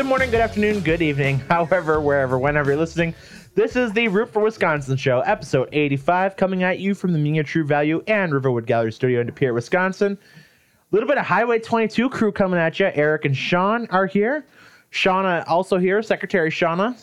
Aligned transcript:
Good 0.00 0.06
morning, 0.06 0.30
good 0.30 0.40
afternoon, 0.40 0.80
good 0.80 1.02
evening, 1.02 1.40
however, 1.50 2.00
wherever, 2.00 2.38
whenever 2.38 2.70
you're 2.70 2.80
listening. 2.80 3.14
This 3.54 3.76
is 3.76 3.92
the 3.92 4.08
Root 4.08 4.32
for 4.32 4.40
Wisconsin 4.40 4.96
show, 4.96 5.20
episode 5.20 5.68
85, 5.72 6.38
coming 6.38 6.62
at 6.62 6.78
you 6.78 6.94
from 6.94 7.12
the 7.12 7.18
Media 7.18 7.44
True 7.44 7.66
Value 7.66 8.02
and 8.06 8.32
Riverwood 8.32 8.64
Gallery 8.64 8.92
Studio 8.92 9.20
in 9.20 9.26
De 9.26 9.32
Pere, 9.34 9.52
Wisconsin. 9.52 10.16
A 10.16 10.88
little 10.90 11.06
bit 11.06 11.18
of 11.18 11.26
Highway 11.26 11.58
22 11.58 12.08
crew 12.08 12.32
coming 12.32 12.58
at 12.58 12.80
you. 12.80 12.90
Eric 12.94 13.26
and 13.26 13.36
Sean 13.36 13.86
are 13.90 14.06
here. 14.06 14.46
Shawna 14.90 15.44
also 15.46 15.76
here, 15.76 16.02
Secretary 16.02 16.50
Shawna. 16.50 16.96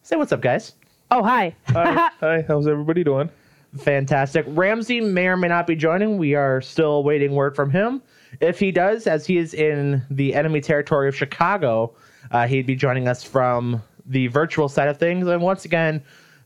Say 0.00 0.16
what's 0.16 0.32
up, 0.32 0.40
guys. 0.40 0.72
Oh, 1.10 1.22
hi. 1.22 1.54
Hi, 1.68 2.10
hi. 2.18 2.44
How's 2.48 2.66
everybody 2.66 3.04
doing? 3.04 3.28
Fantastic. 3.76 4.46
Ramsey 4.48 5.02
may 5.02 5.26
or 5.26 5.36
may 5.36 5.48
not 5.48 5.66
be 5.66 5.76
joining. 5.76 6.16
We 6.16 6.34
are 6.34 6.62
still 6.62 7.04
waiting 7.04 7.34
word 7.34 7.54
from 7.54 7.70
him. 7.70 8.00
If 8.40 8.60
he 8.60 8.70
does, 8.70 9.06
as 9.06 9.26
he 9.26 9.38
is 9.38 9.54
in 9.54 10.02
the 10.10 10.34
enemy 10.34 10.60
territory 10.60 11.08
of 11.08 11.16
Chicago, 11.16 11.94
uh, 12.30 12.46
he'd 12.46 12.66
be 12.66 12.76
joining 12.76 13.08
us 13.08 13.24
from 13.24 13.82
the 14.06 14.28
virtual 14.28 14.68
side 14.68 14.88
of 14.88 14.98
things. 14.98 15.26
And 15.26 15.42
once 15.42 15.64
again, 15.64 16.02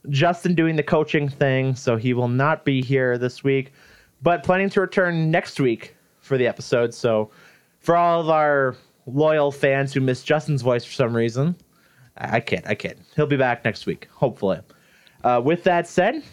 Justin 0.09 0.55
doing 0.55 0.75
the 0.75 0.83
coaching 0.83 1.29
thing, 1.29 1.75
so 1.75 1.95
he 1.95 2.13
will 2.13 2.27
not 2.27 2.65
be 2.65 2.81
here 2.81 3.17
this 3.17 3.43
week, 3.43 3.73
but 4.21 4.43
planning 4.43 4.69
to 4.71 4.81
return 4.81 5.31
next 5.31 5.59
week 5.59 5.95
for 6.19 6.37
the 6.37 6.47
episode. 6.47 6.93
So 6.93 7.29
for 7.79 7.95
all 7.95 8.21
of 8.21 8.29
our 8.29 8.75
loyal 9.05 9.51
fans 9.51 9.93
who 9.93 10.01
miss 10.01 10.23
Justin's 10.23 10.61
voice 10.61 10.83
for 10.85 10.93
some 10.93 11.15
reason, 11.15 11.55
I 12.17 12.39
kid, 12.39 12.63
I 12.65 12.75
kid. 12.75 12.99
He'll 13.15 13.27
be 13.27 13.37
back 13.37 13.65
next 13.65 13.85
week, 13.85 14.07
hopefully. 14.11 14.59
Uh, 15.23 15.41
with 15.43 15.63
that 15.63 15.87
said, 15.87 16.15
a 16.15 16.23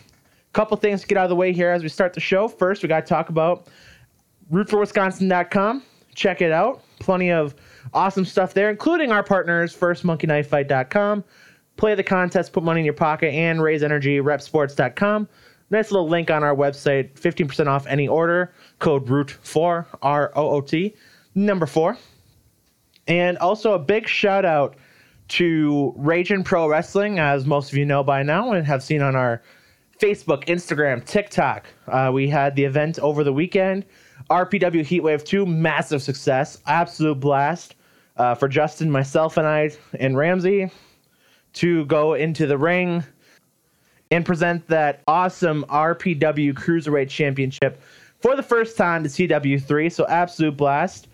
couple 0.52 0.76
things 0.76 1.00
to 1.00 1.06
get 1.06 1.18
out 1.18 1.24
of 1.24 1.30
the 1.30 1.36
way 1.36 1.52
here 1.52 1.70
as 1.70 1.82
we 1.82 1.88
start 1.88 2.12
the 2.12 2.20
show. 2.20 2.46
First, 2.46 2.82
we 2.82 2.88
got 2.88 3.00
to 3.00 3.06
talk 3.06 3.30
about 3.30 3.68
rootforwisconsin.com. 4.52 5.82
Check 6.14 6.42
it 6.42 6.52
out. 6.52 6.82
Plenty 7.00 7.32
of 7.32 7.54
awesome 7.94 8.24
stuff 8.24 8.54
there, 8.54 8.70
including 8.70 9.10
our 9.10 9.22
partners, 9.22 9.76
firstmonkeyknifefight.com. 9.76 11.24
Play 11.76 11.94
the 11.94 12.02
contest, 12.02 12.52
put 12.52 12.62
money 12.62 12.80
in 12.80 12.84
your 12.84 12.94
pocket, 12.94 13.32
and 13.32 13.62
Raze 13.62 13.82
Energy, 13.82 14.18
reppsports.com. 14.18 15.28
Nice 15.70 15.90
little 15.90 16.08
link 16.08 16.30
on 16.30 16.44
our 16.44 16.54
website, 16.54 17.14
15% 17.14 17.66
off 17.66 17.86
any 17.86 18.06
order. 18.06 18.52
Code 18.78 19.06
ROOT4, 19.06 19.86
R 20.02 20.32
O 20.36 20.50
O 20.50 20.60
T, 20.60 20.94
number 21.34 21.64
four. 21.64 21.96
And 23.08 23.38
also 23.38 23.72
a 23.72 23.78
big 23.78 24.06
shout 24.06 24.44
out 24.44 24.76
to 25.28 25.94
Raging 25.96 26.44
Pro 26.44 26.68
Wrestling, 26.68 27.18
as 27.18 27.46
most 27.46 27.72
of 27.72 27.78
you 27.78 27.86
know 27.86 28.04
by 28.04 28.22
now 28.22 28.52
and 28.52 28.66
have 28.66 28.82
seen 28.82 29.00
on 29.00 29.16
our 29.16 29.42
Facebook, 29.98 30.44
Instagram, 30.44 31.02
TikTok. 31.04 31.66
Uh, 31.88 32.10
we 32.12 32.28
had 32.28 32.54
the 32.54 32.64
event 32.64 32.98
over 32.98 33.24
the 33.24 33.32
weekend. 33.32 33.86
RPW 34.32 34.80
Heatwave 34.80 35.24
2, 35.24 35.44
massive 35.44 36.02
success, 36.02 36.56
absolute 36.66 37.20
blast 37.20 37.74
uh, 38.16 38.34
for 38.34 38.48
Justin, 38.48 38.90
myself, 38.90 39.36
and 39.36 39.46
I, 39.46 39.72
and 40.00 40.16
Ramsey 40.16 40.70
to 41.52 41.84
go 41.84 42.14
into 42.14 42.46
the 42.46 42.56
ring 42.56 43.04
and 44.10 44.24
present 44.24 44.66
that 44.68 45.02
awesome 45.06 45.66
RPW 45.68 46.54
Cruiserweight 46.54 47.10
Championship 47.10 47.82
for 48.20 48.34
the 48.34 48.42
first 48.42 48.78
time 48.78 49.02
to 49.02 49.10
CW3. 49.10 49.92
So, 49.92 50.06
absolute 50.06 50.56
blast. 50.56 51.08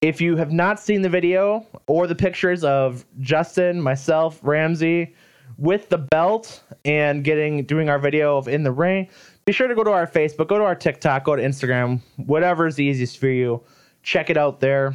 If 0.00 0.22
you 0.22 0.36
have 0.36 0.50
not 0.50 0.80
seen 0.80 1.02
the 1.02 1.10
video 1.10 1.66
or 1.86 2.06
the 2.06 2.14
pictures 2.14 2.64
of 2.64 3.04
Justin, 3.20 3.82
myself, 3.82 4.40
Ramsey 4.42 5.14
with 5.58 5.90
the 5.90 5.98
belt 5.98 6.62
and 6.86 7.22
getting 7.22 7.64
doing 7.64 7.90
our 7.90 7.98
video 7.98 8.38
of 8.38 8.48
in 8.48 8.62
the 8.62 8.72
ring, 8.72 9.10
be 9.44 9.52
sure 9.52 9.68
to 9.68 9.74
go 9.74 9.84
to 9.84 9.90
our 9.90 10.06
Facebook, 10.06 10.48
go 10.48 10.58
to 10.58 10.64
our 10.64 10.74
TikTok, 10.74 11.24
go 11.24 11.36
to 11.36 11.42
Instagram, 11.42 12.00
whatever 12.16 12.66
is 12.66 12.76
the 12.76 12.84
easiest 12.84 13.18
for 13.18 13.28
you. 13.28 13.62
Check 14.02 14.30
it 14.30 14.36
out 14.36 14.60
there. 14.60 14.94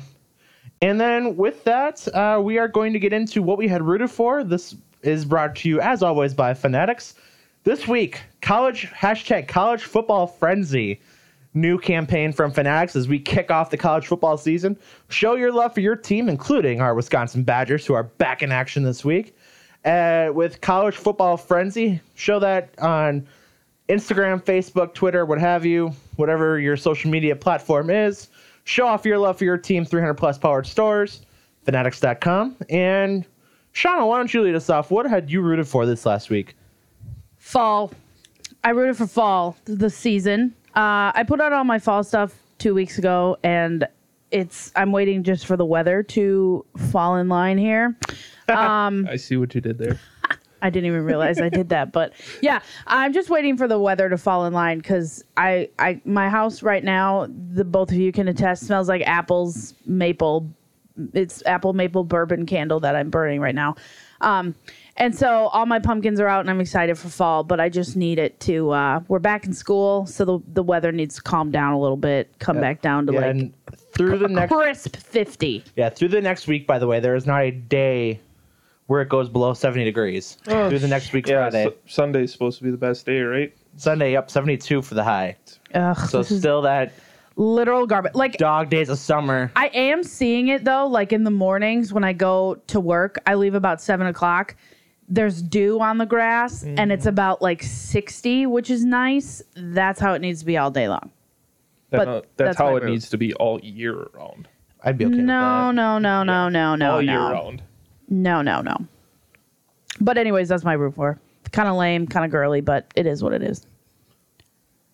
And 0.81 0.99
then 0.99 1.35
with 1.35 1.63
that, 1.63 2.07
uh, 2.13 2.39
we 2.43 2.57
are 2.57 2.67
going 2.67 2.93
to 2.93 2.99
get 2.99 3.13
into 3.13 3.41
what 3.41 3.57
we 3.57 3.67
had 3.67 3.81
rooted 3.81 4.11
for. 4.11 4.43
This 4.43 4.75
is 5.01 5.25
brought 5.25 5.55
to 5.57 5.69
you, 5.69 5.79
as 5.79 6.03
always, 6.03 6.33
by 6.33 6.53
Fanatics. 6.53 7.15
This 7.63 7.87
week, 7.87 8.21
college 8.41 8.87
hashtag 8.91 9.47
college 9.47 9.83
football 9.83 10.27
frenzy 10.27 11.01
new 11.53 11.77
campaign 11.77 12.31
from 12.31 12.51
Fanatics 12.51 12.95
as 12.95 13.07
we 13.07 13.19
kick 13.19 13.51
off 13.51 13.69
the 13.69 13.77
college 13.77 14.05
football 14.05 14.37
season. 14.37 14.77
Show 15.09 15.35
your 15.35 15.51
love 15.51 15.73
for 15.73 15.81
your 15.81 15.95
team, 15.95 16.29
including 16.29 16.79
our 16.81 16.93
Wisconsin 16.93 17.43
Badgers, 17.43 17.85
who 17.85 17.93
are 17.93 18.03
back 18.03 18.43
in 18.43 18.51
action 18.51 18.83
this 18.83 19.03
week. 19.03 19.35
Uh, 19.83 20.29
with 20.33 20.61
College 20.61 20.95
Football 20.95 21.37
Frenzy, 21.37 22.01
show 22.15 22.39
that 22.39 22.69
on 22.79 23.27
Instagram, 23.89 24.43
Facebook, 24.43 24.93
Twitter, 24.93 25.25
what 25.25 25.39
have 25.39 25.65
you, 25.65 25.93
whatever 26.17 26.59
your 26.59 26.75
social 26.77 27.09
media 27.09 27.35
platform 27.35 27.89
is. 27.89 28.29
Show 28.65 28.85
off 28.85 29.05
your 29.05 29.17
love 29.17 29.37
for 29.37 29.45
your 29.45 29.57
team, 29.57 29.85
300 29.85 30.13
plus 30.15 30.37
powered 30.37 30.67
stores, 30.67 31.21
fanatics.com. 31.63 32.57
And 32.69 33.25
Shawna, 33.73 34.07
why 34.07 34.17
don't 34.17 34.33
you 34.33 34.41
lead 34.41 34.55
us 34.55 34.69
off? 34.69 34.91
What 34.91 35.05
had 35.05 35.31
you 35.31 35.41
rooted 35.41 35.67
for 35.67 35.85
this 35.85 36.05
last 36.05 36.29
week? 36.29 36.55
Fall. 37.37 37.91
I 38.63 38.71
rooted 38.71 38.97
for 38.97 39.07
fall 39.07 39.55
this 39.65 39.95
season. 39.95 40.53
Uh, 40.75 41.11
I 41.15 41.23
put 41.25 41.39
out 41.39 41.53
all 41.53 41.63
my 41.63 41.79
fall 41.79 42.03
stuff 42.03 42.35
two 42.57 42.73
weeks 42.73 42.97
ago, 42.97 43.37
and 43.43 43.87
it's 44.31 44.71
I'm 44.75 44.91
waiting 44.91 45.23
just 45.23 45.45
for 45.45 45.55
the 45.55 45.65
weather 45.65 46.03
to 46.03 46.65
fall 46.91 47.15
in 47.17 47.29
line 47.29 47.57
here. 47.57 47.95
Um, 48.49 49.05
I 49.11 49.17
see 49.17 49.35
what 49.35 49.53
you 49.55 49.59
did 49.59 49.77
there. 49.77 49.99
I 50.61 50.69
didn't 50.69 50.87
even 50.87 51.03
realize 51.03 51.39
I 51.39 51.49
did 51.49 51.69
that, 51.69 51.91
but 51.91 52.13
yeah, 52.41 52.61
I'm 52.87 53.13
just 53.13 53.29
waiting 53.29 53.57
for 53.57 53.67
the 53.67 53.79
weather 53.79 54.09
to 54.09 54.17
fall 54.17 54.45
in 54.45 54.53
line 54.53 54.79
because 54.79 55.23
I, 55.35 55.69
I, 55.79 56.01
my 56.05 56.29
house 56.29 56.63
right 56.63 56.83
now, 56.83 57.27
the 57.53 57.63
both 57.63 57.91
of 57.91 57.97
you 57.97 58.11
can 58.11 58.27
attest, 58.27 58.65
smells 58.65 58.87
like 58.87 59.01
apples, 59.03 59.73
maple. 59.85 60.49
It's 61.13 61.45
apple 61.45 61.73
maple 61.73 62.03
bourbon 62.03 62.47
candle 62.47 62.79
that 62.79 62.95
I'm 62.95 63.11
burning 63.11 63.39
right 63.39 63.53
now, 63.53 63.75
um, 64.21 64.55
and 64.95 65.15
so 65.15 65.47
all 65.49 65.67
my 65.67 65.77
pumpkins 65.77 66.19
are 66.19 66.27
out, 66.27 66.39
and 66.39 66.49
I'm 66.49 66.59
excited 66.59 66.97
for 66.97 67.09
fall. 67.09 67.43
But 67.43 67.59
I 67.59 67.69
just 67.69 67.95
need 67.95 68.17
it 68.17 68.39
to. 68.41 68.71
Uh, 68.71 69.01
we're 69.07 69.19
back 69.19 69.45
in 69.45 69.53
school, 69.53 70.07
so 70.07 70.25
the 70.25 70.39
the 70.53 70.63
weather 70.63 70.91
needs 70.91 71.15
to 71.17 71.21
calm 71.21 71.51
down 71.51 71.73
a 71.73 71.79
little 71.79 71.97
bit, 71.97 72.33
come 72.39 72.59
back 72.59 72.81
down 72.81 73.05
to 73.05 73.13
Yeah, 73.13 73.19
like 73.19 73.51
through 73.97 74.17
the 74.17 74.25
a 74.25 74.29
next 74.29 74.53
crisp 74.53 74.95
50. 74.95 75.63
Yeah, 75.75 75.89
through 75.89 76.09
the 76.09 76.21
next 76.21 76.47
week, 76.47 76.67
by 76.67 76.79
the 76.79 76.87
way, 76.87 76.99
there 76.99 77.15
is 77.15 77.25
not 77.25 77.43
a 77.43 77.51
day 77.51 78.19
where 78.87 79.01
it 79.01 79.09
goes 79.09 79.29
below 79.29 79.53
70 79.53 79.83
degrees. 79.83 80.37
through 80.43 80.79
the 80.79 80.87
next 80.87 81.13
week's 81.13 81.29
Yeah, 81.29 81.49
Friday. 81.49 81.65
Su- 81.65 81.75
Sunday's 81.87 82.31
supposed 82.31 82.57
to 82.57 82.63
be 82.63 82.71
the 82.71 82.77
best 82.77 83.05
day, 83.05 83.19
right? 83.21 83.53
Sunday, 83.75 84.15
up 84.15 84.29
72 84.31 84.81
for 84.81 84.95
the 84.95 85.03
high. 85.03 85.35
Ugh, 85.73 85.97
So 86.09 86.21
still 86.23 86.61
that 86.63 86.93
literal 87.35 87.85
garbage. 87.85 88.15
Like 88.15 88.37
dog 88.37 88.69
days 88.69 88.89
of 88.89 88.97
summer. 88.97 89.51
I 89.55 89.67
am 89.67 90.03
seeing 90.03 90.47
it 90.47 90.63
though, 90.63 90.87
like 90.87 91.13
in 91.13 91.23
the 91.23 91.31
mornings 91.31 91.93
when 91.93 92.03
I 92.03 92.13
go 92.13 92.55
to 92.67 92.79
work, 92.79 93.17
I 93.27 93.35
leave 93.35 93.53
about 93.55 93.81
seven 93.81 94.07
o'clock. 94.07 94.55
There's 95.09 95.41
dew 95.41 95.79
on 95.79 95.99
the 95.99 96.05
grass 96.05 96.63
and 96.63 96.91
it's 96.91 97.05
about 97.05 97.41
like 97.41 97.61
60, 97.63 98.45
which 98.47 98.69
is 98.69 98.83
nice. 98.83 99.41
That's 99.55 99.99
how 99.99 100.13
it 100.13 100.19
needs 100.19 100.39
to 100.39 100.45
be 100.45 100.57
all 100.57 100.71
day 100.71 100.87
long. 100.89 101.11
That- 101.91 101.97
But 101.97 102.07
uh, 102.07 102.13
that's, 102.13 102.27
that's 102.35 102.57
how 102.57 102.75
it 102.77 102.83
route. 102.83 102.89
needs 102.91 103.09
to 103.09 103.17
be 103.17 103.33
all 103.35 103.59
year 103.61 104.07
round. 104.13 104.47
I'd 104.83 104.97
be 104.97 105.05
okay 105.05 105.15
no, 105.15 105.21
with 105.67 105.75
no, 105.75 105.99
no, 105.99 105.99
no, 105.99 106.23
no, 106.23 106.49
no, 106.49 106.75
no. 106.75 106.91
all 106.93 107.01
year 107.01 107.13
no. 107.19 107.31
round. 107.31 107.63
No, 108.09 108.41
no, 108.41 108.61
no. 108.61 108.77
But 109.99 110.17
anyways, 110.17 110.49
that's 110.49 110.63
my 110.63 110.73
root 110.73 110.95
for. 110.95 111.19
Kind 111.51 111.69
of 111.69 111.75
lame, 111.75 112.07
kind 112.07 112.25
of 112.25 112.31
girly, 112.31 112.61
but 112.61 112.91
it 112.95 113.05
is 113.05 113.23
what 113.23 113.33
it 113.33 113.41
is. 113.41 113.65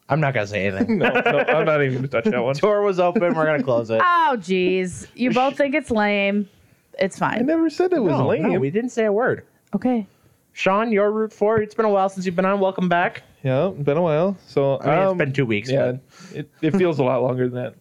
I'm 0.10 0.20
not 0.20 0.34
going 0.34 0.46
to 0.46 0.50
say 0.50 0.68
anything. 0.68 0.98
No, 1.00 1.10
no, 1.10 1.40
I'm 1.48 1.66
not 1.66 1.82
even 1.82 1.94
going 1.94 2.04
to 2.04 2.08
touch 2.08 2.26
that 2.26 2.44
one. 2.44 2.56
Door 2.56 2.84
was 2.84 3.00
open. 3.00 3.22
We're 3.34 3.46
going 3.46 3.60
to 3.60 3.64
close 3.64 3.90
it. 3.90 4.02
Oh, 4.04 4.38
geez. 4.40 5.08
You 5.16 5.32
both 5.32 5.58
think 5.58 5.74
it's 5.74 5.90
lame. 5.90 6.48
It's 7.00 7.18
fine. 7.18 7.40
I 7.40 7.42
never 7.42 7.70
said 7.70 7.94
it 7.94 8.00
was 8.02 8.12
no, 8.12 8.28
lame. 8.28 8.52
no, 8.52 8.60
we 8.60 8.70
didn't 8.70 8.92
say 8.92 9.06
a 9.06 9.12
word. 9.12 9.46
Okay. 9.74 10.06
Sean, 10.52 10.92
your 10.92 11.12
root 11.12 11.34
for. 11.34 11.60
It's 11.60 11.74
been 11.74 11.86
a 11.86 11.90
while 11.90 12.10
since 12.10 12.26
you've 12.26 12.36
been 12.36 12.46
on. 12.46 12.60
Welcome 12.60 12.88
back. 12.88 13.24
yeah, 13.44 13.70
been 13.70 13.98
a 13.98 14.02
while. 14.02 14.38
So 14.48 14.80
I 14.82 14.86
mean, 14.86 14.98
um, 15.00 15.08
it's 15.10 15.18
been 15.18 15.34
two 15.34 15.46
weeks. 15.48 15.72
Yeah, 15.72 15.94
but 15.94 16.38
it, 16.38 16.50
it 16.62 16.72
feels 16.78 17.00
a 17.00 17.04
lot 17.04 17.24
longer 17.24 17.50
than 17.50 17.64
that. 17.64 17.74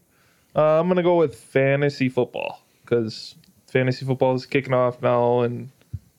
Uh, 0.57 0.81
I'm 0.81 0.89
gonna 0.89 1.03
go 1.03 1.17
with 1.17 1.37
fantasy 1.37 2.09
football 2.09 2.63
because 2.83 3.35
fantasy 3.73 4.05
football 4.05 4.35
is 4.35 4.45
kicking 4.47 4.75
off 4.75 5.01
now, 5.03 5.41
and 5.41 5.71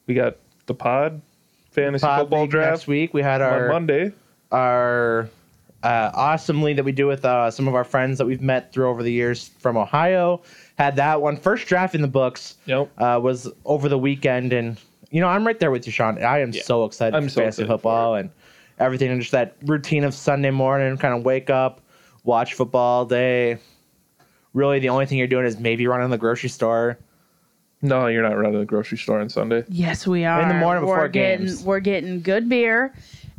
we 0.08 0.14
got 0.16 0.38
the 0.66 0.74
pod 0.74 1.22
fantasy 1.72 2.02
Pod 2.06 2.22
football 2.22 2.42
League 2.42 2.52
draft 2.52 2.72
next 2.72 2.88
week. 2.88 3.14
We 3.14 3.22
had 3.22 3.42
on 3.42 3.54
our 3.54 3.68
Monday. 3.70 4.12
our 4.52 5.30
uh, 5.84 6.12
awesome 6.14 6.62
league 6.64 6.78
that 6.78 6.84
we 6.86 6.92
do 6.92 7.08
with 7.08 7.24
uh, 7.26 7.52
some 7.52 7.68
of 7.68 7.76
our 7.76 7.84
friends 7.84 8.18
that 8.18 8.26
we've 8.26 8.42
met 8.42 8.72
through 8.74 8.88
over 8.90 9.04
the 9.04 9.12
years 9.12 9.50
from 9.60 9.78
Ohio. 9.78 10.42
Had 10.78 10.96
that 10.96 11.22
one 11.22 11.38
first 11.38 11.68
draft 11.68 11.94
in 11.94 12.02
the 12.02 12.08
books. 12.08 12.56
Yep. 12.66 12.90
Uh, 12.98 13.20
was 13.22 13.50
over 13.66 13.88
the 13.90 13.98
weekend, 13.98 14.52
and 14.54 14.80
you 15.12 15.22
know 15.22 15.28
I'm 15.28 15.46
right 15.46 15.60
there 15.60 15.72
with 15.72 15.86
you, 15.86 15.92
Sean. 15.92 16.22
I 16.24 16.40
am 16.40 16.52
Yeah. 16.52 16.64
so 16.64 16.86
excited 16.86 17.16
I'm 17.16 17.24
for 17.26 17.30
so 17.30 17.42
fantasy 17.42 17.62
excited 17.64 17.68
for 17.68 17.78
football 17.78 18.16
and 18.16 18.30
everything, 18.80 19.12
and 19.12 19.22
just 19.22 19.32
that 19.34 19.56
routine 19.66 20.04
of 20.04 20.14
Sunday 20.16 20.52
morning, 20.52 20.98
kind 20.98 21.14
of 21.14 21.24
wake 21.24 21.50
up, 21.52 21.82
watch 22.24 22.56
football 22.56 23.00
all 23.00 23.06
day. 23.06 23.58
Really, 24.54 24.80
the 24.80 24.90
only 24.90 25.06
thing 25.06 25.18
you're 25.18 25.28
doing 25.28 25.46
is 25.46 25.60
maybe 25.60 25.86
running 25.88 26.08
to 26.08 26.12
the 26.12 26.18
grocery 26.18 26.50
store. 26.50 26.98
No, 27.84 28.08
you're 28.08 28.24
not 28.24 28.36
running 28.36 28.54
to 28.54 28.60
the 28.60 28.66
grocery 28.66 28.98
store 28.98 29.20
on 29.20 29.30
Sunday. 29.30 29.64
Yes, 29.68 30.08
we 30.08 30.26
are. 30.26 30.42
In 30.42 30.48
the 30.48 30.54
morning 30.56 30.82
before 30.84 30.98
we're 30.98 31.08
getting 31.10 31.46
games. 31.48 31.64
we're 31.64 31.80
getting 31.82 32.22
good 32.22 32.50
beer 32.50 32.94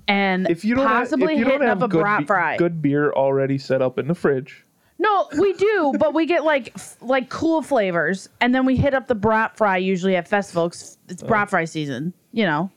and 0.07 0.49
If 0.51 0.65
you 0.65 0.75
don't 0.75 0.87
possibly 0.87 1.29
have, 1.29 1.33
if 1.33 1.39
you 1.39 1.45
don't 1.45 1.53
hitting 1.55 1.69
have 1.69 1.83
up 1.83 1.89
a 1.89 1.91
good, 1.91 2.01
brat 2.03 2.21
be- 2.21 2.27
fry. 2.27 2.57
good 2.59 2.81
beer 2.83 3.11
already 3.13 3.57
set 3.59 3.81
up 3.83 3.99
in 3.99 4.07
the 4.07 4.15
fridge, 4.15 4.65
No, 4.99 5.29
we 5.39 5.55
do, 5.55 5.95
but 5.99 6.13
we 6.15 6.27
get 6.27 6.45
like 6.45 6.73
f- 6.77 6.97
like 7.01 7.31
cool 7.31 7.63
flavors, 7.63 8.29
and 8.41 8.55
then 8.55 8.67
we 8.67 8.77
hit 8.77 8.93
up 8.95 9.09
the 9.09 9.15
brat 9.15 9.57
fry 9.57 9.79
usually 9.79 10.15
at 10.15 10.29
festival. 10.29 10.69
'cause 10.69 10.99
It's 11.09 11.23
uh. 11.23 11.27
brat 11.27 11.49
fry 11.51 11.65
season, 11.65 12.13
you 12.33 12.45
know. 12.45 12.71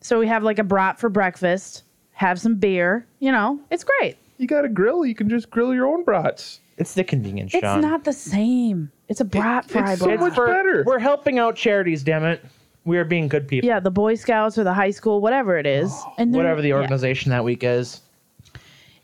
So 0.00 0.18
we 0.18 0.26
have 0.26 0.42
like 0.42 0.58
a 0.58 0.64
brat 0.64 0.98
for 0.98 1.08
breakfast, 1.08 1.84
have 2.12 2.40
some 2.40 2.56
beer, 2.56 3.06
you 3.20 3.30
know. 3.30 3.60
It's 3.70 3.84
great. 3.84 4.16
You 4.38 4.46
got 4.48 4.64
a 4.64 4.68
grill. 4.68 5.06
You 5.06 5.14
can 5.14 5.28
just 5.28 5.50
grill 5.50 5.72
your 5.72 5.86
own 5.86 6.02
brats. 6.04 6.60
It's 6.78 6.92
the 6.94 7.04
convenience, 7.04 7.54
It's 7.54 7.62
Sean. 7.62 7.80
not 7.80 8.04
the 8.04 8.12
same. 8.12 8.90
It's 9.08 9.20
a 9.20 9.24
brat 9.24 9.68
fry. 9.68 9.92
it's 9.92 10.00
so 10.00 10.06
brat. 10.06 10.20
much 10.20 10.36
better. 10.36 10.82
We're 10.84 10.98
helping 10.98 11.38
out 11.38 11.56
charities, 11.56 12.02
damn 12.02 12.24
it. 12.24 12.44
We 12.84 12.98
are 12.98 13.04
being 13.04 13.28
good 13.28 13.48
people. 13.48 13.66
Yeah, 13.66 13.80
the 13.80 13.90
Boy 13.90 14.14
Scouts 14.14 14.58
or 14.58 14.64
the 14.64 14.74
high 14.74 14.90
school, 14.90 15.20
whatever 15.20 15.58
it 15.58 15.66
is, 15.66 15.92
and 16.18 16.32
they're- 16.32 16.42
Whatever 16.42 16.62
the 16.62 16.68
yeah. 16.68 16.76
organization 16.76 17.30
that 17.30 17.44
week 17.44 17.62
is. 17.64 18.00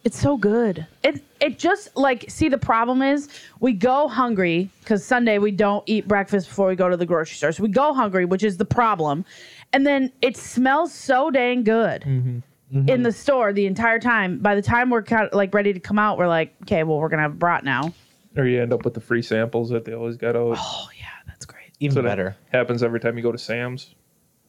It's 0.05 0.19
so 0.19 0.37
good. 0.37 0.85
It 1.05 1.23
it 1.41 1.61
just 1.61 1.97
like 1.97 2.25
see 2.29 2.49
the 2.49 2.59
problem 2.59 3.03
is 3.03 3.29
we 3.61 3.73
go 3.73 4.09
hungry 4.09 4.69
because 4.81 5.05
Sunday 5.05 5.39
we 5.39 5.53
don't 5.53 5.85
eat 5.87 6.09
breakfast 6.09 6.49
before 6.49 6.67
we 6.67 6.75
go 6.75 6.89
to 6.89 6.97
the 6.97 7.07
grocery 7.07 7.37
store. 7.37 7.53
So 7.53 7.63
we 7.63 7.69
go 7.69 7.95
hungry, 7.95 8.25
which 8.25 8.43
is 8.43 8.57
the 8.57 8.65
problem, 8.65 9.25
and 9.73 9.87
then 9.87 10.11
it 10.21 10.37
smells 10.37 10.93
so 10.93 11.31
dang 11.31 11.63
good 11.63 12.03
mm-hmm. 12.03 12.39
Mm-hmm. 12.77 12.89
in 12.89 13.05
the 13.05 13.13
store 13.13 13.53
the 13.53 13.67
entire 13.67 14.01
time. 14.01 14.39
By 14.39 14.57
the 14.57 14.63
time 14.63 14.91
we're 14.91 15.05
kind 15.05 15.29
of 15.29 15.35
like 15.35 15.55
ready 15.55 15.73
to 15.73 15.79
come 15.79 16.01
out, 16.01 16.19
we're 16.19 16.27
like, 16.27 16.53
okay, 16.63 16.83
well 16.83 16.99
we're 16.99 17.09
gonna 17.09 17.23
have 17.23 17.33
a 17.33 17.37
brat 17.37 17.63
now. 17.65 17.93
Or 18.37 18.47
you 18.47 18.63
end 18.63 18.73
up 18.73 18.85
with 18.85 18.95
the 18.95 19.01
free 19.01 19.23
samples 19.23 19.69
that 19.71 19.85
they 19.85 19.93
always 19.93 20.17
got 20.17 20.37
out. 20.37 20.57
Oh 20.59 20.89
yeah, 20.99 21.07
that's 21.27 21.45
great. 21.45 21.73
Even 21.81 21.97
So 21.97 22.03
better. 22.03 22.37
Happens 22.53 22.83
every 22.83 23.01
time 23.01 23.17
you 23.17 23.23
go 23.23 23.33
to 23.33 23.39
Sam's. 23.39 23.95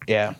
Yeah. 0.07 0.35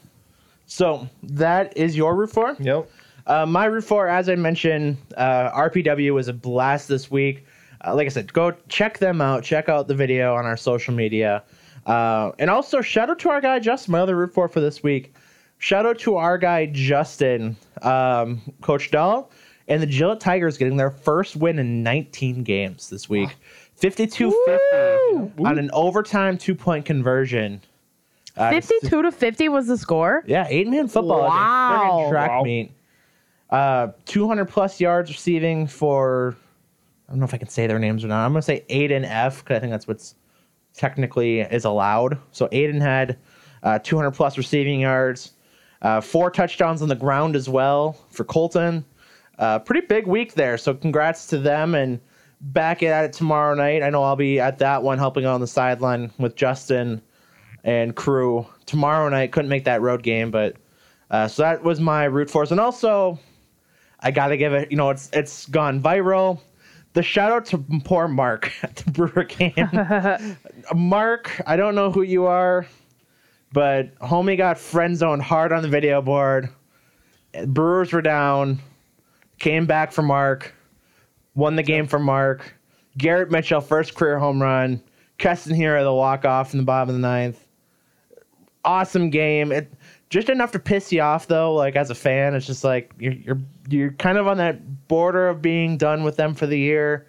So 0.66 1.07
that 1.24 1.75
is 1.78 1.95
your 1.98 2.16
root 2.16 2.31
for. 2.31 2.56
Yep. 2.60 2.90
Uh, 3.25 3.45
my 3.45 3.66
root 3.66 3.84
for, 3.84 4.07
as 4.07 4.28
I 4.30 4.36
mentioned, 4.36 4.98
uh, 5.18 5.51
RPW 5.51 6.13
was 6.13 6.28
a 6.28 6.34
blast 6.34 6.88
this 6.88 7.10
week. 7.10 7.45
Uh, 7.86 7.95
like 7.95 8.06
I 8.06 8.10
said, 8.10 8.31
go 8.31 8.51
check 8.69 9.00
them 9.00 9.22
out. 9.22 9.44
Check 9.44 9.69
out 9.69 9.88
the 9.88 9.95
video 9.95 10.36
on 10.36 10.45
our 10.45 10.57
social 10.57 10.94
media. 10.94 11.44
Uh, 11.86 12.31
and 12.40 12.50
also, 12.50 12.81
shout 12.81 13.10
out 13.10 13.19
to 13.19 13.30
our 13.30 13.42
guy 13.42 13.60
Justin, 13.60 13.92
my 13.94 14.00
other 14.00 14.16
root 14.16 14.34
for 14.34 14.48
for 14.48 14.62
this 14.62 14.84
week. 14.84 15.13
Shout 15.57 15.86
out 15.86 16.00
to 16.00 16.16
our 16.16 16.38
guy 16.38 16.66
Justin, 16.66 17.56
um, 17.81 18.42
Coach 18.62 18.92
Dahl, 18.92 19.31
and 19.68 19.81
the 19.81 19.88
Gillett 19.88 20.19
Tigers 20.19 20.57
getting 20.57 20.77
their 20.77 20.92
first 20.92 21.36
win 21.36 21.60
in 21.60 21.83
19 21.83 22.44
games 22.44 22.89
this 22.89 23.07
week. 23.10 23.36
52 23.75 24.31
50 24.45 25.44
on 25.45 25.57
an 25.60 25.69
overtime 25.74 26.38
two 26.38 26.56
point 26.56 26.86
conversion. 26.86 27.62
Uh, 28.36 28.50
Fifty-two 28.50 29.01
to 29.04 29.12
fifty 29.12 29.48
was 29.48 29.68
the 29.68 29.77
score. 29.77 30.24
yeah, 30.25 30.48
eight 30.50 30.68
man 30.68 30.88
football. 30.88 31.21
Wow. 31.21 32.07
Track 32.10 32.30
Wow. 32.31 32.44
meet. 32.44 32.71
Uh, 33.51 33.89
200 34.06 34.45
plus 34.45 34.81
yards 34.81 35.12
receiving 35.12 35.68
for, 35.68 36.36
I 37.07 37.12
don't 37.12 37.19
know 37.19 37.25
if 37.25 37.33
I 37.36 37.38
can 37.38 37.50
say 37.50 37.68
their 37.68 37.77
names 37.77 38.04
or 38.04 38.07
not. 38.07 38.25
I'm 38.25 38.31
going 38.31 38.42
to 38.42 38.45
say 38.45 38.66
Aiden 38.71 39.04
F 39.07 39.44
because 39.44 39.57
I 39.57 39.59
think 39.59 39.69
that's 39.71 39.88
what's 39.88 40.16
technically 40.74 41.42
is 41.42 41.63
allowed. 41.66 42.18
So 42.31 42.48
Aiden 42.48 42.81
had 42.81 43.19
uh, 43.62 43.77
200 43.83 44.09
plus 44.12 44.39
receiving 44.39 44.80
yards, 44.80 45.33
uh, 45.83 46.01
four 46.01 46.31
touchdowns 46.31 46.81
on 46.81 46.89
the 46.89 46.95
ground 46.95 47.36
as 47.36 47.48
well 47.48 47.98
for 48.09 48.24
Colton. 48.24 48.83
Uh, 49.44 49.60
pretty 49.60 49.86
big 49.86 50.07
week 50.07 50.36
there. 50.36 50.57
So 50.57 50.74
congrats 50.74 51.28
to 51.28 51.38
them 51.38 51.75
and 51.75 52.00
back 52.40 52.81
at 52.81 53.04
it 53.04 53.12
tomorrow 53.12 53.54
night. 53.54 53.84
I 53.84 53.90
know 53.90 54.01
I'll 54.01 54.16
be 54.16 54.40
at 54.40 54.57
that 54.60 54.84
one 54.84 54.98
helping 54.98 55.25
on 55.25 55.42
the 55.42 55.48
sideline 55.48 56.13
with 56.18 56.38
Justin 56.38 57.01
and 57.66 57.94
crew 57.94 58.48
tomorrow 58.66 59.10
night. 59.10 59.34
Couldn't 59.34 59.50
make 59.50 59.66
that 59.66 59.81
road 59.81 60.01
game, 60.01 60.31
but 60.31 60.56
uh, 61.12 61.28
so 61.28 61.42
that 61.42 61.62
was 61.62 61.81
my 61.81 62.06
root 62.06 62.30
force. 62.30 62.51
And 62.51 62.60
also, 62.62 63.19
I 64.00 64.12
gotta 64.12 64.38
give 64.38 64.54
it. 64.54 64.72
You 64.72 64.78
know, 64.78 64.90
it's 64.92 65.10
it's 65.12 65.45
gone 65.48 65.81
viral. 65.81 66.40
The 66.94 67.04
shout 67.04 67.34
out 67.34 67.45
to 67.48 67.57
poor 67.84 68.07
Mark 68.07 68.50
at 68.63 68.78
the 68.78 68.92
Brewer 68.92 69.25
game. 69.25 70.38
Mark, 70.74 71.42
I 71.45 71.57
don't 71.57 71.75
know 71.75 71.92
who 71.92 72.04
you 72.04 72.28
are, 72.28 72.66
but 73.51 73.94
homie 74.00 74.38
got 74.38 74.57
friend 74.57 74.95
zoned 74.95 75.22
hard 75.22 75.51
on 75.51 75.63
the 75.63 75.68
video 75.68 76.01
board. 76.01 76.48
Brewers 77.45 77.92
were 77.92 78.01
down, 78.01 78.62
came 79.44 79.66
back 79.66 79.92
for 79.92 80.01
Mark, 80.01 80.56
won 81.36 81.57
the 81.57 81.63
game 81.63 81.86
for 81.86 82.00
Mark. 82.00 82.56
Garrett 82.98 83.30
Mitchell, 83.30 83.60
first 83.60 83.94
career 83.94 84.18
home 84.18 84.42
run. 84.42 84.81
Keston 85.18 85.54
Hiura 85.54 85.84
the 85.84 85.94
walk 85.94 86.24
off 86.24 86.54
in 86.54 86.60
the 86.60 86.63
bottom 86.63 86.88
of 86.88 86.95
the 86.95 87.01
ninth. 87.01 87.45
Awesome 88.63 89.10
game. 89.10 89.51
It 89.51 89.69
just 90.10 90.30
enough 90.30 90.54
to 90.54 90.60
piss 90.60 90.94
you 90.94 91.01
off 91.01 91.28
though. 91.28 91.54
Like 91.54 91.75
as 91.75 91.90
a 91.90 91.95
fan, 91.95 92.36
it's 92.36 92.45
just 92.45 92.63
like 92.63 92.94
you're 92.98 93.13
you're 93.13 93.42
you're 93.68 93.92
kind 93.92 94.18
of 94.18 94.28
on 94.28 94.38
that 94.38 94.88
border 94.88 95.28
of 95.28 95.42
being 95.42 95.75
done 95.75 96.04
with 96.04 96.16
them 96.16 96.34
for 96.34 96.48
the 96.48 96.57
year. 96.57 97.06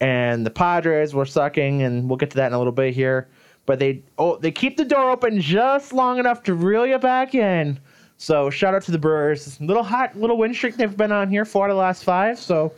And 0.00 0.44
the 0.44 0.50
Padres 0.50 1.14
were 1.14 1.24
sucking, 1.24 1.80
and 1.80 2.10
we'll 2.10 2.18
get 2.18 2.30
to 2.32 2.36
that 2.36 2.48
in 2.48 2.52
a 2.52 2.58
little 2.58 2.74
bit 2.74 2.92
here. 2.92 3.30
But 3.64 3.78
they 3.78 4.02
oh 4.18 4.36
they 4.36 4.50
keep 4.52 4.76
the 4.76 4.84
door 4.84 5.10
open 5.10 5.40
just 5.40 5.94
long 5.94 6.18
enough 6.18 6.42
to 6.42 6.52
reel 6.52 6.86
you 6.86 6.98
back 6.98 7.34
in. 7.34 7.80
So 8.16 8.50
shout 8.50 8.74
out 8.74 8.82
to 8.82 8.92
the 8.92 8.98
Brewers. 8.98 9.60
Little 9.60 9.82
hot 9.82 10.16
little 10.16 10.38
win 10.38 10.54
streak 10.54 10.76
they've 10.76 10.96
been 10.96 11.12
on 11.12 11.28
here 11.30 11.44
four 11.44 11.64
out 11.64 11.70
of 11.70 11.76
the 11.76 11.80
last 11.80 12.04
five. 12.04 12.38
So 12.38 12.72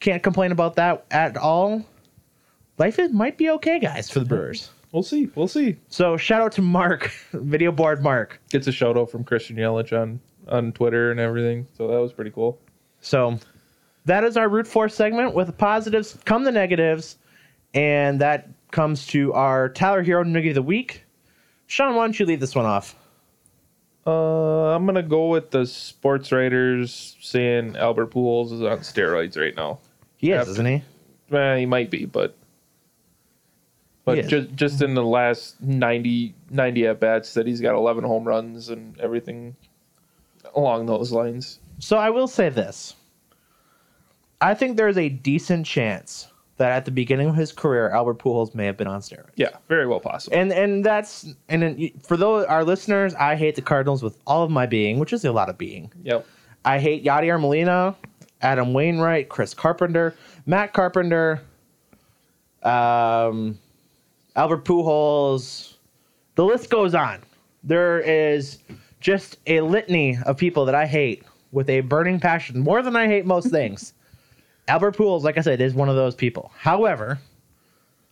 can't 0.00 0.22
complain 0.22 0.52
about 0.52 0.76
that 0.76 1.04
at 1.10 1.36
all. 1.36 1.84
Life 2.78 2.98
is, 2.98 3.12
might 3.12 3.36
be 3.36 3.50
okay, 3.50 3.78
guys, 3.78 4.08
for 4.10 4.20
the 4.20 4.24
Brewers. 4.24 4.70
We'll 4.92 5.02
see. 5.02 5.30
We'll 5.34 5.48
see. 5.48 5.76
So 5.88 6.16
shout 6.16 6.40
out 6.40 6.52
to 6.52 6.62
Mark, 6.62 7.12
video 7.32 7.70
board 7.70 8.02
Mark. 8.02 8.40
Gets 8.50 8.66
a 8.66 8.72
shout 8.72 8.96
out 8.96 9.10
from 9.10 9.22
Christian 9.24 9.56
Yelich 9.56 9.92
on 9.98 10.20
on 10.48 10.72
Twitter 10.72 11.10
and 11.10 11.20
everything. 11.20 11.66
So 11.76 11.86
that 11.88 12.00
was 12.00 12.12
pretty 12.12 12.30
cool. 12.30 12.58
So 13.00 13.38
that 14.06 14.24
is 14.24 14.36
our 14.36 14.48
root 14.48 14.66
for 14.66 14.88
segment. 14.88 15.34
With 15.34 15.46
the 15.46 15.52
positives 15.52 16.18
come 16.24 16.44
the 16.44 16.52
negatives, 16.52 17.18
and 17.74 18.20
that 18.20 18.48
comes 18.70 19.06
to 19.08 19.32
our 19.34 19.68
Tyler 19.68 20.02
Hero 20.02 20.24
Noogie 20.24 20.48
of 20.48 20.54
the 20.54 20.62
week. 20.62 21.04
Sean, 21.66 21.94
why 21.94 22.04
don't 22.04 22.18
you 22.18 22.26
lead 22.26 22.40
this 22.40 22.54
one 22.54 22.66
off? 22.66 22.96
Uh, 24.06 24.74
I'm 24.74 24.86
gonna 24.86 25.02
go 25.02 25.28
with 25.28 25.50
the 25.50 25.66
sports 25.66 26.32
writers 26.32 27.16
saying 27.20 27.76
Albert 27.76 28.10
Pujols 28.12 28.52
is 28.52 28.62
on 28.62 28.78
steroids 28.78 29.38
right 29.38 29.54
now. 29.54 29.78
He 30.16 30.30
is, 30.32 30.38
Yep. 30.38 30.48
isn't 30.48 30.66
he? 30.66 30.82
Eh, 31.36 31.56
he 31.58 31.66
might 31.66 31.90
be, 31.90 32.06
but 32.06 32.34
but 34.04 34.26
just 34.26 34.54
just 34.54 34.82
in 34.82 34.94
the 34.94 35.04
last 35.04 35.60
90, 35.62 36.34
90 36.50 36.86
at 36.86 36.98
bats 37.00 37.34
that 37.34 37.46
he's 37.46 37.60
got 37.60 37.74
11 37.74 38.02
home 38.04 38.24
runs 38.24 38.68
and 38.70 38.98
everything 38.98 39.54
along 40.56 40.86
those 40.86 41.12
lines. 41.12 41.60
So 41.78 41.96
I 41.98 42.10
will 42.10 42.26
say 42.26 42.48
this. 42.48 42.94
I 44.40 44.54
think 44.54 44.76
there's 44.78 44.96
a 44.96 45.10
decent 45.10 45.66
chance 45.66 46.26
that 46.60 46.72
at 46.72 46.84
the 46.84 46.90
beginning 46.90 47.26
of 47.26 47.34
his 47.34 47.52
career, 47.52 47.88
Albert 47.88 48.18
Pujols 48.18 48.54
may 48.54 48.66
have 48.66 48.76
been 48.76 48.86
on 48.86 49.00
steroids. 49.00 49.30
Yeah, 49.34 49.48
very 49.70 49.86
well 49.86 49.98
possible. 49.98 50.36
And 50.36 50.52
and 50.52 50.84
that's 50.84 51.34
and 51.48 51.62
then 51.62 51.90
for 52.02 52.18
those 52.18 52.44
our 52.44 52.64
listeners, 52.64 53.14
I 53.14 53.34
hate 53.34 53.54
the 53.54 53.62
Cardinals 53.62 54.02
with 54.02 54.18
all 54.26 54.44
of 54.44 54.50
my 54.50 54.66
being, 54.66 54.98
which 54.98 55.14
is 55.14 55.24
a 55.24 55.32
lot 55.32 55.48
of 55.48 55.56
being. 55.56 55.90
yep. 56.02 56.26
I 56.62 56.78
hate 56.78 57.02
Yadier 57.02 57.40
Molina, 57.40 57.96
Adam 58.42 58.74
Wainwright, 58.74 59.30
Chris 59.30 59.54
Carpenter, 59.54 60.14
Matt 60.44 60.74
Carpenter, 60.74 61.40
um, 62.62 63.58
Albert 64.36 64.66
Pujols. 64.66 65.76
The 66.34 66.44
list 66.44 66.68
goes 66.68 66.94
on. 66.94 67.20
There 67.64 68.00
is 68.00 68.58
just 69.00 69.38
a 69.46 69.62
litany 69.62 70.18
of 70.26 70.36
people 70.36 70.66
that 70.66 70.74
I 70.74 70.84
hate 70.84 71.22
with 71.52 71.70
a 71.70 71.80
burning 71.80 72.20
passion, 72.20 72.60
more 72.60 72.82
than 72.82 72.96
I 72.96 73.06
hate 73.06 73.24
most 73.24 73.48
things. 73.48 73.94
Albert 74.70 74.96
Pujols, 74.96 75.22
like 75.22 75.36
I 75.36 75.40
said, 75.42 75.60
is 75.60 75.74
one 75.74 75.88
of 75.88 75.96
those 75.96 76.14
people. 76.14 76.50
However, 76.56 77.18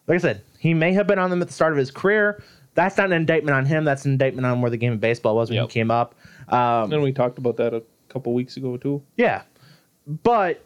like 0.06 0.16
I 0.16 0.18
said, 0.18 0.42
he 0.58 0.74
may 0.74 0.92
have 0.92 1.06
been 1.06 1.18
on 1.18 1.30
them 1.30 1.40
at 1.40 1.48
the 1.48 1.54
start 1.54 1.72
of 1.72 1.78
his 1.78 1.90
career. 1.90 2.42
That's 2.74 2.96
not 2.96 3.06
an 3.06 3.12
indictment 3.12 3.56
on 3.56 3.64
him. 3.66 3.84
That's 3.84 4.04
an 4.04 4.12
indictment 4.12 4.46
on 4.46 4.60
where 4.60 4.70
the 4.70 4.76
game 4.76 4.92
of 4.92 5.00
baseball 5.00 5.34
was 5.36 5.50
when 5.50 5.56
Yep. 5.56 5.68
he 5.70 5.72
came 5.72 5.90
up. 5.90 6.14
Um, 6.48 6.92
And 6.92 7.02
we 7.02 7.12
talked 7.12 7.38
about 7.38 7.56
that 7.58 7.74
a 7.74 7.82
couple 8.08 8.32
weeks 8.34 8.56
ago 8.56 8.76
too. 8.76 9.02
yeah. 9.16 9.42
But 10.22 10.64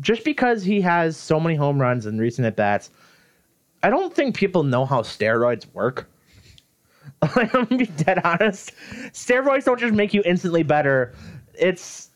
just 0.00 0.24
because 0.24 0.62
he 0.64 0.80
has 0.80 1.16
so 1.16 1.38
many 1.38 1.54
home 1.56 1.80
runs 1.80 2.06
and 2.06 2.18
recent 2.20 2.46
at 2.46 2.56
bats, 2.56 2.90
I 3.82 3.90
don't 3.90 4.14
think 4.14 4.34
people 4.36 4.62
know 4.64 4.84
how 4.84 5.02
steroids 5.02 5.66
work. 5.72 6.08
I'm 7.22 7.48
gonna 7.48 7.66
be 7.66 7.86
dead 7.86 8.20
honest. 8.24 8.72
Steroids 9.12 9.64
don't 9.64 9.78
just 9.80 9.94
make 9.94 10.12
you 10.14 10.22
instantly 10.24 10.62
better. 10.62 11.14
It's 11.54 12.09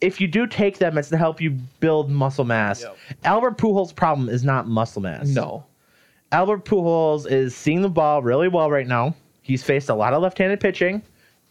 if 0.00 0.20
you 0.20 0.26
do 0.26 0.46
take 0.46 0.78
them, 0.78 0.96
it's 0.96 1.08
to 1.10 1.16
help 1.16 1.40
you 1.40 1.50
build 1.80 2.10
muscle 2.10 2.44
mass. 2.44 2.82
Yep. 2.82 2.96
Albert 3.24 3.58
Pujols' 3.58 3.94
problem 3.94 4.28
is 4.28 4.44
not 4.44 4.66
muscle 4.66 5.02
mass. 5.02 5.28
No. 5.28 5.64
Albert 6.32 6.64
Pujols 6.64 7.30
is 7.30 7.54
seeing 7.54 7.82
the 7.82 7.88
ball 7.88 8.22
really 8.22 8.48
well 8.48 8.70
right 8.70 8.86
now. 8.86 9.14
He's 9.42 9.62
faced 9.62 9.88
a 9.88 9.94
lot 9.94 10.12
of 10.12 10.22
left-handed 10.22 10.60
pitching, 10.60 11.02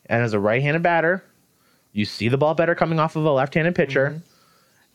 and 0.05 0.23
as 0.23 0.33
a 0.33 0.39
right-handed 0.39 0.81
batter, 0.81 1.23
you 1.91 2.05
see 2.05 2.29
the 2.29 2.37
ball 2.37 2.53
better 2.55 2.75
coming 2.75 2.99
off 2.99 3.15
of 3.15 3.25
a 3.25 3.31
left-handed 3.31 3.75
pitcher. 3.75 4.09
Mm-hmm. 4.09 4.19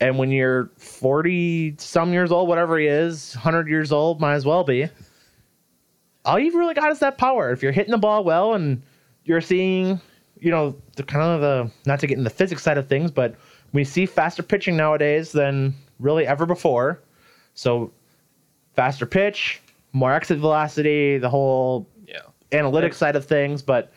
And 0.01 0.19
when 0.19 0.31
you're 0.31 0.71
40 0.79 1.77
some 1.79 2.13
years 2.13 2.33
old, 2.33 2.49
whatever 2.49 2.79
he 2.79 2.87
is, 2.87 3.35
100 3.35 3.69
years 3.69 3.93
old, 3.93 4.21
might 4.21 4.35
as 4.35 4.45
well 4.45 4.65
be. 4.65 4.89
All 6.25 6.39
you've 6.39 6.55
really 6.55 6.75
got 6.75 6.91
is 6.91 6.99
that 7.01 7.19
power. 7.19 7.53
If 7.53 7.63
you're 7.63 7.73
hitting 7.73 7.93
the 7.93 7.99
ball 7.99 8.25
well 8.25 8.55
and 8.55 8.83
you're 9.25 9.41
seeing, 9.41 10.01
you 10.45 10.51
know, 10.51 10.77
the 10.97 11.03
kind 11.03 11.23
of 11.25 11.41
the 11.41 11.71
not 11.87 11.99
to 12.01 12.07
get 12.07 12.19
in 12.19 12.25
the 12.25 12.31
physics 12.31 12.63
side 12.63 12.77
of 12.77 12.87
things, 12.87 13.11
but 13.11 13.35
we 13.73 13.83
see 13.83 14.05
faster 14.05 14.43
pitching 14.43 14.77
nowadays 14.77 15.33
than 15.33 15.75
really 15.99 16.27
ever 16.27 16.45
before. 16.45 17.01
So 17.55 17.91
faster 18.75 19.07
pitch, 19.07 19.63
more 19.93 20.13
exit 20.13 20.39
velocity, 20.39 21.17
the 21.17 21.31
whole 21.31 21.89
Yeah. 22.07 22.19
analytics 22.53 22.95
side 22.95 23.17
of 23.17 23.25
things, 23.25 23.63
but 23.63 23.91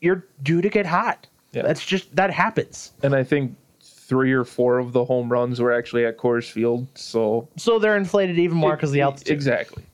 you're 0.00 0.26
due 0.42 0.60
to 0.60 0.68
get 0.68 0.86
hot. 0.86 1.26
Yeah. 1.52 1.62
That's 1.62 1.86
just 1.86 2.14
that 2.16 2.30
happens. 2.32 2.92
And 3.04 3.14
I 3.14 3.22
think 3.22 3.54
three 3.80 4.32
or 4.32 4.44
four 4.44 4.78
of 4.78 4.92
the 4.92 5.04
home 5.04 5.30
runs 5.30 5.60
were 5.60 5.72
actually 5.72 6.04
at 6.04 6.16
Coors 6.18 6.50
Field. 6.50 6.88
So 6.94 7.48
So 7.56 7.78
they're 7.78 7.96
inflated 7.96 8.38
even 8.38 8.56
more 8.56 8.74
because 8.74 8.90
the 8.90 9.02
altitude. 9.02 9.32
Exactly. 9.32 9.84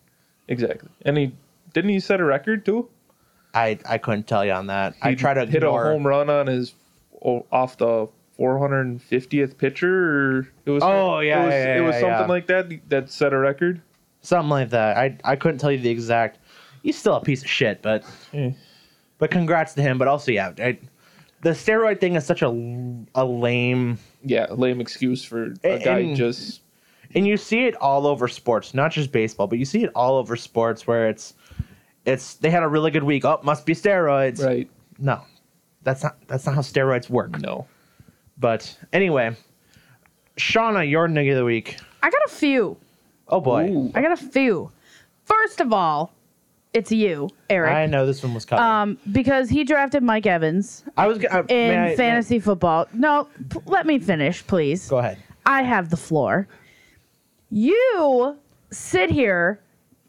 Exactly. 0.48 0.88
And 1.04 1.18
he 1.18 1.32
didn't 1.74 1.90
he 1.90 2.00
set 2.00 2.18
a 2.20 2.24
record 2.24 2.64
too? 2.64 2.88
I 3.54 3.78
I 3.88 3.98
couldn't 3.98 4.26
tell 4.26 4.44
you 4.44 4.52
on 4.52 4.66
that. 4.68 4.94
I 5.02 5.10
He 5.10 5.16
try 5.16 5.34
to 5.34 5.40
hit 5.46 5.56
ignore. 5.56 5.88
a 5.90 5.92
home 5.92 6.06
run 6.06 6.30
on 6.30 6.46
his 6.46 6.74
off 7.20 7.76
the 7.78 8.08
450th 8.38 9.56
pitcher. 9.58 10.38
Or 10.38 10.48
it 10.66 10.70
was. 10.70 10.82
Oh, 10.82 11.20
yeah, 11.20 11.42
it 11.42 11.44
was, 11.46 11.52
yeah, 11.52 11.76
it 11.76 11.80
was 11.80 11.94
yeah, 11.94 12.00
something 12.00 12.18
yeah. 12.20 12.26
like 12.26 12.46
that 12.48 12.88
that 12.88 13.10
set 13.10 13.32
a 13.32 13.38
record. 13.38 13.80
something 14.22 14.50
like 14.50 14.70
that. 14.70 14.96
I 14.96 15.16
I 15.24 15.36
couldn't 15.36 15.58
tell 15.58 15.72
you 15.72 15.78
the 15.78 15.90
exact. 15.90 16.38
He's 16.82 16.98
still 16.98 17.14
a 17.14 17.20
piece 17.20 17.42
of 17.42 17.48
shit, 17.50 17.80
but 17.82 18.04
but 19.18 19.30
congrats 19.30 19.74
to 19.74 19.82
him. 19.82 19.98
But 19.98 20.08
also, 20.08 20.32
yeah, 20.32 20.52
I, 20.58 20.78
the 21.42 21.50
steroid 21.50 22.00
thing 22.00 22.16
is 22.16 22.24
such 22.26 22.42
a 22.42 22.48
a 23.14 23.24
lame, 23.24 23.98
Yeah, 24.24 24.46
lame 24.50 24.80
excuse 24.80 25.24
for 25.24 25.44
a 25.44 25.46
And- 25.74 25.84
guy 25.84 25.98
and- 25.98 26.16
just. 26.16 26.62
and 27.14 27.26
you 27.26 27.36
see 27.36 27.66
it 27.66 27.76
all 27.76 28.06
over 28.06 28.26
sports, 28.26 28.74
not 28.74 28.90
just 28.90 29.12
baseball, 29.12 29.46
but 29.46 29.58
you 29.58 29.64
see 29.64 29.84
it 29.84 29.90
all 29.94 30.16
over 30.16 30.34
sports 30.34 30.86
where 30.86 31.08
it's 31.08 31.34
it's 32.04 32.34
they 32.34 32.50
had 32.50 32.62
a 32.62 32.68
really 32.68 32.90
good 32.90 33.04
week. 33.04 33.24
Oh, 33.24 33.40
must 33.42 33.64
be 33.66 33.74
steroids. 33.74 34.44
Right. 34.44 34.68
No, 34.98 35.22
that's 35.82 36.02
not 36.02 36.16
that's 36.28 36.46
not 36.46 36.54
how 36.54 36.60
steroids 36.62 37.08
work. 37.10 37.38
No. 37.40 37.66
But 38.38 38.76
anyway, 38.92 39.36
Shawna, 40.36 40.88
your 40.88 41.08
noogie 41.08 41.30
of 41.30 41.36
the 41.36 41.44
week. 41.44 41.76
I 42.02 42.10
got 42.10 42.22
a 42.26 42.30
few. 42.30 42.76
Oh 43.28 43.40
boy, 43.40 43.68
Ooh. 43.70 43.92
I 43.94 44.02
got 44.02 44.12
a 44.12 44.16
few. 44.16 44.70
First 45.24 45.60
of 45.60 45.72
all, 45.72 46.12
it's 46.74 46.90
you, 46.90 47.28
Eric. 47.48 47.72
I 47.72 47.86
know 47.86 48.04
this 48.06 48.22
one 48.22 48.34
was 48.34 48.44
coming. 48.44 48.64
um, 48.64 48.98
because 49.12 49.48
he 49.48 49.62
drafted 49.62 50.02
Mike 50.02 50.26
Evans 50.26 50.84
I 50.96 51.06
was 51.06 51.18
g- 51.18 51.28
I, 51.28 51.38
in 51.40 51.44
I- 51.46 51.46
may 51.86 51.92
I- 51.92 51.96
fantasy 51.96 52.38
football. 52.40 52.86
No, 52.92 53.28
p- 53.50 53.60
let 53.66 53.86
me 53.86 53.98
finish, 53.98 54.44
please. 54.46 54.88
Go 54.88 54.98
ahead. 54.98 55.18
I 55.46 55.62
have 55.62 55.90
the 55.90 55.96
floor. 55.96 56.48
You 57.50 58.36
sit 58.70 59.10
here 59.10 59.60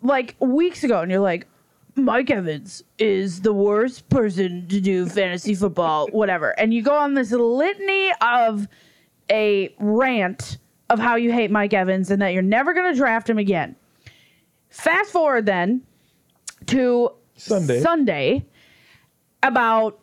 like 0.02 0.36
weeks 0.40 0.84
ago 0.84 1.02
and 1.02 1.12
you're 1.12 1.20
like, 1.20 1.48
Mike 1.96 2.30
Evans 2.32 2.84
is 2.98 3.42
the 3.42 3.54
worst 3.54 4.10
person 4.10 4.68
to 4.68 4.82
do 4.82 5.06
fantasy 5.06 5.54
football, 5.56 6.08
whatever. 6.12 6.50
And 6.60 6.74
you 6.74 6.82
go 6.82 6.96
on 6.96 7.14
this 7.14 7.32
litany 7.32 8.12
of 8.22 8.68
a 9.30 9.74
rant 9.80 10.58
of 10.90 11.00
how 11.00 11.16
you 11.16 11.32
hate 11.32 11.50
Mike 11.52 11.74
Evans 11.74 12.12
and 12.12 12.22
that 12.22 12.34
you're 12.34 12.42
never 12.42 12.74
going 12.74 12.92
to 12.92 12.98
draft 12.98 13.30
him 13.30 13.38
again. 13.38 13.76
Fast 14.70 15.12
forward 15.12 15.46
then 15.46 15.82
to 16.68 17.10
Sunday. 17.36 17.80
Sunday 17.82 18.46
about 19.44 20.00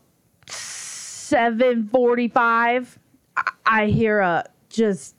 7:45 0.46 2.98
I- 3.36 3.50
I 3.66 3.86
hear 3.86 4.20
a 4.20 4.44
just 4.68 5.16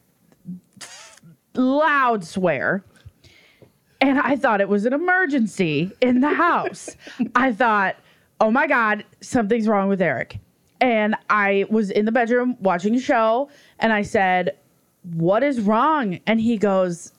loud 1.55 2.23
swear 2.23 2.85
and 4.01 4.19
I 4.19 4.35
thought 4.35 4.59
it 4.61 4.69
was 4.69 4.85
an 4.85 4.93
emergency 4.93 5.91
in 6.01 6.21
the 6.21 6.33
house. 6.33 6.95
I 7.35 7.53
thought, 7.53 7.95
"Oh 8.39 8.51
my 8.51 8.67
god, 8.67 9.05
something's 9.21 9.67
wrong 9.67 9.87
with 9.87 10.01
Eric." 10.01 10.39
And 10.81 11.15
I 11.29 11.65
was 11.69 11.91
in 11.91 12.05
the 12.05 12.11
bedroom 12.11 12.57
watching 12.59 12.95
a 12.95 12.99
show 12.99 13.49
and 13.79 13.93
I 13.93 14.01
said, 14.01 14.57
"What 15.13 15.43
is 15.43 15.61
wrong?" 15.61 16.19
And 16.25 16.41
he 16.41 16.57
goes, 16.57 17.13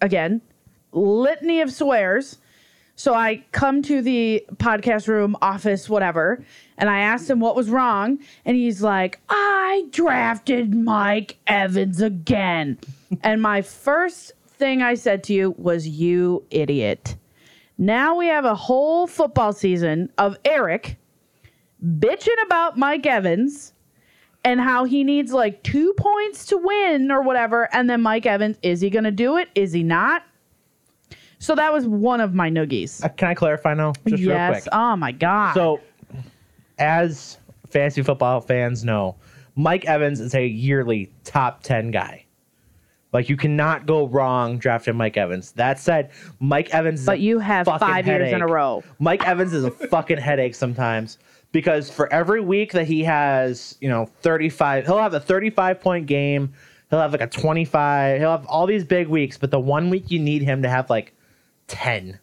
again, 0.00 0.40
litany 0.92 1.60
of 1.60 1.72
swears. 1.72 2.38
So 2.96 3.14
I 3.14 3.44
come 3.52 3.82
to 3.82 4.02
the 4.02 4.44
podcast 4.56 5.06
room, 5.06 5.36
office, 5.40 5.88
whatever, 5.88 6.44
and 6.78 6.90
I 6.90 7.00
asked 7.00 7.30
him 7.30 7.38
what 7.38 7.54
was 7.54 7.70
wrong. 7.70 8.18
And 8.44 8.56
he's 8.56 8.82
like, 8.82 9.20
I 9.28 9.86
drafted 9.92 10.74
Mike 10.74 11.36
Evans 11.46 12.00
again. 12.00 12.78
and 13.22 13.40
my 13.40 13.62
first 13.62 14.32
thing 14.58 14.82
I 14.82 14.94
said 14.94 15.24
to 15.24 15.32
you 15.32 15.54
was, 15.58 15.86
You 15.86 16.44
idiot. 16.50 17.16
Now 17.78 18.16
we 18.16 18.26
have 18.26 18.44
a 18.44 18.54
whole 18.54 19.06
football 19.06 19.52
season 19.52 20.10
of 20.18 20.36
Eric 20.44 20.96
bitching 21.84 22.42
about 22.44 22.76
Mike 22.76 23.06
Evans 23.06 23.72
and 24.44 24.60
how 24.60 24.84
he 24.84 25.04
needs 25.04 25.32
like 25.32 25.62
two 25.62 25.94
points 25.96 26.46
to 26.46 26.56
win 26.56 27.10
or 27.10 27.22
whatever. 27.22 27.68
And 27.72 27.88
then 27.88 28.02
Mike 28.02 28.26
Evans, 28.26 28.58
is 28.62 28.80
he 28.80 28.90
going 28.90 29.04
to 29.04 29.10
do 29.10 29.36
it? 29.36 29.48
Is 29.54 29.72
he 29.72 29.82
not? 29.82 30.24
So 31.38 31.54
that 31.54 31.72
was 31.72 31.86
one 31.86 32.20
of 32.20 32.34
my 32.34 32.50
noogies. 32.50 33.04
Uh, 33.04 33.08
Can 33.10 33.28
I 33.28 33.34
clarify 33.34 33.74
now, 33.74 33.92
just 34.06 34.20
real 34.22 34.32
yes. 34.32 34.62
quick? 34.62 34.74
Oh 34.74 34.96
my 34.96 35.12
god. 35.12 35.54
So, 35.54 35.80
as 36.78 37.38
fantasy 37.68 38.02
football 38.02 38.40
fans 38.40 38.84
know, 38.84 39.16
Mike 39.54 39.84
Evans 39.84 40.20
is 40.20 40.34
a 40.34 40.46
yearly 40.46 41.12
top 41.24 41.62
10 41.62 41.90
guy. 41.90 42.24
Like, 43.12 43.28
you 43.28 43.36
cannot 43.36 43.86
go 43.86 44.06
wrong 44.06 44.58
drafting 44.58 44.96
Mike 44.96 45.16
Evans. 45.16 45.52
That 45.52 45.78
said, 45.78 46.10
Mike 46.40 46.70
Evans 46.70 47.00
is 47.00 47.06
but 47.06 47.18
a 47.18 47.20
you 47.20 47.38
have 47.38 47.66
fucking 47.66 47.86
five 47.86 48.06
years 48.06 48.32
in 48.32 48.42
a 48.42 48.46
row. 48.46 48.82
Mike 48.98 49.26
Evans 49.26 49.52
is 49.52 49.64
a 49.64 49.70
fucking 49.70 50.18
headache 50.18 50.54
sometimes 50.54 51.18
because 51.52 51.90
for 51.90 52.12
every 52.12 52.40
week 52.40 52.72
that 52.72 52.86
he 52.86 53.04
has, 53.04 53.76
you 53.80 53.88
know, 53.88 54.06
35, 54.20 54.86
he'll 54.86 54.98
have 54.98 55.14
a 55.14 55.20
35 55.20 55.80
point 55.80 56.06
game. 56.06 56.52
He'll 56.90 57.00
have 57.00 57.12
like 57.12 57.20
a 57.20 57.26
25. 57.26 58.20
He'll 58.20 58.30
have 58.30 58.46
all 58.46 58.66
these 58.66 58.84
big 58.84 59.08
weeks, 59.08 59.36
but 59.36 59.50
the 59.50 59.60
one 59.60 59.90
week 59.90 60.10
you 60.10 60.18
need 60.18 60.42
him 60.42 60.62
to 60.62 60.68
have 60.68 60.88
like 60.90 61.14
10, 61.68 62.18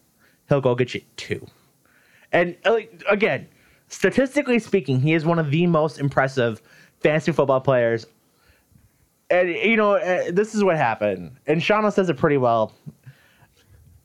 he'll 0.48 0.60
go 0.60 0.74
get 0.74 0.94
you 0.94 1.02
two. 1.16 1.46
And 2.32 2.56
uh, 2.64 2.72
like, 2.72 3.02
again, 3.08 3.48
statistically 3.88 4.58
speaking, 4.58 5.00
he 5.00 5.14
is 5.14 5.24
one 5.24 5.38
of 5.38 5.50
the 5.50 5.66
most 5.66 5.98
impressive 5.98 6.60
fantasy 7.00 7.32
football 7.32 7.60
players. 7.60 8.06
And 9.30 9.48
you 9.50 9.76
know, 9.76 9.96
uh, 9.96 10.30
this 10.30 10.54
is 10.54 10.62
what 10.62 10.76
happened. 10.76 11.36
And 11.46 11.60
Shawna 11.60 11.92
says 11.92 12.08
it 12.08 12.16
pretty 12.16 12.36
well. 12.36 12.72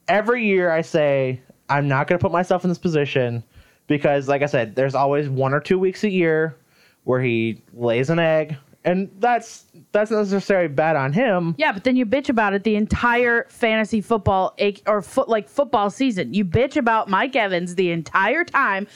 Every 0.08 0.46
year 0.46 0.72
I 0.72 0.82
say 0.82 1.42
I'm 1.70 1.88
not 1.88 2.08
going 2.08 2.20
to 2.20 2.22
put 2.22 2.32
myself 2.32 2.63
in 2.66 2.70
this 2.70 2.78
position 2.78 3.44
because, 3.88 4.28
like 4.28 4.42
I 4.42 4.46
said, 4.46 4.75
there's 4.75 4.96
always 4.96 5.30
one 5.30 5.54
or 5.54 5.60
two 5.60 5.80
weeks 5.80 6.04
a 6.04 6.10
year 6.10 6.58
where 7.04 7.22
he 7.22 7.62
lays 7.74 8.10
an 8.10 8.20
egg, 8.20 8.58
and 8.84 9.10
that's 9.20 9.66
that's 9.92 10.12
not 10.12 10.20
necessarily 10.20 10.68
bad 10.68 10.96
on 10.96 11.13
him. 11.13 11.56
Yeah, 11.58 11.72
but 11.72 11.84
then 11.84 11.96
you 11.96 12.06
bitch 12.06 12.30
about 12.30 12.54
it 12.54 12.63
the 12.63 12.75
entire 12.75 13.46
fantasy 13.50 14.01
football 14.01 14.56
or 14.86 15.01
foot 15.01 15.30
like 15.30 15.48
football 15.48 15.90
season. 15.90 16.34
You 16.34 16.46
bitch 16.46 16.75
about 16.75 17.10
Mike 17.10 17.36
Evans 17.36 17.75
the 17.75 17.92
entire 17.92 18.44
time. 18.44 18.88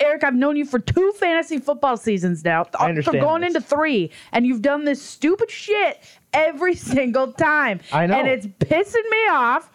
Eric, 0.00 0.22
I've 0.22 0.34
known 0.34 0.56
you 0.56 0.64
for 0.64 0.78
two 0.78 1.12
fantasy 1.16 1.58
football 1.58 1.96
seasons 1.96 2.44
now. 2.44 2.62
I 2.62 2.64
For 2.64 2.88
understand 2.88 3.20
going 3.20 3.40
this. 3.40 3.54
into 3.54 3.66
three, 3.66 4.10
and 4.32 4.46
you've 4.46 4.62
done 4.62 4.84
this 4.84 5.02
stupid 5.02 5.50
shit 5.50 6.00
every 6.32 6.74
single 6.76 7.32
time. 7.32 7.80
I 7.92 8.06
know. 8.06 8.14
and 8.14 8.28
it's 8.28 8.46
pissing 8.46 9.10
me 9.10 9.28
off. 9.30 9.70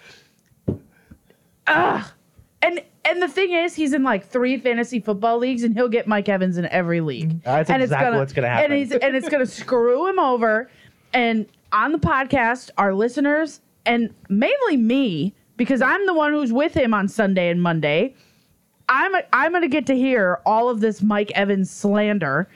Ugh. 1.67 2.05
And 2.61 2.81
and 3.05 3.21
the 3.21 3.27
thing 3.27 3.51
is, 3.51 3.75
he's 3.75 3.91
in 3.91 4.03
like 4.03 4.25
three 4.25 4.57
fantasy 4.57 5.01
football 5.01 5.37
leagues, 5.37 5.63
and 5.63 5.73
he'll 5.75 5.89
get 5.89 6.07
Mike 6.07 6.29
Evans 6.29 6.57
in 6.57 6.65
every 6.67 7.01
league. 7.01 7.29
Mm-hmm. 7.29 7.39
That's 7.43 7.69
and 7.69 7.83
exactly 7.83 8.17
what's 8.17 8.31
gonna 8.31 8.47
happen. 8.47 8.71
And 8.71 8.79
he's 8.79 8.91
and 8.93 9.15
it's 9.15 9.27
gonna 9.27 9.45
screw 9.45 10.07
him 10.09 10.19
over. 10.19 10.69
And 11.13 11.45
on 11.73 11.91
the 11.91 11.99
podcast, 11.99 12.69
our 12.77 12.93
listeners 12.93 13.59
and 13.85 14.13
mainly 14.29 14.77
me, 14.77 15.33
because 15.57 15.81
I'm 15.81 16.05
the 16.05 16.13
one 16.13 16.31
who's 16.31 16.53
with 16.53 16.73
him 16.73 16.93
on 16.93 17.09
Sunday 17.09 17.49
and 17.49 17.61
Monday. 17.61 18.15
I'm 18.93 19.15
I'm 19.33 19.51
gonna 19.51 19.67
get 19.67 19.87
to 19.87 19.95
hear 19.95 20.39
all 20.45 20.69
of 20.69 20.79
this 20.79 21.01
Mike 21.01 21.31
Evans 21.33 21.71
slander, 21.71 22.47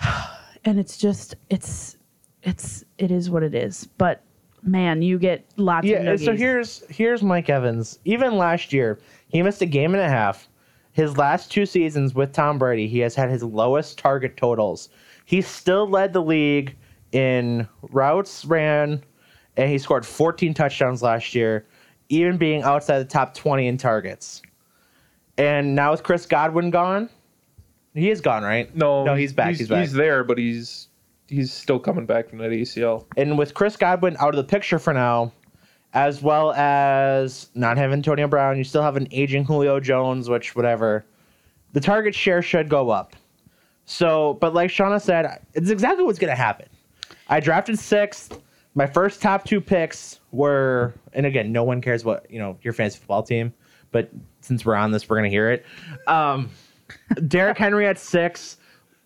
and 0.64 0.80
it's 0.80 0.96
just 0.96 1.34
it's 1.50 1.98
it's 2.42 2.84
it 2.96 3.10
is 3.10 3.28
what 3.28 3.42
it 3.42 3.54
is. 3.54 3.86
But 3.98 4.22
man, 4.62 5.02
you 5.02 5.18
get 5.18 5.44
lots 5.58 5.86
Yeah, 5.86 5.98
of 6.12 6.20
so 6.20 6.34
here's 6.34 6.84
here's 6.88 7.22
Mike 7.22 7.50
Evans. 7.50 7.98
Even 8.06 8.38
last 8.38 8.72
year, 8.72 8.98
he 9.28 9.42
missed 9.42 9.60
a 9.60 9.66
game 9.66 9.92
and 9.92 10.02
a 10.02 10.08
half. 10.08 10.48
His 10.92 11.18
last 11.18 11.52
two 11.52 11.66
seasons 11.66 12.14
with 12.14 12.32
Tom 12.32 12.58
Brady, 12.58 12.88
he 12.88 13.00
has 13.00 13.14
had 13.14 13.28
his 13.28 13.42
lowest 13.42 13.98
target 13.98 14.38
totals. 14.38 14.88
He 15.26 15.42
still 15.42 15.86
led 15.86 16.14
the 16.14 16.22
league 16.22 16.76
in 17.12 17.68
routes 17.90 18.46
ran, 18.46 19.04
and 19.58 19.70
he 19.70 19.76
scored 19.76 20.06
14 20.06 20.54
touchdowns 20.54 21.02
last 21.02 21.34
year, 21.34 21.66
even 22.08 22.38
being 22.38 22.62
outside 22.62 23.00
the 23.00 23.04
top 23.04 23.34
20 23.34 23.66
in 23.66 23.76
targets. 23.76 24.40
And 25.36 25.74
now 25.74 25.90
with 25.90 26.02
Chris 26.02 26.26
Godwin 26.26 26.70
gone, 26.70 27.08
he 27.94 28.10
is 28.10 28.20
gone, 28.20 28.42
right? 28.42 28.74
No, 28.76 29.04
no, 29.04 29.14
he's 29.14 29.32
back. 29.32 29.54
He's, 29.56 29.68
back. 29.68 29.80
He's 29.80 29.92
there, 29.92 30.24
but 30.24 30.38
he's 30.38 30.88
he's 31.28 31.52
still 31.52 31.78
coming 31.78 32.06
back 32.06 32.28
from 32.28 32.38
that 32.38 32.50
ACL. 32.50 33.06
and 33.16 33.38
with 33.38 33.54
Chris 33.54 33.76
Godwin 33.76 34.16
out 34.20 34.30
of 34.30 34.36
the 34.36 34.44
picture 34.44 34.78
for 34.78 34.92
now, 34.92 35.32
as 35.94 36.22
well 36.22 36.52
as 36.52 37.48
not 37.54 37.76
having 37.76 37.94
Antonio 37.94 38.28
Brown, 38.28 38.58
you 38.58 38.64
still 38.64 38.82
have 38.82 38.96
an 38.96 39.08
aging 39.10 39.44
Julio 39.44 39.80
Jones, 39.80 40.28
which 40.28 40.54
whatever. 40.54 41.04
The 41.72 41.80
target 41.80 42.14
share 42.14 42.42
should 42.42 42.68
go 42.68 42.90
up. 42.90 43.16
So, 43.84 44.34
but 44.40 44.54
like 44.54 44.70
Shawna 44.70 45.00
said, 45.00 45.40
it's 45.54 45.70
exactly 45.70 46.04
what's 46.04 46.18
going 46.18 46.30
to 46.30 46.36
happen. 46.36 46.68
I 47.28 47.40
drafted 47.40 47.78
sixth. 47.78 48.40
my 48.74 48.86
first 48.86 49.20
top 49.20 49.44
two 49.44 49.60
picks 49.60 50.20
were, 50.32 50.94
and 51.12 51.26
again, 51.26 51.52
no 51.52 51.64
one 51.64 51.80
cares 51.80 52.04
what 52.04 52.30
you 52.30 52.38
know 52.38 52.58
your 52.62 52.72
fantasy 52.72 52.98
football 52.98 53.22
team, 53.22 53.52
but 53.94 54.10
since 54.40 54.66
we're 54.66 54.74
on 54.74 54.90
this, 54.90 55.08
we're 55.08 55.16
gonna 55.16 55.28
hear 55.28 55.52
it. 55.52 55.64
Um, 56.08 56.50
Derrick 57.28 57.56
Henry 57.56 57.86
at 57.86 57.96
six, 57.96 58.58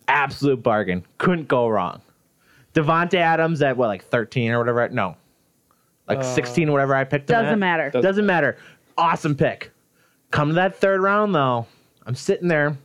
absolute 0.07 0.63
bargain, 0.63 1.05
couldn't 1.19 1.47
go 1.47 1.67
wrong. 1.69 2.01
Davante 2.73 3.13
Adams 3.13 3.61
at 3.61 3.77
what, 3.77 3.87
like 3.87 4.03
thirteen 4.03 4.49
or 4.51 4.57
whatever? 4.57 4.89
No, 4.89 5.15
like 6.07 6.23
sixteen, 6.23 6.71
whatever 6.71 6.95
I 6.95 7.03
picked. 7.03 7.29
him 7.29 7.35
Doesn't 7.35 7.53
at. 7.53 7.59
matter. 7.59 7.89
Doesn't 7.91 8.01
Doesn't 8.01 8.25
matter. 8.25 8.57
Awesome 8.97 9.35
pick. 9.35 9.71
Come 10.31 10.49
to 10.49 10.55
that 10.55 10.75
third 10.75 11.01
round 11.01 11.33
though, 11.35 11.67
I'm 12.07 12.15
sitting 12.15 12.47
there, 12.47 12.75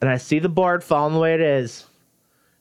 and 0.00 0.08
I 0.08 0.16
see 0.16 0.38
the 0.38 0.48
board 0.48 0.84
falling 0.84 1.14
the 1.14 1.20
way 1.20 1.34
it 1.34 1.40
is. 1.40 1.84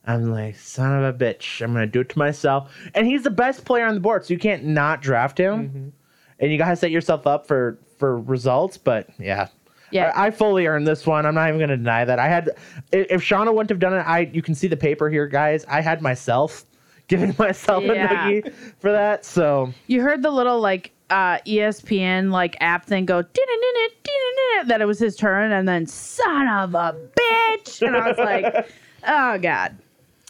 I'm 0.05 0.31
like, 0.31 0.55
son 0.57 1.03
of 1.03 1.15
a 1.15 1.17
bitch. 1.17 1.61
I'm 1.61 1.73
gonna 1.73 1.85
do 1.85 2.01
it 2.01 2.09
to 2.09 2.17
myself. 2.19 2.75
And 2.95 3.05
he's 3.05 3.21
the 3.23 3.29
best 3.29 3.65
player 3.65 3.85
on 3.85 3.93
the 3.93 4.01
board, 4.01 4.25
so 4.25 4.33
you 4.33 4.39
can't 4.39 4.65
not 4.65 5.01
draft 5.03 5.37
him. 5.37 5.93
And 6.39 6.51
you 6.51 6.57
gotta 6.57 6.75
set 6.75 6.91
yourself 6.91 7.25
up 7.27 7.47
for 7.47 7.77
for 7.97 8.19
results. 8.19 8.77
But 8.77 9.07
yeah, 9.19 9.47
Yeah. 9.91 10.11
I, 10.15 10.27
I 10.27 10.31
fully 10.31 10.65
earned 10.67 10.85
this 10.87 11.05
one. 11.07 11.25
I'm 11.25 11.35
not 11.35 11.47
even 11.47 11.59
gonna 11.59 11.77
deny 11.77 12.03
that. 12.05 12.19
I 12.19 12.27
had, 12.27 12.49
if 12.91 13.21
Shawna 13.21 13.53
wouldn't 13.53 13.69
have 13.69 13.79
done 13.79 13.93
it, 13.93 14.01
I 14.01 14.29
you 14.33 14.41
can 14.41 14.55
see 14.55 14.67
the 14.67 14.77
paper 14.77 15.09
here, 15.09 15.27
guys. 15.27 15.65
I 15.69 15.81
had 15.81 16.01
myself 16.01 16.65
giving 17.07 17.35
myself 17.37 17.83
Yeah. 17.83 18.27
a 18.27 18.41
noogie 18.41 18.53
for 18.79 18.91
that. 18.91 19.25
So 19.25 19.71
You 19.87 20.01
heard 20.01 20.21
the 20.23 20.31
little 20.31 20.59
like 20.59 20.91
uh, 21.09 21.37
ESPN 21.45 22.31
like 22.31 22.57
app 22.59 22.85
thing 22.85 23.05
go 23.05 23.21
"Din-din-din-din, 23.21 24.67
that 24.67 24.81
it 24.81 24.85
was 24.85 24.97
his 24.99 25.15
turn, 25.15 25.51
and 25.51 25.67
then 25.67 25.85
son 25.85 26.47
of 26.47 26.73
a 26.75 26.95
bitch, 27.15 27.85
and 27.85 27.95
I 27.95 28.07
was 28.07 28.17
like, 28.17 28.69
oh 29.07 29.37
god. 29.37 29.77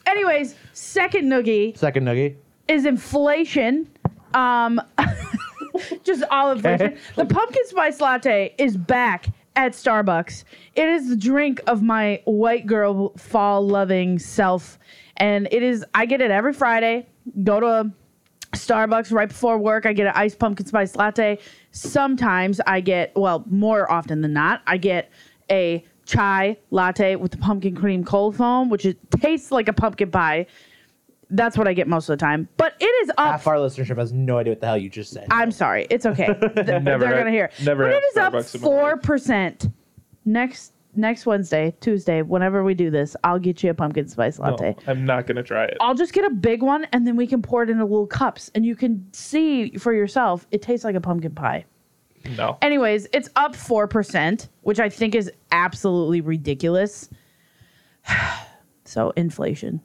Anyways, 0.05 0.55
second 0.73 1.29
noogie 1.31 1.77
second 1.77 2.05
noogie. 2.05 2.35
is 2.67 2.85
inflation. 2.85 3.87
Um, 4.33 4.81
just 6.03 6.23
all 6.29 6.51
inflation. 6.51 6.87
Okay. 6.87 6.97
The 7.15 7.25
pumpkin 7.25 7.65
spice 7.67 7.99
latte 8.01 8.53
is 8.57 8.77
back 8.77 9.27
at 9.55 9.73
Starbucks. 9.73 10.43
It 10.75 10.89
is 10.89 11.09
the 11.09 11.15
drink 11.15 11.61
of 11.67 11.81
my 11.81 12.21
white 12.25 12.65
girl 12.65 13.09
fall 13.17 13.65
loving 13.65 14.19
self, 14.19 14.79
and 15.17 15.47
it 15.51 15.63
is. 15.63 15.85
I 15.93 16.05
get 16.05 16.21
it 16.21 16.31
every 16.31 16.53
Friday. 16.53 17.07
Go 17.43 17.59
to 17.59 17.67
a 17.67 17.91
Starbucks 18.53 19.11
right 19.11 19.29
before 19.29 19.57
work. 19.57 19.85
I 19.85 19.93
get 19.93 20.07
an 20.07 20.13
iced 20.15 20.39
pumpkin 20.39 20.65
spice 20.65 20.95
latte. 20.95 21.39
Sometimes 21.71 22.59
I 22.65 22.81
get, 22.81 23.11
well, 23.15 23.43
more 23.49 23.91
often 23.91 24.21
than 24.21 24.33
not, 24.33 24.61
I 24.67 24.77
get 24.77 25.09
a 25.49 25.83
chai 26.05 26.57
latte 26.69 27.15
with 27.15 27.31
the 27.31 27.37
pumpkin 27.37 27.75
cream 27.75 28.03
cold 28.03 28.35
foam, 28.35 28.69
which 28.69 28.85
it 28.85 28.97
tastes 29.11 29.51
like 29.51 29.67
a 29.67 29.73
pumpkin 29.73 30.11
pie. 30.11 30.47
That's 31.35 31.57
what 31.57 31.67
I 31.67 31.73
get 31.73 31.87
most 31.87 32.07
of 32.09 32.17
the 32.17 32.23
time. 32.23 32.47
But 32.57 32.75
it 32.79 32.85
is 32.85 33.09
up. 33.17 33.31
Half 33.31 33.47
our 33.47 33.55
listenership 33.57 33.97
has 33.97 34.13
no 34.13 34.37
idea 34.37 34.51
what 34.51 34.61
the 34.61 34.67
hell 34.67 34.77
you 34.77 34.89
just 34.89 35.11
said. 35.11 35.27
I'm 35.31 35.51
sorry. 35.51 35.87
It's 35.89 36.05
okay. 36.05 36.27
Th- 36.41 36.53
They're 36.65 36.79
had- 36.79 36.99
gonna 36.99 37.31
hear. 37.31 37.49
never 37.63 37.85
but 37.85 37.93
it 37.95 38.03
is 38.11 38.17
up 38.17 38.33
Starbucks 38.33 38.55
in 38.55 38.61
my 38.61 38.67
life. 38.67 38.73
four 38.79 38.97
percent. 38.97 39.69
Next 40.25 40.73
next 40.95 41.25
Wednesday, 41.25 41.73
Tuesday, 41.81 42.21
whenever 42.21 42.63
we 42.63 42.75
do 42.75 42.91
this, 42.91 43.15
I'll 43.23 43.39
get 43.39 43.63
you 43.63 43.71
a 43.71 43.73
pumpkin 43.73 44.07
spice 44.07 44.37
No, 44.37 44.51
latte. 44.51 44.75
I'm 44.85 45.05
not 45.05 45.25
gonna 45.25 45.41
try 45.43 45.65
it. 45.65 45.77
I'll 45.81 45.95
just 45.95 46.13
get 46.13 46.23
a 46.23 46.29
big 46.29 46.61
one 46.61 46.85
and 46.93 47.07
then 47.07 47.15
we 47.15 47.25
can 47.25 47.41
pour 47.41 47.63
it 47.63 47.69
into 47.71 47.83
little 47.83 48.05
cups 48.05 48.51
and 48.53 48.63
you 48.65 48.75
can 48.75 49.05
see 49.11 49.71
for 49.77 49.91
yourself. 49.91 50.47
It 50.51 50.61
tastes 50.61 50.83
like 50.85 50.95
a 50.95 51.01
pumpkin 51.01 51.33
pie. 51.33 51.65
No. 52.37 52.57
Anyways, 52.61 53.07
it's 53.11 53.27
up 53.35 53.53
4%, 53.53 54.47
which 54.61 54.79
I 54.79 54.87
think 54.87 55.13
is 55.13 55.29
absolutely 55.51 56.21
ridiculous. 56.21 57.09
so, 58.85 59.11
inflation. 59.17 59.81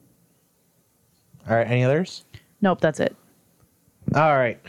All 1.48 1.56
right, 1.56 1.66
any 1.66 1.84
others? 1.84 2.24
Nope, 2.60 2.80
that's 2.80 3.00
it. 3.00 3.16
All 4.14 4.36
right. 4.36 4.60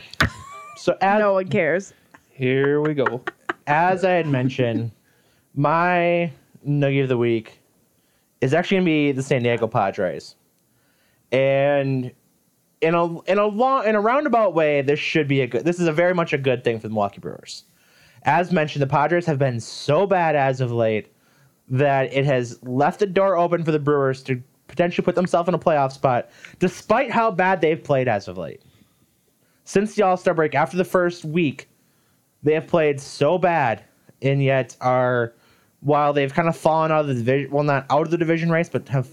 So 0.76 0.96
as 1.00 1.20
No 1.20 1.34
one 1.34 1.48
cares. 1.48 1.92
Here 2.30 2.80
we 2.80 2.94
go. 2.94 3.22
as 3.66 4.04
I 4.04 4.12
had 4.12 4.26
mentioned, 4.26 4.92
my 5.54 6.32
nugget 6.64 7.02
of 7.02 7.08
the 7.10 7.18
week 7.18 7.60
is 8.40 8.54
actually 8.54 8.78
gonna 8.78 8.84
be 8.86 9.12
the 9.12 9.22
San 9.22 9.42
Diego 9.42 9.66
Padres, 9.66 10.36
and 11.32 12.10
in 12.80 12.94
a 12.94 13.20
in 13.22 13.38
a 13.38 13.46
long 13.46 13.86
in 13.86 13.94
a 13.94 14.00
roundabout 14.00 14.54
way, 14.54 14.80
this 14.80 14.98
should 14.98 15.28
be 15.28 15.42
a 15.42 15.46
good. 15.46 15.64
This 15.64 15.78
is 15.80 15.86
a 15.86 15.92
very 15.92 16.14
much 16.14 16.32
a 16.32 16.38
good 16.38 16.64
thing 16.64 16.78
for 16.78 16.88
the 16.88 16.94
Milwaukee 16.94 17.20
Brewers. 17.20 17.64
As 18.22 18.52
mentioned, 18.52 18.82
the 18.82 18.86
Padres 18.86 19.26
have 19.26 19.38
been 19.38 19.60
so 19.60 20.06
bad 20.06 20.34
as 20.34 20.60
of 20.62 20.72
late 20.72 21.12
that 21.68 22.12
it 22.12 22.24
has 22.24 22.62
left 22.62 23.00
the 23.00 23.06
door 23.06 23.36
open 23.36 23.64
for 23.64 23.72
the 23.72 23.78
Brewers 23.78 24.22
to 24.24 24.42
potentially 24.70 25.04
put 25.04 25.14
themselves 25.14 25.48
in 25.48 25.54
a 25.54 25.58
playoff 25.58 25.92
spot, 25.92 26.30
despite 26.58 27.10
how 27.10 27.30
bad 27.30 27.60
they've 27.60 27.82
played 27.82 28.08
as 28.08 28.28
of 28.28 28.38
late. 28.38 28.62
Since 29.64 29.94
the 29.94 30.02
All 30.02 30.16
Star 30.16 30.34
break, 30.34 30.54
after 30.54 30.76
the 30.76 30.84
first 30.84 31.24
week, 31.24 31.68
they 32.42 32.54
have 32.54 32.66
played 32.66 33.00
so 33.00 33.38
bad 33.38 33.84
and 34.22 34.42
yet 34.42 34.76
are 34.80 35.34
while 35.80 36.12
they've 36.12 36.32
kind 36.32 36.48
of 36.48 36.56
fallen 36.56 36.90
out 36.90 37.00
of 37.00 37.06
the 37.08 37.14
division 37.14 37.50
well 37.50 37.64
not 37.64 37.86
out 37.90 38.02
of 38.02 38.10
the 38.10 38.18
division 38.18 38.50
race 38.50 38.68
but 38.68 38.88
have 38.88 39.08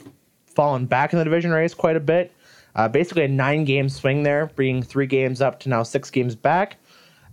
fallen 0.46 0.86
back 0.86 1.14
in 1.14 1.20
the 1.20 1.26
division 1.26 1.52
race 1.52 1.74
quite 1.74 1.96
a 1.96 2.00
bit 2.00 2.34
uh, 2.76 2.88
basically 2.88 3.24
a 3.24 3.28
nine 3.28 3.64
game 3.64 3.90
swing 3.90 4.24
there 4.24 4.48
bringing 4.56 4.82
three 4.82 5.08
games 5.08 5.42
up 5.42 5.60
to 5.60 5.70
now 5.70 5.84
six 5.84 6.10
games 6.10 6.36
back 6.36 6.78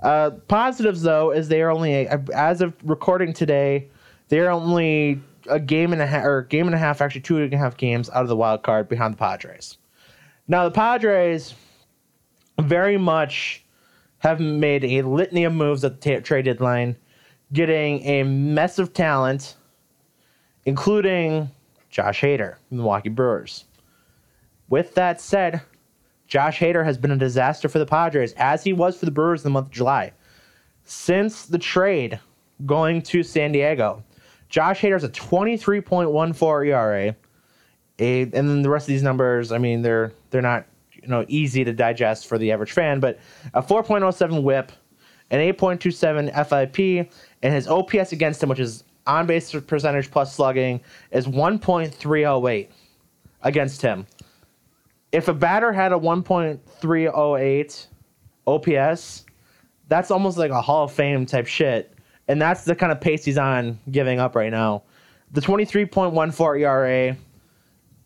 uh, 0.03 0.31
positives 0.49 1.03
though 1.03 1.31
is 1.31 1.49
they 1.49 1.63
are 1.63 1.71
only 1.71 2.07
as 2.35 2.61
of 2.61 2.75
recording 2.85 3.33
today 3.33 3.89
they're 4.29 4.51
only 4.51 5.21
a 5.49 5.61
game 5.61 5.93
and 5.93 6.01
a 6.01 6.07
half 6.07 6.25
or 6.25 6.43
game 6.43 6.67
and 6.67 6.75
a 6.75 6.79
half 6.79 7.01
actually 7.01 7.21
two 7.21 7.39
and 7.39 7.53
a 7.53 7.59
half 7.59 7.77
games 7.77 8.09
out 8.11 8.23
of 8.23 8.29
the 8.29 8.37
wild 8.37 8.63
card 8.63 8.89
behind 8.89 9.15
the 9.15 9.19
padres 9.19 9.79
now 10.49 10.65
the 10.65 10.71
padres 10.71 11.55
very 12.61 12.97
much 12.97 13.65
have 14.25 14.41
made 14.41 14.85
a 14.85 15.03
litany 15.03 15.45
of 15.45 15.53
moves 15.53 15.85
at 15.85 16.01
the 16.01 16.17
ta- 16.17 16.25
trade 16.25 16.47
deadline, 16.47 16.97
getting 17.53 18.03
a 18.07 18.23
mess 18.23 18.79
of 18.79 18.93
talent, 18.95 19.57
including 20.65 21.51
Josh 21.91 22.23
Hader, 22.23 22.57
Milwaukee 22.71 23.11
Brewers. 23.11 23.65
With 24.69 24.95
that 24.95 25.21
said, 25.21 25.61
Josh 26.27 26.59
Hader 26.59 26.85
has 26.85 26.97
been 26.97 27.11
a 27.11 27.19
disaster 27.19 27.69
for 27.69 27.79
the 27.79 27.87
Padres, 27.87 28.33
as 28.39 28.65
he 28.65 28.73
was 28.73 28.99
for 28.99 29.05
the 29.05 29.11
Brewers 29.11 29.43
in 29.43 29.45
the 29.45 29.51
month 29.51 29.67
of 29.67 29.73
July. 29.73 30.13
Since 30.85 31.47
the 31.47 31.59
trade 31.59 32.19
going 32.65 33.03
to 33.03 33.23
San 33.23 33.53
Diego, 33.53 34.03
Josh 34.55 34.81
Hader 34.83 34.93
has 34.93 35.03
a 35.03 35.09
23.14 35.09 36.69
ERA. 36.69 37.17
A, 37.99 38.23
and 38.23 38.33
then 38.33 38.63
the 38.63 38.71
rest 38.71 38.85
of 38.85 38.87
these 38.87 39.03
numbers, 39.03 39.51
I 39.51 39.59
mean, 39.59 39.83
they're 39.83 40.13
they're 40.31 40.43
not 40.43 40.67
you 40.93 41.09
know 41.09 41.25
easy 41.27 41.65
to 41.65 41.73
digest 41.73 42.29
for 42.29 42.39
the 42.39 42.53
average 42.53 42.71
fan, 42.71 43.01
but 43.01 43.19
a 43.53 43.61
4.07 43.61 44.45
WHIP, 44.45 44.71
an 45.33 45.41
8.27 45.55 46.47
FIP, 46.47 47.11
and 47.43 47.53
his 47.53 47.67
OPS 47.67 48.13
against 48.13 48.41
him, 48.41 48.49
which 48.49 48.61
is 48.61 48.85
on 49.09 49.27
base 49.27 49.51
percentage 49.51 50.09
plus 50.13 50.33
slugging, 50.33 50.81
is 51.11 51.27
1.308 51.27 52.69
against 53.43 53.83
him. 53.83 54.07
If 55.11 55.27
a 55.27 55.35
batter 55.35 55.73
had 55.73 55.91
a 55.91 55.99
1.308 55.99 57.87
OPS, 58.47 59.25
that's 59.89 60.13
almost 60.13 60.39
like 60.39 60.53
a 60.53 60.63
Hall 60.63 60.85
of 60.85 60.93
Fame 60.93 61.27
type 61.27 61.49
shit. 61.49 61.94
And 62.29 62.41
that's 62.41 62.65
the 62.65 62.75
kind 62.75 62.91
of 62.91 63.01
pace 63.01 63.25
he's 63.25 63.39
on 63.39 63.79
giving 63.91 64.19
up 64.19 64.35
right 64.35 64.51
now. 64.51 64.83
The 65.33 65.41
23.14 65.41 66.61
ERA, 66.61 67.17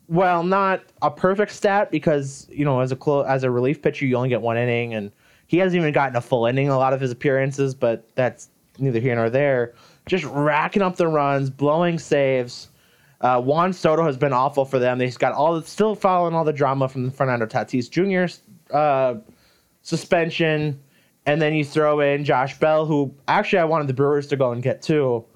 well, 0.09 0.43
not 0.43 0.83
a 1.03 1.11
perfect 1.11 1.53
stat 1.53 1.91
because 1.91 2.47
you 2.51 2.65
know 2.65 2.81
as 2.81 2.91
a 2.93 2.97
clo- 2.97 3.23
as 3.23 3.45
a 3.45 3.51
relief 3.51 3.83
pitcher 3.83 4.07
you 4.07 4.17
only 4.17 4.31
get 4.31 4.41
one 4.41 4.57
inning, 4.57 4.95
and 4.95 5.13
he 5.47 5.59
hasn't 5.59 5.81
even 5.81 5.93
gotten 5.93 6.17
a 6.17 6.21
full 6.21 6.47
inning 6.47 6.67
in 6.67 6.73
a 6.73 6.79
lot 6.79 6.93
of 6.93 7.01
his 7.01 7.11
appearances. 7.11 7.75
But 7.75 8.09
that's 8.15 8.49
neither 8.79 9.01
here 9.01 9.15
nor 9.15 9.31
there. 9.31 9.75
Just 10.07 10.25
racking 10.25 10.83
up 10.83 10.97
the 10.97 11.07
runs, 11.07 11.51
blowing 11.51 11.99
saves. 11.99 12.69
Uh, 13.21 13.41
Juan 13.41 13.73
Soto 13.73 14.05
has 14.05 14.17
been 14.17 14.33
awful 14.33 14.65
for 14.65 14.79
them. 14.79 14.99
They've 14.99 15.19
got 15.19 15.33
all 15.33 15.61
the, 15.61 15.67
still 15.67 15.95
following 15.95 16.35
all 16.35 16.45
the 16.45 16.53
drama 16.53 16.89
from 16.89 17.07
the 17.07 17.11
Fernando 17.11 17.47
Tatis 17.47 17.91
Jr. 17.91 18.33
Uh, 18.75 19.17
suspension, 19.83 20.81
and 21.29 21.43
then 21.43 21.53
you 21.53 21.63
throw 21.63 22.01
in 22.01 22.25
Josh 22.25 22.59
Bell, 22.59 22.87
who 22.87 23.15
actually 23.29 23.59
I 23.59 23.65
wanted 23.65 23.87
the 23.87 23.93
Brewers 23.93 24.27
to 24.29 24.37
go 24.37 24.51
and 24.51 24.63
get 24.63 24.81
too 24.81 25.27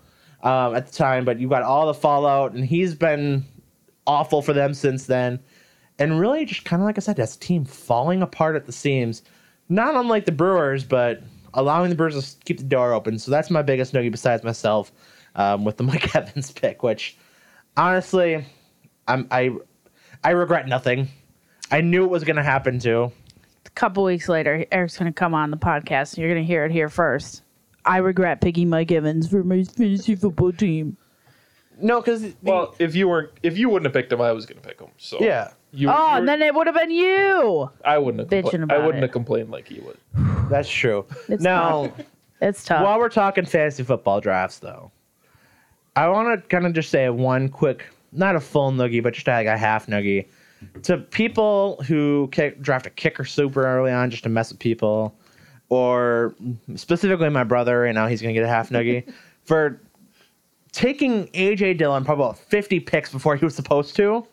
um, 0.43 0.75
at 0.75 0.87
the 0.87 0.93
time, 0.93 1.27
but 1.27 1.39
you 1.39 1.51
got 1.51 1.63
all 1.63 1.87
the 1.87 1.93
fallout, 1.93 2.55
and 2.55 2.65
he's 2.65 2.95
been 2.95 3.45
awful 4.07 4.41
for 4.41 4.55
them 4.55 4.73
since 4.73 5.05
then. 5.05 5.39
And 5.99 6.19
really, 6.19 6.47
just 6.47 6.65
kind 6.65 6.81
of 6.81 6.87
like 6.87 6.97
I 6.97 7.03
said, 7.03 7.17
that's 7.17 7.37
a 7.37 7.39
team 7.39 7.67
falling 7.67 8.23
apart 8.23 8.57
at 8.57 8.65
the 8.65 8.73
seams. 8.73 9.23
Not 9.69 9.95
unlike 9.95 10.25
the 10.25 10.33
Brewers, 10.33 10.83
but 10.83 11.23
allowing 11.53 11.91
the 11.91 11.95
Brewers 11.95 12.37
to 12.37 12.45
keep 12.47 12.57
the 12.57 12.65
door 12.65 12.95
open. 12.95 13.19
So 13.19 13.31
that's 13.31 13.51
my 13.51 13.61
biggest 13.61 13.93
nugget 13.93 14.13
besides 14.13 14.43
myself 14.43 14.93
um, 15.35 15.63
with 15.67 15.77
the 15.77 15.83
Mike 15.83 16.17
Evans 16.17 16.53
pick, 16.53 16.83
which 16.83 17.19
honestly, 17.77 18.43
I'm, 19.07 19.29
I 19.31 19.51
I 20.25 20.31
regret 20.31 20.67
nothing. 20.69 21.09
I 21.71 21.83
knew 21.83 22.05
it 22.05 22.11
was 22.11 22.25
going 22.25 22.37
to 22.37 22.43
happen 22.43 22.79
too. 22.79 23.13
A 23.67 23.71
couple 23.71 24.05
weeks 24.05 24.29
later, 24.29 24.65
Eric's 24.73 24.99
going 24.99 25.13
to 25.13 25.17
come 25.19 25.35
on 25.35 25.51
the 25.51 25.57
podcast 25.57 26.15
and 26.15 26.19
you're 26.19 26.31
going 26.33 26.43
to 26.43 26.47
hear 26.47 26.65
it 26.65 26.73
here 26.73 26.89
first. 26.89 27.43
I 27.85 27.99
regret 27.99 28.41
picking 28.41 28.69
Mike 28.69 28.93
Evans 28.93 29.29
for 29.29 29.43
my 29.43 29.65
fantasy 29.65 30.15
football 30.15 30.53
team. 30.53 30.97
No, 31.81 32.01
because 32.01 32.35
Well, 32.43 32.75
if 32.79 32.95
you 32.95 33.09
weren't, 33.09 33.31
if 33.43 33.59
you 33.59 33.69
wouldn't 33.69 33.87
have 33.87 33.93
picked 33.93 34.13
him, 34.13 34.21
I 34.21 34.31
was 34.31 34.47
gonna 34.47 34.61
pick 34.61 34.79
him. 34.79 34.91
So 34.99 35.17
yeah, 35.21 35.51
You, 35.73 35.89
Oh, 35.89 35.93
you're- 36.11 36.19
and 36.19 36.29
then 36.29 36.43
it 36.43 36.55
would 36.55 36.69
have 36.69 36.77
been 36.77 36.93
you. 36.93 37.71
I 37.85 37.99
wouldn't 37.99 38.21
have. 38.21 38.29
bitching 38.45 38.61
Compla- 38.61 38.63
about 38.65 38.81
I 38.81 38.87
wouldn't 38.87 38.99
it. 39.03 39.07
have 39.09 39.11
complained 39.13 39.51
like 39.51 39.67
he 39.67 39.81
would. 39.81 39.97
That's 40.49 40.69
true. 40.69 41.07
It's 41.29 41.43
now, 41.43 41.93
It's 42.41 42.63
tough. 42.63 42.85
while 42.85 42.99
we're 43.01 43.09
talking 43.09 43.47
fantasy 43.47 43.83
football 43.83 44.21
drafts, 44.21 44.59
though, 44.61 44.93
I 45.97 46.09
want 46.09 46.41
to 46.41 46.49
kind 46.49 46.67
of 46.67 46.73
just 46.75 46.91
say 46.91 47.09
one 47.09 47.49
quick, 47.49 47.85
not 48.13 48.37
a 48.37 48.41
full 48.41 48.71
noogie, 48.71 49.03
but 49.03 49.15
just 49.15 49.27
like 49.27 49.47
a 49.49 49.57
half 49.59 49.87
noogie 49.87 50.27
to 50.83 50.99
people 50.99 51.83
who 51.87 52.29
kick, 52.33 52.61
draft 52.61 52.87
a 52.87 52.91
kicker 52.91 53.25
super 53.25 53.67
early 53.67 53.93
on 53.93 54.11
just 54.11 54.23
to 54.25 54.29
mess 54.29 54.51
with 54.51 54.59
people, 54.59 55.15
or 55.69 56.35
specifically 56.75 57.29
my 57.29 57.45
brother. 57.45 57.81
Right 57.81 57.95
now, 57.95 58.07
he's 58.07 58.21
gonna 58.21 58.35
get 58.35 58.45
a 58.45 58.49
half 58.49 58.71
noogie 58.71 59.13
for 59.45 59.81
taking 60.73 61.29
AJ 61.29 61.79
Dillon 61.79 62.05
probably 62.05 62.25
about 62.25 62.39
50 62.39 62.81
picks 62.81 63.13
before 63.13 63.37
he 63.37 63.45
was 63.45 63.55
supposed 63.55 63.95
to, 63.97 64.27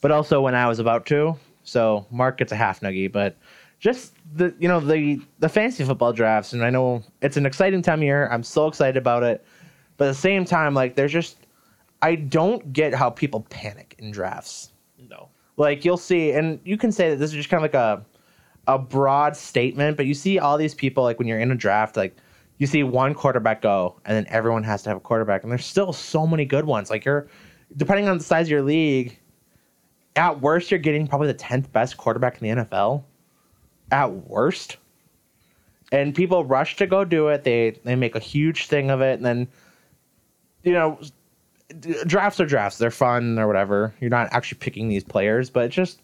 but 0.00 0.10
also 0.10 0.40
when 0.40 0.54
I 0.54 0.68
was 0.68 0.78
about 0.78 1.06
to. 1.06 1.36
So 1.64 2.06
Mark 2.10 2.38
gets 2.38 2.52
a 2.52 2.56
half 2.56 2.80
noogie, 2.80 3.10
but 3.10 3.36
just 3.78 4.14
the 4.34 4.54
you 4.58 4.68
know 4.68 4.80
the 4.80 5.20
the 5.38 5.48
fantasy 5.48 5.84
football 5.84 6.12
drafts, 6.12 6.52
and 6.52 6.64
I 6.64 6.70
know 6.70 7.02
it's 7.20 7.36
an 7.36 7.46
exciting 7.46 7.82
time 7.82 8.00
of 8.00 8.04
year. 8.04 8.28
I'm 8.30 8.42
so 8.42 8.66
excited 8.66 8.96
about 8.96 9.22
it, 9.22 9.44
but 9.96 10.06
at 10.06 10.08
the 10.08 10.14
same 10.14 10.44
time, 10.44 10.74
like 10.74 10.94
there's 10.94 11.12
just 11.12 11.38
I 12.02 12.14
don't 12.14 12.72
get 12.72 12.94
how 12.94 13.10
people 13.10 13.40
panic 13.50 13.96
in 13.98 14.10
drafts. 14.10 14.70
No. 14.98 15.28
Like 15.56 15.84
you'll 15.84 15.96
see, 15.96 16.32
and 16.32 16.60
you 16.64 16.76
can 16.76 16.92
say 16.92 17.10
that 17.10 17.16
this 17.16 17.30
is 17.30 17.36
just 17.36 17.48
kind 17.48 17.64
of 17.64 17.72
like 17.72 17.74
a 17.74 18.04
a 18.66 18.78
broad 18.78 19.36
statement, 19.36 19.96
but 19.96 20.06
you 20.06 20.14
see 20.14 20.38
all 20.38 20.58
these 20.58 20.74
people 20.74 21.04
like 21.04 21.18
when 21.18 21.28
you're 21.28 21.38
in 21.38 21.50
a 21.50 21.54
draft, 21.54 21.96
like 21.96 22.16
you 22.58 22.66
see 22.66 22.82
one 22.82 23.14
quarterback 23.14 23.62
go, 23.62 24.00
and 24.04 24.16
then 24.16 24.26
everyone 24.28 24.64
has 24.64 24.82
to 24.82 24.90
have 24.90 24.96
a 24.96 25.00
quarterback, 25.00 25.42
and 25.42 25.52
there's 25.52 25.64
still 25.64 25.92
so 25.92 26.26
many 26.26 26.44
good 26.44 26.64
ones. 26.64 26.90
Like 26.90 27.04
you're 27.04 27.28
depending 27.76 28.08
on 28.08 28.18
the 28.18 28.24
size 28.24 28.46
of 28.46 28.50
your 28.50 28.62
league, 28.62 29.18
at 30.16 30.40
worst 30.40 30.70
you're 30.70 30.80
getting 30.80 31.06
probably 31.06 31.28
the 31.28 31.34
tenth 31.34 31.72
best 31.72 31.96
quarterback 31.96 32.40
in 32.40 32.48
the 32.56 32.64
NFL. 32.64 33.04
At 33.90 34.12
worst. 34.12 34.78
And 35.92 36.14
people 36.14 36.44
rush 36.44 36.76
to 36.76 36.86
go 36.86 37.04
do 37.04 37.28
it. 37.28 37.44
They 37.44 37.78
they 37.84 37.94
make 37.94 38.16
a 38.16 38.20
huge 38.20 38.66
thing 38.66 38.90
of 38.90 39.00
it, 39.00 39.14
and 39.14 39.24
then 39.24 39.48
you 40.64 40.72
know 40.72 40.98
drafts 42.06 42.40
are 42.40 42.46
drafts. 42.46 42.78
They're 42.78 42.90
fun 42.90 43.38
or 43.38 43.46
whatever. 43.46 43.94
You're 44.00 44.10
not 44.10 44.32
actually 44.32 44.58
picking 44.58 44.88
these 44.88 45.04
players, 45.04 45.50
but 45.50 45.64
it 45.64 45.68
just 45.70 46.00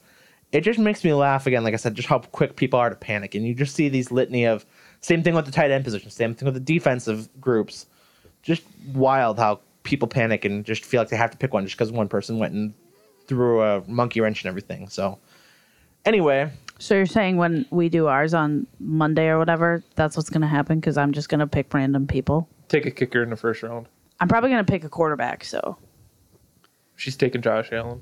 it 0.50 0.62
just 0.62 0.78
makes 0.78 1.02
me 1.02 1.12
laugh 1.14 1.46
again. 1.46 1.64
Like 1.64 1.74
I 1.74 1.78
said, 1.78 1.94
just 1.94 2.08
how 2.08 2.18
quick 2.18 2.56
people 2.56 2.78
are 2.78 2.90
to 2.90 2.96
panic, 2.96 3.34
and 3.34 3.46
you 3.46 3.54
just 3.54 3.74
see 3.74 3.88
these 3.88 4.10
litany 4.10 4.44
of 4.44 4.66
same 5.00 5.22
thing 5.22 5.34
with 5.34 5.46
the 5.46 5.52
tight 5.52 5.70
end 5.70 5.84
position, 5.84 6.10
same 6.10 6.34
thing 6.34 6.46
with 6.46 6.54
the 6.54 6.60
defensive 6.60 7.28
groups. 7.40 7.86
Just 8.42 8.62
wild 8.92 9.38
how 9.38 9.60
people 9.82 10.08
panic 10.08 10.44
and 10.44 10.64
just 10.64 10.84
feel 10.84 11.00
like 11.00 11.08
they 11.08 11.16
have 11.16 11.30
to 11.30 11.36
pick 11.36 11.52
one 11.52 11.64
just 11.64 11.76
because 11.76 11.92
one 11.92 12.08
person 12.08 12.38
went 12.38 12.54
and 12.54 12.74
threw 13.26 13.62
a 13.62 13.82
monkey 13.86 14.20
wrench 14.20 14.42
and 14.42 14.48
everything. 14.48 14.88
So 14.88 15.18
anyway, 16.04 16.50
so 16.78 16.94
you're 16.94 17.06
saying 17.06 17.36
when 17.36 17.66
we 17.70 17.88
do 17.88 18.08
ours 18.08 18.34
on 18.34 18.66
Monday 18.80 19.28
or 19.28 19.38
whatever, 19.38 19.82
that's 19.94 20.16
what's 20.16 20.30
going 20.30 20.40
to 20.42 20.48
happen 20.48 20.80
because 20.80 20.96
I'm 20.96 21.12
just 21.12 21.28
going 21.28 21.40
to 21.40 21.46
pick 21.46 21.72
random 21.72 22.06
people. 22.06 22.48
Take 22.68 22.86
a 22.86 22.90
kicker 22.90 23.22
in 23.22 23.30
the 23.30 23.36
first 23.36 23.62
round. 23.62 23.86
I'm 24.22 24.28
probably 24.28 24.50
going 24.50 24.64
to 24.64 24.70
pick 24.72 24.84
a 24.84 24.88
quarterback. 24.88 25.42
So 25.44 25.76
She's 26.94 27.16
taking 27.16 27.42
Josh 27.42 27.70
Allen. 27.72 28.00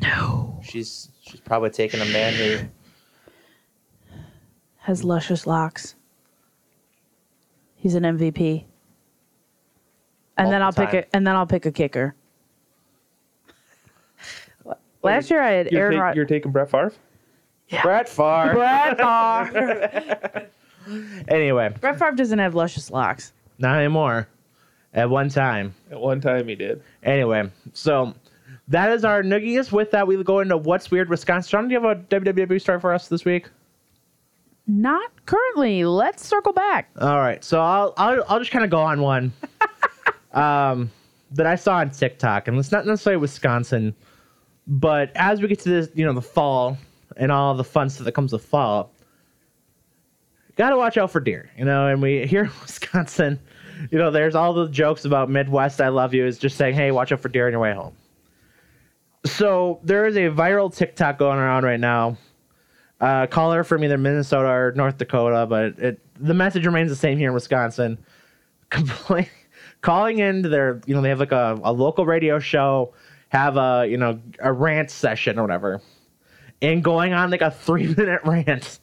No, 0.00 0.58
She's 0.64 1.10
she's 1.20 1.40
probably 1.40 1.68
taking 1.68 2.00
a 2.00 2.06
man 2.06 2.32
who 2.32 4.16
has 4.78 5.04
luscious 5.04 5.46
locks. 5.46 5.96
He's 7.76 7.94
an 7.94 8.04
MVP. 8.04 8.64
And 10.38 10.50
then 10.50 10.62
I'll 10.62 10.68
Multiple 10.68 10.86
pick 10.86 10.92
time. 10.92 11.10
a 11.12 11.16
and 11.16 11.26
then 11.26 11.36
I'll 11.36 11.46
pick 11.46 11.66
a 11.66 11.72
kicker. 11.72 12.14
Last 15.02 15.30
year 15.30 15.42
I 15.42 15.50
had 15.50 15.70
You're, 15.70 15.82
Aaron 15.82 15.96
ta- 15.98 16.02
Rod- 16.04 16.16
you're 16.16 16.24
taking 16.24 16.52
Brett 16.52 16.70
Favre. 16.70 16.92
Brett 17.82 18.08
Favre. 18.08 18.54
Brett 18.54 18.96
Favre. 18.96 20.46
Anyway, 21.28 21.68
Brett 21.78 21.98
Favre 21.98 22.12
doesn't 22.16 22.38
have 22.38 22.54
luscious 22.54 22.90
locks. 22.90 23.34
not 23.58 23.76
anymore. 23.76 24.26
At 24.92 25.08
one 25.08 25.28
time. 25.28 25.74
At 25.90 26.00
one 26.00 26.20
time, 26.20 26.48
he 26.48 26.54
did. 26.56 26.82
Anyway, 27.02 27.48
so 27.72 28.14
that 28.68 28.90
is 28.90 29.04
our 29.04 29.22
nuggies. 29.22 29.70
With 29.70 29.92
that, 29.92 30.06
we 30.06 30.22
go 30.24 30.40
into 30.40 30.56
what's 30.56 30.90
weird 30.90 31.08
Wisconsin. 31.08 31.50
John, 31.50 31.68
do 31.68 31.74
you 31.74 31.80
have 31.80 31.98
a 31.98 32.02
WWE 32.02 32.60
story 32.60 32.80
for 32.80 32.92
us 32.92 33.08
this 33.08 33.24
week? 33.24 33.48
Not 34.66 35.10
currently. 35.26 35.84
Let's 35.84 36.24
circle 36.24 36.52
back. 36.52 36.90
All 37.00 37.18
right, 37.18 37.42
so 37.42 37.60
I'll 37.60 37.94
I'll, 37.96 38.24
I'll 38.28 38.38
just 38.38 38.50
kind 38.50 38.64
of 38.64 38.70
go 38.70 38.80
on 38.80 39.00
one 39.00 39.32
um, 40.32 40.90
that 41.32 41.46
I 41.46 41.56
saw 41.56 41.76
on 41.76 41.90
TikTok, 41.90 42.48
and 42.48 42.58
it's 42.58 42.70
not 42.70 42.86
necessarily 42.86 43.20
Wisconsin, 43.20 43.94
but 44.66 45.10
as 45.16 45.40
we 45.40 45.48
get 45.48 45.58
to 45.60 45.68
this, 45.68 45.88
you 45.94 46.04
know, 46.04 46.12
the 46.12 46.22
fall 46.22 46.78
and 47.16 47.32
all 47.32 47.54
the 47.54 47.64
fun 47.64 47.90
stuff 47.90 48.04
that 48.04 48.12
comes 48.12 48.32
with 48.32 48.44
fall, 48.44 48.92
got 50.56 50.70
to 50.70 50.76
watch 50.76 50.96
out 50.96 51.10
for 51.10 51.20
deer, 51.20 51.50
you 51.58 51.64
know. 51.64 51.88
And 51.88 52.00
we 52.00 52.26
here 52.28 52.44
in 52.44 52.50
Wisconsin, 52.62 53.40
you 53.90 53.98
know, 53.98 54.10
there's 54.10 54.34
all 54.34 54.52
the 54.52 54.68
jokes 54.68 55.04
about 55.04 55.30
Midwest. 55.30 55.80
I 55.80 55.88
love 55.88 56.14
you 56.14 56.26
is 56.26 56.38
just 56.38 56.56
saying, 56.56 56.74
hey, 56.74 56.90
watch 56.90 57.12
out 57.12 57.20
for 57.20 57.28
deer 57.28 57.46
on 57.46 57.52
your 57.52 57.60
way 57.60 57.72
home. 57.72 57.94
So 59.24 59.80
there 59.82 60.06
is 60.06 60.16
a 60.16 60.30
viral 60.30 60.74
TikTok 60.74 61.18
going 61.18 61.38
around 61.38 61.64
right 61.64 61.80
now. 61.80 62.16
Uh, 63.00 63.26
caller 63.26 63.64
from 63.64 63.82
either 63.82 63.96
Minnesota 63.96 64.48
or 64.48 64.72
North 64.76 64.98
Dakota, 64.98 65.46
but 65.46 65.78
it, 65.78 66.00
the 66.18 66.34
message 66.34 66.66
remains 66.66 66.90
the 66.90 66.96
same 66.96 67.16
here 67.16 67.28
in 67.28 67.34
Wisconsin. 67.34 67.98
Complain, 68.70 69.26
calling 69.80 70.18
into 70.18 70.48
their, 70.48 70.80
you 70.86 70.94
know, 70.94 71.00
they 71.00 71.08
have 71.08 71.18
like 71.18 71.32
a, 71.32 71.58
a 71.64 71.72
local 71.72 72.04
radio 72.04 72.38
show, 72.38 72.92
have 73.30 73.56
a, 73.56 73.86
you 73.88 73.96
know, 73.96 74.20
a 74.40 74.52
rant 74.52 74.90
session 74.90 75.38
or 75.38 75.42
whatever, 75.42 75.80
and 76.60 76.84
going 76.84 77.14
on 77.14 77.30
like 77.30 77.40
a 77.40 77.50
three 77.50 77.86
minute 77.96 78.20
rant 78.24 78.80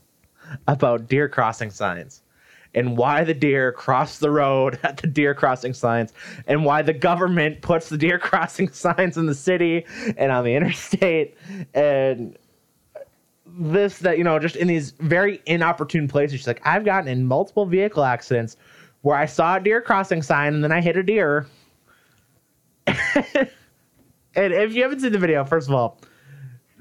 about 0.67 1.07
deer 1.07 1.29
crossing 1.29 1.69
signs 1.69 2.23
and 2.73 2.97
why 2.97 3.23
the 3.23 3.33
deer 3.33 3.71
cross 3.71 4.19
the 4.19 4.29
road 4.29 4.79
at 4.83 4.97
the 4.97 5.07
deer 5.07 5.33
crossing 5.33 5.73
signs 5.73 6.13
and 6.47 6.65
why 6.65 6.81
the 6.81 6.93
government 6.93 7.61
puts 7.61 7.89
the 7.89 7.97
deer 7.97 8.19
crossing 8.19 8.71
signs 8.71 9.17
in 9.17 9.25
the 9.25 9.35
city 9.35 9.85
and 10.17 10.31
on 10.31 10.43
the 10.43 10.55
interstate 10.55 11.35
and 11.73 12.37
this 13.45 13.99
that 13.99 14.17
you 14.17 14.23
know 14.23 14.37
just 14.37 14.55
in 14.55 14.67
these 14.67 14.91
very 14.99 15.41
inopportune 15.45 16.07
places 16.07 16.39
she's 16.39 16.47
like 16.47 16.61
i've 16.65 16.85
gotten 16.85 17.07
in 17.07 17.25
multiple 17.25 17.65
vehicle 17.65 18.03
accidents 18.03 18.57
where 19.01 19.17
i 19.17 19.25
saw 19.25 19.55
a 19.55 19.59
deer 19.59 19.81
crossing 19.81 20.21
sign 20.21 20.53
and 20.53 20.63
then 20.63 20.71
i 20.71 20.81
hit 20.81 20.97
a 20.97 21.03
deer. 21.03 21.47
And 24.35 24.53
if 24.53 24.75
you 24.75 24.83
haven't 24.83 24.99
seen 24.99 25.11
the 25.11 25.17
video 25.17 25.43
first 25.43 25.67
of 25.67 25.73
all 25.73 25.99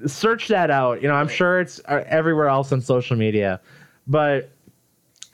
search 0.05 0.47
that 0.49 0.69
out. 0.69 1.01
You 1.01 1.07
know 1.07 1.15
i'm 1.15 1.27
sure 1.27 1.59
it's 1.59 1.81
uh, 1.85 2.03
everywhere 2.07 2.47
else 2.47 2.71
on 2.71 2.81
social 2.81 3.17
media. 3.17 3.59
But 4.05 4.51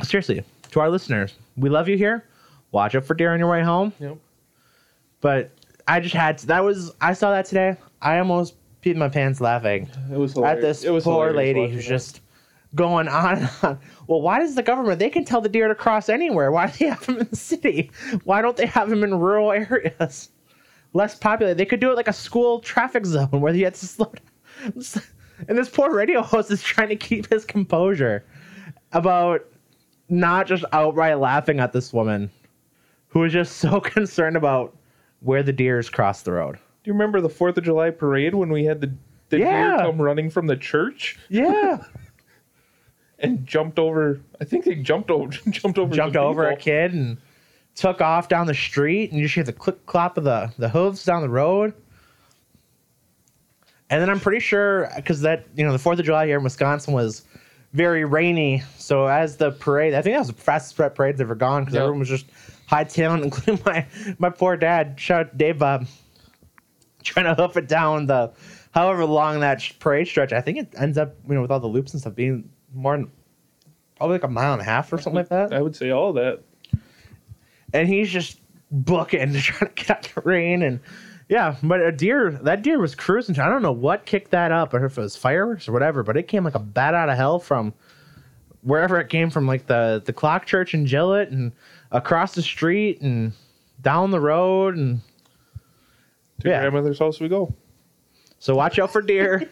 seriously 0.01 0.43
to 0.71 0.79
our 0.79 0.89
listeners 0.89 1.36
we 1.58 1.69
love 1.69 1.88
you 1.88 1.97
here 1.97 2.25
watch 2.71 2.95
out 2.95 3.03
for 3.06 3.13
deer 3.13 3.32
on 3.34 3.39
your 3.39 3.49
way 3.49 3.62
home 3.62 3.93
Yep. 3.99 4.17
but 5.21 5.51
i 5.88 5.99
just 5.99 6.15
had 6.15 6.38
to, 6.39 6.47
that 6.47 6.63
was 6.63 6.91
i 7.01 7.13
saw 7.13 7.32
that 7.32 7.45
today 7.45 7.77
i 8.01 8.17
almost 8.17 8.56
peed 8.82 8.95
my 8.95 9.08
pants 9.10 9.39
laughing 9.39 9.89
It 10.12 10.17
was 10.17 10.34
hilarious. 10.34 10.58
at 10.58 10.62
this 10.62 10.84
it 10.84 10.89
was 10.91 11.03
poor 11.03 11.32
lady 11.32 11.67
who's 11.69 11.84
that. 11.86 11.89
just 11.89 12.21
going 12.75 13.08
on 13.08 13.38
and 13.38 13.49
on. 13.62 13.79
Well, 14.08 14.21
why 14.23 14.39
does 14.39 14.56
the 14.56 14.63
government? 14.63 14.97
They 14.97 15.12
can 15.12 15.25
tell 15.25 15.41
the 15.41 15.47
deer 15.47 15.67
to 15.67 15.75
cross 15.75 16.10
anywhere. 16.10 16.51
Why 16.51 16.65
do 16.65 16.73
they 16.79 16.88
have 16.88 17.06
them 17.06 17.19
in 17.19 17.27
the 17.29 17.36
city? 17.36 17.91
Why 18.23 18.41
don't 18.41 18.58
they 18.58 18.65
have 18.65 18.89
them 18.89 19.03
in 19.03 19.13
rural 19.19 19.51
areas, 19.51 20.29
less 20.93 21.13
populated? 21.15 21.60
They 21.60 21.67
could 21.67 21.79
do 21.79 21.91
it 21.91 21.95
like 21.95 22.08
a 22.08 22.13
school 22.13 22.60
traffic 22.62 23.06
zone 23.06 23.27
where 23.29 23.53
you 23.53 23.65
have 23.65 23.75
to 23.75 23.86
slow 23.86 24.12
down. 24.12 24.84
And 25.47 25.56
this 25.56 25.69
poor 25.69 25.93
radio 25.93 26.23
host 26.23 26.49
is 26.49 26.63
trying 26.63 26.89
to 26.89 26.95
keep 26.95 27.29
his 27.32 27.45
composure 27.45 28.25
about 28.91 29.45
not 30.13 30.47
just 30.47 30.63
outright 30.71 31.19
laughing 31.19 31.60
at 31.60 31.73
this 31.73 31.91
woman 31.91 32.30
who 33.10 33.23
is 33.23 33.34
just 33.34 33.58
so 33.58 33.80
concerned 33.82 34.38
about 34.38 34.76
where 35.21 35.43
the 35.43 35.54
deers 35.54 35.89
cross 35.89 36.21
the 36.21 36.32
road. 36.32 36.56
Do 36.56 36.89
you 36.89 36.93
remember 36.93 37.21
the 37.21 37.30
Fourth 37.30 37.58
of 37.58 37.63
July 37.63 37.89
parade 37.91 38.36
when 38.36 38.49
we 38.52 38.63
had 38.65 38.82
the 38.82 38.93
the 39.30 39.39
Yeah. 39.39 39.78
deer 39.78 39.86
come 39.86 40.02
running 40.02 40.30
from 40.30 40.47
the 40.47 40.56
church 40.58 41.17
Yeah. 41.30 41.84
and 43.19 43.45
jumped 43.47 43.80
over? 43.80 44.19
I 44.39 44.45
think 44.45 44.65
they 44.65 44.76
jumped 44.76 45.10
over 45.10 45.32
jumped 45.49 45.80
over 45.80 45.95
jumped 45.95 46.15
over 46.17 46.47
a 46.49 46.56
kid 46.56 46.93
and 46.93 47.17
took 47.76 48.02
off 48.02 48.28
down 48.28 48.45
the 48.45 48.54
street 48.54 49.10
and 49.10 49.19
you 49.19 49.26
just 49.26 49.34
hear 49.36 49.43
the 49.43 49.54
click 49.54 49.84
clop 49.88 50.17
of 50.17 50.23
the, 50.26 50.52
the 50.60 50.69
hooves 50.69 51.04
down 51.04 51.21
the 51.23 51.30
road. 51.30 51.73
And 53.89 54.02
then 54.02 54.10
I'm 54.10 54.19
pretty 54.19 54.39
sure 54.39 54.89
because 54.95 55.21
that 55.21 55.45
you 55.56 55.63
know 55.65 55.71
the 55.71 55.80
Fourth 55.80 55.99
of 55.99 56.06
July 56.06 56.26
here 56.28 56.38
in 56.38 56.43
Wisconsin 56.43 56.93
was 56.93 57.23
very 57.73 58.05
rainy. 58.05 58.62
So 58.77 59.07
as 59.07 59.38
the 59.38 59.51
parade, 59.51 59.93
I 59.93 60.01
think 60.01 60.13
that 60.15 60.19
was 60.19 60.27
the 60.27 60.33
fastest 60.33 60.75
prep 60.75 60.95
parade's 60.95 61.19
ever 61.21 61.36
gone 61.36 61.63
because 61.63 61.73
Yep. 61.75 61.81
everyone 61.81 61.99
was 61.99 62.09
just 62.09 62.25
hightailing, 62.69 63.23
including 63.23 63.63
my 63.65 63.86
my 64.19 64.29
poor 64.29 64.55
dad. 64.57 64.99
Shout 64.99 65.19
out 65.27 65.31
to 65.31 65.38
Dave 65.38 65.59
Bob, 65.59 65.86
trying 67.03 67.25
to 67.25 67.33
hoof 67.41 67.57
it 67.57 67.67
down 67.67 68.05
the 68.05 68.31
however 68.71 69.05
long 69.05 69.39
that 69.41 69.62
parade 69.79 70.07
stretch. 70.07 70.31
I 70.33 70.41
think 70.41 70.57
it 70.59 70.73
ends 70.77 70.97
up 70.97 71.15
you 71.27 71.33
know 71.36 71.41
with 71.41 71.51
all 71.51 71.59
the 71.59 71.67
loops 71.67 71.93
and 71.93 72.01
stuff 72.01 72.15
being 72.15 72.49
more 72.73 72.95
than 72.97 73.12
probably 73.97 74.15
like 74.15 74.23
a 74.23 74.27
mile 74.27 74.53
and 74.53 74.62
a 74.62 74.65
half 74.65 74.91
or 74.91 74.97
something 74.97 75.17
like 75.17 75.29
that 75.29 75.53
I 75.53 75.62
would 75.62 75.75
say 75.75 75.91
all 75.91 76.13
that. 76.13 76.41
and 77.73 77.88
he's 77.88 78.09
just 78.09 78.39
booking 78.71 79.33
to 79.33 79.39
try 79.41 79.67
to 79.67 79.73
get 79.73 79.89
out 79.91 80.03
the 80.15 80.21
rain 80.21 80.62
and 80.63 80.79
Yeah, 81.34 81.56
but 81.63 81.82
a 81.82 81.91
deer 81.91 82.30
that 82.43 82.62
deer 82.62 82.78
was 82.80 82.93
cruising. 82.93 83.39
I 83.39 83.50
don't 83.50 83.63
know 83.63 83.72
what 83.72 84.06
kicked 84.06 84.30
that 84.32 84.52
up, 84.52 84.72
or 84.72 84.86
if 84.86 85.00
it 85.00 85.02
was 85.02 85.15
fireworks 85.15 85.67
or 85.67 85.72
whatever, 85.72 86.04
but 86.04 86.15
it 86.15 86.28
came 86.28 86.43
like 86.43 86.54
a 86.54 86.60
bat 86.60 86.93
out 86.93 87.10
of 87.10 87.17
hell 87.17 87.39
from 87.39 87.74
wherever 88.62 89.00
it 89.00 89.10
came 89.10 89.32
from, 89.32 89.48
like 89.48 89.65
the 89.65 90.04
the 90.06 90.13
clock 90.13 90.46
church 90.46 90.76
in 90.76 90.86
Gillett 90.86 91.32
and 91.32 91.52
across 91.91 92.36
the 92.36 92.43
street 92.43 93.02
and 93.02 93.34
down 93.82 94.12
the 94.12 94.19
road 94.19 94.78
and 94.78 95.02
To 96.41 96.50
Yeah. 96.50 96.60
grandmother's 96.60 97.00
house 97.00 97.19
we 97.19 97.30
go. 97.30 97.52
so 98.38 98.54
watch 98.54 98.78
out 98.78 98.91
for 98.91 99.02
deer, 99.02 99.50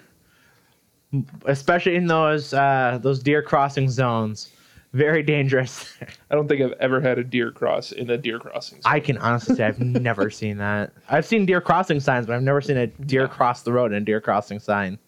especially 1.45 1.95
in 1.95 2.05
those 2.05 2.53
uh, 2.53 2.99
those 3.01 3.23
deer 3.23 3.41
crossing 3.41 3.89
zones. 3.89 4.51
Very 4.93 5.23
dangerous. 5.23 5.93
I 6.31 6.35
don't 6.35 6.47
think 6.47 6.61
I've 6.61 6.73
ever 6.79 6.99
had 6.99 7.17
a 7.17 7.23
deer 7.23 7.51
cross 7.51 7.91
in 7.93 8.09
a 8.09 8.17
deer 8.17 8.39
crossing. 8.39 8.81
zone. 8.81 8.91
I 8.91 8.99
can 8.99 9.17
honestly 9.19 9.55
say 9.55 9.65
I've 9.65 9.79
never 9.79 10.29
seen 10.29 10.57
that. 10.57 10.91
I've 11.09 11.25
seen 11.25 11.45
deer 11.45 11.61
crossing 11.61 11.99
signs, 12.01 12.25
but 12.25 12.35
I've 12.35 12.43
never 12.43 12.59
seen 12.61 12.77
a 12.77 12.87
deer 12.87 13.27
cross 13.27 13.61
the 13.63 13.71
road 13.71 13.91
in 13.93 13.97
a 14.01 14.05
deer 14.05 14.19
crossing 14.19 14.59
sign. 14.59 14.99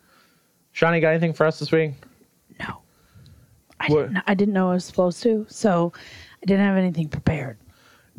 Shawnee, 0.71 1.01
got 1.01 1.09
anything 1.09 1.33
for 1.33 1.45
us 1.45 1.59
this 1.59 1.71
week? 1.71 1.91
No. 2.59 2.77
I 3.79 3.87
What? 3.87 4.07
didn't, 4.07 4.23
I 4.25 4.33
didn't 4.33 4.53
know 4.53 4.71
I 4.71 4.75
was 4.75 4.85
supposed 4.85 5.21
to, 5.23 5.45
so 5.49 5.91
I 6.41 6.45
didn't 6.45 6.65
have 6.65 6.77
anything 6.77 7.09
prepared. 7.09 7.57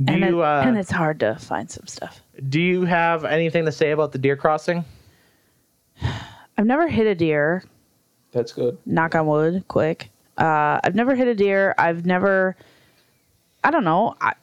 Do 0.05 0.13
and, 0.13 0.23
you 0.25 0.41
it- 0.43 0.45
uh, 0.45 0.63
and 0.67 0.77
it's 0.77 0.91
hard 0.91 1.19
to 1.21 1.37
find 1.37 1.71
some 1.71 1.87
stuff. 1.87 2.21
do 2.51 2.61
you 2.61 2.85
have 2.85 3.25
anything 3.25 3.65
to 3.65 3.73
say 3.73 3.93
about 3.93 4.13
the 4.13 4.19
deer 4.19 4.37
crossing? 4.37 4.85
I've 6.59 6.67
never 6.67 6.89
hit 6.89 7.07
a 7.07 7.15
deer. 7.15 7.65
That's 8.33 8.53
good. 8.53 8.77
Knock 8.87 9.15
on 9.15 9.27
wood, 9.27 9.65
quick. 9.69 10.11
Uh, 10.37 10.81
I've 10.83 10.95
never 10.95 11.15
hit 11.15 11.29
a 11.29 11.35
deer. 11.35 11.75
I've 11.79 12.07
never. 12.07 12.57
I 13.63 13.71
don't 13.71 13.85
know. 13.85 14.17
I. 14.21 14.35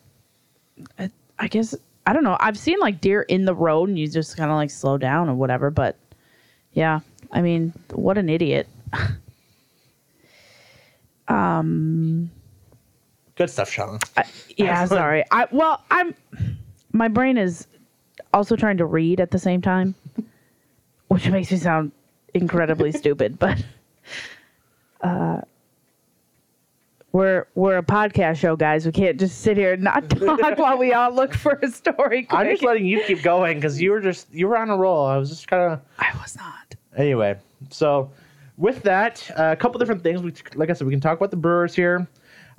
I, 0.97 1.11
I 1.37 1.47
guess 1.47 1.75
I 2.05 2.13
don't 2.13 2.23
know. 2.23 2.37
I've 2.39 2.57
seen 2.57 2.79
like 2.79 3.01
deer 3.01 3.21
in 3.23 3.45
the 3.45 3.53
road, 3.53 3.89
and 3.89 3.97
you 3.99 4.07
just 4.07 4.37
kind 4.37 4.49
of 4.49 4.55
like 4.55 4.69
slow 4.69 4.97
down 4.97 5.29
or 5.29 5.35
whatever. 5.35 5.69
But 5.69 5.95
yeah, 6.73 7.01
I 7.31 7.41
mean, 7.41 7.73
what 7.91 8.17
an 8.17 8.29
idiot. 8.29 8.67
Um, 11.31 12.29
Good 13.35 13.49
stuff, 13.49 13.71
Sean. 13.71 13.99
I, 14.17 14.25
yeah, 14.57 14.85
sorry. 14.85 15.23
I 15.31 15.47
well, 15.51 15.83
I'm. 15.89 16.15
My 16.91 17.07
brain 17.07 17.37
is 17.37 17.67
also 18.33 18.55
trying 18.55 18.77
to 18.77 18.85
read 18.85 19.21
at 19.21 19.31
the 19.31 19.39
same 19.39 19.61
time, 19.61 19.95
which 21.07 21.27
makes 21.29 21.51
me 21.51 21.57
sound 21.57 21.91
incredibly 22.33 22.91
stupid. 23.03 23.39
But 23.39 23.63
uh, 25.01 25.41
we're 27.11 27.47
we're 27.55 27.77
a 27.77 27.83
podcast 27.83 28.37
show, 28.37 28.55
guys. 28.55 28.85
We 28.85 28.91
can't 28.91 29.19
just 29.19 29.41
sit 29.41 29.57
here 29.57 29.73
and 29.73 29.83
not 29.83 30.09
talk 30.09 30.57
while 30.57 30.77
we 30.77 30.93
all 30.93 31.13
look 31.13 31.33
for 31.33 31.59
a 31.61 31.69
story. 31.69 32.27
I'm 32.29 32.47
just 32.47 32.63
letting 32.63 32.85
you 32.85 33.03
keep 33.05 33.21
going 33.21 33.57
because 33.57 33.81
you 33.81 33.91
were 33.91 33.99
just 34.01 34.33
you 34.33 34.47
were 34.47 34.57
on 34.57 34.69
a 34.69 34.77
roll. 34.77 35.05
I 35.05 35.17
was 35.17 35.29
just 35.29 35.47
kind 35.47 35.73
of 35.73 35.81
I 35.99 36.11
was 36.21 36.35
not. 36.37 36.75
anyway. 36.97 37.37
So 37.69 38.11
with 38.57 38.83
that, 38.83 39.29
uh, 39.37 39.51
a 39.51 39.55
couple 39.55 39.79
different 39.79 40.03
things. 40.03 40.21
We 40.21 40.33
like 40.55 40.69
I 40.69 40.73
said, 40.73 40.87
we 40.87 40.93
can 40.93 41.01
talk 41.01 41.17
about 41.17 41.31
the 41.31 41.37
Brewers 41.37 41.75
here. 41.75 42.07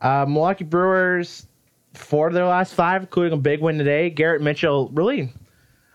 Uh, 0.00 0.26
Milwaukee 0.28 0.64
Brewers, 0.64 1.46
four 1.94 2.26
of 2.28 2.34
their 2.34 2.44
last 2.46 2.74
five, 2.74 3.02
including 3.02 3.32
a 3.32 3.40
big 3.40 3.60
win 3.60 3.78
today. 3.78 4.10
Garrett 4.10 4.42
Mitchell, 4.42 4.90
really, 4.92 5.32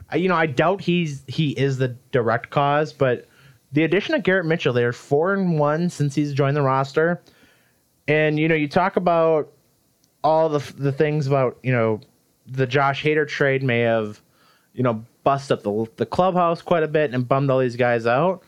I- 0.10 0.16
you 0.16 0.30
know, 0.30 0.36
I 0.36 0.46
doubt 0.48 0.82
he's 0.82 1.24
he 1.28 1.52
is 1.52 1.78
the 1.78 1.90
direct 2.12 2.50
cause, 2.50 2.94
but 2.94 3.28
the 3.74 3.84
addition 3.84 4.16
of 4.16 4.24
Garrett 4.24 4.46
Mitchell, 4.46 4.72
they're 4.74 4.94
four 4.94 5.34
and 5.34 5.60
one 5.60 5.90
since 5.90 6.16
he's 6.16 6.34
joined 6.34 6.56
the 6.56 6.62
roster. 6.62 7.22
And 8.08 8.40
you 8.40 8.48
know, 8.48 8.56
you 8.56 8.68
talk 8.68 8.96
about 8.96 9.52
all 10.24 10.50
the 10.50 10.60
the 10.74 10.92
things 10.92 11.28
about 11.28 11.58
you 11.64 11.72
know 11.72 12.02
the 12.48 12.66
Josh 12.66 13.04
Hader 13.04 13.28
trade 13.28 13.64
may 13.64 13.82
have 13.82 14.22
you 14.74 14.84
know 14.84 15.04
busted 15.24 15.58
up 15.58 15.64
the 15.64 15.86
the 15.98 16.06
clubhouse 16.06 16.62
quite 16.62 16.84
a 16.84 16.88
bit 16.88 17.14
and 17.14 17.28
bummed 17.28 17.50
all 17.50 17.60
these 17.60 17.76
guys 17.76 18.06
out. 18.06 18.44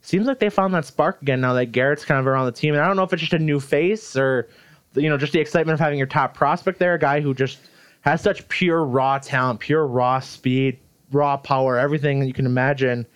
Seems 0.00 0.26
like 0.26 0.38
they 0.38 0.50
found 0.50 0.74
that 0.74 0.84
spark 0.84 1.22
again 1.22 1.40
now 1.40 1.54
that 1.54 1.66
Garrett's 1.66 2.04
kind 2.04 2.20
of 2.20 2.26
around 2.26 2.46
the 2.46 2.52
team, 2.52 2.74
and 2.74 2.82
I 2.82 2.86
don't 2.86 2.96
know 2.96 3.04
if 3.04 3.12
it's 3.12 3.20
just 3.20 3.32
a 3.32 3.38
new 3.38 3.60
face 3.60 4.16
or 4.16 4.48
you 4.94 5.08
know 5.08 5.16
just 5.16 5.32
the 5.32 5.40
excitement 5.40 5.74
of 5.74 5.80
having 5.80 5.98
your 5.98 6.06
top 6.06 6.34
prospect 6.34 6.78
there, 6.78 6.94
a 6.94 6.98
guy 6.98 7.20
who 7.20 7.34
just 7.34 7.58
has 8.02 8.20
such 8.20 8.46
pure 8.48 8.84
raw 8.84 9.18
talent, 9.18 9.60
pure 9.60 9.86
raw 9.86 10.20
speed, 10.20 10.78
raw 11.10 11.36
power, 11.36 11.78
everything 11.78 12.20
that 12.20 12.26
you 12.26 12.34
can 12.34 12.46
imagine, 12.46 13.06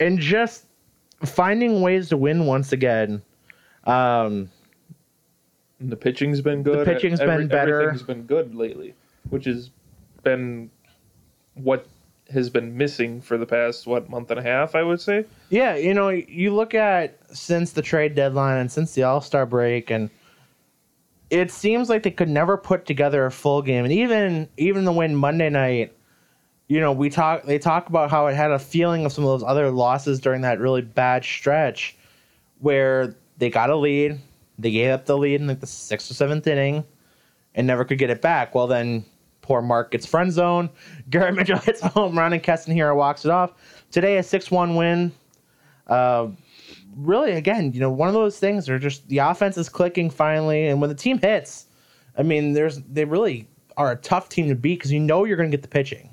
and 0.00 0.18
just 0.18 0.66
finding 1.24 1.80
ways 1.80 2.08
to 2.08 2.16
win 2.16 2.46
once 2.46 2.72
again. 2.72 3.22
Um, 3.86 4.50
And 5.80 5.90
the 5.90 5.96
pitching's 5.96 6.40
been 6.40 6.62
good. 6.62 6.86
The 6.86 6.92
pitching's 6.92 7.20
been 7.20 7.48
better. 7.48 7.82
Everything's 7.82 8.06
been 8.06 8.22
good 8.22 8.54
lately, 8.54 8.94
which 9.30 9.44
has 9.44 9.70
been 10.22 10.70
what 11.54 11.86
has 12.30 12.48
been 12.48 12.76
missing 12.76 13.20
for 13.20 13.36
the 13.36 13.44
past 13.44 13.86
what 13.86 14.08
month 14.08 14.30
and 14.30 14.40
a 14.40 14.42
half, 14.42 14.74
I 14.74 14.82
would 14.82 15.00
say. 15.00 15.26
Yeah, 15.50 15.76
you 15.76 15.92
know, 15.92 16.08
you 16.08 16.54
look 16.54 16.74
at 16.74 17.18
since 17.36 17.72
the 17.72 17.82
trade 17.82 18.14
deadline 18.14 18.58
and 18.58 18.72
since 18.72 18.94
the 18.94 19.02
All 19.02 19.20
Star 19.20 19.44
break, 19.44 19.90
and 19.90 20.08
it 21.30 21.50
seems 21.50 21.90
like 21.90 22.02
they 22.02 22.10
could 22.10 22.30
never 22.30 22.56
put 22.56 22.86
together 22.86 23.26
a 23.26 23.30
full 23.30 23.60
game. 23.60 23.84
And 23.84 23.92
even 23.92 24.48
even 24.56 24.84
the 24.84 24.92
win 24.92 25.14
Monday 25.14 25.50
night, 25.50 25.92
you 26.68 26.80
know, 26.80 26.92
we 26.92 27.10
talk 27.10 27.42
they 27.44 27.58
talk 27.58 27.88
about 27.88 28.10
how 28.10 28.26
it 28.28 28.34
had 28.34 28.50
a 28.50 28.58
feeling 28.58 29.04
of 29.04 29.12
some 29.12 29.24
of 29.24 29.28
those 29.28 29.46
other 29.46 29.70
losses 29.70 30.18
during 30.20 30.40
that 30.42 30.58
really 30.60 30.82
bad 30.82 31.24
stretch, 31.24 31.94
where 32.60 33.14
they 33.38 33.50
got 33.50 33.70
a 33.70 33.76
lead, 33.76 34.20
they 34.58 34.70
gave 34.70 34.90
up 34.90 35.06
the 35.06 35.16
lead 35.16 35.40
in 35.40 35.46
like 35.46 35.60
the 35.60 35.66
sixth 35.66 36.10
or 36.10 36.14
seventh 36.14 36.46
inning, 36.46 36.84
and 37.54 37.66
never 37.66 37.84
could 37.84 37.98
get 37.98 38.10
it 38.10 38.22
back. 38.22 38.54
Well, 38.54 38.66
then 38.66 39.04
poor 39.42 39.62
Mark 39.62 39.90
gets 39.90 40.06
friend 40.06 40.32
zone. 40.32 40.70
Garrett 41.10 41.34
Mitchell 41.34 41.58
hits 41.58 41.82
a 41.82 41.88
home 41.88 42.16
run, 42.16 42.32
and 42.32 42.42
Keston 42.42 42.74
Hiura 42.74 42.96
walks 42.96 43.24
it 43.24 43.30
off. 43.30 43.52
Today, 43.90 44.18
a 44.18 44.22
six-one 44.22 44.76
win. 44.76 45.12
Uh, 45.86 46.28
really, 46.96 47.32
again, 47.32 47.72
you 47.72 47.80
know, 47.80 47.90
one 47.90 48.08
of 48.08 48.14
those 48.14 48.38
things 48.38 48.68
are 48.68 48.78
just 48.78 49.06
the 49.08 49.18
offense 49.18 49.56
is 49.56 49.68
clicking 49.68 50.10
finally, 50.10 50.68
and 50.68 50.80
when 50.80 50.88
the 50.88 50.96
team 50.96 51.18
hits, 51.18 51.66
I 52.16 52.22
mean, 52.22 52.52
there's 52.52 52.80
they 52.82 53.04
really 53.04 53.48
are 53.76 53.92
a 53.92 53.96
tough 53.96 54.28
team 54.28 54.48
to 54.48 54.54
beat 54.54 54.78
because 54.78 54.92
you 54.92 55.00
know 55.00 55.24
you're 55.24 55.36
going 55.36 55.50
to 55.50 55.56
get 55.56 55.62
the 55.62 55.68
pitching. 55.68 56.10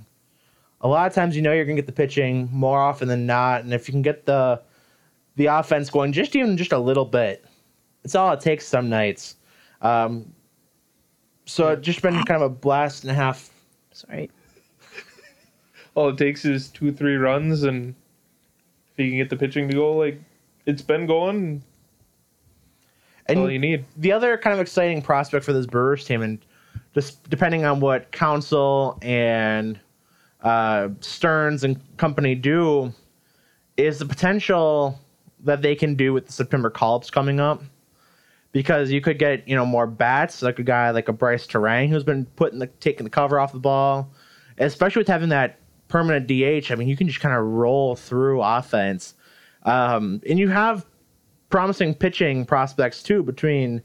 A 0.82 0.88
lot 0.88 1.06
of 1.06 1.14
times, 1.14 1.36
you 1.36 1.44
know 1.44 1.54
you're 1.54 1.66
going 1.66 1.76
to 1.76 1.82
get 1.82 1.86
the 1.86 1.94
pitching 1.94 2.50
more 2.52 2.82
often 2.82 3.08
than 3.08 3.26
not, 3.26 3.64
and 3.64 3.74
if 3.74 3.88
you 3.88 3.92
can 3.92 4.02
get 4.02 4.26
the 4.26 4.62
the 5.36 5.48
offense 5.48 5.90
going 5.90 6.12
just 6.12 6.36
even 6.36 6.58
just 6.58 6.72
a 6.72 6.80
little 6.80 7.06
bit, 7.06 7.46
it's 8.04 8.16
all 8.16 8.32
it 8.34 8.42
takes 8.42 8.68
some 8.68 8.90
nights. 8.90 9.36
Um, 9.82 10.34
so 11.46 11.70
it's 11.70 11.86
just 11.86 12.02
been 12.02 12.14
kind 12.24 12.42
of 12.42 12.44
a 12.44 12.50
blast 12.50 13.04
and 13.04 13.12
a 13.12 13.14
half. 13.14 13.50
Sorry. 13.92 14.30
All 15.96 16.10
it 16.10 16.18
takes 16.18 16.46
is 16.46 16.70
two, 16.70 16.92
three 16.92 17.16
runs, 17.16 17.64
and 17.64 17.94
if 18.94 19.00
you 19.00 19.10
can 19.10 19.18
get 19.18 19.30
the 19.30 19.36
pitching 19.36 19.68
to 19.68 19.74
go 19.74 19.94
like 19.98 20.20
it's 20.66 20.82
been 20.82 21.08
going, 21.08 21.64
that's 23.28 23.38
all 23.38 23.50
you 23.50 23.60
need. 23.60 23.86
the 23.98 24.12
other 24.12 24.38
kind 24.38 24.54
of 24.54 24.60
exciting 24.60 25.02
prospect 25.02 25.44
for 25.44 25.54
this 25.54 25.66
Brewers 25.66 26.06
team, 26.06 26.22
and 26.22 26.40
just 26.94 27.28
depending 27.30 27.66
on 27.66 27.80
what 27.80 28.12
Counsell 28.12 28.98
and 29.02 29.80
uh, 30.44 30.90
Stearns 31.00 31.64
and 31.64 31.80
company 31.98 32.36
do, 32.36 32.94
is 33.78 34.00
the 34.00 34.06
potential 34.06 35.00
that 35.44 35.62
they 35.62 35.76
can 35.76 35.96
do 35.96 36.14
with 36.14 36.28
the 36.28 36.32
September 36.32 36.70
call-ups 36.70 37.10
coming 37.10 37.40
up. 37.40 37.64
Because 38.54 38.92
you 38.92 39.00
could 39.00 39.18
get 39.18 39.48
you 39.48 39.56
know 39.56 39.66
more 39.66 39.88
bats, 39.88 40.42
like 40.42 40.60
a 40.60 40.64
guy 40.64 40.92
like 40.92 41.08
a 41.08 41.14
Brice 41.14 41.48
Turang 41.48 41.88
who's 41.88 42.04
been 42.04 42.26
putting 42.26 42.60
the 42.60 42.68
taking 42.68 43.06
the 43.06 43.10
cover 43.10 43.40
off 43.40 43.54
the 43.54 43.60
ball, 43.60 44.12
especially 44.58 45.00
with 45.00 45.08
having 45.08 45.30
that 45.30 45.58
permanent 45.88 46.28
DH. 46.28 46.70
I 46.70 46.76
mean, 46.76 46.90
you 46.90 46.98
can 46.98 47.08
just 47.08 47.22
kind 47.22 47.34
of 47.34 47.46
roll 47.46 47.96
through 47.96 48.42
offense, 48.42 49.16
um, 49.64 50.22
and 50.28 50.38
you 50.38 50.50
have 50.50 50.86
promising 51.50 51.94
pitching 51.94 52.46
prospects 52.46 53.02
too 53.02 53.24
between 53.24 53.84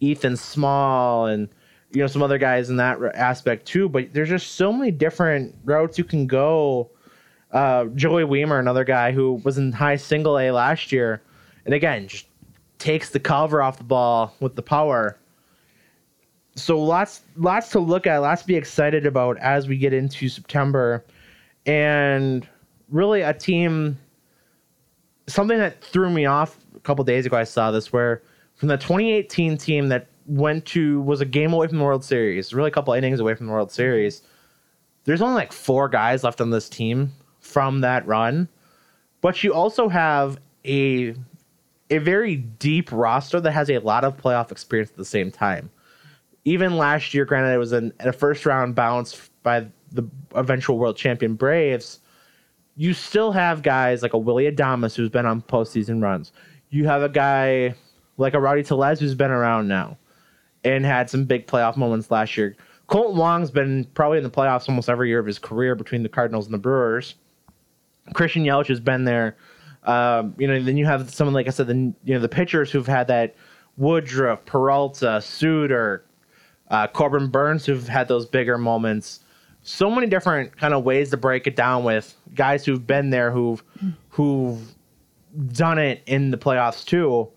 Ethan 0.00 0.36
Small 0.36 1.26
and 1.26 1.48
you 1.90 2.00
know 2.00 2.06
some 2.06 2.22
other 2.22 2.38
guys 2.38 2.70
in 2.70 2.76
that 2.76 2.98
aspect 3.14 3.66
too. 3.66 3.88
But 3.88 4.12
there's 4.12 4.28
just 4.28 4.52
so 4.52 4.72
many 4.72 4.92
different 4.92 5.54
routes 5.64 5.98
you 5.98 6.04
can 6.04 6.26
go. 6.26 6.90
Uh, 7.56 7.86
Joey 7.94 8.24
Wiemer, 8.24 8.60
another 8.60 8.84
guy 8.84 9.12
who 9.12 9.40
was 9.42 9.56
in 9.56 9.72
high 9.72 9.96
single 9.96 10.38
A 10.38 10.50
last 10.50 10.92
year, 10.92 11.22
and 11.64 11.72
again 11.72 12.06
just 12.06 12.26
takes 12.76 13.08
the 13.08 13.18
cover 13.18 13.62
off 13.62 13.78
the 13.78 13.84
ball 13.84 14.34
with 14.40 14.56
the 14.56 14.62
power. 14.62 15.18
So 16.54 16.78
lots 16.78 17.22
lots 17.34 17.70
to 17.70 17.78
look 17.78 18.06
at, 18.06 18.18
lots 18.18 18.42
to 18.42 18.46
be 18.46 18.56
excited 18.56 19.06
about 19.06 19.38
as 19.38 19.68
we 19.68 19.78
get 19.78 19.94
into 19.94 20.28
September, 20.28 21.02
and 21.64 22.46
really 22.90 23.22
a 23.22 23.32
team 23.32 23.96
something 25.26 25.56
that 25.56 25.82
threw 25.82 26.10
me 26.10 26.26
off 26.26 26.58
a 26.76 26.80
couple 26.80 27.02
days 27.04 27.24
ago. 27.24 27.38
I 27.38 27.44
saw 27.44 27.70
this 27.70 27.90
where 27.90 28.22
from 28.56 28.68
the 28.68 28.76
2018 28.76 29.56
team 29.56 29.88
that 29.88 30.08
went 30.26 30.66
to 30.66 31.00
was 31.00 31.22
a 31.22 31.24
game 31.24 31.54
away 31.54 31.68
from 31.68 31.78
the 31.78 31.84
World 31.84 32.04
Series, 32.04 32.52
really 32.52 32.68
a 32.68 32.70
couple 32.70 32.92
innings 32.92 33.18
away 33.18 33.34
from 33.34 33.46
the 33.46 33.52
World 33.54 33.72
Series. 33.72 34.20
There's 35.04 35.22
only 35.22 35.36
like 35.36 35.54
four 35.54 35.88
guys 35.88 36.22
left 36.22 36.42
on 36.42 36.50
this 36.50 36.68
team 36.68 37.14
from 37.46 37.80
that 37.80 38.06
run, 38.06 38.48
but 39.20 39.42
you 39.42 39.54
also 39.54 39.88
have 39.88 40.38
a 40.64 41.14
a 41.88 41.98
very 41.98 42.36
deep 42.36 42.90
roster 42.90 43.40
that 43.40 43.52
has 43.52 43.70
a 43.70 43.78
lot 43.78 44.04
of 44.04 44.16
playoff 44.16 44.50
experience 44.50 44.90
at 44.90 44.96
the 44.96 45.04
same 45.04 45.30
time. 45.30 45.70
Even 46.44 46.76
last 46.76 47.14
year, 47.14 47.24
granted, 47.24 47.54
it 47.54 47.58
was 47.58 47.72
an, 47.72 47.92
a 48.00 48.12
first 48.12 48.44
round 48.44 48.74
bounce 48.74 49.30
by 49.42 49.66
the 49.92 50.02
eventual 50.34 50.78
world 50.78 50.96
champion 50.96 51.34
Braves, 51.34 52.00
you 52.76 52.92
still 52.92 53.32
have 53.32 53.62
guys 53.62 54.02
like 54.02 54.12
a 54.12 54.18
Willy 54.18 54.50
Adames 54.50 54.94
who's 54.94 55.08
been 55.08 55.26
on 55.26 55.42
postseason 55.42 56.02
runs. 56.02 56.32
You 56.70 56.86
have 56.86 57.02
a 57.02 57.08
guy 57.08 57.74
like 58.16 58.34
a 58.34 58.40
Rowdy 58.40 58.62
Tellez 58.62 59.00
who's 59.00 59.14
been 59.14 59.30
around 59.30 59.68
now 59.68 59.96
and 60.64 60.84
had 60.84 61.08
some 61.08 61.24
big 61.24 61.46
playoff 61.46 61.76
moments 61.76 62.10
last 62.10 62.36
year. 62.36 62.56
Kolten 62.88 63.14
Wong's 63.14 63.50
been 63.50 63.84
probably 63.94 64.18
in 64.18 64.24
the 64.24 64.30
playoffs 64.30 64.68
almost 64.68 64.88
every 64.88 65.08
year 65.08 65.18
of 65.18 65.26
his 65.26 65.38
career 65.38 65.74
between 65.74 66.02
the 66.02 66.08
Cardinals 66.08 66.46
and 66.46 66.54
the 66.54 66.58
Brewers. 66.58 67.14
Christian 68.14 68.44
Yelich 68.44 68.68
has 68.68 68.80
been 68.80 69.04
there. 69.04 69.36
Um, 69.84 70.34
you 70.38 70.48
know, 70.48 70.60
then 70.60 70.76
you 70.76 70.84
have 70.86 71.10
someone 71.10 71.34
like 71.34 71.46
I 71.46 71.50
said, 71.50 71.68
the 71.68 71.74
you 71.74 72.14
know 72.14 72.20
the 72.20 72.28
pitchers 72.28 72.70
who've 72.70 72.86
had 72.86 73.06
that 73.08 73.34
Woodruff, 73.76 74.44
Peralta, 74.44 75.20
Suter, 75.20 76.04
uh, 76.70 76.86
Corbin 76.88 77.28
Burnes 77.28 77.66
who've 77.66 77.86
had 77.86 78.08
those 78.08 78.26
bigger 78.26 78.58
moments. 78.58 79.20
So 79.62 79.90
many 79.90 80.06
different 80.06 80.56
kind 80.56 80.74
of 80.74 80.84
ways 80.84 81.10
to 81.10 81.16
break 81.16 81.46
it 81.46 81.56
down 81.56 81.84
with 81.84 82.14
guys 82.34 82.64
who've 82.64 82.86
been 82.86 83.10
there, 83.10 83.30
who've 83.30 83.62
who've 84.10 84.74
done 85.52 85.78
it 85.78 86.02
in 86.06 86.30
the 86.30 86.38
playoffs 86.38 86.84
too. 86.84 87.28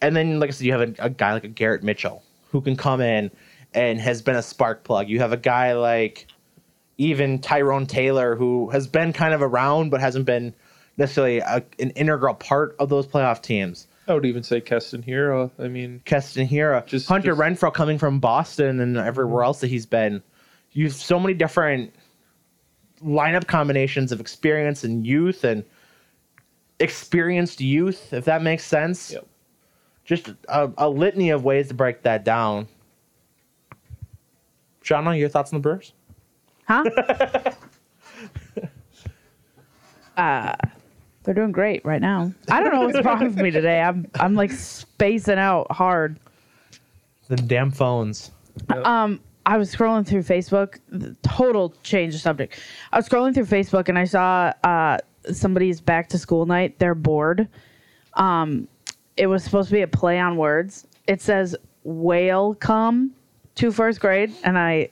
And 0.00 0.16
then, 0.16 0.40
like 0.40 0.48
I 0.48 0.52
said, 0.52 0.66
you 0.66 0.72
have 0.72 0.80
a, 0.80 0.94
a 0.98 1.10
guy 1.10 1.32
like 1.32 1.44
a 1.44 1.48
Garrett 1.48 1.82
Mitchell 1.82 2.22
who 2.50 2.60
can 2.60 2.76
come 2.76 3.00
in 3.00 3.30
and 3.74 4.00
has 4.00 4.20
been 4.20 4.36
a 4.36 4.42
spark 4.42 4.84
plug. 4.84 5.08
You 5.08 5.20
have 5.20 5.32
a 5.32 5.36
guy 5.36 5.72
like 5.72 6.26
even 6.98 7.40
Tyrone 7.40 7.86
Taylor 7.86 8.36
who 8.36 8.70
has 8.70 8.86
been 8.86 9.12
kind 9.12 9.34
of 9.34 9.42
around 9.42 9.90
but 9.90 10.00
hasn't 10.00 10.26
been 10.26 10.54
necessarily 10.96 11.38
a, 11.38 11.64
an 11.78 11.90
integral 11.90 12.34
part 12.34 12.76
of 12.78 12.88
those 12.88 13.06
playoff 13.06 13.42
teams. 13.42 13.86
I 14.08 14.14
would 14.14 14.26
even 14.26 14.42
say 14.42 14.60
Keston 14.60 15.02
Hiura. 15.02 15.50
I 15.58 15.68
mean, 15.68 16.02
Keston 16.04 16.48
Hiura, 16.48 16.84
Just- 16.86 17.08
Hunter 17.08 17.34
just- 17.34 17.40
Renfroe 17.40 17.72
coming 17.72 17.98
from 17.98 18.20
Boston 18.20 18.80
and 18.80 18.96
everywhere 18.96 19.42
mm-hmm. 19.42 19.46
else 19.46 19.60
that 19.60 19.68
he's 19.68 19.86
been. 19.86 20.22
You 20.72 20.84
have 20.84 20.94
so 20.94 21.20
many 21.20 21.34
different 21.34 21.94
lineup 23.04 23.46
combinations 23.46 24.12
of 24.12 24.20
experience 24.20 24.84
and 24.84 25.06
youth 25.06 25.44
and 25.44 25.64
experienced 26.80 27.60
youth, 27.60 28.12
if 28.12 28.24
that 28.24 28.42
makes 28.42 28.64
sense. 28.64 29.12
Yep. 29.12 29.26
Just 30.04 30.30
a, 30.48 30.70
a 30.78 30.88
litany 30.88 31.30
of 31.30 31.44
ways 31.44 31.68
to 31.68 31.74
break 31.74 32.02
that 32.02 32.24
down. 32.24 32.68
Shawna, 34.82 35.18
your 35.18 35.28
thoughts 35.28 35.52
on 35.52 35.58
the 35.58 35.62
Brewers? 35.62 35.92
Huh? 36.68 36.84
uh, 40.16 40.54
they're 41.24 41.34
doing 41.34 41.52
great 41.52 41.84
right 41.84 42.00
now. 42.00 42.32
I 42.50 42.62
don't 42.62 42.72
know 42.72 42.82
what's 42.82 43.04
wrong 43.04 43.24
with 43.24 43.36
me 43.36 43.50
today. 43.50 43.80
I'm 43.80 44.08
I'm 44.18 44.34
like 44.34 44.50
spacing 44.50 45.38
out 45.38 45.70
hard. 45.70 46.18
The 47.28 47.36
damn 47.36 47.70
phones. 47.70 48.32
Um, 48.68 49.20
I 49.46 49.56
was 49.56 49.74
scrolling 49.74 50.06
through 50.06 50.22
Facebook. 50.22 50.78
Total 51.22 51.72
change 51.82 52.14
of 52.14 52.20
subject. 52.20 52.58
I 52.92 52.96
was 52.96 53.08
scrolling 53.08 53.34
through 53.34 53.46
Facebook 53.46 53.88
and 53.88 53.98
I 53.98 54.04
saw 54.04 54.52
uh, 54.64 54.98
somebody's 55.30 55.80
back 55.80 56.08
to 56.10 56.18
school 56.18 56.46
night. 56.46 56.78
They're 56.78 56.94
bored. 56.94 57.48
Um, 58.14 58.68
it 59.16 59.26
was 59.26 59.44
supposed 59.44 59.68
to 59.68 59.74
be 59.74 59.82
a 59.82 59.88
play 59.88 60.18
on 60.18 60.36
words. 60.36 60.86
It 61.06 61.20
says 61.20 61.56
"whale 61.84 62.54
come" 62.54 63.12
to 63.56 63.70
first 63.70 64.00
grade, 64.00 64.32
and 64.44 64.58
I 64.58 64.90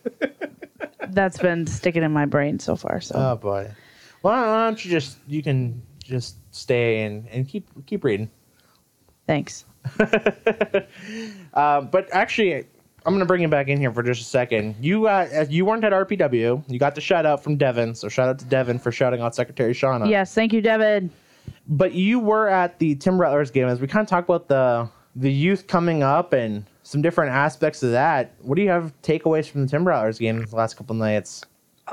that's 1.08 1.38
been 1.38 1.66
sticking 1.66 2.02
in 2.02 2.12
my 2.12 2.26
brain 2.26 2.58
so 2.58 2.76
far. 2.76 3.00
So 3.00 3.14
Oh 3.16 3.36
boy. 3.36 3.70
Well, 4.22 4.34
why 4.34 4.64
don't 4.64 4.84
you 4.84 4.90
just 4.90 5.18
you 5.26 5.42
can 5.42 5.82
just 6.02 6.36
stay 6.54 7.04
and, 7.04 7.26
and 7.28 7.48
keep 7.48 7.68
keep 7.86 8.04
reading. 8.04 8.30
thanks. 9.26 9.64
Uh, 11.52 11.80
but 11.80 12.08
actually, 12.12 12.54
I'm 13.04 13.12
going 13.12 13.18
to 13.20 13.26
bring 13.26 13.42
you 13.42 13.48
back 13.48 13.66
in 13.66 13.80
here 13.80 13.92
for 13.92 14.04
just 14.04 14.20
a 14.20 14.24
second. 14.24 14.76
You 14.80 15.08
uh, 15.08 15.46
you 15.48 15.64
weren't 15.64 15.82
at 15.82 15.92
RPW. 15.92 16.62
You 16.68 16.78
got 16.78 16.94
the 16.94 17.00
shout 17.00 17.26
out 17.26 17.42
from 17.42 17.56
Devin, 17.56 17.94
so 17.94 18.08
shout 18.08 18.28
out 18.28 18.38
to 18.38 18.44
Devin 18.44 18.78
for 18.78 18.92
shouting 18.92 19.20
out 19.20 19.34
Secretary 19.34 19.74
Shawna. 19.74 20.08
Yes, 20.08 20.32
thank 20.32 20.52
you, 20.52 20.60
David. 20.60 21.10
But 21.66 21.92
you 21.92 22.20
were 22.20 22.48
at 22.48 22.78
the 22.78 22.94
Timber 22.94 23.22
Rattlers 23.22 23.50
game 23.50 23.66
as 23.66 23.80
we 23.80 23.88
kind 23.88 24.02
of 24.02 24.08
talk 24.08 24.24
about 24.24 24.46
the 24.48 24.88
the 25.16 25.32
youth 25.32 25.66
coming 25.66 26.02
up 26.04 26.32
and 26.32 26.64
some 26.90 27.02
different 27.02 27.30
aspects 27.32 27.84
of 27.84 27.92
that. 27.92 28.32
What 28.42 28.56
do 28.56 28.62
you 28.62 28.68
have 28.68 28.92
takeaways 29.02 29.48
from 29.48 29.62
the 29.62 29.68
Timber 29.68 29.90
Rattlers 29.90 30.18
game 30.18 30.44
the 30.44 30.56
last 30.56 30.76
couple 30.76 30.96
nights? 30.96 31.44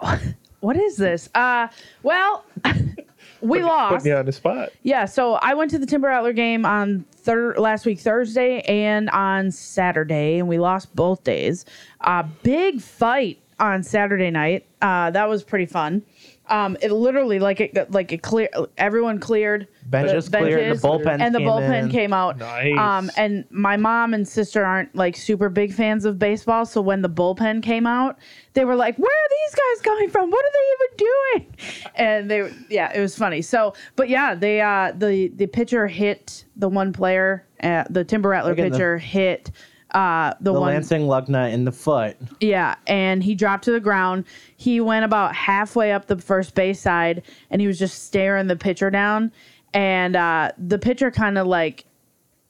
What 0.59 0.75
is 0.75 0.97
this? 0.97 1.29
Uh, 1.35 1.67
well, 2.01 2.43
we 3.41 3.61
lost. 3.61 3.97
put 3.97 4.05
me 4.05 4.11
on 4.11 4.25
the 4.25 4.31
spot. 4.31 4.69
Yeah, 4.81 5.05
so 5.05 5.33
I 5.35 5.53
went 5.53 5.69
to 5.69 5.77
the 5.77 5.85
Timber 5.85 6.07
Rattler 6.07 6.33
game 6.33 6.65
on 6.65 7.05
thir- 7.13 7.55
last 7.59 7.85
week 7.85 7.99
Thursday 7.99 8.61
and 8.61 9.07
on 9.11 9.51
Saturday, 9.51 10.39
and 10.39 10.47
we 10.47 10.57
lost 10.57 10.95
both 10.95 11.23
days. 11.23 11.65
Uh, 12.01 12.23
big 12.41 12.81
fight 12.81 13.39
on 13.59 13.83
Saturday 13.83 14.31
night. 14.31 14.65
Uh, 14.81 15.11
that 15.11 15.29
was 15.29 15.43
pretty 15.43 15.67
fun. 15.67 16.01
Um, 16.49 16.77
it 16.81 16.91
literally 16.91 17.39
like 17.39 17.59
it 17.59 17.91
like 17.91 18.11
it 18.11 18.21
clear. 18.21 18.49
Everyone 18.77 19.19
cleared. 19.19 19.67
Benches 19.85 20.29
the 20.29 20.37
cleared, 20.39 20.59
benches, 20.59 20.81
the 20.81 20.87
bullpen 20.87 21.21
and 21.21 21.33
the 21.33 21.39
came 21.39 21.47
bullpen 21.47 21.83
in. 21.83 21.89
came 21.89 22.13
out. 22.13 22.37
Nice. 22.37 22.77
Um, 22.77 23.09
and 23.15 23.45
my 23.49 23.77
mom 23.77 24.13
and 24.13 24.27
sister 24.27 24.65
aren't 24.65 24.93
like 24.95 25.15
super 25.15 25.47
big 25.49 25.73
fans 25.73 26.03
of 26.05 26.19
baseball, 26.19 26.65
so 26.65 26.81
when 26.81 27.01
the 27.01 27.09
bullpen 27.09 27.63
came 27.63 27.87
out, 27.87 28.17
they 28.53 28.65
were 28.65 28.75
like, 28.75 28.97
"Where 28.97 29.09
are 29.09 29.29
these 29.29 29.55
guys 29.55 29.81
coming 29.83 30.09
from? 30.09 30.29
What 30.29 30.43
are 30.45 30.51
they 30.53 30.65
even 30.73 30.97
doing?" 30.97 31.55
And 31.95 32.29
they, 32.29 32.51
yeah, 32.69 32.91
it 32.95 33.01
was 33.01 33.17
funny. 33.17 33.41
So, 33.41 33.73
but 33.95 34.07
yeah, 34.09 34.35
they 34.35 34.61
uh, 34.61 34.91
the 34.95 35.29
the 35.29 35.47
pitcher 35.47 35.87
hit 35.87 36.45
the 36.55 36.69
one 36.69 36.93
player, 36.93 37.45
uh, 37.63 37.85
the 37.89 38.03
Timber 38.03 38.29
Rattler 38.29 38.51
Again, 38.51 38.65
the- 38.65 38.71
pitcher 38.71 38.97
hit 38.97 39.51
uh, 39.91 40.33
the, 40.41 40.51
The 40.51 40.59
one 40.59 40.73
Lansing 40.73 41.03
Lugnut 41.03 41.53
in 41.53 41.65
the 41.65 41.71
foot. 41.71 42.17
yeah, 42.41 42.75
and 42.87 43.23
he 43.23 43.35
dropped 43.35 43.63
to 43.65 43.71
the 43.71 43.79
ground. 43.79 44.25
He 44.57 44.81
went 44.81 45.05
about 45.05 45.33
halfway 45.35 45.91
up 45.93 46.07
the 46.07 46.17
first 46.17 46.55
base 46.55 46.79
side, 46.79 47.23
and 47.49 47.61
he 47.61 47.67
was 47.67 47.79
just 47.79 48.03
staring 48.05 48.47
the 48.47 48.55
pitcher 48.55 48.89
down. 48.89 49.31
And 49.73 50.15
uh, 50.15 50.51
the 50.57 50.77
pitcher 50.79 51.11
kind 51.11 51.37
of 51.37 51.47
like, 51.47 51.85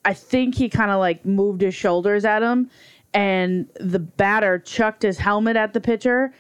I 0.06 0.14
think 0.14 0.56
he 0.56 0.70
kind 0.70 0.92
of 0.92 1.00
like 1.00 1.26
moved 1.26 1.62
his 1.62 1.76
shoulders 1.76 2.26
at 2.26 2.42
him, 2.42 2.70
and 3.14 3.68
the 3.80 4.00
batter 4.00 4.60
chucked 4.60 5.04
his 5.04 5.18
helmet 5.18 5.56
at 5.56 5.74
the 5.74 5.82
pitcher, 5.82 6.34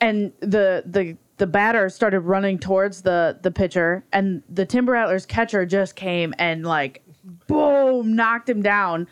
and 0.00 0.32
the 0.40 0.82
the 0.86 1.16
the 1.38 1.46
batter 1.46 1.88
started 1.88 2.20
running 2.20 2.58
towards 2.58 3.02
the 3.02 3.38
the 3.42 3.50
pitcher, 3.50 4.04
and 4.12 4.42
the 4.48 4.64
Timber 4.64 4.92
Rattlers 4.92 5.26
catcher 5.26 5.66
just 5.66 5.96
came 5.96 6.32
and 6.38 6.64
like, 6.64 7.02
boom, 7.46 8.14
knocked 8.14 8.48
him 8.48 8.62
down. 8.62 9.08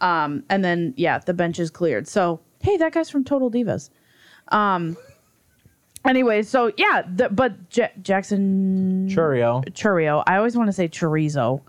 Um, 0.00 0.44
and 0.48 0.64
then 0.64 0.94
yeah, 0.96 1.18
the 1.18 1.34
bench 1.34 1.58
is 1.58 1.70
cleared. 1.70 2.08
So 2.08 2.40
hey, 2.60 2.76
that 2.76 2.92
guy's 2.92 3.10
from 3.10 3.24
Total 3.24 3.50
Divas. 3.50 3.90
Um. 4.48 4.96
Anyway, 6.06 6.42
so 6.42 6.72
yeah, 6.78 7.02
the, 7.14 7.28
but 7.28 7.68
J- 7.68 7.92
Jackson 8.00 9.06
Chourio. 9.10 9.62
Chourio. 9.74 10.22
I 10.26 10.36
always 10.36 10.56
want 10.56 10.68
to 10.68 10.72
say 10.72 10.88
chorizo, 10.88 11.60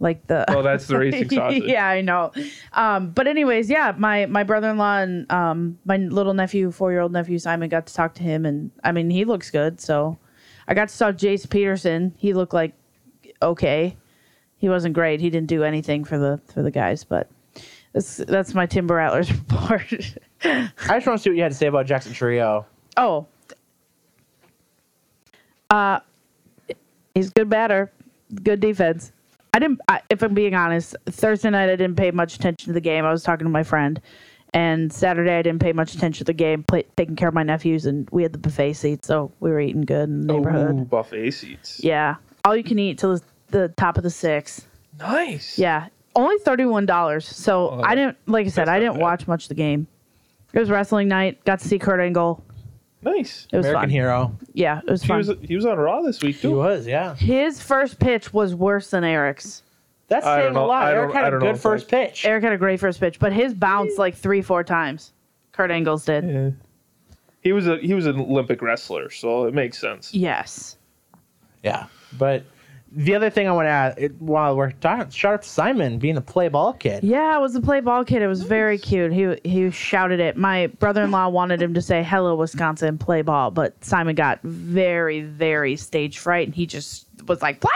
like 0.00 0.26
the. 0.26 0.44
Oh, 0.50 0.60
that's 0.62 0.88
the 0.88 0.98
racing 0.98 1.30
sausage. 1.30 1.62
yeah, 1.64 1.86
I 1.86 2.00
know. 2.00 2.32
Um, 2.72 3.10
but 3.10 3.28
anyways, 3.28 3.70
yeah, 3.70 3.94
my 3.96 4.26
my 4.26 4.42
brother 4.42 4.70
in 4.70 4.78
law 4.78 4.98
and 4.98 5.30
um, 5.30 5.78
my 5.84 5.98
little 5.98 6.34
nephew, 6.34 6.72
four 6.72 6.90
year 6.90 7.00
old 7.00 7.12
nephew 7.12 7.38
Simon, 7.38 7.68
got 7.68 7.86
to 7.86 7.94
talk 7.94 8.14
to 8.14 8.24
him, 8.24 8.44
and 8.44 8.72
I 8.82 8.90
mean, 8.90 9.08
he 9.08 9.24
looks 9.24 9.52
good. 9.52 9.80
So 9.80 10.18
I 10.66 10.74
got 10.74 10.88
to 10.88 10.98
talk 10.98 11.14
Jace 11.14 11.48
Peterson. 11.48 12.12
He 12.18 12.34
looked 12.34 12.54
like 12.54 12.74
okay. 13.40 13.96
He 14.58 14.68
wasn't 14.68 14.94
great. 14.94 15.20
He 15.20 15.30
didn't 15.30 15.48
do 15.48 15.62
anything 15.62 16.02
for 16.04 16.18
the 16.18 16.40
for 16.52 16.62
the 16.62 16.72
guys, 16.72 17.04
but 17.04 17.30
that's 17.96 18.16
that's 18.18 18.52
my 18.52 18.66
Timber 18.66 18.96
Rattlers 18.96 19.32
report. 19.50 19.90
I 20.44 20.68
just 20.86 21.06
want 21.06 21.18
to 21.18 21.18
see 21.18 21.30
what 21.30 21.36
you 21.36 21.42
had 21.42 21.52
to 21.52 21.56
say 21.56 21.66
about 21.66 21.86
Jackson 21.86 22.12
Chourio. 22.12 22.66
oh, 22.98 23.26
uh, 25.70 26.00
he's 27.14 27.30
good 27.30 27.48
batter, 27.48 27.90
good 28.42 28.60
defense. 28.60 29.12
I 29.54 29.58
didn't. 29.60 29.80
I, 29.88 30.02
if 30.10 30.22
I'm 30.22 30.34
being 30.34 30.54
honest, 30.54 30.94
Thursday 31.06 31.48
night 31.48 31.70
I 31.70 31.76
didn't 31.76 31.96
pay 31.96 32.10
much 32.10 32.36
attention 32.36 32.66
to 32.66 32.74
the 32.74 32.82
game. 32.82 33.06
I 33.06 33.10
was 33.10 33.22
talking 33.22 33.46
to 33.46 33.50
my 33.50 33.62
friend, 33.62 33.98
and 34.52 34.92
Saturday 34.92 35.38
I 35.38 35.40
didn't 35.40 35.62
pay 35.62 35.72
much 35.72 35.94
attention 35.94 36.18
to 36.18 36.24
the 36.24 36.34
game. 36.34 36.64
Play, 36.64 36.84
taking 36.98 37.16
care 37.16 37.28
of 37.28 37.34
my 37.34 37.44
nephews, 37.44 37.86
and 37.86 38.06
we 38.10 38.22
had 38.22 38.34
the 38.34 38.38
buffet 38.38 38.74
seats, 38.74 39.08
so 39.08 39.32
we 39.40 39.50
were 39.50 39.58
eating 39.60 39.86
good 39.86 40.10
in 40.10 40.26
the 40.26 40.34
neighborhood. 40.34 40.80
Ooh, 40.80 40.84
buffet 40.84 41.30
seats. 41.30 41.82
Yeah, 41.82 42.16
all 42.44 42.54
you 42.54 42.62
can 42.62 42.78
eat 42.78 42.98
till 42.98 43.14
the, 43.14 43.22
the 43.48 43.68
top 43.68 43.96
of 43.96 44.02
the 44.02 44.10
six. 44.10 44.66
Nice. 44.98 45.58
Yeah, 45.58 45.88
only 46.16 46.38
thirty 46.38 46.64
one 46.64 46.86
dollars. 46.86 47.24
So 47.26 47.70
Oh, 47.70 47.80
I 47.84 47.94
didn't, 47.94 48.16
like 48.26 48.46
I 48.46 48.50
said, 48.50 48.68
I 48.68 48.78
didn't 48.80 48.94
bad. 48.94 49.02
watch 49.02 49.28
much 49.28 49.44
of 49.44 49.48
the 49.50 49.54
game. 49.54 49.86
It 50.52 50.58
was 50.58 50.70
wrestling 50.70 51.06
night. 51.08 51.44
Got 51.44 51.60
to 51.60 51.68
see 51.68 51.78
Kurt 51.78 52.00
Angle. 52.00 52.42
Nice. 53.02 53.46
It 53.52 53.58
was 53.58 53.66
American 53.66 53.82
fun. 53.82 53.90
hero. 53.90 54.36
Yeah, 54.54 54.80
it 54.86 54.90
was 54.90 55.02
He 55.02 55.08
fun. 55.08 55.18
was 55.18 55.30
he 55.42 55.54
was 55.54 55.64
on 55.66 55.78
Raw 55.78 56.02
this 56.02 56.20
week 56.22 56.40
too. 56.40 56.48
He 56.48 56.54
was, 56.54 56.86
yeah. 56.86 57.14
His 57.14 57.62
first 57.62 58.00
pitch 58.00 58.32
was 58.32 58.54
worse 58.54 58.90
than 58.90 59.04
Eric's. 59.04 59.62
That's 60.08 60.24
saying 60.24 60.56
a 60.56 60.64
lot. 60.66 60.84
I 60.86 60.92
Eric 60.92 61.12
had 61.14 61.34
a 61.34 61.38
good 61.38 61.56
if 61.56 61.60
first 61.60 61.88
pitch. 61.88 62.24
Eric 62.24 62.42
had 62.44 62.52
a 62.52 62.58
great 62.58 62.80
first 62.80 62.98
pitch, 63.00 63.18
but 63.18 63.32
his 63.32 63.52
bounced 63.54 63.98
like 63.98 64.14
three, 64.16 64.40
four 64.40 64.64
times. 64.64 65.12
Kurt 65.52 65.70
Angle's 65.70 66.04
did. 66.04 66.24
Yeah. 66.28 66.50
He 67.42 67.52
was 67.52 67.66
a 67.68 67.76
he 67.78 67.92
was 67.94 68.06
an 68.06 68.18
Olympic 68.20 68.62
wrestler, 68.62 69.10
so 69.10 69.44
it 69.46 69.54
makes 69.54 69.78
sense. 69.78 70.14
Yes. 70.14 70.76
Yeah, 71.62 71.86
but 72.18 72.44
the 72.92 73.14
other 73.14 73.30
thing 73.30 73.48
I 73.48 73.52
want 73.52 73.66
to 73.66 73.70
add, 73.70 73.94
it, 73.98 74.20
while 74.20 74.56
we're 74.56 74.70
talking, 74.70 75.10
shout 75.10 75.34
out 75.34 75.42
to 75.42 75.48
Simon 75.48 75.98
being 75.98 76.14
the 76.14 76.20
play 76.20 76.48
ball 76.48 76.72
kid. 76.72 77.02
Yeah, 77.04 77.36
it 77.36 77.40
was 77.40 77.52
the 77.52 77.60
play 77.60 77.80
ball 77.80 78.04
kid. 78.04 78.22
It 78.22 78.28
was 78.28 78.42
very 78.42 78.78
cute. 78.78 79.12
He 79.12 79.36
he 79.48 79.70
shouted 79.70 80.20
it. 80.20 80.36
My 80.36 80.68
brother-in-law 80.68 81.28
wanted 81.30 81.60
him 81.60 81.74
to 81.74 81.82
say 81.82 82.02
"Hello, 82.02 82.34
Wisconsin, 82.36 82.96
play 82.98 83.22
ball," 83.22 83.50
but 83.50 83.82
Simon 83.84 84.14
got 84.14 84.40
very 84.42 85.22
very 85.22 85.76
stage 85.76 86.18
fright, 86.18 86.46
and 86.46 86.54
he 86.54 86.64
just 86.66 87.06
was 87.26 87.42
like 87.42 87.60
"Play 87.60 87.70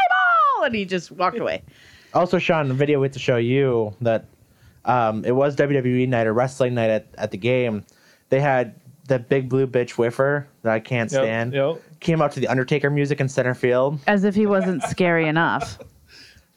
ball," 0.56 0.66
and 0.66 0.74
he 0.74 0.84
just 0.84 1.10
walked 1.10 1.38
away. 1.38 1.62
Also, 2.14 2.38
Sean, 2.38 2.68
the 2.68 2.74
video 2.74 3.00
we 3.00 3.06
have 3.06 3.12
to 3.12 3.18
show 3.20 3.36
you 3.36 3.94
that 4.00 4.24
um, 4.84 5.24
it 5.24 5.32
was 5.32 5.54
WWE 5.56 6.08
night 6.08 6.26
or 6.26 6.32
wrestling 6.32 6.74
night 6.74 6.90
at, 6.90 7.06
at 7.18 7.30
the 7.30 7.36
game. 7.36 7.84
They 8.30 8.40
had 8.40 8.74
that 9.08 9.28
big 9.28 9.48
blue 9.48 9.66
bitch 9.66 9.90
whiffer 9.92 10.46
that 10.62 10.72
I 10.72 10.80
can't 10.80 11.10
Yep, 11.10 11.20
stand. 11.22 11.52
yep. 11.52 11.80
Came 12.00 12.20
out 12.22 12.32
to 12.32 12.40
the 12.40 12.48
Undertaker 12.48 12.90
music 12.90 13.20
in 13.20 13.28
center 13.28 13.54
field. 13.54 14.00
As 14.06 14.24
if 14.24 14.34
he 14.34 14.46
wasn't 14.46 14.82
scary 14.84 15.26
enough. 15.28 15.78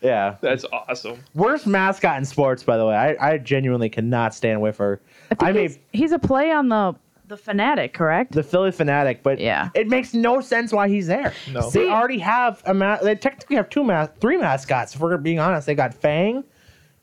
Yeah. 0.01 0.35
That's 0.41 0.65
awesome. 0.73 1.23
Worst 1.33 1.65
mascot 1.65 2.17
in 2.17 2.25
sports, 2.25 2.61
by 2.61 2.75
the 2.75 2.85
way. 2.85 2.93
I, 2.93 3.15
I 3.35 3.37
genuinely 3.37 3.87
cannot 3.87 4.33
stand 4.35 4.59
whiffer. 4.59 5.01
I 5.31 5.35
think 5.35 5.43
I 5.43 5.51
mean, 5.53 5.61
he's, 5.69 5.79
he's 5.93 6.11
a 6.11 6.19
play 6.19 6.51
on 6.51 6.67
the 6.67 6.93
the 7.29 7.37
fanatic, 7.37 7.93
correct? 7.93 8.33
the 8.33 8.43
Phillie 8.43 8.71
Phanatic, 8.71 9.19
but 9.23 9.39
Yeah. 9.39 9.69
it 9.73 9.87
makes 9.87 10.13
no 10.13 10.41
sense 10.41 10.73
why 10.73 10.89
he's 10.89 11.07
there. 11.07 11.31
No. 11.53 11.69
They 11.69 11.87
already 11.87 12.19
have 12.19 12.61
a 12.65 12.73
ma- 12.73 12.97
they 12.97 13.15
technically 13.15 13.55
have 13.55 13.69
two 13.69 13.81
mas- 13.85 14.09
three 14.19 14.35
mascots. 14.37 14.93
If 14.93 14.99
we're 14.99 15.15
being 15.15 15.39
honest, 15.39 15.65
they 15.67 15.73
got 15.73 15.93
Fang, 15.93 16.43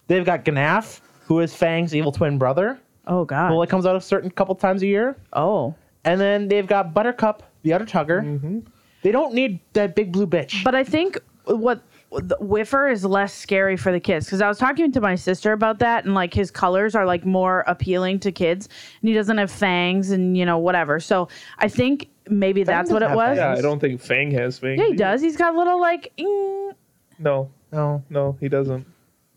they've 0.09 0.27
got 0.27 0.45
Gnaf, 0.45 1.01
who 1.25 1.41
is 1.41 1.55
Fang's 1.55 1.95
evil 1.95 2.13
twin 2.13 2.37
brother. 2.37 2.79
Oh 3.07 3.25
God. 3.25 3.51
Well, 3.51 3.63
it 3.63 3.71
comes 3.71 3.87
out 3.87 3.97
a 3.97 4.01
certain 4.03 4.31
couple 4.31 4.55
times 4.57 4.83
a 4.83 4.87
year. 4.87 5.17
oh. 5.33 5.75
And 6.05 6.21
then 6.21 6.49
they've 6.49 6.67
got 6.67 6.93
Buttercup, 6.93 7.43
the 7.63 7.73
other 7.73 7.85
tugger. 7.87 8.63
They 9.03 9.13
don't 9.13 9.35
need 9.35 9.61
that 9.73 9.95
big 9.97 10.13
blue 10.13 10.27
bitch. 10.27 10.63
But 10.65 10.75
I 10.75 10.85
think 10.85 11.19
what 11.47 11.83
the 12.13 12.37
Whiffer 12.41 12.89
is 12.89 13.05
less 13.05 13.33
scary 13.33 13.77
for 13.77 13.93
the 13.93 14.01
kids 14.01 14.27
because 14.27 14.41
I 14.43 14.49
was 14.49 14.59
talking 14.59 14.91
to 14.93 15.01
my 15.01 15.15
sister 15.15 15.53
about 15.53 15.79
that 15.79 16.05
and 16.05 16.13
like 16.15 16.35
his 16.35 16.51
colors 16.51 16.95
are 16.97 17.07
like 17.07 17.25
more 17.25 17.61
appealing 17.69 18.19
to 18.21 18.33
kids 18.33 18.69
and 19.01 19.09
he 19.09 19.15
doesn't 19.15 19.39
have 19.39 19.51
fangs 19.51 20.11
and 20.11 20.37
you 20.37 20.45
know 20.45 20.59
whatever. 20.59 20.99
So 21.01 21.29
I 21.59 21.69
think 21.69 22.09
maybe 22.29 22.63
that's 22.65 22.91
what 22.91 23.03
it 23.03 23.09
have 23.09 23.17
was. 23.17 23.39
Yeah, 23.39 23.53
I 23.53 23.61
don't 23.61 23.79
think 23.81 24.01
Fang 24.01 24.31
has 24.33 24.59
fangs. 24.59 24.79
Yeah, 24.79 24.87
he 24.87 24.91
either. 24.91 24.99
does. 24.99 25.21
He's 25.23 25.37
got 25.37 25.55
little 25.55 25.81
like. 25.81 26.13
mm, 26.19 26.75
No, 27.21 27.51
no, 27.73 28.03
no, 28.11 28.37
he 28.41 28.49
doesn't. 28.49 28.87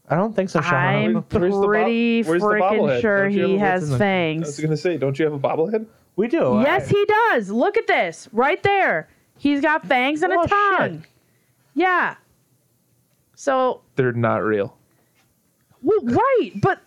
I 0.10 0.16
don't 0.16 0.36
think 0.36 0.50
so, 0.50 0.60
Sean. 0.60 0.74
I'm 0.74 1.14
Where's 1.14 1.56
pretty 1.64 2.24
freaking 2.24 2.60
bobblehead? 2.60 3.02
sure 3.02 3.30
he 3.30 3.58
has 3.58 3.96
fangs. 3.98 4.42
the- 4.42 4.46
I 4.46 4.50
was 4.50 4.60
gonna 4.60 4.78
say, 4.78 4.98
don't 4.98 5.18
you 5.18 5.26
have 5.26 5.34
a 5.34 5.40
bobblehead? 5.40 5.86
We 6.16 6.28
do. 6.28 6.62
Yes, 6.64 6.90
he 6.90 7.06
does. 7.30 7.50
Look 7.50 7.78
at 7.78 7.88
this 7.88 8.28
right 8.32 8.62
there. 8.64 9.10
He's 9.38 9.62
got 9.62 9.86
fangs 9.86 10.22
and 10.22 10.32
Oh, 10.34 10.42
a 10.42 10.48
shit. 10.48 10.50
tongue. 10.78 11.06
Yeah. 11.74 12.16
So 13.36 13.82
They're 13.96 14.12
not 14.14 14.38
real. 14.44 14.78
Well, 15.82 16.00
right, 16.04 16.52
but 16.62 16.80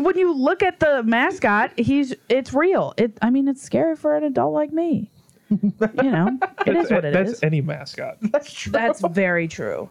when 0.00 0.16
you 0.16 0.32
look 0.32 0.62
at 0.62 0.78
the 0.78 1.02
mascot, 1.02 1.72
he's 1.78 2.14
it's 2.28 2.52
real. 2.54 2.94
It, 2.96 3.16
I 3.22 3.30
mean, 3.30 3.48
it's 3.48 3.62
scary 3.62 3.96
for 3.96 4.16
an 4.16 4.22
adult 4.24 4.54
like 4.54 4.72
me. 4.72 5.10
You 5.50 5.60
know, 5.80 6.38
it 6.66 6.72
That's, 6.74 6.86
is 6.86 6.90
what 6.90 7.04
it 7.04 7.12
that's 7.12 7.30
is. 7.34 7.42
any 7.44 7.60
mascot. 7.60 8.18
That's 8.20 8.52
true. 8.52 8.72
That's 8.72 9.00
very 9.00 9.46
true. 9.46 9.88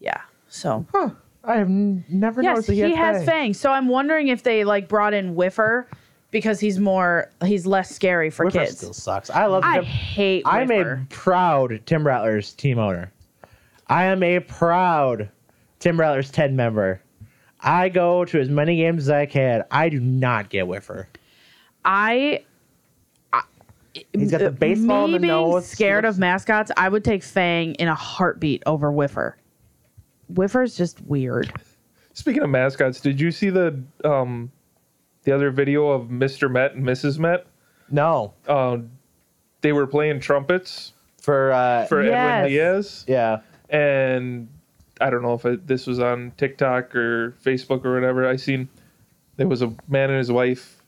Yeah. 0.00 0.20
So 0.48 0.86
Huh. 0.92 1.10
I 1.42 1.56
have 1.56 1.68
n- 1.68 2.02
never 2.08 2.40
yes, 2.42 2.48
noticed 2.50 2.68
that 2.68 2.74
he, 2.74 2.82
he, 2.84 2.94
has 2.94 3.16
fangs. 3.18 3.26
fangs. 3.28 3.60
So 3.60 3.70
I'm 3.70 3.88
wondering 3.88 4.28
if 4.28 4.42
they 4.42 4.64
like 4.64 4.88
brought 4.88 5.12
in 5.12 5.34
Whiffer 5.34 5.86
because 6.34 6.58
he's 6.58 6.80
more 6.80 7.30
he's 7.44 7.64
less 7.64 7.88
scary 7.94 8.28
for 8.28 8.44
Whiffer 8.46 8.58
kids. 8.66 8.76
still 8.78 8.92
sucks. 8.92 9.30
I 9.30 9.46
love 9.46 9.62
I 9.64 9.76
him. 9.78 9.84
hate 9.84 10.42
I'm 10.44 10.66
Whiffer. 10.68 11.00
a 11.02 11.06
proud 11.14 11.80
Timber 11.86 12.08
Rattlers 12.10 12.52
team 12.52 12.78
owner. 12.78 13.12
I 13.86 14.04
am 14.04 14.22
a 14.24 14.40
proud 14.40 15.30
Timber 15.78 16.02
Rattlers 16.02 16.30
10 16.32 16.56
member. 16.56 17.00
I 17.60 17.88
go 17.88 18.24
to 18.26 18.40
as 18.40 18.48
many 18.50 18.76
games 18.76 19.04
as 19.04 19.10
I 19.10 19.26
can. 19.26 19.62
I 19.70 19.88
do 19.88 20.00
not 20.00 20.50
get 20.50 20.66
Whiffer. 20.66 21.08
I. 21.84 22.44
He's 24.12 24.32
got 24.32 24.40
the 24.40 24.50
baseball 24.50 25.04
in 25.04 25.12
Me 25.12 25.18
the 25.18 25.20
being 25.20 25.32
nose. 25.32 25.66
scared 25.68 26.04
of 26.04 26.18
mascots, 26.18 26.72
I 26.76 26.88
would 26.88 27.04
take 27.04 27.22
Fang 27.22 27.74
in 27.76 27.86
a 27.86 27.94
heartbeat 27.94 28.64
over 28.66 28.90
Whiffer. 28.90 29.36
Whiffer's 30.28 30.76
just 30.76 31.00
weird. 31.02 31.52
Speaking 32.12 32.42
of 32.42 32.50
mascots, 32.50 33.00
did 33.00 33.20
you 33.20 33.30
see 33.30 33.50
the 33.50 33.80
um 34.04 34.50
the 35.24 35.32
other 35.32 35.50
video 35.50 35.88
of 35.88 36.08
Mr. 36.08 36.50
Met 36.50 36.74
and 36.74 36.84
Mrs. 36.84 37.18
Met? 37.18 37.46
No. 37.90 38.32
Um, 38.48 38.90
they 39.60 39.72
were 39.72 39.86
playing 39.86 40.20
trumpets 40.20 40.92
For, 41.20 41.52
uh, 41.52 41.86
for 41.86 42.02
Yes. 42.04 42.14
Edwin 42.14 42.50
Diaz, 42.50 43.04
yeah. 43.08 43.40
and 43.70 44.48
I 45.00 45.10
don't 45.10 45.22
know 45.22 45.34
if 45.34 45.44
it, 45.44 45.66
this 45.66 45.86
was 45.86 45.98
on 46.00 46.32
TikTok 46.36 46.94
or 46.94 47.34
Facebook 47.44 47.84
or 47.84 47.94
whatever. 47.94 48.28
I 48.28 48.36
seen 48.36 48.68
there 49.36 49.48
was 49.48 49.62
a 49.62 49.74
man 49.88 50.10
and 50.10 50.18
his 50.18 50.30
wife 50.30 50.82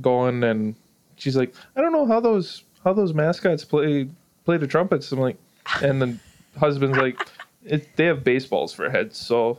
going, 0.00 0.42
and 0.44 0.74
she's 1.16 1.36
like, 1.36 1.54
I 1.76 1.80
don't 1.80 1.92
know 1.92 2.06
how 2.06 2.20
those 2.20 2.64
how 2.84 2.92
those 2.92 3.14
mascots 3.14 3.64
play 3.64 4.08
play 4.44 4.56
the 4.56 4.66
trumpets. 4.66 5.10
I'm 5.12 5.20
like, 5.20 5.36
and 5.82 6.02
the 6.02 6.18
husband's 6.58 6.98
like, 6.98 7.18
it, 7.64 7.88
they 7.96 8.06
have 8.06 8.24
baseballs 8.24 8.72
for 8.72 8.90
heads, 8.90 9.16
so. 9.18 9.58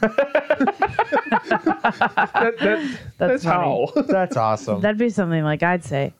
That, 0.00 0.78
that, 2.60 2.98
that's 3.18 3.44
funny. 3.44 3.56
how. 3.56 3.92
That's 4.08 4.36
awesome. 4.36 4.80
That'd 4.80 4.98
be 4.98 5.10
something 5.10 5.42
like 5.44 5.62
I'd 5.62 5.84
say. 5.84 6.12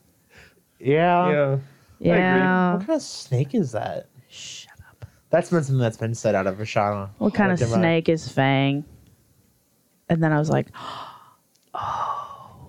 yeah. 0.79 1.31
yeah. 1.31 1.59
Yeah. 2.01 2.75
What 2.75 2.87
kind 2.87 2.97
of 2.97 3.03
snake 3.03 3.55
is 3.55 3.73
that? 3.73 4.07
Shut 4.29 4.73
up. 4.89 5.07
That's 5.31 5.51
been 5.51 5.65
something 5.65 5.81
that's 5.81 5.97
been 5.97 6.15
said 6.15 6.37
out 6.37 6.47
of 6.47 6.59
Ashana. 6.59 7.09
What 7.19 7.35
kind 7.35 7.51
of 7.51 7.59
snake 7.59 8.09
is 8.09 8.29
Fang? 8.29 8.85
And 10.09 10.23
then 10.23 10.33
I 10.33 10.39
was 10.39 10.49
like, 10.51 10.69
oh. 11.75 11.75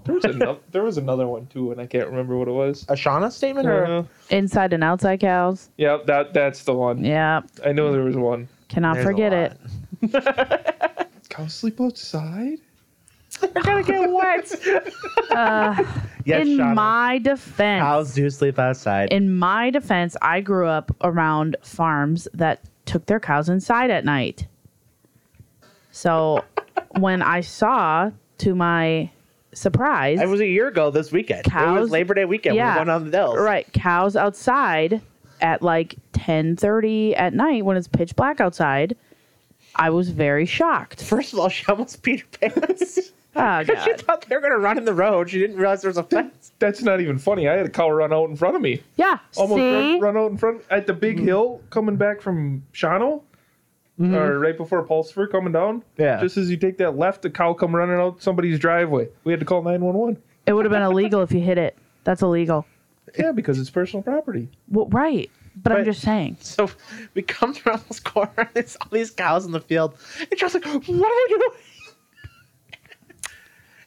There 0.05 0.15
was 0.15 0.25
another. 0.25 0.59
There 0.71 0.81
was 0.81 0.97
another 0.97 1.27
one 1.27 1.45
too, 1.47 1.71
and 1.71 1.79
I 1.79 1.85
can't 1.85 2.07
remember 2.09 2.35
what 2.35 2.47
it 2.47 2.51
was. 2.51 2.83
Ashana 2.85 3.31
statement 3.31 3.67
or 3.67 3.85
Uh, 3.85 4.03
inside 4.31 4.73
and 4.73 4.83
outside 4.83 5.19
cows. 5.19 5.69
yeah, 5.77 5.99
that 6.07 6.33
that's 6.33 6.63
the 6.63 6.73
one. 6.73 7.03
Yeah. 7.05 7.41
I 7.63 7.73
know 7.73 7.91
there 7.91 8.03
was 8.03 8.15
one. 8.15 8.47
Cannot 8.69 8.95
There's 8.95 9.05
forget 9.05 9.33
it. 9.33 9.55
Cows 11.29 11.53
sleep 11.53 11.79
outside. 11.81 12.57
They're 13.39 13.63
gonna 13.63 13.83
get 13.83 14.09
wet. 14.11 14.51
Uh, 15.29 15.75
yes, 16.25 16.47
in 16.47 16.57
Shawna. 16.57 16.73
my 16.73 17.19
defense, 17.19 17.81
cows 17.83 18.13
do 18.15 18.27
sleep 18.31 18.57
outside. 18.57 19.09
in 19.13 19.37
my 19.37 19.69
defense, 19.69 20.17
I 20.23 20.41
grew 20.41 20.65
up 20.67 20.95
around 21.01 21.55
farms 21.61 22.27
that 22.33 22.61
took 22.85 23.05
their 23.05 23.19
cows 23.19 23.47
inside 23.47 23.91
at 23.91 24.03
night. 24.05 24.47
So 25.91 26.43
when 26.99 27.21
I 27.21 27.41
saw, 27.41 28.11
to 28.39 28.55
my 28.55 29.11
surprise, 29.53 30.19
it 30.19 30.27
was 30.27 30.41
a 30.41 30.47
year 30.47 30.67
ago 30.67 30.89
this 30.89 31.11
weekend. 31.11 31.45
it 31.45 31.53
was 31.53 31.91
Labor 31.91 32.15
Day 32.15 32.25
weekend. 32.25 32.55
yeah, 32.55 32.73
we 32.73 32.79
went 32.79 32.89
on 32.89 33.05
the 33.05 33.11
Dells. 33.11 33.37
right, 33.37 33.71
cows 33.73 34.15
outside 34.15 35.01
at 35.41 35.61
like 35.61 35.95
ten 36.11 36.55
thirty 36.55 37.15
at 37.15 37.35
night 37.35 37.63
when 37.65 37.77
it's 37.77 37.87
pitch 37.87 38.15
black 38.15 38.41
outside. 38.41 38.95
I 39.79 39.89
was 39.89 40.09
very 40.09 40.45
shocked. 40.45 41.01
First 41.01 41.33
of 41.33 41.39
all, 41.39 41.49
she 41.49 41.65
almost 41.67 42.03
peed 42.03 42.21
her 42.41 42.49
pants. 42.49 43.11
Oh 43.35 43.63
she 43.63 43.93
thought 43.93 44.25
they 44.27 44.35
were 44.35 44.41
gonna 44.41 44.57
run 44.57 44.79
in 44.79 44.85
the 44.85 44.93
road. 44.93 45.29
She 45.29 45.37
didn't 45.37 45.55
realize 45.55 45.83
there 45.83 45.89
was 45.89 45.97
a 45.97 46.03
fence. 46.03 46.51
That's 46.57 46.81
not 46.81 46.99
even 46.99 47.19
funny. 47.19 47.47
I 47.47 47.55
had 47.55 47.67
a 47.67 47.69
cow 47.69 47.89
run 47.89 48.11
out 48.11 48.27
in 48.27 48.35
front 48.35 48.55
of 48.55 48.61
me. 48.61 48.81
Yeah. 48.95 49.19
Almost 49.37 49.59
see, 49.59 49.71
run, 49.71 49.99
run 49.99 50.17
out 50.17 50.31
in 50.31 50.37
front 50.37 50.63
at 50.71 50.87
the 50.87 50.93
big 50.93 51.17
mm. 51.17 51.25
hill 51.25 51.61
coming 51.69 51.95
back 51.95 52.21
from 52.21 52.63
Shawano. 52.73 53.21
Mm-hmm. 53.99 54.15
Or 54.15 54.39
right 54.39 54.57
before 54.57 54.81
Pulcifer 54.83 55.27
coming 55.27 55.53
down. 55.53 55.83
Yeah. 55.97 56.19
Just 56.19 56.37
as 56.37 56.49
you 56.49 56.57
take 56.57 56.79
that 56.79 56.97
left, 56.97 57.21
the 57.21 57.29
cow 57.29 57.53
come 57.53 57.75
running 57.75 57.97
out 57.97 58.21
somebody's 58.21 58.57
driveway. 58.57 59.09
We 59.25 59.31
had 59.31 59.39
to 59.41 59.45
call 59.45 59.61
911. 59.61 60.21
it 60.47 60.53
would 60.53 60.65
have 60.65 60.71
been 60.71 60.81
illegal 60.81 61.21
if 61.21 61.31
you 61.31 61.41
hit 61.41 61.59
it. 61.59 61.77
That's 62.05 62.23
illegal. 62.23 62.65
Yeah, 63.17 63.31
because 63.31 63.59
it's 63.59 63.69
personal 63.69 64.01
property. 64.01 64.47
Well, 64.69 64.87
right. 64.87 65.29
But, 65.55 65.73
I'm 65.73 65.85
just 65.85 66.01
saying. 66.01 66.37
So 66.41 66.69
we 67.13 67.21
come 67.21 67.55
around 67.65 67.81
this 67.87 67.99
corner. 67.99 68.31
and 68.37 68.49
There's 68.53 68.75
all 68.77 68.87
these 68.91 69.11
cows 69.11 69.45
in 69.45 69.51
the 69.51 69.59
field. 69.59 69.95
And 70.19 70.39
Joe's 70.39 70.53
like, 70.53 70.65
"What 70.65 70.75
are 70.87 71.29
you 71.29 71.37
doing?" 71.39 71.49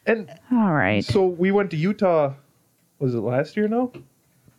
And 0.05 0.29
All 0.51 0.73
right. 0.73 1.05
so 1.05 1.27
we 1.27 1.53
went 1.53 1.71
to 1.71 1.77
Utah. 1.77 2.33
Was 2.99 3.15
it 3.15 3.21
last 3.21 3.57
year 3.57 3.69
now? 3.69 3.93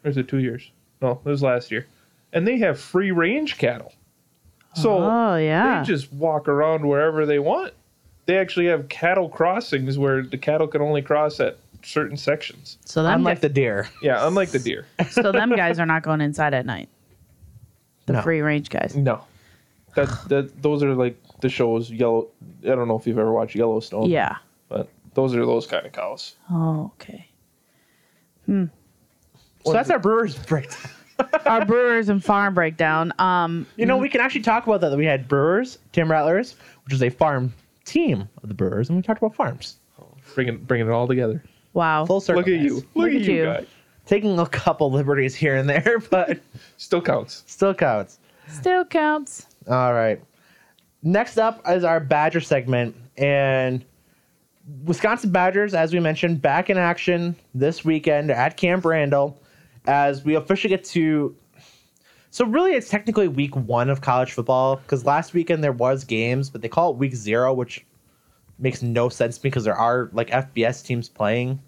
Or 0.03 0.09
is 0.09 0.15
it 0.17 0.27
two 0.29 0.37
years? 0.37 0.71
No, 1.01 1.19
it 1.25 1.29
was 1.29 1.43
last 1.43 1.69
year. 1.69 1.85
And 2.31 2.47
they 2.47 2.57
have 2.59 2.79
free 2.79 3.11
range 3.11 3.57
cattle. 3.57 3.93
So 4.73 4.97
oh 4.99 5.35
yeah. 5.35 5.81
they 5.81 5.85
just 5.85 6.11
walk 6.13 6.47
around 6.47 6.87
wherever 6.87 7.25
they 7.25 7.39
want. 7.39 7.73
They 8.25 8.37
actually 8.37 8.67
have 8.67 8.87
cattle 8.89 9.27
crossings 9.29 9.97
where 9.97 10.23
the 10.23 10.37
cattle 10.37 10.65
can 10.67 10.81
only 10.81 11.01
cross 11.01 11.39
at 11.41 11.57
certain 11.83 12.15
sections. 12.15 12.77
so 12.85 13.03
them 13.03 13.19
Unlike 13.19 13.41
the 13.41 13.49
deer. 13.49 13.89
Yeah, 14.01 14.25
unlike 14.25 14.49
the 14.49 14.59
deer. 14.59 14.85
so 15.09 15.31
them 15.33 15.53
guys 15.55 15.77
are 15.77 15.85
not 15.85 16.03
going 16.03 16.21
inside 16.21 16.53
at 16.53 16.65
night. 16.65 16.87
The 18.05 18.13
No. 18.13 18.21
free 18.21 18.41
range 18.41 18.69
guys. 18.69 18.95
No. 18.95 19.23
That 19.95 20.09
that 20.29 20.61
those 20.61 20.81
are 20.83 20.93
like 20.95 21.15
the 21.41 21.49
shows 21.49 21.91
yellow 21.91 22.27
I 22.63 22.67
don't 22.69 22.87
know 22.87 22.97
if 22.97 23.05
you've 23.07 23.19
ever 23.19 23.31
watched 23.31 23.55
Yellowstone. 23.55 24.09
Yeah. 24.09 24.37
But 24.69 24.89
those 25.13 25.35
are 25.35 25.45
those 25.45 25.67
kind 25.67 25.85
of 25.85 25.91
cows. 25.91 26.35
Oh, 26.51 26.91
okay. 26.95 27.27
Hmm. 28.45 28.65
So 29.65 29.71
that's 29.71 29.89
our 29.89 29.99
Brewers 29.99 30.35
breakdown. 30.37 30.91
our 31.45 31.63
Brewers 31.65 32.09
and 32.09 32.23
farm 32.23 32.53
breakdown. 32.53 33.13
Um, 33.19 33.65
You 33.77 33.85
know, 33.85 33.97
we 33.97 34.09
can 34.09 34.19
actually 34.19 34.41
talk 34.41 34.65
about 34.67 34.81
that. 34.81 34.89
that 34.89 34.97
We 34.97 35.05
had 35.05 35.27
Brewers, 35.27 35.77
Timber 35.93 36.13
Rattlers, 36.13 36.55
which 36.85 36.93
is 36.93 37.01
a 37.03 37.09
farm 37.09 37.53
team 37.85 38.27
of 38.41 38.49
the 38.49 38.55
Brewers, 38.55 38.89
and 38.89 38.97
we 38.97 39.01
talked 39.03 39.21
about 39.21 39.35
farms. 39.35 39.77
Bringing 40.35 40.57
bringing 40.57 40.87
it 40.87 40.91
all 40.91 41.07
together. 41.07 41.43
wow. 41.73 42.05
Full 42.05 42.19
circle. 42.19 42.39
Look 42.41 42.47
at 42.49 42.55
guys. 42.57 42.65
you. 42.65 42.83
Look, 42.95 43.11
at, 43.11 43.21
you, 43.21 43.43
guy. 43.45 43.65
Taking 44.05 44.37
a 44.39 44.45
couple 44.45 44.91
liberties 44.91 45.33
here 45.35 45.55
and 45.55 45.69
there, 45.69 45.99
but 46.09 46.39
Still 46.77 47.01
counts. 47.01 47.43
still 47.47 47.73
counts. 47.73 48.19
Still 48.49 48.83
counts. 48.85 49.47
All 49.69 49.93
right. 49.93 50.21
Next 51.01 51.37
up 51.37 51.61
is 51.67 51.83
our 51.83 51.99
Badger 51.99 52.41
segment, 52.41 52.95
and 53.17 53.83
Wisconsin 54.85 55.31
Badgers, 55.31 55.73
as 55.73 55.93
we 55.93 55.99
mentioned, 55.99 56.41
back 56.41 56.69
in 56.69 56.77
action 56.77 57.35
this 57.53 57.83
weekend 57.83 58.31
at 58.31 58.55
Camp 58.57 58.85
Randall, 58.85 59.37
as 59.85 60.23
we 60.23 60.35
officially 60.35 60.69
get 60.69 60.83
to. 60.85 61.35
So 62.31 62.45
really, 62.45 62.73
it's 62.73 62.89
technically 62.89 63.27
week 63.27 63.55
one 63.55 63.89
of 63.89 64.01
college 64.01 64.31
football 64.31 64.77
because 64.77 65.05
last 65.05 65.33
weekend 65.33 65.63
there 65.63 65.71
was 65.73 66.03
games, 66.03 66.49
but 66.49 66.61
they 66.61 66.69
call 66.69 66.91
it 66.91 66.97
week 66.97 67.13
zero, 67.15 67.53
which 67.53 67.85
makes 68.59 68.81
no 68.81 69.09
sense 69.09 69.37
because 69.37 69.63
there 69.65 69.75
are 69.75 70.09
like 70.13 70.29
FBS 70.29 70.83
teams 70.85 71.09
playing. 71.09 71.61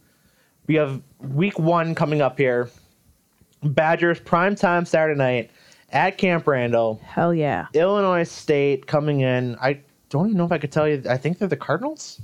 We 0.68 0.76
have 0.76 1.02
week 1.20 1.60
one 1.60 1.96
coming 1.96 2.22
up 2.22 2.38
here. 2.38 2.70
Badgers 3.64 4.20
prime 4.20 4.56
time 4.56 4.86
Saturday 4.86 5.18
night 5.18 5.52
at 5.92 6.18
Camp 6.18 6.48
Randall. 6.48 7.00
Hell 7.04 7.34
yeah. 7.34 7.68
Illinois 7.74 8.24
State 8.24 8.88
coming 8.88 9.22
in. 9.22 9.56
I 9.62 9.80
don't 10.10 10.28
even 10.28 10.38
know 10.38 10.46
if 10.46 10.52
I 10.52 10.58
could 10.58 10.72
tell 10.72 10.88
you. 10.88 11.02
I 11.10 11.18
think 11.18 11.38
they're 11.38 11.48
the 11.48 11.58
Cardinals. 11.58 12.22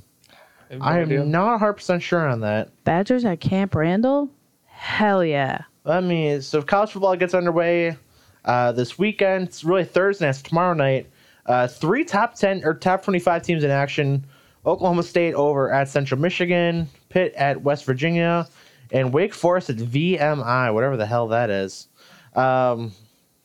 I 0.69 0.73
have 0.73 0.79
no 0.79 0.85
I 0.85 0.99
idea. 1.01 1.21
am 1.21 1.31
not 1.31 1.59
100% 1.59 2.01
sure 2.01 2.27
on 2.27 2.39
that. 2.41 2.69
Badgers 2.83 3.25
at 3.25 3.39
Camp 3.41 3.75
Randall? 3.75 4.29
Hell 4.65 5.23
yeah. 5.23 5.61
I 5.85 5.99
mean, 5.99 6.41
so 6.41 6.59
if 6.59 6.65
college 6.65 6.91
football 6.91 7.15
gets 7.15 7.33
underway 7.33 7.97
uh, 8.45 8.71
this 8.71 8.97
weekend, 8.97 9.47
it's 9.47 9.63
really 9.63 9.83
Thursday, 9.83 10.29
it's 10.29 10.41
tomorrow 10.41 10.73
night. 10.73 11.07
Uh, 11.45 11.67
three 11.67 12.03
top 12.03 12.35
10 12.35 12.63
or 12.63 12.73
top 12.73 13.03
25 13.03 13.41
teams 13.41 13.63
in 13.63 13.71
action 13.71 14.25
Oklahoma 14.65 15.03
State 15.03 15.33
over 15.33 15.71
at 15.71 15.89
Central 15.89 16.19
Michigan, 16.21 16.87
Pitt 17.11 17.33
at 17.35 17.61
West 17.61 17.85
Virginia, 17.85 18.47
and 18.91 19.13
Wake 19.13 19.33
Forest 19.33 19.69
at 19.69 19.75
VMI, 19.77 20.73
whatever 20.73 20.97
the 20.97 21.05
hell 21.05 21.27
that 21.27 21.49
is. 21.49 21.87
Um, 22.35 22.91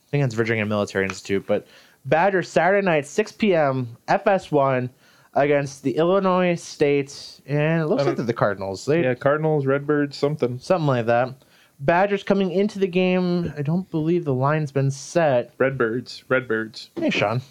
I 0.06 0.10
think 0.10 0.24
it's 0.24 0.34
Virginia 0.34 0.64
Military 0.64 1.04
Institute, 1.04 1.44
but 1.46 1.66
Badgers 2.04 2.48
Saturday 2.48 2.84
night, 2.84 3.06
6 3.06 3.32
p.m., 3.32 3.96
FS1 4.08 4.88
against 5.34 5.82
the 5.82 5.96
Illinois 5.96 6.54
State, 6.54 7.40
and 7.46 7.82
it 7.82 7.86
looks 7.86 8.04
like 8.04 8.16
they're 8.16 8.24
the 8.24 8.32
Cardinals. 8.32 8.84
They, 8.86 9.02
Yeah, 9.02 9.14
Cardinals, 9.14 9.66
Redbirds, 9.66 10.16
something. 10.16 10.58
something 10.60 10.86
like 10.86 11.06
that. 11.06 11.34
Badgers 11.80 12.22
coming 12.22 12.52
into 12.52 12.78
the 12.78 12.86
game. 12.86 13.52
I 13.58 13.60
don't 13.62 13.90
believe 13.90 14.24
the 14.24 14.32
line's 14.32 14.72
been 14.72 14.90
set. 14.90 15.52
Redbirds, 15.58 16.24
Redbirds. 16.28 16.90
Hey, 16.96 17.10
Sean. 17.10 17.42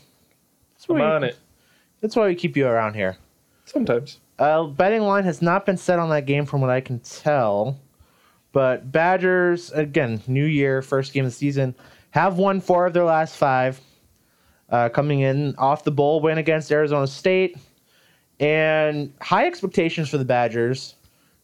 That's 0.73 0.89
I'm 0.89 0.99
on 1.01 1.21
we- 1.21 1.27
it. 1.27 1.37
That's 2.01 2.15
why 2.15 2.27
we 2.27 2.35
keep 2.35 2.55
you 2.57 2.65
around 2.67 2.93
here. 2.95 3.17
Sometimes. 3.65 4.19
Uh, 4.37 4.63
betting 4.63 5.01
line 5.01 5.23
has 5.23 5.41
not 5.41 5.65
been 5.65 5.77
set 5.77 5.99
on 5.99 6.09
that 6.09 6.25
game 6.25 6.45
from 6.45 6.61
what 6.61 6.69
I 6.69 6.81
can 6.81 6.99
tell. 6.99 7.79
But 8.51 8.91
Badgers, 8.91 9.71
again, 9.71 10.21
new 10.27 10.45
year, 10.45 10.81
first 10.81 11.13
game 11.13 11.25
of 11.25 11.31
the 11.31 11.35
season, 11.35 11.75
have 12.11 12.37
won 12.37 12.61
four 12.61 12.85
of 12.85 12.93
their 12.93 13.03
last 13.03 13.35
five. 13.35 13.79
Uh, 14.69 14.89
coming 14.89 15.19
in 15.19 15.53
off 15.57 15.83
the 15.83 15.91
bowl 15.91 16.21
win 16.21 16.37
against 16.37 16.71
Arizona 16.71 17.07
State. 17.07 17.57
And 18.39 19.13
high 19.21 19.45
expectations 19.47 20.09
for 20.09 20.17
the 20.17 20.25
Badgers 20.25 20.95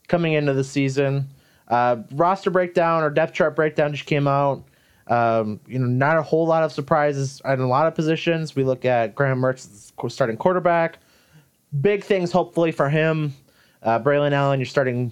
coming 0.07 0.33
into 0.33 0.53
the 0.53 0.63
season. 0.63 1.27
Uh, 1.67 1.97
roster 2.11 2.49
breakdown 2.49 3.03
or 3.03 3.09
depth 3.09 3.33
chart 3.33 3.55
breakdown 3.55 3.93
just 3.93 4.05
came 4.05 4.27
out. 4.27 4.63
Um, 5.07 5.59
you 5.67 5.79
know, 5.79 5.87
not 5.87 6.17
a 6.17 6.21
whole 6.21 6.47
lot 6.47 6.63
of 6.63 6.71
surprises 6.71 7.41
in 7.45 7.59
a 7.59 7.67
lot 7.67 7.87
of 7.87 7.95
positions. 7.95 8.55
We 8.55 8.63
look 8.63 8.85
at 8.85 9.15
Graham 9.15 9.39
Mertz 9.39 9.91
starting 10.09 10.37
quarterback. 10.37 10.99
Big 11.79 12.03
things, 12.03 12.31
hopefully, 12.31 12.71
for 12.71 12.89
him. 12.89 13.33
Uh, 13.81 13.99
Braelon 13.99 14.33
Allen, 14.33 14.59
you're 14.59 14.65
starting 14.65 15.11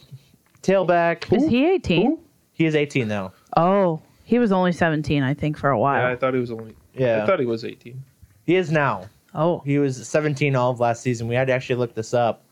tailback. 0.61 1.31
Is 1.35 1.47
he 1.47 1.65
18? 1.69 2.17
He 2.53 2.65
is 2.65 2.75
18 2.75 3.07
now. 3.07 3.31
Oh, 3.55 4.01
he 4.25 4.37
was 4.39 4.51
only 4.51 4.71
17, 4.73 5.23
I 5.23 5.33
think, 5.33 5.57
for 5.57 5.69
a 5.69 5.79
while. 5.79 5.97
Yeah, 5.99 6.03
while. 6.03 6.11
I 6.13 6.15
thought 6.17 6.33
he 6.33 6.39
was 6.39 6.51
only. 6.51 6.75
Yeah. 6.93 7.23
I 7.23 7.25
thought 7.25 7.39
he 7.39 7.45
was 7.45 7.63
18. 7.63 8.03
He 8.45 8.55
is 8.55 8.71
now. 8.71 9.05
oh, 9.33 9.59
He 9.65 9.79
was 9.79 10.05
17 10.07 10.55
all 10.55 10.71
of 10.71 10.79
last 10.79 11.01
season. 11.01 11.27
We 11.27 11.35
had 11.35 11.47
to 11.47 11.53
actually 11.53 11.77
look 11.77 11.93
this 11.95 12.13
up 12.13 12.43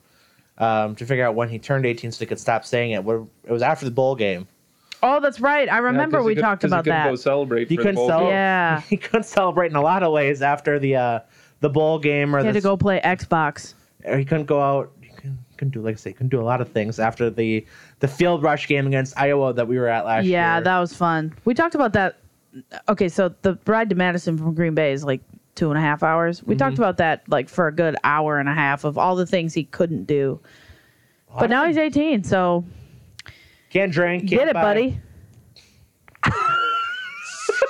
um, 0.58 0.96
to 0.96 1.06
figure 1.06 1.26
out 1.26 1.36
when 1.36 1.50
he 1.50 1.60
turned 1.60 1.86
18 1.86 2.12
so 2.14 2.20
he 2.20 2.26
could 2.26 2.40
stop 2.40 2.66
saying 2.66 2.92
it. 2.92 3.04
What- 3.04 3.26
It 3.44 3.52
was 3.52 3.62
after 3.62 3.84
the 3.86 3.92
bowl 3.92 4.16
game. 4.16 4.48
oh, 5.04 5.20
that's 5.20 5.40
right. 5.42 5.70
I 5.72 5.78
remember 5.80 6.20
he 6.22 6.26
we 6.28 6.36
could- 6.36 6.42
talked 6.42 6.62
'cause 6.62 6.72
he 6.72 6.74
about 6.76 6.84
couldn't 6.86 7.04
Go 7.04 7.12
that. 7.12 7.22
celebrate. 7.22 7.68
He 7.68 7.76
for 7.76 7.84
the 7.84 7.90
couldn't 7.90 8.08
bowl. 8.08 8.30
Yeah. 8.30 8.82
He 8.90 8.98
couldn't 8.98 9.26
celebrate 9.26 9.70
in 9.72 9.76
a 9.76 9.82
lot 9.82 10.02
of 10.04 10.12
ways 10.14 10.42
after 10.42 10.80
the 10.80 10.96
uh, 10.96 11.20
the 11.60 11.70
bowl 11.70 12.00
game, 12.00 12.36
or 12.36 12.40
He 12.40 12.46
had 12.46 12.56
the, 12.56 12.62
to 12.62 12.64
go 12.64 12.78
play 12.78 13.02
Xbox. 13.04 13.74
Or 14.08 14.18
he 14.18 14.26
couldn't 14.26 14.46
go 14.46 14.62
out. 14.62 14.92
He 15.02 15.10
couldn't, 15.10 15.40
couldn't 15.58 15.74
do 15.74 15.82
like 15.82 15.96
I 15.96 15.98
say, 15.98 16.14
couldn't 16.14 16.30
do 16.30 16.40
a 16.42 16.44
lot 16.44 16.62
of 16.62 16.70
things 16.72 17.00
after 17.00 17.30
the 17.30 17.66
the 18.00 18.08
field 18.08 18.44
rush 18.44 18.68
game 18.68 18.88
against 18.88 19.18
Iowa 19.18 19.54
that 19.54 19.68
we 19.68 19.78
were 19.78 19.88
at 19.88 20.06
last 20.06 20.26
year. 20.26 20.34
Yeah, 20.34 20.60
that 20.60 20.80
was 20.80 20.94
fun. 20.94 21.34
We 21.46 21.54
talked 21.54 21.76
about 21.76 21.94
that. 21.94 22.20
Okay, 22.90 23.10
so 23.10 23.34
the 23.44 23.58
ride 23.68 23.90
to 23.90 23.96
Madison 23.96 24.38
from 24.38 24.54
Green 24.56 24.74
Bay 24.74 24.92
is 24.94 25.04
like 25.04 25.22
two 25.56 25.70
and 25.70 25.78
a 25.78 25.82
half 25.82 26.02
hours. 26.04 26.44
We 26.44 26.54
Mm-hmm. 26.56 26.60
talked 26.60 26.78
about 26.78 26.98
that 26.98 27.24
like 27.28 27.50
for 27.50 27.68
a 27.68 27.72
good 27.72 27.96
hour 28.04 28.40
and 28.40 28.48
a 28.50 28.54
half 28.54 28.84
of 28.84 28.98
all 28.98 29.16
the 29.16 29.26
things 29.26 29.54
he 29.54 29.64
couldn't 29.66 30.06
do. 30.06 30.40
But 31.38 31.50
now 31.50 31.66
he's 31.68 31.78
18, 31.78 32.24
so 32.24 32.64
can't 33.70 33.92
drink. 33.92 34.22
Can't 34.24 34.30
get 34.30 34.48
it, 34.48 34.54
buy- 34.54 34.62
buddy. 34.64 35.00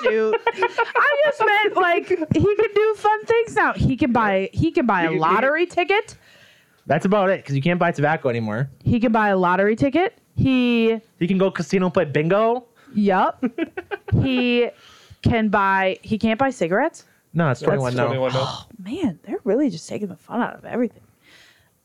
Shoot. 0.04 0.36
I 0.46 1.22
just 1.26 1.40
meant 1.46 1.76
like 1.76 2.08
he 2.08 2.16
can 2.16 2.74
do 2.76 2.94
fun 2.98 3.26
things 3.26 3.56
now. 3.56 3.74
He 3.74 3.98
can 3.98 4.12
buy 4.12 4.50
he 4.54 4.72
can 4.72 4.86
buy 4.86 5.04
a 5.04 5.12
lottery 5.12 5.66
ticket. 5.66 6.18
That's 6.88 7.06
about 7.06 7.30
it 7.30 7.42
because 7.44 7.56
you 7.56 7.62
can't 7.62 7.80
buy 7.80 7.92
tobacco 7.92 8.30
anymore. 8.30 8.70
He 8.84 9.00
can 9.00 9.12
buy 9.12 9.30
a 9.30 9.38
lottery 9.38 9.76
ticket. 9.76 10.18
He 10.36 11.00
You 11.20 11.28
can 11.28 11.38
go 11.38 11.52
casino 11.52 11.86
and 11.88 11.94
play 11.94 12.06
bingo. 12.06 12.66
yup. 12.94 13.44
he 14.22 14.70
can 15.22 15.50
buy 15.50 15.98
he 16.02 16.18
can't 16.18 16.40
buy 16.40 16.50
cigarettes. 16.50 17.04
No, 17.34 17.50
it's 17.52 17.62
21 17.62 17.96
now. 17.96 18.06
21 18.08 18.34
now. 18.34 18.40
Oh, 18.40 18.66
man, 18.84 19.20
they're 19.24 19.40
really 19.44 19.70
just 19.70 19.88
taking 19.88 20.08
the 20.08 20.16
fun 20.16 20.42
out 20.42 20.56
of 20.56 20.66
everything. 20.66 21.04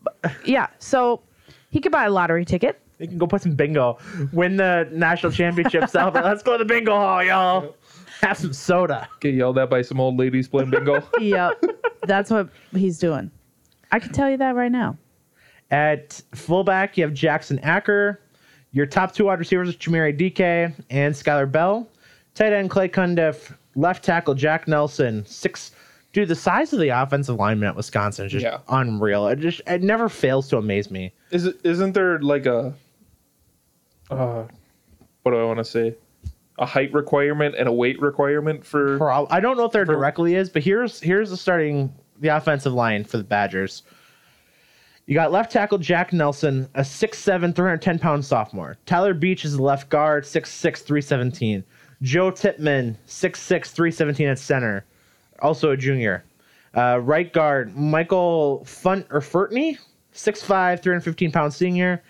But, 0.03 0.33
yeah, 0.47 0.69
so 0.79 1.21
he 1.71 1.81
could 1.81 1.93
buy 1.93 2.05
a 2.07 2.11
lottery 2.11 2.45
ticket. 2.45 2.81
You 2.99 3.09
can 3.09 3.19
go 3.19 3.27
play 3.27 3.41
some 3.41 3.55
bingo. 3.57 3.99
Win 4.33 4.57
the 4.57 4.89
national 4.93 5.33
championship 5.33 5.89
celebrate. 5.91 6.23
Let's 6.25 6.43
go 6.43 6.53
to 6.53 6.59
the 6.59 6.65
bingo 6.65 6.95
hall, 6.95 7.23
y'all. 7.25 7.75
Have 8.21 8.39
some 8.39 8.53
soda. 8.53 9.09
Get 9.21 9.35
yelled 9.35 9.59
at 9.59 9.69
by 9.69 9.83
some 9.83 9.99
old 10.01 10.17
ladies 10.17 10.47
playing 10.47 10.71
bingo. 10.71 11.03
Yep, 11.21 11.65
that's 12.07 12.31
what 12.31 12.49
he's 12.73 12.99
doing. 12.99 13.31
I 13.93 13.99
can 14.01 14.13
tell 14.13 14.29
you 14.31 14.39
that 14.39 14.55
right 14.55 14.73
now. 14.73 14.97
At 15.71 16.21
fullback, 16.35 16.97
you 16.99 17.05
have 17.05 17.15
Jackson 17.15 17.59
Acker. 17.61 18.21
Your 18.73 18.87
top 18.87 19.13
two 19.15 19.27
wide 19.27 19.39
receivers 19.39 19.69
are 19.69 19.73
Chimere 19.79 20.17
Dike 20.17 20.41
and 20.91 21.15
Skyler 21.15 21.51
Bell. 21.51 21.89
Tight 22.35 22.53
end 22.53 22.71
Clay 22.71 22.89
Cundiff. 22.89 23.55
Left 23.75 24.03
tackle 24.05 24.35
Jack 24.35 24.67
Nelson. 24.67 25.25
Six. 25.27 25.73
Dude, 26.13 26.29
the 26.29 26.35
size 26.35 26.73
of 26.75 26.79
the 26.81 26.89
offensive 26.91 27.37
lineman 27.37 27.69
at 27.71 27.77
Wisconsin 27.77 28.27
is 28.27 28.33
just 28.33 28.45
Yeah. 28.45 28.59
unreal. 28.69 29.29
It 29.29 29.39
just 29.39 29.63
it 29.67 29.83
never 29.83 30.09
fails 30.11 30.49
to 30.51 30.59
amaze 30.59 30.91
me. 30.91 31.13
Is 31.31 31.47
it? 31.47 31.57
Isn't 31.65 31.93
there 31.93 32.19
like 32.21 32.45
a? 32.47 32.75
Uh, 34.11 34.45
what 35.23 35.33
do 35.33 35.39
I 35.39 35.45
want 35.45 35.59
to 35.59 35.65
say? 35.65 35.95
A 36.59 36.67
height 36.67 36.93
requirement 36.93 37.55
and 37.59 37.67
a 37.67 37.73
weight 37.73 38.01
requirement 38.01 38.65
for. 38.65 38.99
Prob- 38.99 39.29
I 39.31 39.41
don't 39.41 39.57
know 39.57 39.65
if 39.65 39.73
there 39.73 39.87
For- 39.87 39.95
directly 39.95 40.35
is, 40.35 40.51
but 40.51 40.63
here's 40.63 41.01
here's 41.01 41.31
the 41.31 41.37
starting 41.37 41.93
the 42.23 42.29
offensive 42.29 42.73
line 42.73 43.05
for 43.05 43.19
the 43.19 43.25
Badgers. 43.25 43.83
You 45.07 45.15
got 45.15 45.33
left 45.33 45.53
tackle 45.53 45.79
Jack 45.79 46.13
Nelson, 46.13 46.69
a 46.75 46.81
6'7", 46.81 47.55
310 47.55 47.99
pound 47.99 48.25
sophomore. 48.25 48.79
Tyler 48.87 49.13
Beach 49.13 49.45
is 49.45 49.57
the 49.57 49.63
left 49.63 49.91
guard, 49.91 50.25
6'6", 50.25 50.61
317. 50.79 51.65
Joe 52.01 52.31
Tippmann, 52.31 52.97
6'6", 53.07 53.67
317 53.67 54.29
at 54.29 54.39
center, 54.39 54.85
also 55.41 55.73
a 55.73 55.77
junior. 55.77 56.25
Uh, 56.75 56.99
right 57.03 57.33
guard 57.33 57.77
Michael 57.77 58.63
Funt 58.65 59.05
or 59.11 59.21
Furtney, 59.21 59.77
6'5", 60.15 60.81
315 60.81 61.33
pound 61.33 61.53
senior. 61.53 62.03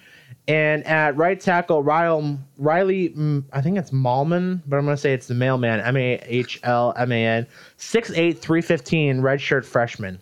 And 0.48 0.84
at 0.86 1.16
right 1.16 1.38
tackle, 1.40 1.82
Riley, 1.84 2.36
Riley 2.58 3.10
mm, 3.10 3.44
I 3.52 3.60
think 3.60 3.78
it's 3.78 3.90
Mahlman, 3.92 4.60
but 4.66 4.76
I'm 4.76 4.84
going 4.84 4.96
to 4.96 5.00
say 5.00 5.14
it's 5.14 5.28
the 5.28 5.34
mailman, 5.34 5.80
M 5.80 5.96
A 5.96 6.20
H 6.26 6.58
L 6.64 6.92
M 6.96 7.12
A 7.12 7.24
N, 7.26 7.46
6'8, 7.78 8.38
315, 8.38 9.20
redshirt 9.20 9.64
freshman. 9.64 10.20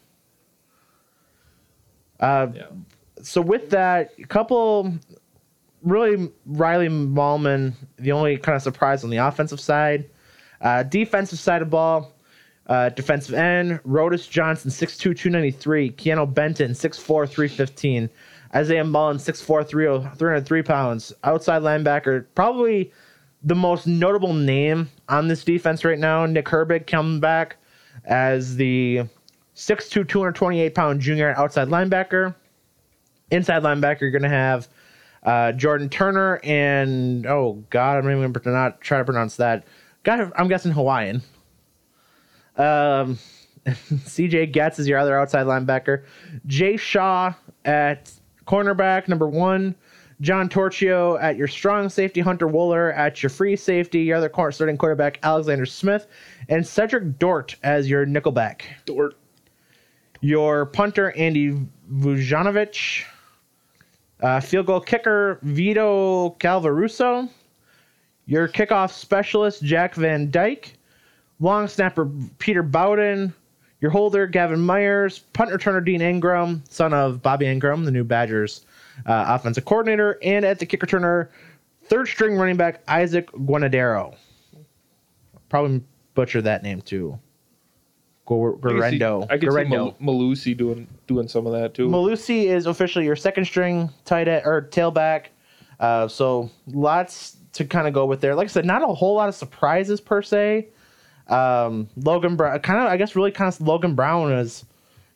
Uh, 2.20 2.48
Yeah. 2.54 2.64
so 3.22 3.40
with 3.40 3.70
that, 3.70 4.12
a 4.18 4.26
couple 4.26 4.92
really 5.82 6.30
Riley 6.44 6.88
Mahlman, 6.88 7.72
the 7.98 8.12
only 8.12 8.36
kind 8.36 8.56
of 8.56 8.62
surprise 8.62 9.02
on 9.04 9.10
the 9.10 9.16
offensive 9.16 9.60
side. 9.60 10.08
Uh, 10.60 10.82
defensive 10.82 11.38
side 11.38 11.62
of 11.62 11.70
ball, 11.70 12.12
uh, 12.66 12.90
defensive 12.90 13.34
end, 13.34 13.80
Rodas 13.84 14.28
Johnson, 14.28 14.70
6'2", 14.70 15.16
293. 15.16 15.92
Keanu 15.92 16.32
Benton, 16.32 16.72
6'4", 16.72 17.26
315. 17.26 18.10
Isaiah 18.54 18.84
Mullen, 18.84 19.18
6'4", 19.18 19.68
30 19.68 20.16
303 20.16 20.62
pounds. 20.62 21.12
Outside 21.22 21.62
linebacker, 21.62 22.26
probably 22.34 22.92
the 23.42 23.54
most 23.54 23.86
notable 23.86 24.34
name 24.34 24.90
on 25.08 25.28
this 25.28 25.44
defense 25.44 25.84
right 25.84 25.98
now, 25.98 26.26
Nick 26.26 26.46
Herbig 26.46 26.86
coming 26.86 27.20
back 27.20 27.56
as 28.04 28.56
the 28.56 29.02
6'2", 29.54 30.08
228 30.08 30.74
pound 30.74 31.00
junior 31.00 31.34
outside 31.36 31.68
linebacker. 31.68 32.34
Inside 33.30 33.62
linebacker, 33.62 34.00
you're 34.00 34.10
going 34.10 34.22
to 34.22 34.28
have 34.28 34.68
uh, 35.22 35.52
Jordan 35.52 35.88
Turner 35.88 36.40
and 36.42 37.26
oh 37.26 37.62
god, 37.70 37.98
I'm 37.98 38.04
going 38.04 38.32
to 38.32 38.50
not 38.50 38.80
try 38.80 38.98
to 38.98 39.04
pronounce 39.04 39.36
that. 39.36 39.64
I'm 40.06 40.48
guessing 40.48 40.72
Hawaiian. 40.72 41.22
Um, 42.56 43.18
CJ 43.66 44.52
Goetz 44.52 44.78
is 44.78 44.88
your 44.88 44.98
other 44.98 45.18
outside 45.18 45.46
linebacker. 45.46 46.04
Jay 46.46 46.76
Shaw 46.76 47.34
at 47.64 48.10
cornerback, 48.46 49.08
number 49.08 49.28
one. 49.28 49.74
John 50.20 50.50
Torchio 50.50 51.20
at 51.22 51.36
your 51.36 51.48
strong 51.48 51.88
safety, 51.88 52.20
Hunter 52.20 52.46
Wohler 52.46 52.94
at 52.94 53.22
your 53.22 53.30
free 53.30 53.56
safety, 53.56 54.00
your 54.00 54.18
other 54.18 54.28
corner, 54.28 54.52
starting 54.52 54.76
quarterback, 54.76 55.18
Alexander 55.22 55.64
Smith, 55.64 56.06
and 56.50 56.66
Cedric 56.66 57.18
Dort 57.18 57.56
as 57.62 57.88
your 57.88 58.04
nickelback. 58.04 58.62
Dort. 58.84 59.16
Your 60.20 60.66
punter, 60.66 61.12
Andy 61.16 61.58
Vujnovich. 61.90 63.04
Uh, 64.22 64.40
field 64.40 64.66
goal 64.66 64.80
kicker, 64.80 65.38
Vito 65.40 66.36
Calvaruso. 66.38 67.30
Your 68.26 68.46
kickoff 68.46 68.92
specialist, 68.92 69.62
Jack 69.62 69.94
Van 69.94 70.30
Dyke. 70.30 70.74
Long 71.40 71.66
snapper, 71.66 72.10
Peter 72.38 72.62
Bowden. 72.62 73.32
Your 73.80 73.90
holder, 73.90 74.26
Gavin 74.26 74.60
Myers. 74.60 75.20
Punt 75.32 75.50
returner, 75.50 75.84
Dean 75.84 76.00
Engram, 76.00 76.60
son 76.70 76.92
of 76.92 77.22
Bobby 77.22 77.46
Engram, 77.46 77.84
the 77.84 77.90
new 77.90 78.04
Badgers 78.04 78.64
uh, 79.06 79.24
offensive 79.28 79.64
coordinator. 79.64 80.18
And 80.22 80.44
at 80.44 80.58
the 80.58 80.66
kick 80.66 80.80
returner, 80.80 81.28
third 81.84 82.08
string 82.08 82.36
running 82.36 82.56
back, 82.56 82.82
Isaac 82.88 83.30
Guanadero. 83.32 84.14
Probably 85.48 85.82
butchered 86.14 86.44
that 86.44 86.62
name 86.62 86.82
too. 86.82 87.18
Guerendo. 88.26 89.26
I 89.28 89.38
could 89.38 89.52
see 89.52 89.64
Mal- 89.64 89.96
Mellusi 90.00 90.56
doing 90.56 90.86
doing 91.08 91.26
some 91.26 91.46
of 91.46 91.52
that 91.52 91.74
too. 91.74 91.88
Mellusi 91.88 92.44
is 92.44 92.66
officially 92.66 93.04
your 93.04 93.16
second 93.16 93.44
string 93.44 93.90
tight 94.04 94.28
end 94.28 94.42
or 94.46 94.62
tailback. 94.70 95.26
Uh, 95.80 96.06
so 96.06 96.48
lots 96.68 97.38
to 97.54 97.64
kind 97.64 97.88
of 97.88 97.92
go 97.92 98.06
with 98.06 98.20
there. 98.20 98.36
Like 98.36 98.44
I 98.44 98.48
said, 98.48 98.64
not 98.64 98.82
a 98.82 98.94
whole 98.94 99.16
lot 99.16 99.28
of 99.28 99.34
surprises 99.34 100.00
per 100.00 100.22
se. 100.22 100.68
Um, 101.30 101.88
Logan 101.96 102.36
Brown, 102.36 102.58
kind 102.60 102.80
of, 102.80 102.86
I 102.86 102.96
guess, 102.96 103.16
really 103.16 103.30
kind 103.30 103.52
of 103.52 103.60
Logan 103.60 103.94
Brown 103.94 104.32
is 104.32 104.64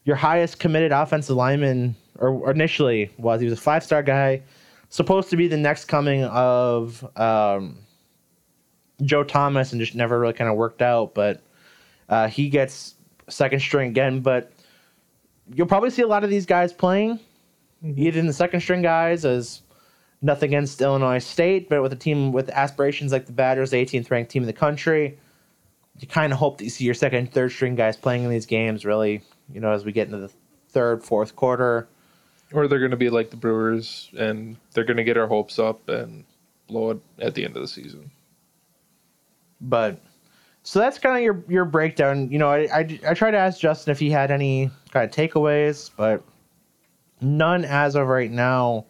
your 0.04 0.16
highest 0.16 0.60
committed 0.60 0.92
offensive 0.92 1.36
lineman, 1.36 1.96
or 2.18 2.50
initially 2.50 3.10
was. 3.18 3.40
He 3.40 3.48
was 3.48 3.58
a 3.58 3.60
five 3.60 3.82
star 3.82 4.02
guy, 4.02 4.42
supposed 4.88 5.30
to 5.30 5.36
be 5.36 5.48
the 5.48 5.56
next 5.56 5.86
coming 5.86 6.24
of 6.24 7.04
um, 7.18 7.78
Joe 9.02 9.24
Thomas, 9.24 9.72
and 9.72 9.80
just 9.80 9.94
never 9.94 10.18
really 10.18 10.32
kind 10.32 10.48
of 10.48 10.56
worked 10.56 10.82
out. 10.82 11.14
But 11.14 11.42
uh, 12.08 12.28
he 12.28 12.48
gets 12.48 12.94
second 13.28 13.60
string 13.60 13.90
again. 13.90 14.20
But 14.20 14.52
you'll 15.52 15.66
probably 15.66 15.90
see 15.90 16.02
a 16.02 16.06
lot 16.06 16.24
of 16.24 16.30
these 16.30 16.46
guys 16.46 16.72
playing, 16.72 17.18
either 17.82 18.20
in 18.20 18.26
the 18.26 18.32
second 18.32 18.60
string 18.60 18.82
guys 18.82 19.24
as 19.24 19.62
nothing 20.22 20.50
against 20.50 20.80
Illinois 20.80 21.18
State, 21.18 21.68
but 21.68 21.82
with 21.82 21.92
a 21.92 21.96
team 21.96 22.32
with 22.32 22.48
aspirations 22.50 23.12
like 23.12 23.26
the 23.26 23.32
Badgers, 23.32 23.72
18th 23.72 24.10
ranked 24.10 24.30
team 24.30 24.42
in 24.42 24.46
the 24.46 24.52
country, 24.52 25.18
you 25.98 26.08
kind 26.08 26.32
of 26.32 26.38
hope 26.38 26.58
that 26.58 26.64
you 26.64 26.70
see 26.70 26.84
your 26.84 26.94
second, 26.94 27.32
third 27.32 27.52
string 27.52 27.74
guys 27.74 27.96
playing 27.96 28.24
in 28.24 28.30
these 28.30 28.46
games. 28.46 28.84
Really, 28.84 29.22
you 29.52 29.60
know, 29.60 29.72
as 29.72 29.84
we 29.84 29.92
get 29.92 30.06
into 30.06 30.18
the 30.18 30.30
third, 30.68 31.02
fourth 31.02 31.36
quarter. 31.36 31.88
Or 32.52 32.68
they're 32.68 32.78
going 32.78 32.90
to 32.90 32.96
be 32.96 33.10
like 33.10 33.30
the 33.30 33.36
Brewers, 33.36 34.10
and 34.16 34.56
they're 34.72 34.84
going 34.84 34.98
to 34.98 35.04
get 35.04 35.16
our 35.16 35.26
hopes 35.26 35.58
up 35.58 35.88
and 35.88 36.24
blow 36.66 36.90
it 36.90 37.00
at 37.18 37.34
the 37.34 37.44
end 37.44 37.56
of 37.56 37.62
the 37.62 37.68
season. 37.68 38.10
But 39.60 39.98
so 40.62 40.78
that's 40.78 40.98
kind 40.98 41.16
of 41.16 41.22
your 41.22 41.44
your 41.48 41.64
breakdown. 41.64 42.30
You 42.30 42.38
know, 42.38 42.48
I, 42.48 42.68
I 42.72 43.00
I 43.08 43.14
tried 43.14 43.32
to 43.32 43.38
ask 43.38 43.60
Justin 43.60 43.92
if 43.92 43.98
he 43.98 44.10
had 44.10 44.30
any 44.30 44.70
kind 44.90 45.08
of 45.08 45.14
takeaways, 45.14 45.90
but 45.96 46.22
none 47.20 47.64
as 47.64 47.94
of 47.94 48.08
right 48.08 48.30
now. 48.30 48.86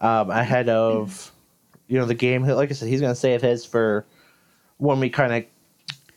Um, 0.00 0.30
ahead 0.30 0.68
of 0.68 1.30
you 1.86 1.96
know 1.98 2.06
the 2.06 2.14
game, 2.14 2.42
like 2.42 2.70
I 2.70 2.74
said, 2.74 2.88
he's 2.88 3.00
going 3.00 3.12
to 3.12 3.18
save 3.20 3.40
his 3.40 3.64
for 3.64 4.04
when 4.78 4.98
we 4.98 5.10
kind 5.10 5.32
of 5.32 5.44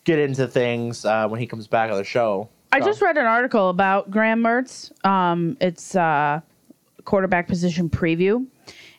get 0.05 0.19
into 0.19 0.47
things 0.47 1.03
uh, 1.03 1.27
when 1.27 1.39
he 1.39 1.45
comes 1.47 1.67
back 1.67 1.91
on 1.91 1.97
the 1.97 2.03
show. 2.03 2.47
I 2.71 2.79
So- 2.79 2.85
just 2.85 3.01
read 3.01 3.17
an 3.17 3.25
article 3.25 3.69
about 3.69 4.09
Graham 4.09 4.41
Mertz. 4.41 4.91
Um, 5.05 5.57
it's 5.59 5.95
uh, 5.95 6.39
quarterback 7.03 7.47
position 7.47 7.89
preview. 7.89 8.45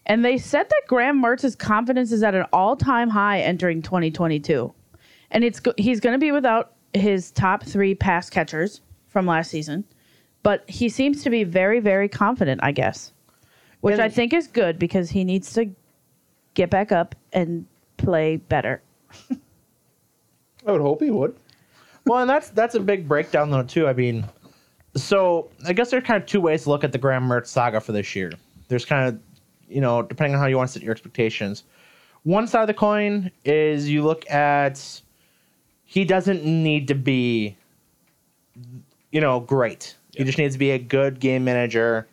And 0.08 0.24
they 0.24 0.38
said 0.38 0.68
that 0.68 0.82
Graham 0.86 1.20
Mertz's 1.20 1.56
confidence 1.56 2.12
is 2.12 2.22
at 2.22 2.34
an 2.34 2.44
all 2.52 2.76
time 2.76 3.08
high 3.08 3.40
entering 3.40 3.82
2022. 3.82 4.72
And 5.32 5.42
it's 5.42 5.58
go- 5.58 5.74
he's 5.78 5.98
going 6.00 6.12
to 6.12 6.18
be 6.18 6.30
without 6.30 6.72
his 6.94 7.32
top 7.32 7.64
three 7.64 7.94
pass 7.94 8.30
catchers 8.30 8.80
from 9.08 9.26
last 9.26 9.50
season. 9.50 9.84
But 10.44 10.68
he 10.70 10.88
seems 10.88 11.24
to 11.24 11.30
be 11.30 11.42
very, 11.42 11.80
very 11.80 12.08
confident, 12.08 12.60
I 12.62 12.70
guess. 12.70 13.12
Which 13.80 13.94
And- 13.94 14.02
I 14.02 14.08
think 14.08 14.32
is 14.32 14.46
good 14.46 14.78
because 14.78 15.10
he 15.10 15.24
needs 15.24 15.52
to 15.54 15.70
get 16.54 16.70
back 16.70 16.92
up 16.92 17.14
and 17.32 17.66
play 17.96 18.36
better. 18.36 18.82
I 20.66 20.72
would 20.72 20.80
hope 20.80 21.02
he 21.02 21.10
would. 21.10 21.36
Well, 22.06 22.20
and 22.20 22.30
that's 22.30 22.50
that's 22.50 22.74
a 22.74 22.80
big 22.80 23.08
breakdown 23.08 23.50
though 23.50 23.62
too. 23.62 23.88
I 23.88 23.92
mean, 23.92 24.24
so 24.94 25.50
I 25.66 25.72
guess 25.72 25.90
there's 25.90 26.04
kind 26.04 26.20
of 26.22 26.28
two 26.28 26.40
ways 26.40 26.64
to 26.64 26.70
look 26.70 26.84
at 26.84 26.92
the 26.92 26.98
Graham 26.98 27.28
Mertz 27.28 27.46
saga 27.46 27.80
for 27.80 27.92
this 27.92 28.14
year. 28.14 28.32
There's 28.68 28.84
kind 28.84 29.08
of, 29.08 29.20
you 29.68 29.80
know, 29.80 30.02
depending 30.02 30.34
on 30.34 30.40
how 30.40 30.46
you 30.46 30.56
want 30.56 30.68
to 30.68 30.72
set 30.72 30.82
your 30.82 30.92
expectations. 30.92 31.64
One 32.24 32.46
side 32.46 32.62
of 32.62 32.66
the 32.66 32.74
coin 32.74 33.30
is 33.44 33.88
you 33.88 34.02
look 34.02 34.28
at 34.30 35.00
he 35.84 36.04
doesn't 36.04 36.44
need 36.44 36.88
to 36.88 36.94
be, 36.94 37.56
you 39.12 39.20
know, 39.20 39.40
great. 39.40 39.94
He 40.16 40.24
just 40.24 40.38
needs 40.38 40.54
to 40.54 40.58
be 40.58 40.70
a 40.70 40.78
good 40.78 41.20
game 41.20 41.44
manager, 41.44 42.08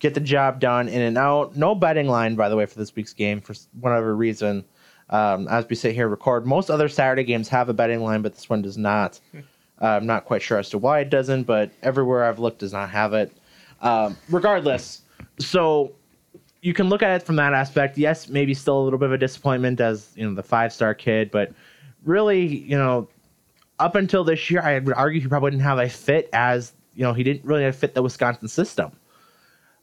get 0.00 0.12
the 0.12 0.20
job 0.20 0.60
done 0.60 0.88
in 0.88 1.00
and 1.00 1.16
out. 1.16 1.56
No 1.56 1.74
betting 1.74 2.08
line, 2.08 2.34
by 2.34 2.48
the 2.48 2.56
way, 2.56 2.66
for 2.66 2.78
this 2.78 2.94
week's 2.94 3.14
game 3.14 3.40
for 3.40 3.54
whatever 3.80 4.14
reason. 4.14 4.64
Um, 5.10 5.48
as 5.48 5.68
we 5.68 5.76
sit 5.76 5.94
here 5.94 6.04
and 6.04 6.10
record, 6.10 6.46
most 6.46 6.70
other 6.70 6.88
Saturday 6.88 7.24
games 7.24 7.48
have 7.48 7.68
a 7.68 7.74
betting 7.74 8.00
line, 8.00 8.22
but 8.22 8.34
this 8.34 8.48
one 8.48 8.62
does 8.62 8.78
not. 8.78 9.20
Uh, 9.34 9.42
I'm 9.86 10.06
not 10.06 10.24
quite 10.24 10.40
sure 10.40 10.58
as 10.58 10.70
to 10.70 10.78
why 10.78 11.00
it 11.00 11.10
doesn't, 11.10 11.44
but 11.44 11.70
everywhere 11.82 12.24
I've 12.24 12.38
looked 12.38 12.60
does 12.60 12.72
not 12.72 12.90
have 12.90 13.12
it. 13.12 13.32
Um, 13.82 14.16
regardless, 14.30 15.02
so 15.38 15.92
you 16.62 16.72
can 16.72 16.88
look 16.88 17.02
at 17.02 17.20
it 17.20 17.22
from 17.26 17.36
that 17.36 17.52
aspect. 17.52 17.98
Yes, 17.98 18.28
maybe 18.28 18.54
still 18.54 18.80
a 18.80 18.82
little 18.82 18.98
bit 18.98 19.06
of 19.06 19.12
a 19.12 19.18
disappointment 19.18 19.80
as 19.80 20.10
you 20.14 20.26
know 20.26 20.34
the 20.34 20.42
five 20.42 20.72
star 20.72 20.94
kid, 20.94 21.30
but 21.30 21.52
really, 22.04 22.46
you 22.46 22.78
know, 22.78 23.08
up 23.78 23.96
until 23.96 24.24
this 24.24 24.50
year, 24.50 24.62
I 24.62 24.78
would 24.78 24.94
argue 24.94 25.20
he 25.20 25.26
probably 25.26 25.50
didn't 25.50 25.64
have 25.64 25.78
a 25.78 25.88
fit 25.88 26.30
as 26.32 26.72
you 26.94 27.02
know 27.02 27.12
he 27.12 27.22
didn't 27.22 27.44
really 27.44 27.70
fit 27.72 27.94
the 27.94 28.02
Wisconsin 28.02 28.48
system. 28.48 28.92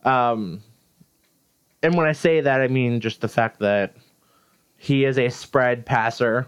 Um, 0.03 0.63
and 1.83 1.95
when 1.95 2.07
I 2.07 2.13
say 2.13 2.41
that, 2.41 2.61
I 2.61 2.67
mean 2.67 2.99
just 2.99 3.21
the 3.21 3.27
fact 3.27 3.59
that 3.59 3.95
he 4.81 5.05
is 5.05 5.19
a 5.19 5.29
spread 5.29 5.85
passer. 5.85 6.47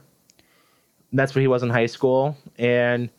That's 1.12 1.36
what 1.36 1.42
he 1.42 1.48
was 1.48 1.62
in 1.62 1.70
high 1.70 1.86
school, 1.86 2.36
and 2.58 3.12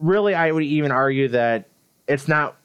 really, 0.00 0.34
I 0.34 0.50
would 0.50 0.62
even 0.62 0.90
argue 0.90 1.28
that 1.28 1.68
it's 2.08 2.26
not. 2.26 2.56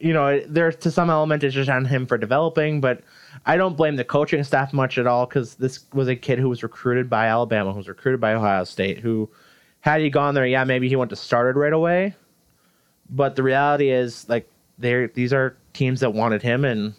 You 0.00 0.12
know, 0.12 0.40
there's 0.48 0.74
to 0.76 0.90
some 0.90 1.08
element 1.08 1.44
it's 1.44 1.54
just 1.54 1.70
on 1.70 1.84
him 1.84 2.06
for 2.06 2.18
developing, 2.18 2.80
but 2.80 3.02
I 3.46 3.56
don't 3.56 3.76
blame 3.76 3.94
the 3.94 4.04
coaching 4.04 4.42
staff 4.42 4.72
much 4.72 4.98
at 4.98 5.06
all 5.06 5.26
because 5.26 5.54
this 5.54 5.84
was 5.92 6.08
a 6.08 6.16
kid 6.16 6.40
who 6.40 6.48
was 6.48 6.64
recruited 6.64 7.08
by 7.08 7.26
Alabama, 7.26 7.70
who 7.70 7.76
was 7.78 7.88
recruited 7.88 8.20
by 8.20 8.32
Ohio 8.32 8.64
State, 8.64 8.98
who 8.98 9.30
had 9.82 10.00
he 10.00 10.10
gone 10.10 10.34
there, 10.34 10.46
yeah, 10.46 10.64
maybe 10.64 10.88
he 10.88 10.96
wouldn't 10.96 11.12
have 11.12 11.20
started 11.20 11.56
right 11.56 11.72
away. 11.72 12.16
But 13.10 13.36
the 13.36 13.44
reality 13.44 13.90
is, 13.90 14.28
like, 14.28 14.48
they 14.78 15.06
these 15.06 15.32
are 15.32 15.56
teams 15.72 16.00
that 16.00 16.14
wanted 16.14 16.42
him, 16.42 16.64
and 16.64 16.94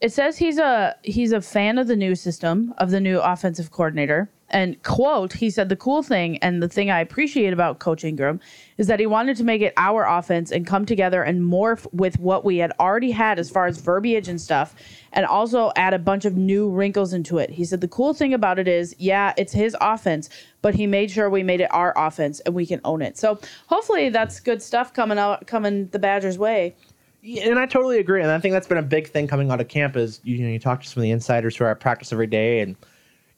It 0.00 0.12
says 0.12 0.38
he's 0.38 0.58
a 0.58 0.96
he's 1.02 1.32
a 1.32 1.42
fan 1.42 1.76
of 1.76 1.86
the 1.86 1.96
new 1.96 2.14
system 2.14 2.72
of 2.78 2.90
the 2.90 3.00
new 3.00 3.20
offensive 3.20 3.70
coordinator. 3.70 4.30
And 4.52 4.82
quote, 4.82 5.34
he 5.34 5.48
said 5.48 5.68
the 5.68 5.76
cool 5.76 6.02
thing 6.02 6.38
and 6.38 6.60
the 6.60 6.68
thing 6.68 6.90
I 6.90 7.00
appreciate 7.00 7.52
about 7.52 7.78
Coach 7.78 8.02
Engram 8.02 8.40
is 8.78 8.88
that 8.88 8.98
he 8.98 9.06
wanted 9.06 9.36
to 9.36 9.44
make 9.44 9.62
it 9.62 9.72
our 9.76 10.08
offense 10.08 10.50
and 10.50 10.66
come 10.66 10.84
together 10.84 11.22
and 11.22 11.40
morph 11.40 11.86
with 11.92 12.18
what 12.18 12.44
we 12.44 12.56
had 12.56 12.72
already 12.80 13.12
had 13.12 13.38
as 13.38 13.48
far 13.48 13.66
as 13.66 13.78
verbiage 13.78 14.26
and 14.26 14.40
stuff, 14.40 14.74
and 15.12 15.24
also 15.24 15.70
add 15.76 15.94
a 15.94 16.00
bunch 16.00 16.24
of 16.24 16.36
new 16.36 16.68
wrinkles 16.68 17.12
into 17.12 17.38
it. 17.38 17.50
He 17.50 17.64
said 17.64 17.80
the 17.80 17.86
cool 17.86 18.12
thing 18.12 18.34
about 18.34 18.58
it 18.58 18.66
is, 18.66 18.96
yeah, 18.98 19.34
it's 19.36 19.52
his 19.52 19.76
offense, 19.80 20.28
but 20.62 20.74
he 20.74 20.84
made 20.84 21.12
sure 21.12 21.30
we 21.30 21.44
made 21.44 21.60
it 21.60 21.72
our 21.72 21.92
offense 21.96 22.40
and 22.40 22.52
we 22.52 22.66
can 22.66 22.80
own 22.84 23.02
it. 23.02 23.16
So 23.16 23.38
hopefully 23.68 24.08
that's 24.08 24.40
good 24.40 24.62
stuff 24.62 24.92
coming 24.92 25.18
out 25.18 25.46
coming 25.46 25.86
the 25.88 26.00
Badgers' 26.00 26.38
way. 26.38 26.74
And 27.22 27.58
I 27.58 27.66
totally 27.66 27.98
agree. 27.98 28.22
And 28.22 28.30
I 28.30 28.38
think 28.38 28.52
that's 28.52 28.66
been 28.66 28.78
a 28.78 28.82
big 28.82 29.08
thing 29.08 29.28
coming 29.28 29.50
out 29.50 29.60
of 29.60 29.68
camp 29.68 29.96
is 29.96 30.20
you 30.24 30.38
know 30.38 30.48
you 30.48 30.58
talk 30.58 30.82
to 30.82 30.88
some 30.88 31.00
of 31.00 31.02
the 31.02 31.10
insiders 31.10 31.56
who 31.56 31.64
are 31.64 31.70
at 31.70 31.80
practice 31.80 32.12
every 32.12 32.26
day, 32.26 32.60
and 32.60 32.76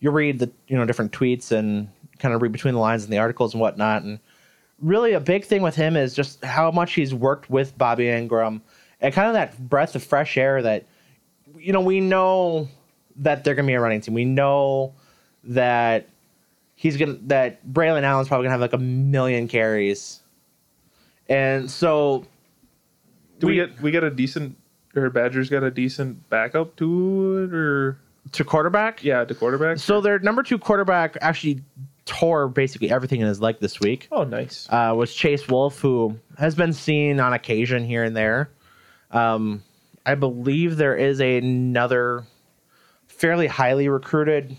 you 0.00 0.10
read 0.10 0.38
the 0.38 0.50
you 0.68 0.76
know 0.76 0.84
different 0.84 1.12
tweets 1.12 1.50
and 1.50 1.88
kind 2.18 2.34
of 2.34 2.42
read 2.42 2.52
between 2.52 2.74
the 2.74 2.80
lines 2.80 3.04
in 3.04 3.10
the 3.10 3.18
articles 3.18 3.54
and 3.54 3.60
whatnot. 3.60 4.02
And 4.02 4.20
really, 4.80 5.14
a 5.14 5.20
big 5.20 5.44
thing 5.44 5.62
with 5.62 5.74
him 5.74 5.96
is 5.96 6.14
just 6.14 6.44
how 6.44 6.70
much 6.70 6.92
he's 6.94 7.12
worked 7.12 7.50
with 7.50 7.76
Bobby 7.76 8.04
Engram 8.04 8.60
and 9.00 9.12
kind 9.12 9.26
of 9.26 9.34
that 9.34 9.68
breath 9.68 9.96
of 9.96 10.04
fresh 10.04 10.36
air 10.36 10.62
that 10.62 10.86
you 11.58 11.72
know 11.72 11.80
we 11.80 12.00
know 12.00 12.68
that 13.16 13.42
they're 13.42 13.54
going 13.54 13.66
to 13.66 13.70
be 13.70 13.74
a 13.74 13.80
running 13.80 14.00
team. 14.00 14.14
We 14.14 14.24
know 14.24 14.94
that 15.44 16.08
he's 16.76 16.96
gonna 16.96 17.18
that 17.24 17.66
Braelon 17.66 18.04
Allen's 18.04 18.28
probably 18.28 18.44
gonna 18.44 18.52
have 18.52 18.60
like 18.60 18.72
a 18.72 18.78
million 18.78 19.48
carries, 19.48 20.20
and 21.28 21.68
so 21.68 22.26
Do 23.42 23.48
we, 23.48 23.60
We- 23.60 23.66
get 23.66 23.82
we 23.82 23.90
get 23.90 24.04
a 24.04 24.10
decent 24.10 24.56
or 24.94 25.10
Badgers 25.10 25.50
got 25.50 25.62
a 25.64 25.70
decent 25.70 26.28
backup 26.30 26.76
to 26.76 27.44
it 27.44 27.54
or 27.54 27.98
to 28.32 28.44
quarterback. 28.44 29.02
yeah 29.02 29.24
to 29.24 29.34
quarterback? 29.34 29.78
So 29.78 30.00
their 30.00 30.18
number 30.20 30.42
two 30.44 30.58
quarterback 30.58 31.16
actually 31.20 31.62
tore 32.04 32.48
basically 32.48 32.90
everything 32.90 33.20
in 33.20 33.26
his 33.26 33.40
leg 33.40 33.56
this 33.60 33.80
week. 33.80 34.06
oh, 34.12 34.24
nice. 34.24 34.68
uh, 34.70 34.92
was 34.96 35.12
Chase 35.14 35.48
Wolf, 35.48 35.80
who 35.80 36.18
has 36.38 36.54
been 36.54 36.72
seen 36.72 37.18
on 37.20 37.32
occasion 37.32 37.84
here 37.84 38.04
and 38.04 38.16
there. 38.16 38.50
Um, 39.10 39.62
I 40.06 40.14
believe 40.14 40.76
there 40.76 40.96
is 40.96 41.20
another 41.20 42.24
fairly 43.08 43.46
highly 43.46 43.88
recruited. 43.88 44.56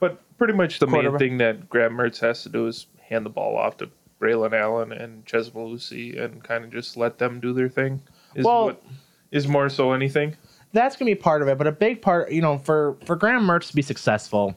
But 0.00 0.20
pretty 0.38 0.52
much 0.54 0.78
the 0.78 0.86
main 0.86 1.16
thing 1.18 1.38
that 1.38 1.68
Graham 1.68 1.92
Mertz 1.96 2.20
has 2.20 2.42
to 2.44 2.48
do 2.48 2.66
is 2.66 2.86
hand 3.00 3.24
the 3.26 3.30
ball 3.30 3.56
off 3.56 3.76
to 3.78 3.90
Braelon 4.20 4.52
Allen 4.52 4.92
and 4.92 5.24
Chez 5.26 5.50
Mellusi 5.50 6.18
and 6.20 6.42
kind 6.42 6.64
of 6.64 6.70
just 6.70 6.96
let 6.96 7.18
them 7.18 7.40
do 7.40 7.52
their 7.52 7.68
thing. 7.68 8.00
Is 8.36 8.44
Well- 8.44 8.66
what 8.66 8.82
is 9.32 9.48
more 9.48 9.68
so 9.68 9.92
anything. 9.92 10.36
That's 10.72 10.94
gonna 10.96 11.10
be 11.10 11.14
part 11.16 11.42
of 11.42 11.48
it, 11.48 11.58
but 11.58 11.66
a 11.66 11.72
big 11.72 12.02
part, 12.02 12.30
you 12.30 12.40
know, 12.42 12.58
for 12.58 12.96
for 13.04 13.16
Graham 13.16 13.46
Mertz 13.46 13.68
to 13.68 13.74
be 13.74 13.82
successful, 13.82 14.54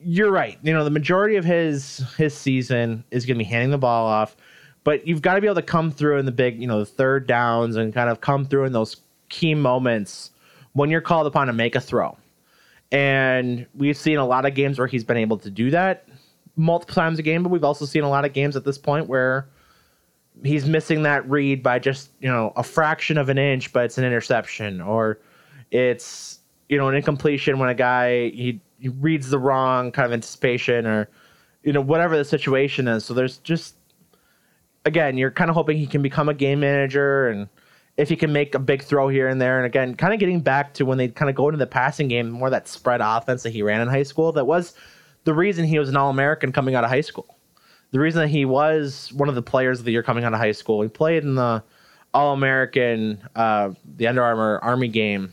you're 0.00 0.30
right. 0.30 0.58
You 0.62 0.72
know, 0.72 0.84
the 0.84 0.90
majority 0.90 1.36
of 1.36 1.44
his 1.44 1.98
his 2.16 2.34
season 2.34 3.04
is 3.10 3.26
gonna 3.26 3.38
be 3.38 3.44
handing 3.44 3.70
the 3.70 3.78
ball 3.78 4.06
off, 4.06 4.36
but 4.84 5.06
you've 5.06 5.22
got 5.22 5.34
to 5.34 5.40
be 5.40 5.46
able 5.46 5.56
to 5.56 5.62
come 5.62 5.90
through 5.90 6.18
in 6.18 6.26
the 6.26 6.32
big, 6.32 6.60
you 6.60 6.66
know, 6.66 6.78
the 6.80 6.86
third 6.86 7.26
downs 7.26 7.76
and 7.76 7.92
kind 7.92 8.08
of 8.08 8.20
come 8.20 8.44
through 8.44 8.64
in 8.64 8.72
those 8.72 8.96
key 9.28 9.54
moments 9.54 10.30
when 10.72 10.90
you're 10.90 11.00
called 11.00 11.26
upon 11.26 11.48
to 11.48 11.52
make 11.52 11.74
a 11.74 11.80
throw. 11.80 12.16
And 12.90 13.66
we've 13.74 13.96
seen 13.96 14.16
a 14.16 14.26
lot 14.26 14.46
of 14.46 14.54
games 14.54 14.78
where 14.78 14.88
he's 14.88 15.04
been 15.04 15.18
able 15.18 15.36
to 15.38 15.50
do 15.50 15.70
that 15.72 16.08
multiple 16.56 16.94
times 16.94 17.18
a 17.18 17.22
game, 17.22 17.42
but 17.42 17.50
we've 17.50 17.64
also 17.64 17.84
seen 17.84 18.02
a 18.02 18.08
lot 18.08 18.24
of 18.24 18.32
games 18.32 18.56
at 18.56 18.64
this 18.64 18.78
point 18.78 19.06
where 19.06 19.46
he's 20.44 20.66
missing 20.66 21.02
that 21.02 21.28
read 21.28 21.62
by 21.62 21.78
just, 21.78 22.10
you 22.20 22.28
know, 22.28 22.52
a 22.56 22.62
fraction 22.62 23.18
of 23.18 23.28
an 23.28 23.38
inch, 23.38 23.72
but 23.72 23.84
it's 23.84 23.98
an 23.98 24.04
interception 24.04 24.80
or 24.80 25.18
it's, 25.70 26.38
you 26.68 26.76
know, 26.76 26.88
an 26.88 26.94
incompletion 26.94 27.58
when 27.58 27.68
a 27.68 27.74
guy 27.74 28.30
he, 28.30 28.60
he 28.78 28.88
reads 28.88 29.30
the 29.30 29.38
wrong 29.38 29.92
kind 29.92 30.06
of 30.06 30.12
anticipation 30.12 30.86
or 30.86 31.08
you 31.62 31.72
know, 31.72 31.80
whatever 31.80 32.16
the 32.16 32.24
situation 32.24 32.88
is. 32.88 33.04
So 33.04 33.14
there's 33.14 33.38
just 33.38 33.74
again, 34.84 35.18
you're 35.18 35.30
kind 35.30 35.50
of 35.50 35.54
hoping 35.54 35.76
he 35.76 35.86
can 35.86 36.02
become 36.02 36.28
a 36.28 36.34
game 36.34 36.60
manager 36.60 37.28
and 37.28 37.48
if 37.98 38.08
he 38.08 38.16
can 38.16 38.32
make 38.32 38.54
a 38.54 38.58
big 38.60 38.82
throw 38.82 39.08
here 39.08 39.28
and 39.28 39.40
there 39.40 39.58
and 39.58 39.66
again 39.66 39.94
kind 39.94 40.14
of 40.14 40.20
getting 40.20 40.40
back 40.40 40.72
to 40.72 40.84
when 40.84 40.96
they 40.98 41.08
kind 41.08 41.28
of 41.28 41.34
go 41.34 41.48
into 41.48 41.58
the 41.58 41.66
passing 41.66 42.08
game 42.08 42.30
more 42.30 42.48
that 42.48 42.68
spread 42.68 43.00
offense 43.02 43.42
that 43.42 43.50
he 43.50 43.60
ran 43.60 43.80
in 43.80 43.88
high 43.88 44.04
school 44.04 44.30
that 44.32 44.46
was 44.46 44.74
the 45.24 45.34
reason 45.34 45.64
he 45.64 45.80
was 45.80 45.88
an 45.88 45.96
all-american 45.96 46.52
coming 46.52 46.76
out 46.76 46.84
of 46.84 46.90
high 46.90 47.00
school 47.00 47.37
the 47.90 48.00
reason 48.00 48.20
that 48.20 48.28
he 48.28 48.44
was 48.44 49.12
one 49.14 49.28
of 49.28 49.34
the 49.34 49.42
players 49.42 49.78
of 49.78 49.84
the 49.84 49.92
year 49.92 50.02
coming 50.02 50.24
out 50.24 50.32
of 50.32 50.38
high 50.38 50.52
school 50.52 50.82
he 50.82 50.88
played 50.88 51.22
in 51.22 51.34
the 51.34 51.62
all-american 52.14 53.22
uh, 53.36 53.70
the 53.96 54.06
under 54.06 54.22
armour 54.22 54.58
army 54.62 54.88
game 54.88 55.32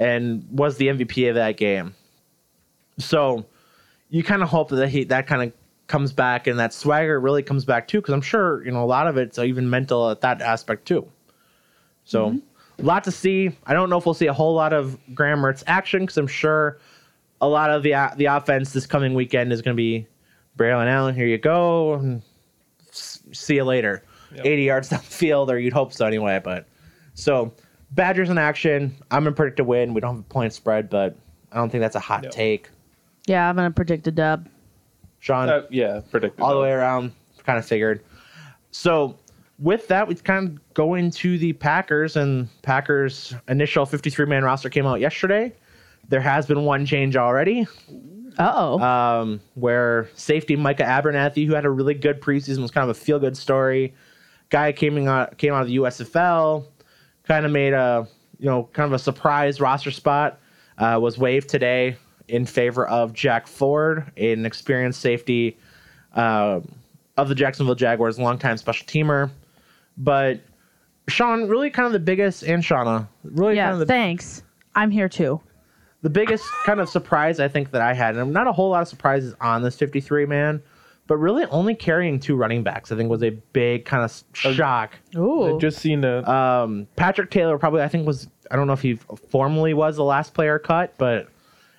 and 0.00 0.46
was 0.50 0.78
the 0.78 0.88
mvp 0.88 1.28
of 1.28 1.36
that 1.36 1.56
game. 1.56 1.94
So 2.98 3.44
you 4.08 4.24
kind 4.24 4.42
of 4.42 4.48
hope 4.48 4.70
that 4.70 4.88
he 4.88 5.04
that 5.04 5.26
kind 5.26 5.42
of 5.42 5.52
comes 5.86 6.12
back 6.12 6.46
and 6.46 6.58
that 6.58 6.72
swagger 6.72 7.20
really 7.20 7.42
comes 7.42 7.64
back 7.64 7.86
too 7.88 8.00
because 8.00 8.14
i'm 8.14 8.22
sure 8.22 8.64
you 8.64 8.70
know 8.70 8.82
a 8.82 8.86
lot 8.86 9.06
of 9.06 9.16
it's 9.16 9.38
even 9.38 9.68
mental 9.68 10.10
at 10.10 10.22
that 10.22 10.40
aspect 10.40 10.86
too. 10.86 11.06
So 12.04 12.40
a 12.78 12.82
lot 12.82 13.04
to 13.04 13.12
see. 13.12 13.52
I 13.66 13.74
don't 13.74 13.90
know 13.90 13.98
if 13.98 14.06
we'll 14.06 14.14
see 14.14 14.26
a 14.26 14.32
whole 14.32 14.54
lot 14.54 14.72
of 14.72 14.98
graham 15.14 15.40
mertz 15.40 15.62
action 15.66 16.00
because 16.02 16.16
i'm 16.16 16.26
sure 16.26 16.78
a 17.40 17.48
lot 17.48 17.70
of 17.70 17.82
the 17.82 17.94
the 18.16 18.24
offense 18.24 18.72
this 18.72 18.86
coming 18.86 19.14
weekend 19.14 19.52
is 19.52 19.60
going 19.62 19.76
to 19.76 19.80
be 19.80 20.06
braelon 20.56 20.86
allen 20.86 21.14
here 21.14 21.26
you 21.26 21.38
go 21.38 22.20
see 22.92 23.54
you 23.56 23.64
later 23.64 24.02
Yep. 24.34 24.46
80 24.46 24.62
yards 24.62 24.88
down 24.90 25.00
the 25.00 25.06
field 25.06 25.50
or 25.50 25.58
you'd 25.58 25.72
hope 25.72 25.92
so 25.92 26.06
anyway 26.06 26.40
but 26.42 26.66
so 27.14 27.52
badgers 27.92 28.30
in 28.30 28.38
action 28.38 28.94
i'm 29.10 29.24
gonna 29.24 29.34
predict 29.34 29.58
a 29.60 29.64
win 29.64 29.92
we 29.94 30.00
don't 30.00 30.16
have 30.16 30.24
a 30.24 30.28
point 30.28 30.52
spread 30.52 30.88
but 30.88 31.16
i 31.50 31.56
don't 31.56 31.70
think 31.70 31.80
that's 31.80 31.96
a 31.96 32.00
hot 32.00 32.22
No. 32.24 32.30
take 32.30 32.68
Yeah, 33.26 33.48
I'm 33.48 33.56
gonna 33.56 33.70
predict 33.72 34.06
a 34.06 34.10
dub. 34.12 34.48
sean 35.20 35.48
Uh, 35.48 35.62
yeah, 35.70 36.00
predicted. 36.10 36.40
all 36.40 36.54
the 36.54 36.60
way 36.60 36.70
around. 36.72 37.12
Kind 37.44 37.58
of 37.58 37.66
figured. 37.66 38.02
So 38.70 39.16
with 39.58 39.88
that, 39.88 40.06
we 40.08 40.14
kind 40.14 40.48
of 40.48 40.74
go 40.74 40.94
into 40.94 41.36
the 41.38 41.52
Packers, 41.54 42.16
and 42.16 42.48
Packers' 42.62 43.34
initial 43.48 43.84
53 43.84 44.26
man 44.26 44.42
roster 44.44 44.70
came 44.70 44.86
out 44.86 45.00
yesterday. 45.00 45.52
There 46.08 46.20
has 46.20 46.46
been 46.46 46.64
one 46.64 46.86
change 46.86 47.16
already, 47.16 47.66
oh. 48.40 48.78
um, 48.80 49.40
where 49.54 50.08
safety 50.14 50.56
Micah 50.56 50.84
Abernathy, 50.84 51.46
who 51.46 51.54
had 51.54 51.64
a 51.64 51.70
really 51.70 51.94
good 51.94 52.20
preseason, 52.20 52.58
was 52.58 52.70
kind 52.70 52.88
of 52.88 52.96
a 52.96 52.98
feel 52.98 53.18
good 53.18 53.36
story. 53.36 53.94
Guy 54.48 54.72
came 54.72 55.06
out 55.06 55.38
came 55.38 55.52
out 55.52 55.62
of 55.62 55.68
the 55.68 55.76
USFL, 55.76 56.66
kind 57.24 57.46
of 57.46 57.52
made 57.52 57.72
a 57.72 58.06
you 58.38 58.46
know 58.46 58.68
kind 58.72 58.86
of 58.86 58.92
a 58.92 58.98
surprise 58.98 59.60
roster 59.60 59.90
spot. 59.90 60.40
Uh, 60.78 60.98
was 60.98 61.18
waived 61.18 61.48
today 61.48 61.94
in 62.28 62.46
favor 62.46 62.86
of 62.88 63.12
Jack 63.12 63.46
Ford, 63.46 64.10
an 64.16 64.46
experienced 64.46 65.00
safety 65.00 65.58
uh, 66.14 66.60
of 67.18 67.28
the 67.28 67.34
Jacksonville 67.34 67.74
Jaguars, 67.74 68.18
longtime 68.18 68.56
special 68.56 68.86
teamer. 68.86 69.30
But 69.98 70.40
Sean, 71.08 71.48
really 71.48 71.70
kind 71.70 71.86
of 71.86 71.92
the 71.92 71.98
biggest, 71.98 72.42
and 72.42 72.62
Shawna, 72.62 73.06
really 73.24 73.56
yeah. 73.56 73.64
kind 73.64 73.74
of 73.74 73.78
the 73.80 73.86
thanks. 73.86 74.42
I'm 74.74 74.90
here 74.90 75.08
too. 75.08 75.40
The 76.02 76.10
biggest 76.10 76.44
kind 76.64 76.80
of 76.80 76.88
surprise 76.88 77.40
I 77.40 77.48
think 77.48 77.70
that 77.72 77.82
I 77.82 77.94
had, 77.94 78.16
and 78.16 78.32
not 78.32 78.46
a 78.46 78.52
whole 78.52 78.70
lot 78.70 78.82
of 78.82 78.88
surprises 78.88 79.34
on 79.40 79.62
this 79.62 79.76
53 79.76 80.26
man, 80.26 80.62
but 81.06 81.16
really 81.16 81.44
only 81.46 81.74
carrying 81.74 82.20
two 82.20 82.36
running 82.36 82.62
backs, 82.62 82.92
I 82.92 82.96
think 82.96 83.10
was 83.10 83.22
a 83.22 83.30
big 83.30 83.84
kind 83.84 84.04
of 84.04 84.22
shock. 84.32 84.94
Ooh. 85.16 85.56
I 85.56 85.58
just 85.58 85.78
seen 85.78 86.04
a 86.04 86.22
Um, 86.28 86.86
Patrick 86.96 87.30
Taylor 87.30 87.58
probably, 87.58 87.82
I 87.82 87.88
think 87.88 88.06
was, 88.06 88.28
I 88.50 88.56
don't 88.56 88.66
know 88.66 88.72
if 88.72 88.82
he 88.82 88.94
formally 89.28 89.74
was 89.74 89.96
the 89.96 90.04
last 90.04 90.34
player 90.34 90.58
cut, 90.58 90.94
but 90.98 91.28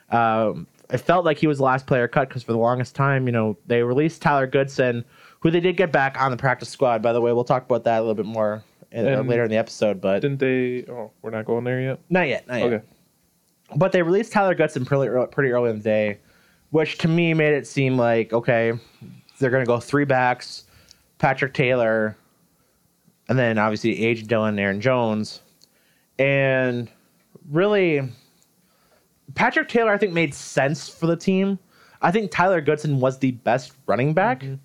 um, 0.10 0.68
it 0.90 0.98
felt 1.00 1.26
like 1.26 1.38
he 1.38 1.48
was 1.48 1.58
the 1.60 1.64
last 1.64 1.88
player 1.88 2.08
cut 2.08 2.28
because 2.28 2.44
for 2.44 2.52
the 2.52 2.58
longest 2.58 2.96
time, 2.96 3.26
you 3.26 3.32
know, 3.32 3.58
they 3.68 3.82
released 3.84 4.22
Tyler 4.22 4.48
Goodson, 4.48 5.06
who 5.40 5.50
they 5.50 5.62
did 5.62 5.78
get 5.78 5.92
back 5.92 6.20
on 6.22 6.32
the 6.32 6.38
practice 6.38 6.70
squad. 6.70 7.02
By 7.02 7.14
the 7.14 7.22
way, 7.22 7.32
we'll 7.34 7.44
talk 7.44 7.64
about 7.66 7.86
that 7.86 8.00
a 8.00 8.02
little 8.02 8.16
bit 8.16 8.26
more 8.26 8.64
uh, 8.94 9.22
later 9.22 9.44
in 9.46 9.50
the 9.50 9.58
episode, 9.58 10.02
but 10.02 10.20
didn't 10.20 10.40
they? 10.40 10.86
Oh, 10.92 11.12
we're 11.22 11.32
not 11.32 11.46
going 11.46 11.64
there 11.64 11.80
yet. 11.82 12.00
not 12.10 12.28
yet, 12.28 12.48
not 12.48 12.60
yet. 12.60 12.74
Okay. 12.74 12.86
But 13.76 13.92
they 13.92 14.02
released 14.02 14.32
Tyler 14.32 14.56
Goodson 14.56 14.86
pretty 14.86 15.10
early, 15.10 15.28
pretty 15.28 15.52
early 15.52 15.70
in 15.70 15.78
the 15.78 15.84
day, 15.84 16.20
which 16.72 16.98
to 17.00 17.08
me 17.08 17.34
made 17.34 17.54
it 17.54 17.68
seem 17.68 17.98
like 17.98 18.34
okay, 18.34 18.74
they're 19.40 19.50
going 19.50 19.64
to 19.64 19.68
go 19.68 19.80
three 19.80 20.06
backs, 20.06 20.66
Patrick 21.18 21.54
Taylor, 21.54 22.16
and 23.30 23.38
then 23.38 23.58
obviously 23.58 23.98
AJ 23.98 24.28
Dillon, 24.28 24.58
Aaron 24.60 24.82
Jones, 24.82 25.42
and 26.20 26.90
really, 27.50 28.02
Patrick 29.36 29.70
Taylor 29.70 29.92
I 29.92 29.98
think 29.98 30.14
made 30.14 30.34
sense 30.34 30.90
for 30.90 31.08
the 31.08 31.16
team. 31.16 31.60
I 32.02 32.12
think 32.12 32.32
Tyler 32.32 32.62
Goodson 32.62 33.00
was 33.00 33.20
the 33.20 33.32
best 33.32 33.74
running 33.86 34.14
back 34.14 34.42
mm-hmm. 34.42 34.56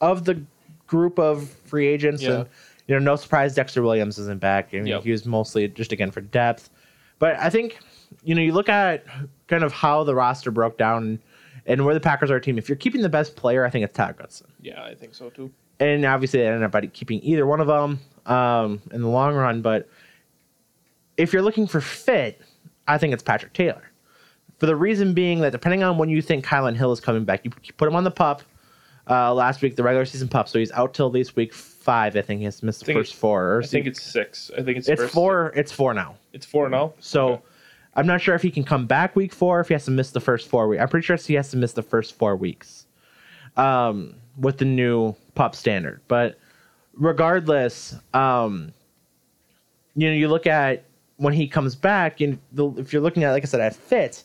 of 0.00 0.24
the 0.24 0.42
group 0.86 1.18
of 1.18 1.48
free 1.48 1.86
agents, 1.86 2.22
Yeah. 2.22 2.30
and 2.40 2.48
you 2.86 2.94
know, 2.94 3.00
no 3.00 3.16
surprise 3.16 3.54
Dexter 3.54 3.82
Williams 3.82 4.18
isn't 4.18 4.40
back. 4.40 4.70
I 4.72 4.76
mean, 4.76 4.86
Yep. 4.86 5.02
he 5.02 5.10
was 5.10 5.26
mostly 5.26 5.68
just 5.68 5.92
again 5.92 6.10
for 6.10 6.20
depth. 6.20 6.70
But 7.18 7.36
I 7.38 7.50
think, 7.50 7.78
you 8.24 8.34
know, 8.34 8.42
you 8.42 8.52
look 8.52 8.68
at 8.68 9.04
kind 9.48 9.62
of 9.62 9.72
how 9.72 10.04
the 10.04 10.14
roster 10.14 10.50
broke 10.50 10.78
down 10.78 11.20
and 11.66 11.84
where 11.84 11.94
the 11.94 12.00
Packers 12.00 12.30
are 12.30 12.36
a 12.36 12.40
team. 12.40 12.58
If 12.58 12.68
you're 12.68 12.76
keeping 12.76 13.02
the 13.02 13.08
best 13.08 13.36
player, 13.36 13.64
I 13.64 13.70
think 13.70 13.84
it's 13.84 13.96
Tyler 13.96 14.14
Goodson. 14.14 14.46
Yeah, 14.60 14.82
I 14.82 14.94
think 14.94 15.14
so 15.14 15.30
too. 15.30 15.52
And 15.78 16.04
obviously, 16.04 16.40
they 16.40 16.46
ended 16.46 16.62
up 16.62 16.92
keeping 16.92 17.20
either 17.22 17.46
one 17.46 17.60
of 17.60 17.66
them 17.66 18.00
um, 18.24 18.80
in 18.92 19.02
the 19.02 19.08
long 19.08 19.34
run. 19.34 19.60
But 19.62 19.88
if 21.16 21.32
you're 21.32 21.42
looking 21.42 21.66
for 21.66 21.80
fit, 21.80 22.40
I 22.88 22.98
think 22.98 23.12
it's 23.12 23.22
Patrick 23.22 23.52
Taylor. 23.52 23.90
For 24.58 24.66
the 24.66 24.76
reason 24.76 25.12
being 25.12 25.40
that 25.40 25.52
depending 25.52 25.82
on 25.82 25.98
when 25.98 26.08
you 26.08 26.22
think 26.22 26.46
Kylin 26.46 26.76
Hill 26.76 26.92
is 26.92 27.00
coming 27.00 27.24
back, 27.24 27.44
you, 27.44 27.50
put 27.76 27.88
him 27.88 27.94
on 27.94 28.04
the 28.04 28.10
pup 28.10 28.42
uh, 29.10 29.34
last 29.34 29.60
week, 29.60 29.76
the 29.76 29.82
regular 29.82 30.06
season 30.06 30.28
pup. 30.28 30.48
So 30.48 30.58
he's 30.58 30.72
out 30.72 30.94
till 30.94 31.10
this 31.10 31.36
week 31.36 31.52
five. 31.52 32.16
I 32.16 32.22
think 32.22 32.38
he 32.38 32.44
has 32.46 32.62
missed 32.62 32.86
the 32.86 32.94
first 32.94 33.14
four. 33.14 33.56
Or 33.56 33.62
I 33.62 33.66
think 33.66 33.86
it's 33.86 34.02
six. 34.02 34.50
I 34.56 34.62
think 34.62 34.78
it's 34.78 34.88
it's 34.88 35.12
four. 35.12 35.52
It's 35.54 35.72
four 35.72 35.92
now. 35.92 36.16
It's 36.32 36.46
four 36.46 36.70
now. 36.70 36.94
So 37.00 37.28
Okay. 37.28 37.42
I'm 37.96 38.06
not 38.06 38.20
sure 38.20 38.34
if 38.34 38.42
he 38.42 38.50
can 38.50 38.62
come 38.62 38.86
back 38.86 39.16
week 39.16 39.32
four, 39.32 39.58
if 39.60 39.68
he 39.68 39.74
has 39.74 39.86
to 39.86 39.90
miss 39.90 40.10
the 40.10 40.20
first 40.20 40.48
four 40.48 40.68
weeks. 40.68 40.82
I'm 40.82 40.88
pretty 40.88 41.04
sure 41.04 41.16
he 41.16 41.34
has 41.34 41.50
to 41.50 41.56
miss 41.56 41.72
the 41.72 41.82
first 41.82 42.14
four 42.14 42.36
weeks 42.36 42.86
um, 43.56 44.14
with 44.38 44.58
the 44.58 44.66
new 44.66 45.14
pup 45.34 45.54
standard. 45.54 46.02
But 46.06 46.38
regardless, 46.92 47.96
um, 48.12 48.72
you 49.94 50.08
know, 50.08 50.14
you 50.14 50.28
look 50.28 50.46
at 50.46 50.84
when 51.16 51.32
he 51.32 51.48
comes 51.48 51.74
back, 51.74 52.20
and 52.20 52.38
the, 52.52 52.68
if 52.76 52.92
you're 52.92 53.00
looking 53.00 53.24
at, 53.24 53.32
like 53.32 53.42
I 53.42 53.46
said, 53.46 53.60
at 53.60 53.74
fit, 53.74 54.24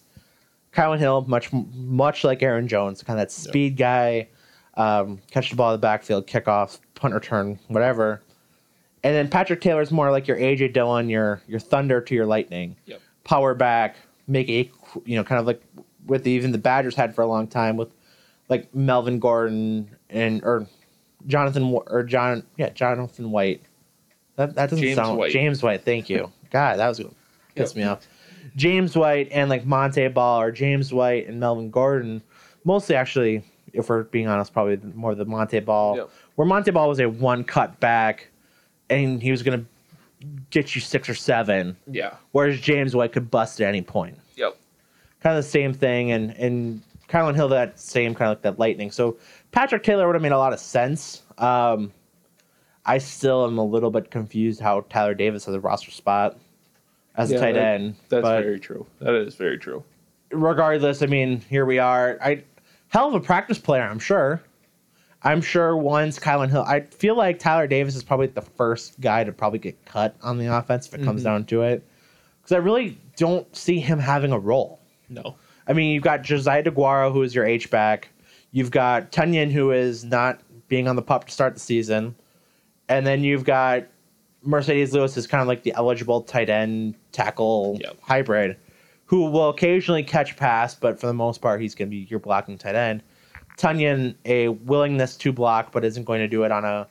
Kylin 0.74 0.99
Hill, 0.99 1.26
much 1.28 1.51
much 1.53 2.26
like 2.26 2.43
Aaron 2.43 2.67
Jones, 2.67 3.01
kind 3.03 3.19
of 3.19 3.28
that 3.28 3.32
speed 3.32 3.78
guy, 3.78 4.28
um, 4.76 5.22
catch 5.32 5.49
the 5.49 5.55
ball 5.55 5.69
in 5.69 5.76
the 5.76 5.82
backfield, 5.82 6.28
kickoff, 6.28 6.80
punt 6.95 7.13
return, 7.13 7.57
whatever. 7.69 8.22
And 9.03 9.15
then 9.15 9.30
Patrick 9.30 9.61
Taylor's 9.61 9.91
more 9.91 10.11
like 10.11 10.28
your 10.28 10.38
AJ 10.38 10.74
Dillon, 10.74 11.09
your 11.09 11.41
your 11.47 11.59
thunder 11.59 12.01
to 12.01 12.13
your 12.13 12.26
lightning 12.26 12.76
Yep. 12.86 13.01
Power 13.24 13.53
back, 13.53 13.95
make 14.28 14.49
a 14.49 14.72
you 15.05 15.15
know 15.15 15.24
kind 15.24 15.39
of 15.39 15.45
like 15.45 15.61
with 16.05 16.28
even 16.28 16.51
the 16.51 16.57
Badgers 16.57 16.95
had 16.95 17.13
for 17.15 17.22
a 17.22 17.28
long 17.28 17.47
time 17.47 17.78
with 17.78 17.93
like 18.49 18.74
Melvin 18.76 19.19
Gordon 19.19 19.95
and 20.09 20.43
or 20.43 20.67
Jonathan 21.28 21.78
or 21.88 22.03
John 22.03 22.43
yeah 22.57 22.69
Jonathan 22.69 23.32
White. 23.32 23.61
That 24.36 24.55
that 24.55 24.69
doesn't 24.69 24.84
James 24.84 24.95
sound 24.95 25.17
White. 25.17 25.32
James 25.32 25.61
White. 25.61 25.84
Thank 25.84 26.09
you. 26.09 26.32
God, 26.51 26.80
that 26.80 26.88
was 26.88 26.99
gonna 26.99 27.11
piss 27.55 27.76
me 27.76 27.84
off. 27.84 28.07
James 28.55 28.95
White 28.95 29.30
and 29.32 29.49
like 29.49 29.65
Montee 29.65 30.09
Ball 30.09 30.41
or 30.41 30.51
James 30.51 30.93
White 30.93 31.28
and 31.28 31.39
Melvin 31.39 31.69
Gordon. 31.72 32.22
Mostly 32.63 32.95
actually, 32.95 33.43
if 33.74 33.89
we're 33.89 34.03
being 34.03 34.28
honest, 34.28 34.53
probably 34.53 34.78
more 34.93 35.15
the 35.15 35.26
Montee 35.26 35.59
Ball. 35.59 35.97
Yep. 35.97 36.09
Where 36.36 36.47
Montee 36.47 36.72
Ball 36.72 36.89
was 36.89 36.99
a 36.99 37.07
one 37.07 37.43
cut 37.43 37.80
back, 37.80 38.30
and 38.89 39.22
he 39.22 39.32
was 39.32 39.43
gonna 39.43 39.65
get 40.49 40.76
you 40.76 40.82
six 40.82 41.09
or 41.09 41.15
seven. 41.15 41.76
Yeah. 41.88 42.15
Whereas 42.32 42.59
James 42.59 42.95
White 42.95 43.11
could 43.13 43.30
bust 43.32 43.61
at 43.61 43.67
any 43.67 43.82
point. 43.82 44.17
Yep. 44.36 44.57
Kind 45.22 45.38
of 45.38 45.43
the 45.43 45.49
same 45.49 45.74
thing, 45.74 46.11
and 46.11 46.32
and 46.32 46.82
Kylin 47.07 47.36
Hill 47.36 47.49
that 47.49 47.80
same 47.80 48.15
kind 48.15 48.32
of 48.32 48.38
like 48.38 48.41
that 48.43 48.59
lightning. 48.59 48.91
So 48.91 49.17
Patrick 49.51 49.84
Taylor 49.84 50.07
would 50.07 50.15
have 50.15 50.22
made 50.22 50.32
a 50.32 50.38
lot 50.38 50.53
of 50.53 50.59
sense. 50.59 51.24
Um, 51.38 51.91
I 52.86 52.97
still 52.97 53.45
am 53.45 53.57
a 53.57 53.63
little 53.65 53.91
bit 53.91 54.09
confused 54.09 54.59
how 54.59 54.82
Tyler 54.89 55.13
Davis 55.13 55.45
has 55.45 55.53
a 55.53 55.59
roster 55.59 55.91
spot 55.91 56.39
as 57.15 57.30
a 57.32 57.38
tight 57.38 57.53
that- 57.53 57.63
end. 57.76 57.95
That's 58.09 58.28
very 58.28 58.59
true. 58.59 58.86
That 58.99 59.13
is 59.13 59.36
very 59.36 59.57
true. 59.57 59.84
regardless, 60.32 61.01
I 61.03 61.05
mean, 61.07 61.41
here 61.49 61.65
we 61.65 61.78
are. 61.78 62.17
I 62.24 62.43
hell 62.88 63.07
of 63.09 63.13
a 63.13 63.19
practice 63.19 63.59
player, 63.59 63.84
I'm 63.84 63.99
sure. 63.99 64.41
I'm 65.24 65.41
sure 65.41 65.78
once 65.78 66.17
Kylin 66.19 66.49
Hill, 66.49 66.63
I 66.63 66.82
feel 66.82 67.15
like 67.15 67.38
Tyler 67.39 67.67
Davis 67.67 67.95
is 67.95 68.03
probably 68.03 68.28
the 68.28 68.41
first 68.41 68.99
guy 68.99 69.24
to 69.24 69.32
probably 69.32 69.59
get 69.59 69.84
cut 69.86 70.15
on 70.24 70.38
the 70.39 70.47
offense 70.47 70.88
if 70.88 70.95
it 70.95 71.03
comes 71.03 71.22
Mhm. 71.22 71.26
down 71.26 71.45
to 71.45 71.61
it, 71.61 71.86
because 72.41 72.53
I 72.53 72.57
really 72.57 72.97
don't 73.17 73.53
see 73.55 73.80
him 73.80 73.99
having 73.99 74.32
a 74.32 74.39
role. 74.39 74.80
No. 75.09 75.36
I 75.67 75.74
mean, 75.74 75.91
you've 75.93 76.03
got 76.03 76.24
Josiah 76.24 76.63
DeGuara, 76.63 77.11
who 77.13 77.22
is 77.22 77.36
your 77.36 77.45
H 77.45 77.69
back. 77.69 78.09
You've 78.51 78.72
got 78.72 79.11
Tonyan, 79.11 79.51
who 79.51 79.72
is 79.72 80.03
not 80.03 80.39
being 80.67 80.88
on 80.88 80.95
the 80.95 81.01
pup 81.03 81.26
to 81.26 81.32
start 81.32 81.53
the 81.53 81.59
season, 81.59 82.15
and 82.89 83.05
then 83.05 83.24
you've 83.24 83.43
got 83.45 83.84
Marcedes 84.45 84.91
Lewis, 84.91 85.17
is 85.17 85.28
kind 85.28 85.41
of 85.41 85.47
like 85.47 85.61
the 85.61 85.74
eligible 85.76 86.22
tight 86.22 86.49
end 86.49 86.95
tackle 87.11 87.78
Yep. 87.80 87.97
hybrid, 88.01 88.57
who 89.05 89.30
will 89.30 89.49
occasionally 89.49 90.01
catch 90.01 90.36
pass, 90.36 90.74
but 90.74 90.99
for 90.99 91.05
the 91.05 91.13
most 91.13 91.41
part, 91.41 91.61
he's 91.61 91.76
going 91.76 91.89
to 91.89 91.91
be 91.91 92.07
your 92.09 92.19
blocking 92.19 92.57
tight 92.57 92.74
end. 92.76 93.03
Tonyan, 93.62 94.16
a 94.26 94.47
willingness 94.49 95.16
to 95.18 95.32
block, 95.32 95.72
but 95.72 95.86
isn't 95.86 96.03
going 96.05 96.20
to 96.20 96.28
do 96.28 96.43
it 96.43 96.51
on 96.51 96.66
a 96.66 96.88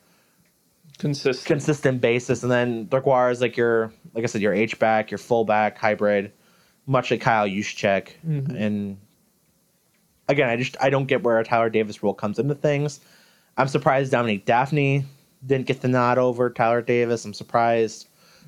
Consistent. 0.99 1.47
consistent 1.47 2.01
basis. 2.01 2.43
And 2.43 2.53
then 2.53 2.87
DeGuara 2.87 3.33
is 3.33 3.41
like 3.41 3.57
your, 3.57 3.93
like 4.15 4.23
I 4.23 4.27
said, 4.27 4.43
your 4.43 4.53
H 4.53 4.79
back, 4.79 5.11
your 5.11 5.19
fullback 5.19 5.79
hybrid, 5.79 6.31
much 6.87 7.11
like 7.11 7.21
Kyle 7.23 7.49
Juszczyk. 7.49 8.11
Mhm. 8.27 8.55
And 8.61 8.99
again, 10.29 10.49
I 10.51 10.57
just 10.57 10.77
I 10.81 10.91
don't 10.91 11.07
get 11.07 11.23
where 11.23 11.39
a 11.39 11.45
Tyler 11.45 11.71
Davis 11.71 12.03
role 12.03 12.15
comes 12.15 12.39
into 12.39 12.55
things. 12.55 13.01
I'm 13.57 13.69
surprised 13.69 14.13
Dominique 14.13 14.45
Dafney 14.47 15.05
didn't 15.47 15.67
get 15.67 15.81
the 15.81 15.89
nod 15.89 16.19
over 16.19 16.51
Tyler 16.51 16.83
Davis. 16.83 17.25
I'm 17.25 17.33
surprised 17.35 18.07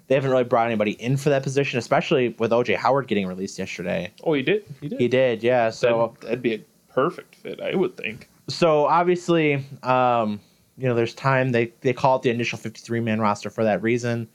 they 0.09 0.15
haven't 0.15 0.31
really 0.31 0.45
brought 0.45 0.67
anybody 0.67 0.93
in 0.93 1.17
for 1.17 1.31
that 1.31 1.43
position, 1.43 1.79
especially 1.79 2.31
with 2.39 2.51
OJ 2.51 2.77
Howard 2.77 3.09
getting 3.09 3.27
released 3.27 3.59
yesterday. 3.59 4.13
oh, 4.25 4.35
he 4.35 4.43
did. 4.43 4.65
He 4.81 4.89
did. 4.89 5.01
He 5.01 5.09
did, 5.09 5.43
yeah. 5.43 5.71
So 5.71 6.15
So 6.21 6.27
that'd 6.27 6.43
be 6.43 6.55
a 6.55 6.61
perfect 6.95 7.35
fit, 7.37 7.61
I 7.61 7.75
would 7.75 7.97
think. 7.97 8.29
so 8.49 8.85
obviously, 8.87 9.65
um, 9.83 10.41
you 10.77 10.89
know, 10.89 10.95
there's 10.95 11.15
time. 11.15 11.53
They 11.53 11.73
they 11.81 11.93
call 11.93 12.17
it 12.17 12.23
the 12.23 12.31
initial 12.31 12.59
53 12.59 13.01
man 13.01 13.21
roster 13.21 13.51
for 13.51 13.65
that 13.65 13.83
reason. 13.83 14.29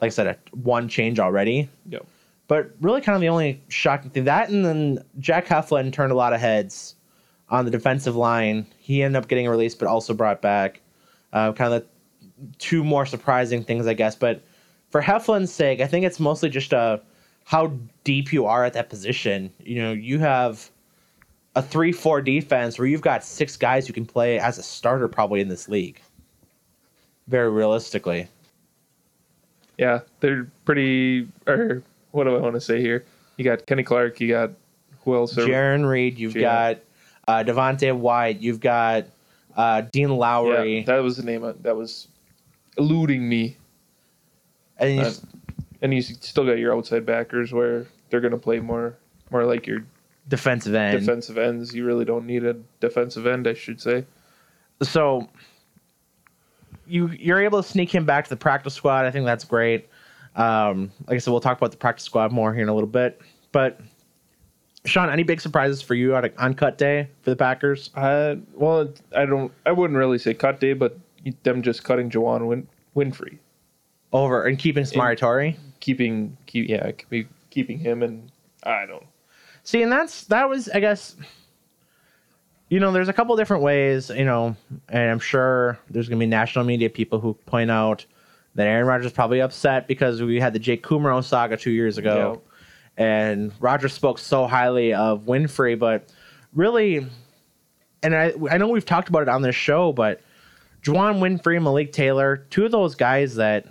Like 0.00 0.08
I 0.08 0.10
said, 0.10 0.26
a, 0.26 0.36
one 0.56 0.88
change 0.88 1.20
already. 1.20 1.68
Yep. 1.88 2.06
But 2.48 2.72
really, 2.80 3.00
kind 3.00 3.14
of 3.14 3.20
the 3.20 3.28
only 3.28 3.62
shocking 3.68 4.10
thing 4.10 4.24
that, 4.24 4.50
and 4.50 4.64
then 4.64 4.98
Jack 5.20 5.46
Heflin 5.46 5.92
turned 5.92 6.12
a 6.12 6.16
lot 6.16 6.32
of 6.32 6.40
heads 6.40 6.96
on 7.48 7.64
the 7.64 7.70
defensive 7.70 8.16
line. 8.16 8.66
He 8.78 9.02
ended 9.02 9.22
up 9.22 9.28
getting 9.28 9.48
released, 9.48 9.78
but 9.78 9.86
also 9.86 10.12
brought 10.12 10.42
back. 10.42 10.80
Uh, 11.32 11.52
kind 11.52 11.72
of 11.72 11.82
the 11.82 11.88
two 12.58 12.82
more 12.82 13.06
surprising 13.06 13.62
things, 13.62 13.86
I 13.86 13.94
guess. 13.94 14.16
But 14.16 14.42
for 14.90 15.00
Heflin's 15.00 15.52
sake, 15.52 15.80
I 15.80 15.86
think 15.86 16.04
it's 16.04 16.18
mostly 16.18 16.50
just 16.50 16.74
uh, 16.74 16.98
how 17.44 17.72
deep 18.04 18.32
you 18.32 18.46
are 18.46 18.64
at 18.64 18.72
that 18.72 18.90
position. 18.90 19.50
You 19.60 19.82
know, 19.82 19.92
you 19.92 20.18
have 20.18 20.70
a 21.54 21.62
three-four 21.62 22.22
defense 22.22 22.78
where 22.78 22.88
you've 22.88 23.00
got 23.02 23.24
six 23.24 23.56
guys 23.56 23.86
who 23.86 23.92
can 23.92 24.06
play 24.06 24.38
as 24.38 24.58
a 24.58 24.62
starter 24.62 25.08
probably 25.08 25.40
in 25.40 25.48
this 25.48 25.68
league. 25.68 26.00
Very 27.28 27.50
realistically. 27.50 28.26
Yeah, 29.78 30.00
they're 30.20 30.48
pretty. 30.64 31.28
Or 31.46 31.82
what 32.12 32.24
do 32.24 32.36
I 32.36 32.40
want 32.40 32.54
to 32.54 32.60
say 32.60 32.80
here? 32.80 33.04
You 33.36 33.44
got 33.44 33.66
Kenny 33.66 33.82
Clark. 33.82 34.20
You 34.20 34.28
got 34.28 34.50
who 35.04 35.14
else? 35.14 35.34
Jarran 35.34 35.88
Reed, 35.88 36.18
you've 36.18 36.34
Jarran. 36.34 36.40
got 36.40 36.78
uh, 37.28 37.44
Devontae 37.44 37.96
White, 37.96 38.40
you've 38.40 38.60
got 38.60 39.06
uh, 39.56 39.82
Dean 39.82 40.10
Lowry, 40.10 40.78
Yeah, 40.80 40.84
that 40.86 41.02
was 41.02 41.16
the 41.16 41.22
name. 41.22 41.44
Of, 41.44 41.62
that 41.62 41.76
was 41.76 42.08
eluding 42.78 43.28
me. 43.28 43.56
and 44.78 44.96
you, 44.96 45.02
Uh, 45.02 45.12
and 45.82 45.94
you 45.94 46.02
still 46.02 46.44
got 46.44 46.58
your 46.58 46.74
outside 46.76 47.04
backers 47.06 47.52
where 47.52 47.86
they're 48.10 48.20
going 48.20 48.32
to 48.32 48.38
play 48.38 48.60
more, 48.60 48.94
more 49.30 49.44
like 49.44 49.66
your 49.66 49.84
defensive 50.28 50.74
end. 50.74 51.00
defensive 51.00 51.38
ends. 51.38 51.74
You 51.74 51.84
really 51.84 52.04
don't 52.04 52.26
need 52.26 52.44
a 52.44 52.54
defensive 52.80 53.26
end, 53.26 53.46
I 53.46 53.54
should 53.54 53.80
say. 53.80 54.04
So 54.82 55.28
you 56.86 57.08
you're 57.08 57.40
able 57.40 57.62
to 57.62 57.68
sneak 57.68 57.94
him 57.94 58.04
back 58.04 58.24
to 58.24 58.30
the 58.30 58.36
practice 58.36 58.74
squad. 58.74 59.04
I 59.04 59.10
think 59.10 59.24
that's 59.26 59.44
great. 59.44 59.88
Um, 60.34 60.90
like 61.06 61.16
I 61.16 61.18
said, 61.18 61.30
we'll 61.30 61.40
talk 61.40 61.58
about 61.58 61.70
the 61.72 61.76
practice 61.76 62.04
squad 62.04 62.32
more 62.32 62.52
here 62.54 62.62
in 62.62 62.68
a 62.68 62.74
little 62.74 62.88
bit. 62.88 63.20
But 63.52 63.80
Sean, 64.84 65.10
any 65.10 65.22
big 65.22 65.40
surprises 65.40 65.82
for 65.82 65.94
you 65.94 66.16
on, 66.16 66.28
on 66.38 66.54
cut 66.54 66.78
day 66.78 67.08
for 67.22 67.30
the 67.30 67.36
Packers? 67.36 67.90
Uh, 67.94 68.36
well, 68.54 68.92
I 69.14 69.26
don't. 69.26 69.52
I 69.66 69.72
wouldn't 69.72 69.96
really 69.98 70.18
say 70.18 70.34
cut 70.34 70.58
day, 70.58 70.72
but 70.72 70.98
them 71.44 71.62
just 71.62 71.84
cutting 71.84 72.10
Juwann 72.10 72.46
Win, 72.46 72.66
Winfree, 72.96 73.38
Over 74.12 74.44
and 74.46 74.58
keeping 74.58 74.82
Samori 74.84 75.16
Toure. 75.16 75.54
keeping, 75.78 76.36
keep, 76.46 76.68
yeah, 76.68 76.90
keep- 76.90 77.28
keeping 77.50 77.78
him, 77.78 78.02
and 78.02 78.30
I 78.64 78.86
don't. 78.86 79.06
See, 79.64 79.82
and 79.82 79.92
that's 79.92 80.24
that 80.24 80.48
was, 80.48 80.68
I 80.68 80.80
guess, 80.80 81.16
you 82.68 82.80
know, 82.80 82.90
there's 82.90 83.08
a 83.08 83.12
couple 83.12 83.36
different 83.36 83.62
ways, 83.62 84.10
you 84.10 84.24
know, 84.24 84.56
and 84.88 85.10
I'm 85.10 85.18
sure 85.20 85.78
there's 85.90 86.08
gonna 86.08 86.18
be 86.18 86.26
national 86.26 86.64
media 86.64 86.90
people 86.90 87.20
who 87.20 87.34
point 87.46 87.70
out 87.70 88.04
that 88.54 88.66
Aaron 88.66 88.86
Rodgers 88.86 89.06
is 89.06 89.12
probably 89.12 89.40
upset 89.40 89.86
because 89.88 90.20
we 90.20 90.40
had 90.40 90.52
the 90.52 90.58
Jake 90.58 90.82
Kumerow 90.82 91.22
saga 91.24 91.56
two 91.56 91.70
years 91.70 91.96
ago, 91.96 92.42
and 92.96 93.52
Rodgers 93.60 93.92
spoke 93.92 94.18
so 94.18 94.46
highly 94.46 94.92
of 94.94 95.22
Winfree, 95.22 95.78
but 95.78 96.08
really, 96.54 97.06
and 98.02 98.14
I 98.14 98.32
I 98.50 98.58
know 98.58 98.68
we've 98.68 98.84
talked 98.84 99.08
about 99.08 99.22
it 99.22 99.28
on 99.28 99.42
this 99.42 99.56
show, 99.56 99.92
but 99.92 100.20
Juwann 100.82 101.20
Winfree, 101.20 101.62
Malik 101.62 101.92
Taylor, 101.92 102.38
two 102.50 102.64
of 102.64 102.72
those 102.72 102.94
guys 102.96 103.36
that 103.36 103.66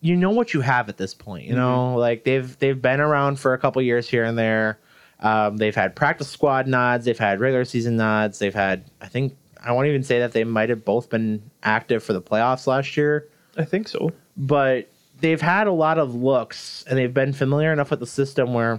you 0.00 0.16
know 0.16 0.30
what 0.30 0.54
you 0.54 0.60
have 0.60 0.88
at 0.88 0.96
this 0.96 1.14
point. 1.14 1.44
You 1.46 1.54
know, 1.54 1.94
like 1.96 2.24
they've 2.24 2.56
they've 2.58 2.80
been 2.80 3.00
around 3.00 3.40
for 3.40 3.54
a 3.54 3.58
couple 3.58 3.80
years 3.82 4.08
here 4.08 4.24
and 4.24 4.38
there. 4.38 4.78
Um, 5.20 5.56
they've 5.56 5.74
had 5.74 5.96
practice 5.96 6.28
squad 6.28 6.66
nods. 6.66 7.06
They've 7.06 7.18
had 7.18 7.40
regular 7.40 7.64
season 7.64 7.96
nods. 7.96 8.38
They've 8.38 8.54
had, 8.54 8.84
I 9.00 9.08
think, 9.08 9.34
I 9.64 9.72
won't 9.72 9.86
even 9.88 10.02
say 10.02 10.18
that 10.18 10.32
they 10.32 10.44
might 10.44 10.68
have 10.68 10.84
both 10.84 11.08
been 11.08 11.42
active 11.62 12.04
for 12.04 12.12
the 12.12 12.20
playoffs 12.20 12.66
last 12.66 12.96
year, 12.98 13.26
I 13.56 13.64
think 13.64 13.88
so. 13.88 14.12
but 14.36 14.88
they've 15.20 15.40
had 15.40 15.66
a 15.66 15.72
lot 15.72 15.98
of 15.98 16.14
looks 16.14 16.84
and 16.86 16.98
they've 16.98 17.14
been 17.14 17.32
familiar 17.32 17.72
enough 17.72 17.90
with 17.90 18.00
the 18.00 18.06
system 18.06 18.52
where 18.52 18.78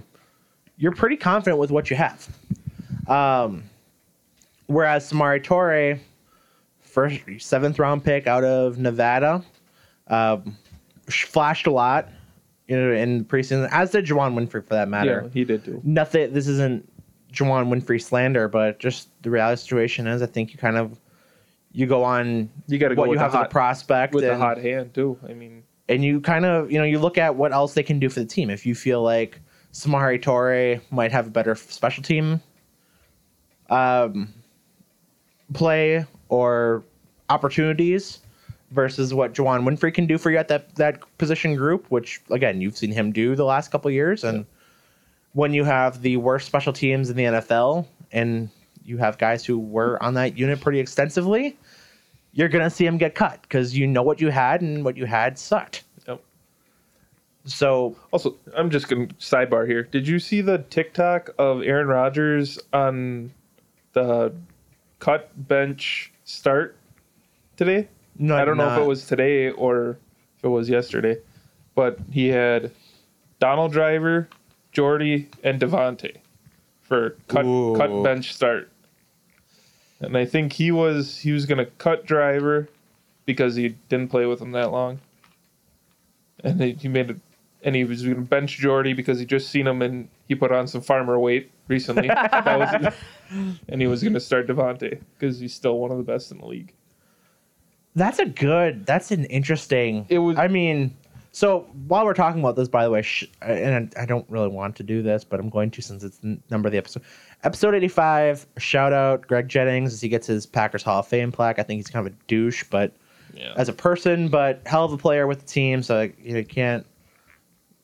you're 0.76 0.92
pretty 0.92 1.16
confident 1.16 1.58
with 1.58 1.72
what 1.72 1.90
you 1.90 1.96
have. 1.96 2.28
Um, 3.08 3.64
whereas 4.66 5.10
Samori 5.10 5.42
Toure, 5.42 5.98
first 6.80 7.20
seventh 7.38 7.80
round 7.80 8.04
pick 8.04 8.28
out 8.28 8.44
of 8.44 8.78
Nevada, 8.78 9.42
um, 10.06 10.56
flashed 11.10 11.66
a 11.66 11.70
lot, 11.70 12.08
you 12.66 12.76
know, 12.76 12.92
in 12.92 13.24
preseason, 13.24 13.68
as 13.70 13.90
did 13.90 14.06
Juwann 14.06 14.34
Winfree 14.34 14.66
for 14.66 14.74
that 14.74 14.88
matter 14.88 15.22
Yeah, 15.24 15.30
he 15.32 15.44
did 15.44 15.64
too. 15.64 15.80
nothing. 15.84 16.32
This 16.32 16.46
isn't 16.48 16.90
Juwann 17.32 17.68
Winfree 17.68 18.02
slander, 18.02 18.48
but 18.48 18.78
just 18.78 19.08
the 19.22 19.30
reality 19.30 19.60
situation 19.60 20.06
is, 20.06 20.22
I 20.22 20.26
think 20.26 20.52
you 20.52 20.58
kind 20.58 20.76
of 20.76 20.98
you 21.72 21.86
go 21.86 22.02
on 22.04 22.50
You 22.66 22.78
got 22.78 22.88
to 22.88 22.94
go 22.94 23.02
what 23.02 23.10
you 23.10 23.18
have 23.18 23.34
as 23.34 23.42
a 23.42 23.48
prospect, 23.48 24.14
with 24.14 24.24
the 24.24 24.32
and, 24.32 24.40
hot 24.40 24.58
hand 24.58 24.94
too. 24.94 25.18
I 25.28 25.34
mean, 25.34 25.62
and 25.88 26.04
you 26.04 26.20
kind 26.20 26.44
of 26.44 26.70
you 26.72 26.78
know 26.78 26.84
you 26.84 26.98
look 26.98 27.18
at 27.18 27.36
what 27.36 27.52
else 27.52 27.74
they 27.74 27.82
can 27.82 27.98
do 27.98 28.08
for 28.08 28.20
the 28.20 28.26
team. 28.26 28.50
If 28.50 28.64
you 28.64 28.74
feel 28.74 29.02
like 29.02 29.40
Samori 29.72 30.20
Toure 30.20 30.80
might 30.90 31.12
have 31.12 31.26
a 31.26 31.30
better 31.30 31.54
special 31.54 32.02
team 32.02 32.40
um, 33.70 34.32
play 35.52 36.04
or 36.28 36.84
opportunities 37.28 38.20
versus 38.70 39.14
what 39.14 39.32
Juwann 39.32 39.64
Winfree 39.64 39.94
can 39.94 40.06
do 40.06 40.18
for 40.18 40.30
you 40.30 40.38
at 40.38 40.48
that 40.48 40.74
that 40.76 41.00
position 41.18 41.54
group, 41.54 41.86
which 41.90 42.20
again 42.30 42.60
you've 42.60 42.76
seen 42.76 42.92
him 42.92 43.12
do 43.12 43.34
the 43.34 43.44
last 43.44 43.70
couple 43.70 43.90
years, 43.90 44.24
and 44.24 44.44
when 45.32 45.54
you 45.54 45.64
have 45.64 46.02
the 46.02 46.16
worst 46.16 46.46
special 46.46 46.72
teams 46.72 47.10
in 47.10 47.16
the 47.16 47.24
NFL 47.24 47.86
and 48.12 48.48
you 48.84 48.98
have 48.98 49.18
guys 49.18 49.44
who 49.44 49.58
were 49.58 50.02
on 50.02 50.14
that 50.14 50.38
unit 50.38 50.60
pretty 50.60 50.80
extensively, 50.80 51.56
you're 52.32 52.48
gonna 52.48 52.70
see 52.70 52.86
him 52.86 52.98
get 52.98 53.14
cut 53.14 53.40
because 53.42 53.76
you 53.76 53.86
know 53.86 54.02
what 54.02 54.20
you 54.20 54.30
had 54.30 54.60
and 54.60 54.84
what 54.84 54.96
you 54.96 55.06
had 55.06 55.38
sucked. 55.38 55.84
Yep. 56.06 56.22
So 57.44 57.96
Also, 58.12 58.36
I'm 58.56 58.70
just 58.70 58.88
gonna 58.88 59.06
sidebar 59.18 59.66
here. 59.66 59.82
Did 59.82 60.08
you 60.08 60.18
see 60.18 60.40
the 60.40 60.58
TikTok 60.70 61.30
of 61.38 61.62
Aaron 61.62 61.88
Rodgers 61.88 62.58
on 62.72 63.32
the 63.92 64.32
cut 64.98 65.30
bench 65.48 66.12
start 66.24 66.76
today? 67.56 67.88
No, 68.18 68.36
I 68.36 68.44
don't 68.44 68.56
know 68.56 68.72
if 68.72 68.78
it 68.78 68.86
was 68.86 69.06
today 69.06 69.50
or 69.50 69.98
if 70.38 70.44
it 70.44 70.48
was 70.48 70.68
yesterday, 70.68 71.18
but 71.74 71.98
he 72.10 72.28
had 72.28 72.72
Donald 73.38 73.72
Driver, 73.72 74.28
Jordy, 74.72 75.28
and 75.44 75.60
Davante 75.60 76.16
for 76.82 77.16
cut 77.28 77.44
Ooh. 77.44 77.76
cut 77.76 78.02
bench 78.02 78.34
start. 78.34 78.70
And 80.00 80.16
I 80.16 80.24
think 80.24 80.52
he 80.52 80.70
was 80.70 81.18
he 81.18 81.32
was 81.32 81.46
gonna 81.46 81.66
cut 81.66 82.06
Driver 82.06 82.68
because 83.28 83.54
he 83.54 83.68
didn't 83.90 84.08
play 84.08 84.24
with 84.24 84.40
him 84.40 84.52
that 84.52 84.72
long, 84.72 85.00
and 86.42 86.60
he, 86.60 86.72
he 86.72 86.88
made 86.88 87.10
it. 87.10 87.16
And 87.62 87.74
he 87.74 87.82
was 87.82 88.04
going 88.04 88.14
to 88.14 88.20
bench 88.20 88.56
Jordy 88.56 88.92
because 88.92 89.18
he 89.18 89.26
just 89.26 89.50
seen 89.50 89.66
him 89.66 89.82
and 89.82 90.08
he 90.28 90.36
put 90.36 90.52
on 90.52 90.68
some 90.68 90.80
farmer 90.80 91.18
weight 91.18 91.50
recently. 91.66 92.06
that 92.08 92.56
was, 92.56 92.94
and 93.68 93.80
he 93.80 93.88
was 93.88 94.00
going 94.00 94.14
to 94.14 94.20
start 94.20 94.46
Davante 94.46 95.00
because 95.18 95.40
he's 95.40 95.54
still 95.54 95.76
one 95.76 95.90
of 95.90 95.98
the 95.98 96.04
best 96.04 96.30
in 96.30 96.38
the 96.38 96.46
league. 96.46 96.72
That's 97.98 98.18
a 98.18 98.26
good. 98.26 98.86
That's 98.86 99.10
an 99.10 99.24
interesting. 99.26 100.06
It 100.08 100.18
was- 100.18 100.38
I 100.38 100.48
mean, 100.48 100.94
so 101.32 101.60
while 101.86 102.04
we're 102.04 102.14
talking 102.14 102.40
about 102.40 102.56
this, 102.56 102.68
by 102.68 102.84
the 102.84 102.90
way, 102.90 103.02
sh- 103.02 103.24
and 103.42 103.92
I 103.98 104.06
don't 104.06 104.24
really 104.28 104.48
want 104.48 104.76
to 104.76 104.82
do 104.82 105.02
this, 105.02 105.24
but 105.24 105.38
I'm 105.40 105.48
going 105.50 105.70
to 105.72 105.82
since 105.82 106.02
it's 106.02 106.18
the 106.18 106.38
number 106.50 106.68
of 106.68 106.72
the 106.72 106.78
episode. 106.78 107.02
Episode 107.44 107.74
85. 107.74 108.46
Shout 108.58 108.92
out 108.92 109.22
Greg 109.28 109.48
Jennings 109.48 109.92
as 109.92 110.00
he 110.00 110.08
gets 110.08 110.26
his 110.26 110.46
Packers 110.46 110.82
Hall 110.82 111.00
of 111.00 111.06
Fame 111.06 111.30
plaque. 111.30 111.58
I 111.58 111.62
think 111.62 111.78
he's 111.78 111.88
kind 111.90 112.06
of 112.06 112.12
a 112.12 112.16
douche, 112.26 112.64
but 112.70 112.92
Yeah. 113.34 113.52
as 113.56 113.68
a 113.68 113.72
person, 113.72 114.28
but 114.28 114.62
hell 114.66 114.84
of 114.84 114.92
a 114.92 114.96
player 114.98 115.26
with 115.26 115.40
the 115.40 115.46
team. 115.46 115.82
So 115.82 115.96
like, 115.96 116.16
you 116.22 116.44
can't. 116.44 116.84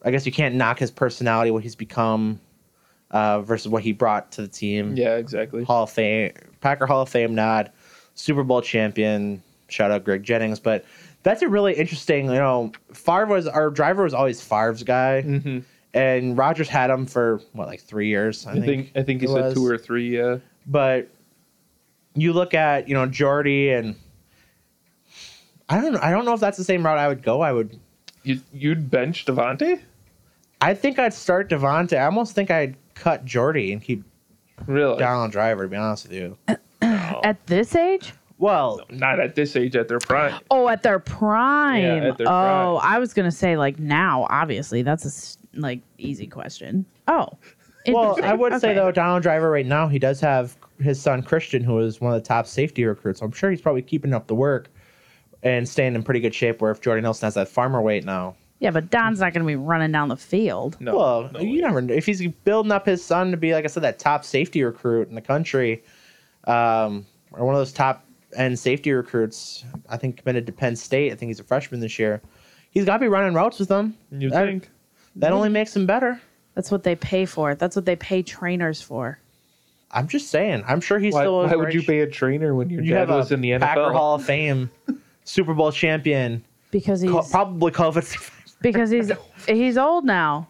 I 0.04 0.10
guess 0.10 0.26
you 0.26 0.32
can't 0.32 0.54
knock 0.56 0.78
his 0.78 0.90
personality, 0.90 1.50
what 1.50 1.62
he's 1.62 1.76
become, 1.76 2.38
uh, 3.10 3.40
versus 3.42 3.68
what 3.68 3.82
he 3.82 3.92
brought 3.92 4.32
to 4.32 4.42
the 4.42 4.48
team. 4.48 4.96
yeah, 4.96 5.16
exactly. 5.16 5.64
Hall 5.64 5.84
of 5.84 5.90
Fame, 5.90 6.32
Packer 6.60 6.86
Hall 6.86 7.02
of 7.02 7.08
Fame 7.08 7.34
nod, 7.34 7.70
Super 8.14 8.42
Bowl 8.42 8.60
champion. 8.60 9.42
Shout 9.68 9.90
out 9.90 10.04
Greg 10.04 10.22
Jennings, 10.22 10.60
but 10.60 10.84
that's 11.22 11.42
a 11.42 11.48
really 11.48 11.74
interesting. 11.74 12.26
You 12.26 12.34
know, 12.34 12.72
Favre 12.92 13.26
was 13.26 13.46
our 13.46 13.70
driver 13.70 14.04
was 14.04 14.14
always 14.14 14.42
Favre's 14.42 14.82
guy, 14.82 15.22
hmm 15.22 15.60
and 15.94 16.36
Rodgers 16.36 16.68
had 16.68 16.90
him 16.90 17.06
for 17.06 17.40
what 17.52 17.68
like 17.68 17.80
three 17.80 18.08
years. 18.08 18.46
I, 18.46 18.52
I 18.52 18.60
think 18.60 18.90
I 18.96 19.02
think 19.02 19.20
he 19.20 19.26
said 19.28 19.44
was. 19.44 19.54
two 19.54 19.66
or 19.66 19.78
three. 19.78 20.16
Yeah. 20.16 20.38
But 20.66 21.08
you 22.14 22.32
look 22.32 22.52
at 22.52 22.88
you 22.88 22.94
know 22.94 23.06
Jordy 23.06 23.70
and 23.70 23.94
I 25.68 25.80
don't 25.80 25.92
know. 25.92 26.00
I 26.02 26.10
don't 26.10 26.24
know 26.24 26.34
if 26.34 26.40
that's 26.40 26.58
the 26.58 26.64
same 26.64 26.84
route 26.84 26.98
I 26.98 27.08
would 27.08 27.22
go. 27.22 27.40
I 27.40 27.52
would. 27.52 27.78
You 28.24 28.40
you'd 28.52 28.90
bench 28.90 29.24
Davante? 29.24 29.80
I 30.60 30.74
think 30.74 30.98
I'd 30.98 31.14
start 31.14 31.48
Davante. 31.48 31.96
I 31.96 32.04
almost 32.06 32.34
think 32.34 32.50
I'd 32.50 32.76
cut 32.94 33.24
Jordy 33.24 33.72
and 33.72 33.82
keep 33.82 34.02
Really? 34.66 34.98
Donald 34.98 35.30
Driver. 35.30 35.64
To 35.64 35.68
be 35.68 35.76
honest 35.76 36.08
with 36.08 36.12
you. 36.12 36.38
At 36.80 37.46
this 37.46 37.74
age? 37.74 38.12
Well, 38.39 38.80
Not 38.91 39.20
at 39.20 39.35
this 39.37 39.55
age, 39.57 39.76
at 39.76 39.89
their 39.89 40.01
prime. 40.01 40.41
Oh, 40.51 40.68
at 40.68 40.82
their 40.82 40.99
prime. 40.99 41.82
Yeah, 41.82 42.09
at 42.09 42.18
their 42.18 42.26
oh, 42.28 42.78
prime. 42.80 42.80
I 42.82 42.99
was 42.99 43.14
gonna 43.14 43.30
say 43.30 43.57
like 43.57 43.78
now. 43.78 44.26
Obviously, 44.28 44.82
that's 44.82 45.05
a 45.05 45.09
s- 45.09 45.39
like 45.55 45.80
easy 45.99 46.26
question. 46.26 46.85
Oh, 47.07 47.28
Well. 47.89 48.18
I 48.22 48.35
would 48.35 48.59
say 48.61 48.74
though, 48.74 48.91
Donald 48.91 49.22
Driver 49.22 49.51
right 49.51 49.66
now 49.66 49.87
he 49.89 49.99
does 49.99 50.20
have 50.20 50.57
his 50.80 51.01
son 51.01 51.22
Christian, 51.22 51.62
who 51.62 51.78
is 51.78 52.01
one 52.01 52.12
of 52.12 52.20
the 52.20 52.26
top 52.26 52.47
safety 52.47 52.85
recruits. 52.85 53.20
So 53.20 53.26
I'm 53.26 53.32
sure 53.32 53.51
he's 53.51 53.61
probably 53.61 53.82
keeping 53.82 54.12
up 54.12 54.26
the 54.26 54.35
work 54.35 54.68
and 55.45 55.68
staying 55.68 55.95
in 55.95 56.03
pretty 56.03 56.20
good 56.20 56.35
shape. 56.35 56.61
Where 56.61 56.72
if 56.72 56.80
Jordan 56.80 57.05
Nelson 57.05 57.26
has 57.28 57.35
that 57.35 57.49
farmer 57.49 57.80
weight 57.80 58.05
now, 58.05 58.35
Yeah, 58.59 58.72
but 58.72 58.91
Don's 58.91 59.20
not 59.20 59.32
gonna 59.32 59.47
be 59.47 59.55
running 59.57 59.93
down 59.93 60.09
the 60.09 60.16
field. 60.16 60.76
No. 60.80 60.97
well, 60.97 61.30
no 61.32 61.39
you 61.41 61.55
way. 61.57 61.61
never 61.61 61.80
know 61.80 61.95
if 61.95 62.05
he's 62.07 62.26
building 62.45 62.72
up 62.72 62.85
his 62.87 63.05
son 63.05 63.30
to 63.30 63.37
be 63.37 63.55
like 63.55 63.64
I 63.64 63.68
said, 63.68 63.85
that 63.85 64.01
top 64.01 64.24
safety 64.24 64.64
recruit 64.64 65.09
in 65.09 65.14
the 65.14 65.20
country, 65.20 65.85
um, 66.49 67.07
or 67.32 67.45
one 67.47 67.55
of 67.55 67.61
those 67.61 67.72
top 67.72 68.03
end 68.37 68.59
safety 68.59 68.93
recruits. 68.93 69.64
I 69.89 69.97
think 69.97 70.18
committed 70.18 70.47
to 70.47 70.53
Penn 70.53 70.76
State. 70.76 71.12
I 71.12 71.16
think 71.16 71.30
he's 71.30 71.41
a 71.41 71.45
freshman 71.45 71.80
this 71.80 71.99
year. 71.99 72.20
He's 72.70 72.85
got 72.85 72.95
to 72.95 73.01
be 73.01 73.09
running 73.09 73.35
routes 73.35 73.59
with 73.59 73.68
them. 73.68 73.97
You 74.11 74.30
That- 74.30 74.47
think? 74.47 74.70
That 75.16 75.30
only 75.32 75.47
mm-hmm. 75.47 75.53
makes 75.55 75.76
him 75.76 75.87
better. 75.87 76.20
That's 76.57 76.70
what 76.72 76.82
they 76.82 76.97
pay 76.97 77.24
for. 77.24 77.55
That's 77.55 77.76
what 77.76 77.85
they 77.85 77.95
pay 77.97 78.22
trainers 78.22 78.80
for. 78.82 79.18
I'm 79.93 80.09
just 80.09 80.28
saying. 80.28 80.64
I'm 80.66 80.80
sure 80.80 80.99
he's 80.99 81.14
Why, 81.14 81.22
still. 81.22 81.43
a 81.43 81.47
why 81.47 81.55
would 81.55 81.72
you 81.72 81.82
pay 81.85 82.01
a 82.01 82.07
trainer 82.09 82.55
when 82.55 82.68
your 82.68 82.82
You 82.82 82.91
dad 82.95 83.01
have 83.01 83.11
a 83.11 83.16
was 83.18 83.30
in 83.30 83.41
the 83.41 83.51
NFL? 83.51 83.61
Packer 83.61 83.93
Hall 83.93 84.16
of 84.16 84.24
Fame, 84.24 84.70
Super 85.22 85.55
Bowl 85.55 85.70
champion, 85.70 86.45
Because 86.72 87.01
he's 87.01 87.12
co- 87.12 87.22
probably 87.22 87.70
COVID. 87.70 88.30
because 88.61 88.91
he's 88.91 89.12
he's 89.47 89.78
old 89.78 90.05
now. 90.05 90.49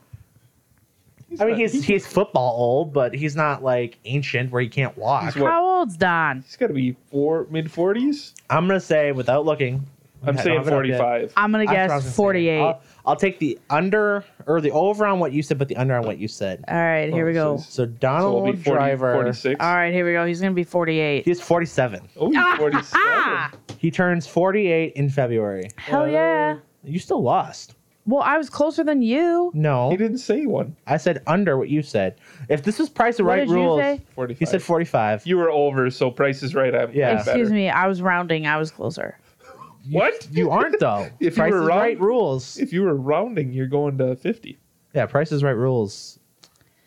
I 1.40 1.44
mean, 1.46 1.56
he's 1.56 1.84
he's 1.84 2.06
football 2.06 2.54
old, 2.56 2.92
but 2.92 3.14
he's 3.14 3.34
not 3.34 3.62
like 3.62 3.98
ancient 4.04 4.52
where 4.52 4.62
he 4.62 4.68
can't 4.68 4.96
walk. 4.96 5.24
He's 5.24 5.36
what? 5.36 5.50
How 5.50 5.64
old's 5.66 5.96
Don? 5.96 6.42
He's 6.42 6.56
got 6.56 6.68
to 6.68 6.74
be 6.74 6.96
four 7.10 7.46
mid 7.50 7.70
forties. 7.70 8.34
I'm 8.50 8.66
gonna 8.66 8.78
say 8.80 9.10
without 9.12 9.44
looking. 9.44 9.86
I'm 10.26 10.38
I 10.38 10.42
saying 10.42 10.56
don't 10.56 10.64
have 10.64 10.72
it 10.72 10.76
up 10.78 10.86
yet. 10.86 10.98
45. 10.98 11.32
I'm 11.36 11.52
gonna 11.52 11.66
That's 11.66 11.68
what 11.74 11.78
I 11.78 11.96
was 11.96 12.04
guess 12.04 12.04
gonna 12.04 12.12
say. 12.12 12.16
48. 12.16 12.60
I'll, 12.62 12.80
I'll 13.04 13.16
take 13.16 13.38
the 13.40 13.58
under 13.68 14.24
or 14.46 14.62
the 14.62 14.70
over 14.70 15.04
on 15.04 15.18
what 15.18 15.32
you 15.32 15.42
said, 15.42 15.58
but 15.58 15.68
the 15.68 15.76
under 15.76 15.94
on 15.96 16.06
what 16.06 16.16
you 16.16 16.28
said. 16.28 16.64
All 16.66 16.74
right, 16.76 17.12
here 17.12 17.26
we 17.26 17.32
Oh, 17.32 17.56
go. 17.56 17.56
so- 17.58 17.62
So 17.64 17.68
So 17.84 17.86
Donald 17.86 18.48
it'll 18.48 18.52
be 18.56 18.62
40, 18.62 18.78
Driver, 18.78 19.12
46. 19.12 19.60
All 19.60 19.74
right, 19.74 19.92
here 19.92 20.06
we 20.06 20.12
go. 20.12 20.24
He's 20.24 20.40
gonna 20.40 20.54
be 20.54 20.64
48. 20.64 21.26
he's 21.26 21.40
47. 21.42 22.08
Oh, 22.16 22.30
he's 22.30 22.38
47. 22.58 22.86
Ah, 22.94 23.50
He 23.76 23.90
turns 23.90 24.26
48 24.26 24.94
in 24.94 25.10
February. 25.10 25.68
hell 25.76 26.08
yeah. 26.08 26.56
You 26.84 26.98
still 26.98 27.22
lost. 27.22 27.74
Well, 28.06 28.22
I 28.22 28.36
was 28.36 28.50
closer 28.50 28.84
than 28.84 29.00
you. 29.02 29.50
No, 29.54 29.90
He 29.90 29.96
didn't 29.96 30.18
say 30.18 30.44
one. 30.46 30.76
I 30.86 30.98
said 30.98 31.22
under 31.26 31.56
what 31.56 31.70
you 31.70 31.82
said. 31.82 32.16
If 32.50 32.62
this 32.62 32.78
is 32.78 32.88
Price 32.90 33.18
of 33.18 33.24
What 33.26 33.32
Right 33.32 33.40
did 33.40 33.48
you 33.48 33.54
rules, 33.54 33.80
say? 33.80 34.00
45. 34.14 34.38
he 34.38 34.44
said 34.44 34.62
45. 34.62 35.26
You 35.26 35.38
were 35.38 35.50
over, 35.50 35.90
so 35.90 36.10
Price 36.10 36.42
is 36.42 36.54
right. 36.54 36.74
I'm 36.74 36.92
Yeah. 36.92 37.16
Excuse 37.18 37.48
better. 37.48 37.54
me, 37.54 37.70
I 37.70 37.86
was 37.86 38.02
rounding. 38.02 38.46
I 38.46 38.56
was 38.58 38.70
closer. 38.70 39.18
What? 39.90 40.28
You 40.30 40.50
aren't 40.50 40.80
though. 40.80 41.08
If 41.20 41.20
you 41.20 41.42
Price 41.42 41.52
were 41.52 41.62
is 41.62 41.66
wrong- 41.68 41.78
Right 41.78 42.00
rules. 42.00 42.56
If 42.58 42.72
you 42.72 42.82
were 42.82 42.94
rounding, 42.94 43.52
you're 43.52 43.66
going 43.66 43.98
to 43.98 44.16
50. 44.16 44.58
Yeah, 44.94 45.06
Price 45.06 45.30
is 45.32 45.42
Right 45.42 45.50
rules. 45.56 46.18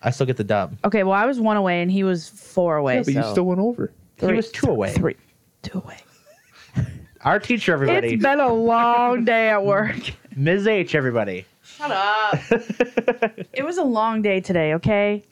I 0.01 0.11
still 0.11 0.25
get 0.27 0.37
the 0.37 0.43
dub. 0.43 0.77
Okay, 0.85 1.03
well, 1.03 1.13
I 1.13 1.25
was 1.25 1.39
one 1.39 1.57
away 1.57 1.81
and 1.81 1.91
he 1.91 2.03
was 2.03 2.27
four 2.29 2.77
away. 2.77 2.95
Yeah, 2.97 3.03
but 3.05 3.13
you 3.15 3.23
still 3.23 3.43
went 3.45 3.59
over. 3.59 3.91
He 4.19 4.25
was 4.33 4.51
two 4.51 4.69
away. 4.69 4.93
Three, 4.93 5.15
two 5.63 5.79
away. 5.79 5.97
Our 7.27 7.39
teacher, 7.39 7.73
everybody. 7.73 8.13
It's 8.13 8.23
been 8.23 8.39
a 8.39 8.53
long 8.53 9.25
day 9.25 9.49
at 9.49 9.61
work. 9.65 9.97
Ms. 10.37 10.65
H, 10.65 10.95
everybody. 10.95 11.45
Shut 11.61 11.91
up. 11.91 12.35
it 13.53 13.65
was 13.65 13.77
a 13.77 13.83
long 13.83 14.21
day 14.21 14.39
today. 14.39 14.73
Okay, 14.75 15.23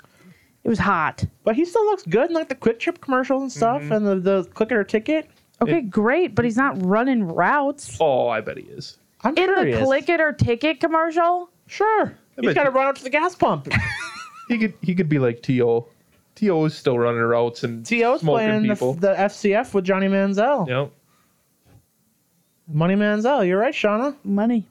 it 0.65 0.67
was 0.69 0.77
hot. 0.77 1.23
But 1.45 1.55
he 1.55 1.63
still 1.63 1.85
looks 1.85 2.03
good 2.03 2.29
in 2.29 2.33
like 2.35 2.49
the 2.49 2.55
Kwik 2.55 2.79
Trip 2.79 2.99
commercials 2.99 3.43
and 3.43 3.51
stuff 3.51 3.81
Mm-hmm. 3.81 3.91
and 3.93 4.05
the, 4.05 4.15
the 4.15 4.43
click 4.49 4.71
it 4.71 4.75
or 4.75 4.83
ticket. 4.83 5.29
Okay, 5.61 5.79
great, 5.81 6.35
but 6.35 6.43
he's 6.43 6.57
not 6.57 6.75
running 6.85 7.23
routes 7.23 7.97
Oh, 8.01 8.27
I 8.27 8.41
bet 8.41 8.57
he 8.57 8.63
is. 8.65 8.97
I'm 9.21 9.37
in 9.37 9.45
sure 9.45 9.65
he 9.65 9.71
the 9.71 9.79
is. 9.79 9.85
click 9.85 10.09
it 10.09 10.19
or 10.19 10.33
ticket 10.33 10.81
commercial. 10.81 11.49
Sure. 11.67 12.13
He's 12.35 12.47
bet 12.47 12.55
got 12.55 12.63
to 12.65 12.71
you- 12.71 12.75
run 12.75 12.87
up 12.87 12.95
to 12.97 13.03
the 13.03 13.09
gas 13.09 13.35
pump. 13.35 13.69
He 14.49 14.59
could 14.59 14.73
he 14.83 14.93
could 14.93 15.09
be 15.09 15.17
like 15.17 15.41
T.O. 15.41 15.87
T.O. 16.35 16.65
is 16.65 16.75
still 16.75 16.99
running 16.99 17.19
routes 17.21 17.63
and 17.63 17.83
T.O.'s 17.83 18.19
smoking 18.21 18.45
playing 18.47 18.61
the, 18.67 18.75
people. 18.75 18.93
the 18.93 19.15
FCF 19.15 19.73
with 19.73 19.85
Johnny 19.85 20.05
Manziel. 20.07 20.67
Yep. 20.67 20.91
Money 22.68 22.95
Manziel. 22.95 23.45
You're 23.47 23.59
right, 23.59 23.74
Shawna. 23.74 24.16
Money. 24.24 24.66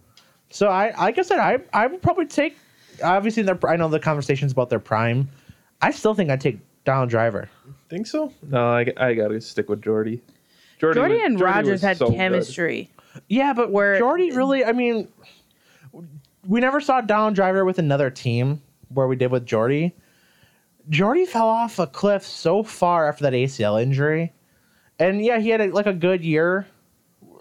So 0.51 0.69
I, 0.69 0.95
like 0.99 1.19
I 1.19 1.23
said, 1.23 1.39
I, 1.39 1.59
I 1.73 1.87
would 1.87 2.03
probably 2.03 2.27
take. 2.27 2.57
Obviously, 3.03 3.43
their, 3.43 3.59
I 3.67 3.77
know 3.77 3.89
the 3.89 3.99
conversations 4.01 4.53
about 4.53 4.71
their 4.71 4.79
prime. 4.79 5.29
I 5.83 5.91
still 5.91 6.15
think 6.15 6.31
I'd 6.31 6.41
take 6.41 6.59
Donald 6.85 7.11
Driver. 7.11 7.49
Think 7.89 8.07
so? 8.07 8.33
No, 8.49 8.67
I, 8.69 8.87
I 8.97 9.15
got 9.15 9.29
to 9.29 9.41
stick 9.41 9.69
with 9.69 9.83
Jordy. 9.83 10.23
Jordy, 10.79 10.99
Jordy 11.01 11.15
was- 11.15 11.23
and 11.25 11.39
Jordy 11.39 11.53
Rodgers 11.55 11.83
had 11.83 11.97
so 11.97 12.09
good. 12.09 12.17
chemistry. 12.17 12.91
Yeah, 13.29 13.53
but 13.53 13.71
Where- 13.71 13.99
Jordy 13.99 14.31
really, 14.33 14.65
I 14.65 14.73
mean, 14.73 15.09
we 16.47 16.61
never 16.61 16.81
saw 16.81 17.01
Donald 17.01 17.35
Driver 17.35 17.65
with 17.65 17.79
another 17.79 18.11
team 18.11 18.61
where 18.89 19.07
we 19.07 19.17
did 19.17 19.31
with 19.31 19.47
Jordy. 19.47 19.95
Jordy 20.91 21.25
fell 21.27 21.49
off 21.49 21.79
a 21.79 21.87
cliff 21.87 22.25
so 22.25 22.63
far 22.63 23.09
after 23.09 23.23
that 23.25 23.33
ACL 23.33 23.83
injury. 23.83 24.33
And 24.99 25.25
yeah, 25.25 25.39
he 25.39 25.49
had 25.49 25.61
a, 25.61 25.67
like 25.69 25.87
a 25.87 25.93
good 25.95 26.23
year 26.25 26.67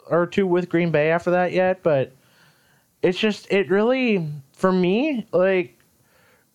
or 0.10 0.28
two 0.28 0.46
with 0.48 0.70
Green 0.70 0.92
Bay 0.92 1.10
after 1.12 1.32
that 1.32 1.52
yet, 1.52 1.84
but 1.84 2.12
it's 3.02 3.18
just, 3.20 3.52
it 3.52 3.70
really, 3.70 4.28
for 4.54 4.72
me, 4.72 5.26
like, 5.32 5.78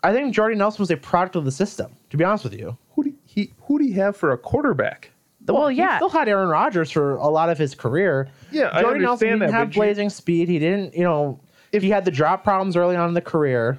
I 0.02 0.12
think 0.12 0.34
Jordy 0.34 0.54
Nelson 0.54 0.80
was 0.82 0.90
a 0.90 0.96
product 0.96 1.36
of 1.36 1.44
the 1.44 1.52
system, 1.52 1.92
to 2.10 2.16
be 2.16 2.24
honest 2.24 2.44
with 2.44 2.54
you. 2.54 2.76
Who 2.94 3.04
do 3.04 3.14
he 3.24 3.52
who 3.62 3.78
do 3.78 3.84
you 3.84 3.94
have 3.94 4.16
for 4.16 4.32
a 4.32 4.38
quarterback? 4.38 5.10
Well, 5.46 5.70
yeah. 5.70 5.74
he 5.74 5.80
yeah. 5.80 5.96
still 5.96 6.08
had 6.10 6.28
Aaron 6.28 6.48
Rodgers 6.48 6.90
for 6.90 7.16
a 7.16 7.28
lot 7.28 7.48
of 7.48 7.58
his 7.58 7.74
career. 7.74 8.28
Yeah, 8.50 8.70
I 8.72 8.82
Jordy 8.82 9.00
Nelson 9.00 9.28
understand 9.28 9.40
didn't 9.40 9.52
that, 9.52 9.58
have 9.58 9.68
but 9.68 9.76
you- 9.76 9.82
blazing 9.82 10.10
speed. 10.10 10.48
He 10.48 10.58
didn't, 10.58 10.94
you 10.94 11.04
know, 11.04 11.40
if 11.72 11.82
he 11.82 11.90
had 11.90 12.04
the 12.04 12.10
drop 12.10 12.44
problems 12.44 12.76
early 12.76 12.96
on 12.96 13.08
in 13.08 13.14
the 13.14 13.20
career. 13.20 13.78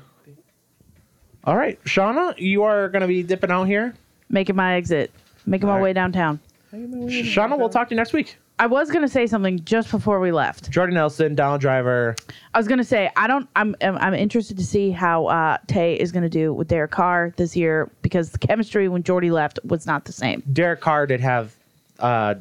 All 1.45 1.55
right, 1.55 1.82
Shawna, 1.86 2.38
you 2.38 2.63
are 2.63 2.89
going 2.89 3.01
to 3.01 3.07
be 3.07 3.24
dipping 3.24 3.49
out 3.49 3.63
here. 3.63 3.95
Making 4.30 4.55
my 4.57 4.76
exit. 4.76 5.11
Making 5.45 5.67
my 5.67 5.74
All 5.74 5.80
right. 5.80 5.84
way 5.86 5.93
downtown. 5.93 6.39
Shawna, 6.74 7.57
we'll 7.57 7.70
talk 7.70 7.88
to 7.89 7.95
you 7.95 7.97
next 7.97 8.13
week. 8.13 8.38
I 8.60 8.68
was 8.68 8.91
gonna 8.91 9.07
say 9.07 9.26
something 9.26 9.64
just 9.64 9.89
before 9.89 10.20
we 10.20 10.32
left. 10.34 10.70
Jordan 10.70 10.95
Nelson, 10.95 11.34
Donald 11.34 11.62
Driver. 11.62 12.16
I 12.53 12.57
was 12.60 12.68
gonna 12.68 12.84
say 12.84 13.10
I 13.16 13.26
don't. 13.26 13.47
I'm 13.55 13.76
I'm, 13.82 13.97
I'm 13.97 14.14
interested 14.14 14.57
to 14.57 14.66
see 14.66 14.91
how 14.91 15.28
uh, 15.28 15.57
Tay 15.68 15.95
is 15.95 16.12
gonna 16.12 16.30
do 16.30 16.53
with 16.53 16.68
Derek 16.68 16.91
Carr 16.91 17.34
this 17.38 17.55
year 17.55 17.89
because 18.01 18.32
the 18.32 18.38
chemistry 18.38 18.88
when 18.89 19.01
Jordy 19.03 19.32
left 19.32 19.60
was 19.64 19.86
not 19.88 20.03
the 20.05 20.12
same. 20.12 20.43
Derek 20.51 20.82
Carr 20.82 21.07
did 21.07 21.22
have 21.22 21.55
uh, 21.99 22.36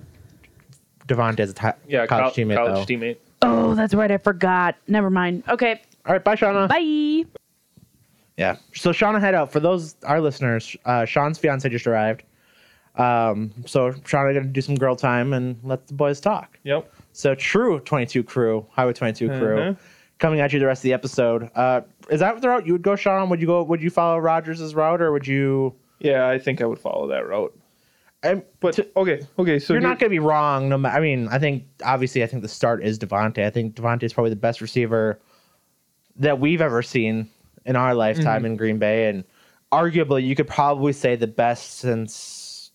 Davante 1.07 1.41
as 1.41 1.55
a 1.57 1.75
Yeah, 1.87 2.07
college 2.07 2.35
col- 2.35 2.45
teammate. 2.45 2.57
college 2.57 2.87
though. 2.89 2.95
teammate. 2.95 3.17
Oh, 3.43 3.75
that's 3.75 3.95
right. 3.95 4.11
I 4.11 4.19
forgot. 4.19 4.75
Never 4.89 5.11
mind. 5.11 5.45
Okay. 5.49 5.81
All 6.05 6.13
right, 6.13 6.25
bye, 6.25 6.35
Shawna. 6.35 6.69
Bye. 6.69 7.25
Yeah. 8.37 8.57
So 8.75 8.91
Shawna 8.91 9.21
head 9.21 9.35
out 9.35 9.53
for 9.53 9.61
those 9.61 9.95
our 10.05 10.21
listeners. 10.21 10.77
Uh, 10.85 11.05
Sean's 11.05 11.39
fiance 11.39 11.69
just 11.69 11.87
arrived. 11.87 12.25
Um, 12.99 13.53
so 13.67 13.93
Shawna 13.93 14.35
gonna 14.35 14.47
do 14.47 14.61
some 14.61 14.75
girl 14.75 14.97
time 14.97 15.33
and 15.33 15.57
let 15.63 15.87
the 15.87 15.95
boys 15.95 16.21
talk. 16.21 16.59
Yep. 16.65 16.93
So 17.13 17.35
true 17.35 17.81
22 17.81 18.23
crew, 18.25 18.67
Highway 18.71 18.93
22 18.93 19.29
crew, 19.29 19.57
Mhm. 19.57 19.77
coming 20.19 20.41
at 20.41 20.53
you 20.53 20.59
the 20.59 20.67
rest 20.67 20.81
of 20.81 20.85
the 20.85 20.93
episode. 20.93 21.49
Uh, 21.55 21.83
is 22.11 22.21
that 22.21 22.41
the 22.41 22.49
route 22.49 22.67
you 22.67 22.73
would 22.73 22.83
go, 22.83 22.97
Sean? 22.97 23.29
Would 23.31 23.41
you 23.41 23.47
go? 23.47 23.63
Would 23.63 23.83
you 23.83 23.91
follow 23.91 24.19
Rodgers' 24.19 24.75
route, 24.75 25.01
or 25.01 25.13
would 25.13 25.27
you? 25.27 25.75
Yeah, 26.01 26.29
I 26.29 26.39
think 26.39 26.61
I 26.61 26.67
would 26.67 26.79
follow 26.79 27.07
that 27.09 27.27
route. 27.27 27.57
I'm, 28.25 28.43
But 28.59 28.75
to- 28.75 28.89
okay, 28.97 29.21
okay. 29.39 29.59
So 29.61 29.73
you're 29.75 29.81
not 29.81 30.01
going 30.01 30.11
to 30.11 30.15
be 30.15 30.19
wrong. 30.19 30.69
No 30.69 30.77
matter. 30.77 30.97
I 30.97 31.01
mean, 31.01 31.29
I 31.29 31.39
think 31.39 31.65
obviously, 31.85 32.25
I 32.25 32.27
think 32.27 32.43
the 32.43 32.49
start 32.49 32.83
is 32.83 32.99
Davante. 32.99 33.45
I 33.47 33.51
think 33.51 33.77
Davante 33.77 34.03
is 34.03 34.13
probably 34.13 34.31
the 34.31 34.37
best 34.37 34.61
receiver 34.61 35.21
that 36.17 36.41
we've 36.41 36.61
ever 36.61 36.83
seen 36.83 37.29
in 37.65 37.77
our 37.77 37.95
lifetime 37.95 38.45
in 38.45 38.57
Green 38.57 38.79
Bay, 38.79 39.09
and 39.09 39.23
arguably, 39.71 40.25
you 40.27 40.35
could 40.35 40.49
probably 40.49 40.93
say 40.93 41.15
the 41.15 41.27
best 41.29 41.79
since 41.79 42.13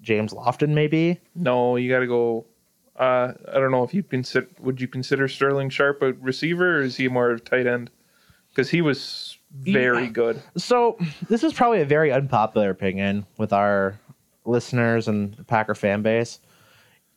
James 0.03 0.33
Lofton, 0.33 0.69
maybe. 0.69 1.19
No, 1.33 1.75
you 1.77 1.89
got 1.91 1.99
to 2.01 2.07
go. 2.07 2.45
Uh, 2.95 3.33
I 3.51 3.53
don't 3.53 3.71
know 3.71 3.83
if 3.83 3.93
you 3.93 4.03
consider. 4.03 4.47
Would 4.59 4.79
you 4.79 4.87
consider 4.87 5.27
Sterling 5.27 5.69
Sharpe 5.69 6.03
a 6.03 6.13
receiver, 6.13 6.77
or 6.77 6.81
is 6.81 6.95
he 6.97 7.07
more 7.07 7.31
of 7.31 7.39
a 7.39 7.41
tight 7.41 7.65
end? 7.65 7.89
Because 8.49 8.69
he 8.69 8.81
was 8.81 9.39
very 9.51 10.03
Yeah. 10.03 10.09
good. 10.09 10.41
So 10.57 10.97
this 11.27 11.43
is 11.43 11.53
probably 11.53 11.81
a 11.81 11.85
very 11.85 12.11
unpopular 12.11 12.69
opinion 12.69 13.25
with 13.37 13.51
our 13.51 13.99
listeners 14.45 15.07
and 15.07 15.33
the 15.35 15.43
Packer 15.43 15.73
fan 15.73 16.03
base. 16.03 16.39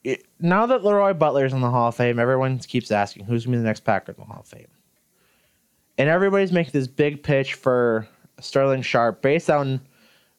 It, 0.04 0.24
now 0.40 0.64
that 0.66 0.84
Leroy 0.84 1.12
Butler's 1.12 1.52
in 1.52 1.60
the 1.60 1.70
Hall 1.70 1.88
of 1.88 1.94
Fame, 1.96 2.18
everyone 2.18 2.58
keeps 2.60 2.90
asking 2.90 3.24
who's 3.26 3.44
going 3.44 3.52
to 3.52 3.56
be 3.58 3.62
the 3.62 3.66
next 3.66 3.80
Packer 3.80 4.12
in 4.12 4.18
the 4.18 4.24
Hall 4.24 4.40
of 4.40 4.46
Fame. 4.46 4.68
And 5.98 6.08
everybody's 6.08 6.52
making 6.52 6.72
this 6.72 6.86
big 6.86 7.22
pitch 7.22 7.54
for 7.54 8.06
Sterling 8.40 8.82
Sharpe 8.82 9.20
based 9.22 9.50
on 9.50 9.80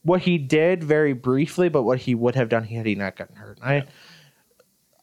what 0.08 0.22
he 0.22 0.38
did 0.38 0.82
very 0.84 1.12
briefly, 1.12 1.68
but 1.68 1.84
what 1.84 2.00
he 2.00 2.16
would 2.16 2.34
have 2.36 2.48
done 2.48 2.64
had 2.64 2.86
he 2.86 2.96
not 2.96 3.18
gotten 3.18 3.36
hurt. 3.36 3.60
I, 3.62 3.84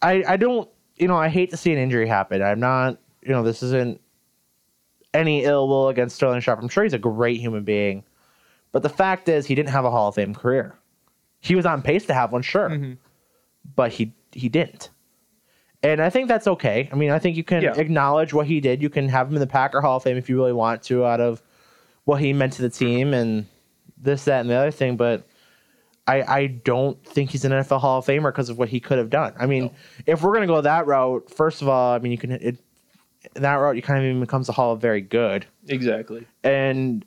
I, 0.01 0.25
I 0.27 0.37
don't, 0.39 0.67
you 0.97 1.09
know, 1.09 1.17
I 1.17 1.29
hate 1.29 1.51
to 1.51 1.59
see 1.59 1.73
an 1.73 1.79
injury 1.79 2.09
happen. 2.09 2.41
I'm 2.43 2.59
not, 2.59 2.97
you 3.23 3.29
know, 3.29 3.43
this 3.43 3.63
isn't 3.63 4.01
any 5.13 5.45
ill 5.45 5.69
will 5.69 5.89
against 5.89 6.17
Sterling 6.17 6.41
Sharpe. 6.41 6.59
I'm 6.63 6.69
sure 6.71 6.85
he's 6.85 6.95
a 6.95 6.99
great 6.99 7.39
human 7.39 7.65
being. 7.65 8.03
But 8.73 8.83
the 8.83 8.89
fact 8.89 9.29
is, 9.29 9.45
he 9.47 9.55
didn't 9.55 9.69
have 9.69 9.85
a 9.85 9.91
Hall 9.91 10.09
of 10.09 10.15
Fame 10.15 10.35
career. 10.35 10.75
He 11.41 11.55
was 11.55 11.67
on 11.67 11.83
pace 11.83 12.07
to 12.07 12.15
have 12.15 12.33
one, 12.33 12.41
sure, 12.43 12.71
Mhm. 12.71 12.97
but 13.77 13.93
he 13.93 14.15
he 14.33 14.49
didn't. 14.49 14.89
And 15.83 16.01
I 16.01 16.09
think 16.09 16.29
that's 16.29 16.47
okay. 16.49 16.89
I 16.91 16.95
mean, 16.97 17.11
I 17.11 17.19
think 17.19 17.37
you 17.37 17.45
can 17.45 17.63
Yeah. 17.63 17.75
acknowledge 17.77 18.33
what 18.33 18.47
he 18.47 18.59
did. 18.61 18.81
You 18.83 18.89
can 18.89 19.09
have 19.11 19.29
him 19.29 19.35
in 19.35 19.41
the 19.41 19.47
Packer 19.47 19.81
Hall 19.83 19.99
of 19.99 20.03
Fame 20.03 20.17
if 20.17 20.29
you 20.31 20.37
really 20.37 20.55
want 20.55 20.83
to, 20.85 21.05
out 21.05 21.21
of 21.21 21.43
what 22.05 22.21
he 22.23 22.33
meant 22.33 22.55
to 22.55 22.63
the 22.63 22.71
team 22.71 23.13
and 23.13 23.47
this, 24.05 24.25
that, 24.27 24.41
and 24.41 24.49
the 24.51 24.55
other 24.55 24.71
thing. 24.71 24.97
But 24.97 25.27
I 26.07 26.23
I 26.23 26.47
don't 26.47 27.03
think 27.05 27.31
he's 27.31 27.45
an 27.45 27.53
NFL 27.53 27.81
Hall 27.81 27.99
of 27.99 28.07
Famer 28.07 28.31
because 28.31 28.49
of 28.51 28.59
what 28.59 28.69
he 28.69 28.79
could 28.81 28.99
have 28.99 29.11
done. 29.11 29.33
I 29.39 29.47
mean, 29.47 29.71
if 30.07 30.23
we're 30.23 30.35
gonna 30.35 30.47
go 30.47 30.61
that 30.61 30.87
route, 30.87 31.31
first 31.31 31.63
of 31.63 31.69
all, 31.69 31.95
I 31.95 31.99
mean, 31.99 32.13
you 32.13 32.19
can 32.19 32.33
it 32.33 32.59
that 33.35 33.55
route 33.55 33.75
you 33.77 33.83
kind 33.83 33.99
of 33.99 34.05
even 34.05 34.21
becomes 34.21 34.49
a 34.49 34.53
Hall 34.53 34.73
of 34.75 34.81
Very 34.83 35.01
Good 35.01 35.47
Exactly. 35.69 36.27
and 36.43 37.05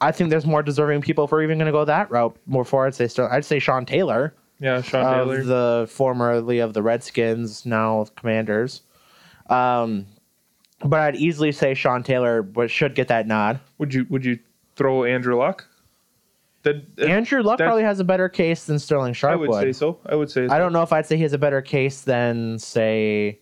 I 0.00 0.10
think 0.10 0.30
there's 0.30 0.46
more 0.46 0.62
deserving 0.62 1.02
people 1.02 1.24
if 1.24 1.30
we're 1.32 1.42
even 1.42 1.56
going 1.58 1.66
to 1.66 1.72
go 1.72 1.84
that 1.84 2.10
route. 2.10 2.36
More 2.46 2.64
for 2.64 2.86
I'd 2.86 2.94
say 2.94 3.06
still, 3.08 3.26
I'd 3.30 3.44
say 3.44 3.58
Sean 3.58 3.86
Taylor, 3.86 4.34
Yeah, 4.58 4.82
Sean 4.82 5.04
Taylor. 5.14 5.42
the 5.44 5.86
formerly 5.88 6.58
of 6.58 6.74
the 6.74 6.82
Redskins, 6.82 7.64
now 7.64 8.04
Commanders. 8.16 8.82
Um, 9.48 10.06
but 10.84 11.00
I'd 11.00 11.16
easily 11.16 11.52
say 11.52 11.74
Sean 11.74 12.02
Taylor, 12.02 12.42
but 12.42 12.70
should 12.70 12.94
get 12.94 13.08
that 13.08 13.26
nod. 13.26 13.60
would 13.78 13.94
you 13.94 14.06
Would 14.10 14.24
you 14.24 14.38
throw 14.76 15.04
Andrew 15.04 15.36
Luck? 15.38 15.66
That, 16.64 16.96
that- 16.96 17.08
Andrew 17.08 17.42
Luck 17.42 17.58
that's- 17.58 17.68
probably 17.68 17.84
has 17.84 18.00
a 18.00 18.04
better 18.04 18.28
case 18.28 18.64
than 18.64 18.78
Sterling 18.78 19.12
Sharpe. 19.14 19.32
I 19.32 19.36
would 19.36 19.52
say 19.54 19.72
so. 19.72 19.98
I 20.06 20.14
would 20.16 20.30
say. 20.30 20.46
I 20.48 20.58
don't 20.58 20.72
know 20.72 20.82
if 20.82 20.92
I'd 20.92 21.06
say 21.06 21.16
he 21.16 21.22
has 21.22 21.32
a 21.32 21.38
better 21.38 21.62
case 21.62 22.00
than 22.02 22.58
say 22.58 23.38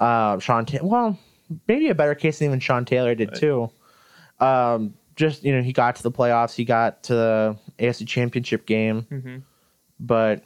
uh, 0.00 0.38
Sean. 0.40 0.66
Ta- 0.66 0.78
well, 0.82 1.18
maybe 1.68 1.88
a 1.88 1.94
better 1.94 2.14
case 2.14 2.38
than 2.40 2.48
even 2.48 2.60
Sean 2.60 2.84
Taylor 2.84 3.14
did 3.14 3.30
Right. 3.30 3.38
too. 3.40 3.70
Um, 4.40 4.94
just 5.16 5.44
you 5.44 5.54
know, 5.54 5.62
he 5.62 5.72
got 5.72 5.94
to 5.96 6.02
the 6.02 6.10
playoffs, 6.10 6.54
he 6.54 6.64
got 6.64 7.04
to 7.04 7.14
the 7.14 7.56
AFC 7.78 8.04
Championship 8.06 8.66
game, 8.66 9.06
Mhm. 9.10 9.42
but 10.00 10.42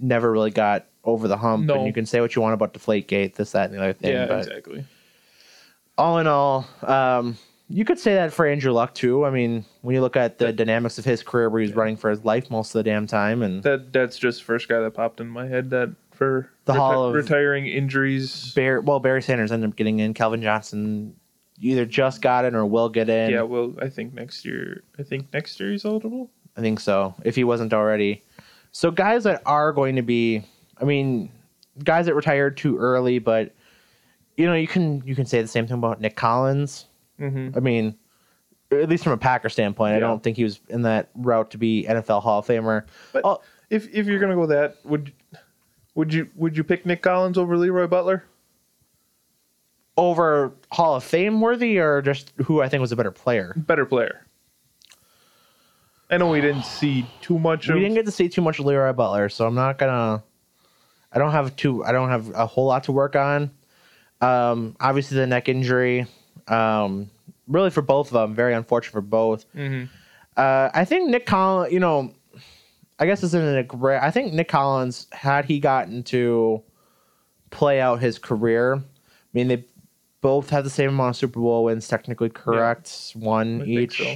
never 0.00 0.30
really 0.30 0.50
got 0.50 0.84
over 1.04 1.26
the 1.28 1.36
hump. 1.38 1.64
No. 1.64 1.76
And 1.76 1.86
you 1.86 1.92
can 1.94 2.04
say 2.04 2.20
what 2.20 2.36
you 2.36 2.42
want 2.42 2.52
about 2.54 2.74
Deflategate, 2.74 3.34
this, 3.36 3.52
that, 3.52 3.70
and 3.70 3.78
the 3.78 3.82
other 3.82 3.92
thing. 3.94 4.12
Yeah, 4.12 4.26
but 4.26 4.38
exactly. 4.46 4.84
all 5.96 6.18
in 6.18 6.26
all, 6.26 6.66
um, 6.82 7.38
you 7.72 7.84
could 7.84 7.98
say 7.98 8.14
that 8.14 8.32
for 8.32 8.46
Andrew 8.46 8.72
Luck 8.72 8.94
too. 8.94 9.24
I 9.24 9.30
mean, 9.30 9.64
when 9.80 9.94
you 9.94 10.00
look 10.00 10.16
at 10.16 10.38
the 10.38 10.52
dynamics 10.52 10.98
of 10.98 11.04
his 11.04 11.22
career, 11.22 11.48
where 11.48 11.60
he 11.60 11.66
was 11.66 11.74
running 11.76 11.96
for 11.96 12.10
his 12.10 12.24
life 12.24 12.50
most 12.50 12.74
of 12.74 12.80
the 12.80 12.82
damn 12.90 13.06
time, 13.06 13.42
and 13.42 13.62
That 13.62 13.92
that's 13.92 14.18
just 14.18 14.40
the 14.40 14.44
first 14.44 14.68
guy 14.68 14.80
that 14.80 14.92
popped 14.94 15.20
in 15.20 15.28
my 15.28 15.46
head. 15.46 15.70
That 15.70 15.94
for 16.12 16.50
The 16.66 16.74
Hall 16.74 17.04
of- 17.04 17.14
retiring 17.14 17.66
injuries. 17.66 18.52
Bear, 18.54 18.80
well, 18.80 19.00
Barry 19.00 19.22
Sanders 19.22 19.50
ended 19.50 19.70
up 19.70 19.76
getting 19.76 19.98
in. 20.00 20.12
Calvin 20.14 20.42
Johnson 20.42 21.14
either 21.60 21.86
just 21.86 22.20
got 22.20 22.44
in 22.44 22.54
or 22.54 22.66
will 22.66 22.88
get 22.88 23.08
in. 23.08 23.30
Yeah, 23.30 23.42
well, 23.42 23.74
I 23.80 23.88
think 23.88 24.12
next 24.14 24.44
year. 24.44 24.82
I 24.98 25.02
think 25.02 25.32
next 25.32 25.58
year 25.60 25.70
he's 25.70 25.84
eligible. 25.84 26.30
I 26.56 26.60
think 26.60 26.80
so, 26.80 27.14
if 27.24 27.34
he 27.36 27.44
wasn't 27.44 27.72
already. 27.72 28.22
So 28.72 28.90
guys 28.90 29.24
that 29.24 29.42
are 29.46 29.72
going 29.72 29.96
to 29.96 30.02
be, 30.02 30.42
I 30.80 30.84
mean, 30.84 31.30
guys 31.82 32.06
that 32.06 32.14
retired 32.14 32.56
too 32.56 32.76
early, 32.78 33.18
but 33.18 33.52
you 34.36 34.46
know, 34.46 34.54
you 34.54 34.66
can 34.66 35.02
you 35.06 35.14
can 35.14 35.24
say 35.26 35.40
the 35.40 35.48
same 35.48 35.66
thing 35.66 35.78
about 35.78 36.00
Nick 36.00 36.16
Collins. 36.16 36.86
Mm-hmm. 37.22 37.56
I 37.56 37.60
mean, 37.60 37.96
at 38.72 38.88
least 38.88 39.04
from 39.04 39.12
a 39.12 39.18
Packer 39.18 39.48
standpoint, 39.48 39.94
I 39.94 40.00
don't 40.00 40.22
think 40.22 40.36
he 40.36 40.44
was 40.44 40.60
in 40.68 40.82
that 40.82 41.10
route 41.14 41.52
to 41.52 41.58
be 41.58 41.86
NFL 41.88 42.22
Hall 42.22 42.40
of 42.40 42.46
Famer. 42.46 42.86
But 43.12 43.42
if 43.70 43.92
if 43.94 44.06
you're 44.06 44.18
gonna 44.18 44.34
go 44.34 44.46
that, 44.46 44.76
would 44.84 45.12
would 45.94 46.12
you 46.12 46.28
would 46.36 46.56
you 46.56 46.64
pick 46.64 46.86
Nick 46.86 47.02
Collins 47.02 47.38
over 47.38 47.56
Leroy 47.56 47.86
Butler? 47.86 48.24
Over 49.96 50.52
Hall 50.70 50.96
of 50.96 51.04
Fame 51.04 51.40
worthy, 51.40 51.78
or 51.78 52.00
just 52.00 52.32
who 52.44 52.62
I 52.62 52.68
think 52.68 52.80
was 52.80 52.92
a 52.92 52.96
better 52.96 53.10
player. 53.10 53.54
Better 53.56 53.84
player. 53.84 54.26
I 56.10 56.18
know 56.18 56.28
we 56.28 56.40
didn't 56.42 56.64
see 56.64 57.06
too 57.22 57.38
much 57.38 57.68
We 57.68 57.80
didn't 57.80 57.94
get 57.94 58.04
to 58.04 58.12
see 58.12 58.28
too 58.28 58.42
much 58.42 58.58
of 58.58 58.66
Leroy 58.66 58.92
Butler, 58.92 59.28
so 59.28 59.46
I'm 59.46 59.54
not 59.54 59.78
gonna. 59.78 60.22
I 61.12 61.18
don't 61.18 61.32
have 61.32 61.54
too. 61.56 61.84
I 61.84 61.92
don't 61.92 62.08
have 62.08 62.30
a 62.34 62.46
whole 62.46 62.66
lot 62.66 62.84
to 62.84 62.92
work 62.92 63.16
on. 63.16 63.50
Um, 64.20 64.76
obviously, 64.80 65.16
the 65.16 65.26
neck 65.26 65.48
injury. 65.48 66.06
Um, 66.48 67.10
really, 67.48 67.70
for 67.70 67.82
both 67.82 68.08
of 68.08 68.12
them, 68.14 68.34
very 68.34 68.54
unfortunate 68.54 68.92
for 68.92 69.00
both. 69.00 69.44
Mhm. 69.54 69.88
Uh, 70.36 70.70
I 70.74 70.84
think 70.84 71.10
Nick 71.10 71.26
Collins. 71.26 71.72
You 71.72 71.80
know, 71.80 72.14
I 72.98 73.06
guess 73.06 73.20
this 73.20 73.34
isn't 73.34 73.56
a 73.56 73.62
great. 73.62 73.98
I 74.00 74.10
think 74.10 74.32
Nick 74.32 74.48
Collins 74.48 75.06
had 75.12 75.44
he 75.44 75.58
gotten 75.60 76.02
to 76.04 76.62
play 77.50 77.80
out 77.80 78.00
his 78.00 78.18
career. 78.18 78.76
I 78.76 78.80
mean, 79.34 79.48
they 79.48 79.64
both 80.20 80.50
have 80.50 80.64
the 80.64 80.70
same 80.70 80.90
amount 80.90 81.10
of 81.10 81.16
Super 81.16 81.40
Bowl 81.40 81.64
wins, 81.64 81.88
technically 81.88 82.28
correct, 82.30 83.12
one 83.14 83.62
I 83.62 83.64
each. 83.66 83.98
so. 83.98 84.14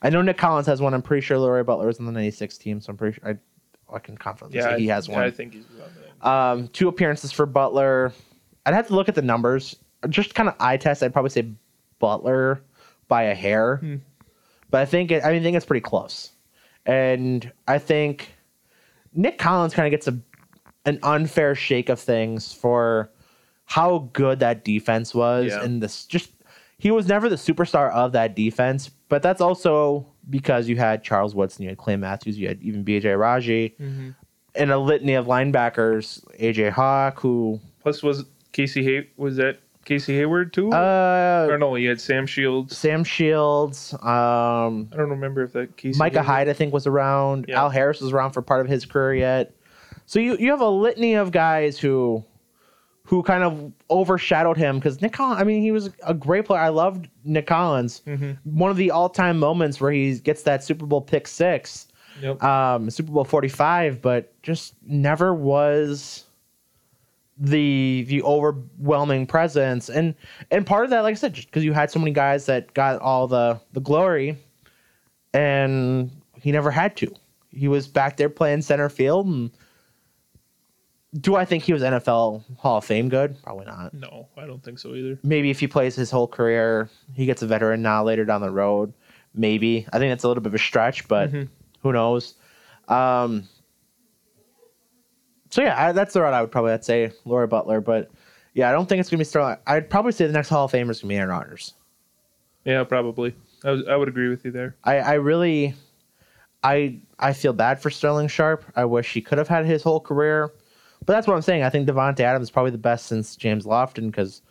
I 0.00 0.10
know 0.10 0.22
Nick 0.22 0.38
Collins 0.38 0.66
has 0.68 0.80
one. 0.80 0.94
I'm 0.94 1.02
pretty 1.02 1.20
sure 1.22 1.36
Larry 1.38 1.64
Butler 1.64 1.86
was 1.86 1.98
on 1.98 2.06
the 2.06 2.12
'96 2.12 2.56
team, 2.58 2.80
so 2.80 2.90
I'm 2.90 2.96
pretty 2.96 3.18
sure 3.20 3.28
I, 3.30 3.94
I 3.94 3.98
can 3.98 4.16
confidently 4.16 4.58
Yeah, 4.60 4.76
say 4.76 4.80
he 4.80 4.86
has 4.88 5.08
yeah, 5.08 5.14
one. 5.16 5.24
I 5.24 5.30
think 5.30 5.54
he's. 5.54 5.64
Um, 6.22 6.68
two 6.68 6.88
appearances 6.88 7.32
for 7.32 7.46
Butler. 7.46 8.12
I'd 8.66 8.74
have 8.74 8.86
to 8.88 8.94
look 8.94 9.08
at 9.08 9.14
the 9.14 9.22
numbers. 9.22 9.76
Just 10.08 10.34
kind 10.34 10.48
of 10.48 10.54
eye 10.60 10.76
test. 10.76 11.02
I'd 11.02 11.12
probably 11.12 11.30
say 11.30 11.50
Butler 11.98 12.62
by 13.08 13.24
a 13.24 13.34
hair, 13.34 13.76
Hmm. 13.76 13.96
but 14.70 14.80
I 14.80 14.84
think 14.84 15.10
it, 15.10 15.24
I 15.24 15.30
mean, 15.32 15.40
I 15.40 15.42
think 15.44 15.56
it's 15.56 15.66
pretty 15.66 15.80
close. 15.80 16.32
And 16.86 17.50
I 17.66 17.78
think 17.78 18.34
Nick 19.14 19.38
Collins 19.38 19.74
kind 19.74 19.86
of 19.86 19.90
gets 19.90 20.08
a 20.08 20.18
an 20.86 20.98
unfair 21.02 21.54
shake 21.54 21.88
of 21.90 22.00
things 22.00 22.52
for 22.52 23.10
how 23.66 24.08
good 24.14 24.38
that 24.40 24.64
defense 24.64 25.14
was, 25.14 25.46
Yeah. 25.52 25.62
and 25.62 25.82
this 25.82 26.06
just 26.06 26.30
he 26.78 26.90
was 26.90 27.06
never 27.08 27.28
the 27.28 27.36
superstar 27.36 27.90
of 27.92 28.12
that 28.12 28.34
defense. 28.36 28.88
But 29.08 29.22
that's 29.22 29.40
also 29.40 30.06
because 30.30 30.68
you 30.68 30.76
had 30.76 31.02
Charles 31.02 31.34
Woodson, 31.34 31.64
you 31.64 31.68
had 31.70 31.78
Clay 31.78 31.96
Matthews, 31.96 32.38
you 32.38 32.46
had 32.48 32.62
even 32.62 32.84
B.J. 32.84 33.10
Raji 33.14 33.74
Mhm. 33.80 34.14
and 34.54 34.70
a 34.70 34.78
litany 34.78 35.14
of 35.14 35.26
linebackers, 35.26 36.22
AJ 36.38 36.70
Hawk, 36.70 37.20
who 37.20 37.60
Plus, 37.82 38.02
was 38.02 38.24
Casey 38.52 38.82
Hay 38.84 39.08
was 39.16 39.36
that 39.36 39.58
Casey 39.88 40.14
Hayward 40.16 40.52
too? 40.52 40.70
uh, 40.72 41.46
or 41.50 41.58
no, 41.58 41.74
he 41.74 41.86
had 41.86 42.00
Sam 42.00 42.26
Shields. 42.26 42.76
Sam 42.76 43.02
Shields, 43.02 43.94
um, 43.94 44.88
I 44.92 44.96
don't 44.96 45.10
remember 45.10 45.42
if 45.42 45.52
that 45.54 45.76
Casey. 45.76 45.98
Micah 45.98 46.16
Hayward- 46.22 46.26
Hyde, 46.26 46.48
I 46.48 46.52
think, 46.52 46.72
was 46.72 46.86
around. 46.86 47.46
Yeah. 47.48 47.60
Al 47.62 47.70
Harris 47.70 48.00
was 48.00 48.12
around 48.12 48.32
for 48.32 48.42
part 48.42 48.60
of 48.60 48.68
his 48.70 48.84
career 48.86 49.14
yet. 49.14 49.54
So 50.06 50.20
you 50.20 50.36
you 50.38 50.50
have 50.50 50.60
a 50.60 50.68
litany 50.68 51.14
of 51.14 51.32
guys 51.32 51.78
who 51.78 52.24
who 53.04 53.22
kind 53.22 53.42
of 53.42 53.72
overshadowed 53.90 54.58
him 54.58 54.76
because 54.78 55.00
Nick 55.00 55.14
Collins. 55.14 55.40
I 55.40 55.44
mean, 55.44 55.62
he 55.62 55.72
was 55.72 55.88
a 56.06 56.12
great 56.12 56.44
player. 56.44 56.60
I 56.60 56.68
loved 56.68 57.08
Nick 57.24 57.46
Collins. 57.46 58.02
One 58.44 58.70
of 58.70 58.76
the 58.76 58.90
all-time 58.90 59.38
moments 59.38 59.80
where 59.80 59.90
he 59.90 60.18
gets 60.18 60.42
that 60.42 60.62
Super 60.62 60.84
Bowl 60.84 61.00
pick 61.00 61.26
six, 61.26 61.88
Yep. 62.20 62.42
um, 62.42 62.90
Super 62.90 63.10
Bowl 63.12 63.24
forty-five, 63.24 64.02
but 64.02 64.32
just 64.42 64.74
never 64.86 65.34
was 65.34 66.24
the 67.38 68.04
the 68.08 68.22
overwhelming 68.22 69.26
presence. 69.26 69.88
And 69.88 70.14
and 70.50 70.66
part 70.66 70.84
of 70.84 70.90
that 70.90 71.00
like 71.02 71.12
i 71.12 71.14
said 71.14 71.34
just 71.34 71.48
because 71.48 71.64
you 71.64 71.72
had 71.72 71.90
so 71.90 71.98
many 71.98 72.10
guys 72.12 72.46
that 72.46 72.74
got 72.74 73.00
all 73.00 73.26
the 73.28 73.60
the 73.72 73.80
glory 73.80 74.36
and 75.34 76.10
he 76.40 76.52
never 76.52 76.70
had 76.70 76.96
to. 76.98 77.12
He 77.50 77.68
was 77.68 77.88
back 77.88 78.16
there 78.16 78.28
playing 78.28 78.62
center 78.62 78.88
field 78.88 79.26
and 79.26 79.50
do 81.20 81.36
i 81.36 81.44
think 81.44 81.64
he 81.64 81.72
was 81.72 81.82
nfl 81.82 82.42
hall 82.58 82.78
of 82.78 82.84
fame 82.84 83.08
good? 83.08 83.34
Probably 83.42 83.64
not. 83.66 83.94
No, 83.94 84.28
I 84.36 84.46
don't 84.46 84.62
think 84.62 84.78
so 84.78 84.94
either. 84.94 85.18
maybe 85.22 85.50
if 85.50 85.58
he 85.60 85.66
plays 85.66 85.96
his 85.96 86.10
whole 86.10 86.26
career 86.28 86.90
he 87.14 87.24
gets 87.24 87.40
a 87.42 87.46
veteran 87.46 87.80
now 87.82 88.04
later 88.04 88.24
down 88.24 88.40
the 88.40 88.50
road. 88.50 88.92
Maybe. 89.34 89.86
I 89.92 89.98
think 89.98 90.10
that's 90.10 90.24
a 90.24 90.28
little 90.28 90.42
bit 90.42 90.48
of 90.48 90.54
a 90.54 90.58
stretch 90.58 91.08
but 91.08 91.30
who 91.30 91.92
knows? 91.92 92.34
Um 92.88 93.48
so 95.50 95.62
yeah 95.62 95.88
I, 95.88 95.92
that's 95.92 96.14
the 96.14 96.22
route 96.22 96.34
i 96.34 96.40
would 96.40 96.50
probably 96.50 96.72
I'd 96.72 96.84
say 96.84 97.12
Laura 97.24 97.48
butler 97.48 97.80
but 97.80 98.10
yeah 98.54 98.68
i 98.68 98.72
don't 98.72 98.88
think 98.88 99.00
it's 99.00 99.08
gonna 99.10 99.18
be 99.18 99.24
Sterling. 99.24 99.56
i'd 99.66 99.90
probably 99.90 100.12
say 100.12 100.26
the 100.26 100.32
next 100.32 100.48
hall 100.48 100.64
of 100.64 100.72
famer 100.72 100.90
is 100.90 101.00
gonna 101.00 101.08
be 101.10 101.16
aaron 101.16 101.30
rodgers 101.30 101.74
Yeah, 102.64 102.84
probably. 102.84 103.34
I, 103.64 103.70
was, 103.70 103.82
I 103.88 103.96
would 103.96 104.08
agree 104.08 104.28
with 104.28 104.44
you 104.44 104.50
there. 104.50 104.76
I, 104.84 104.98
I 104.98 105.14
really 105.14 105.74
I 106.62 107.00
I 107.18 107.32
feel 107.32 107.52
bad 107.52 107.80
for 107.80 107.90
Sterling 107.90 108.28
Sharpe. 108.28 108.64
I 108.76 108.84
wish 108.84 109.12
he 109.12 109.20
could 109.20 109.38
have 109.38 109.48
had 109.48 109.64
his 109.64 109.82
whole 109.82 110.00
career. 110.00 110.52
But 111.06 111.12
that's 111.14 111.26
what 111.26 111.34
I'm 111.34 111.42
saying. 111.42 111.62
I 111.62 111.70
think 111.70 111.88
Davante 111.88 112.20
Adams 112.20 112.44
is 112.44 112.50
probably 112.50 112.72
the 112.72 112.78
best 112.78 113.06
since 113.06 113.36
James 113.36 113.64
Lofton 113.64 114.10
because 114.10 114.42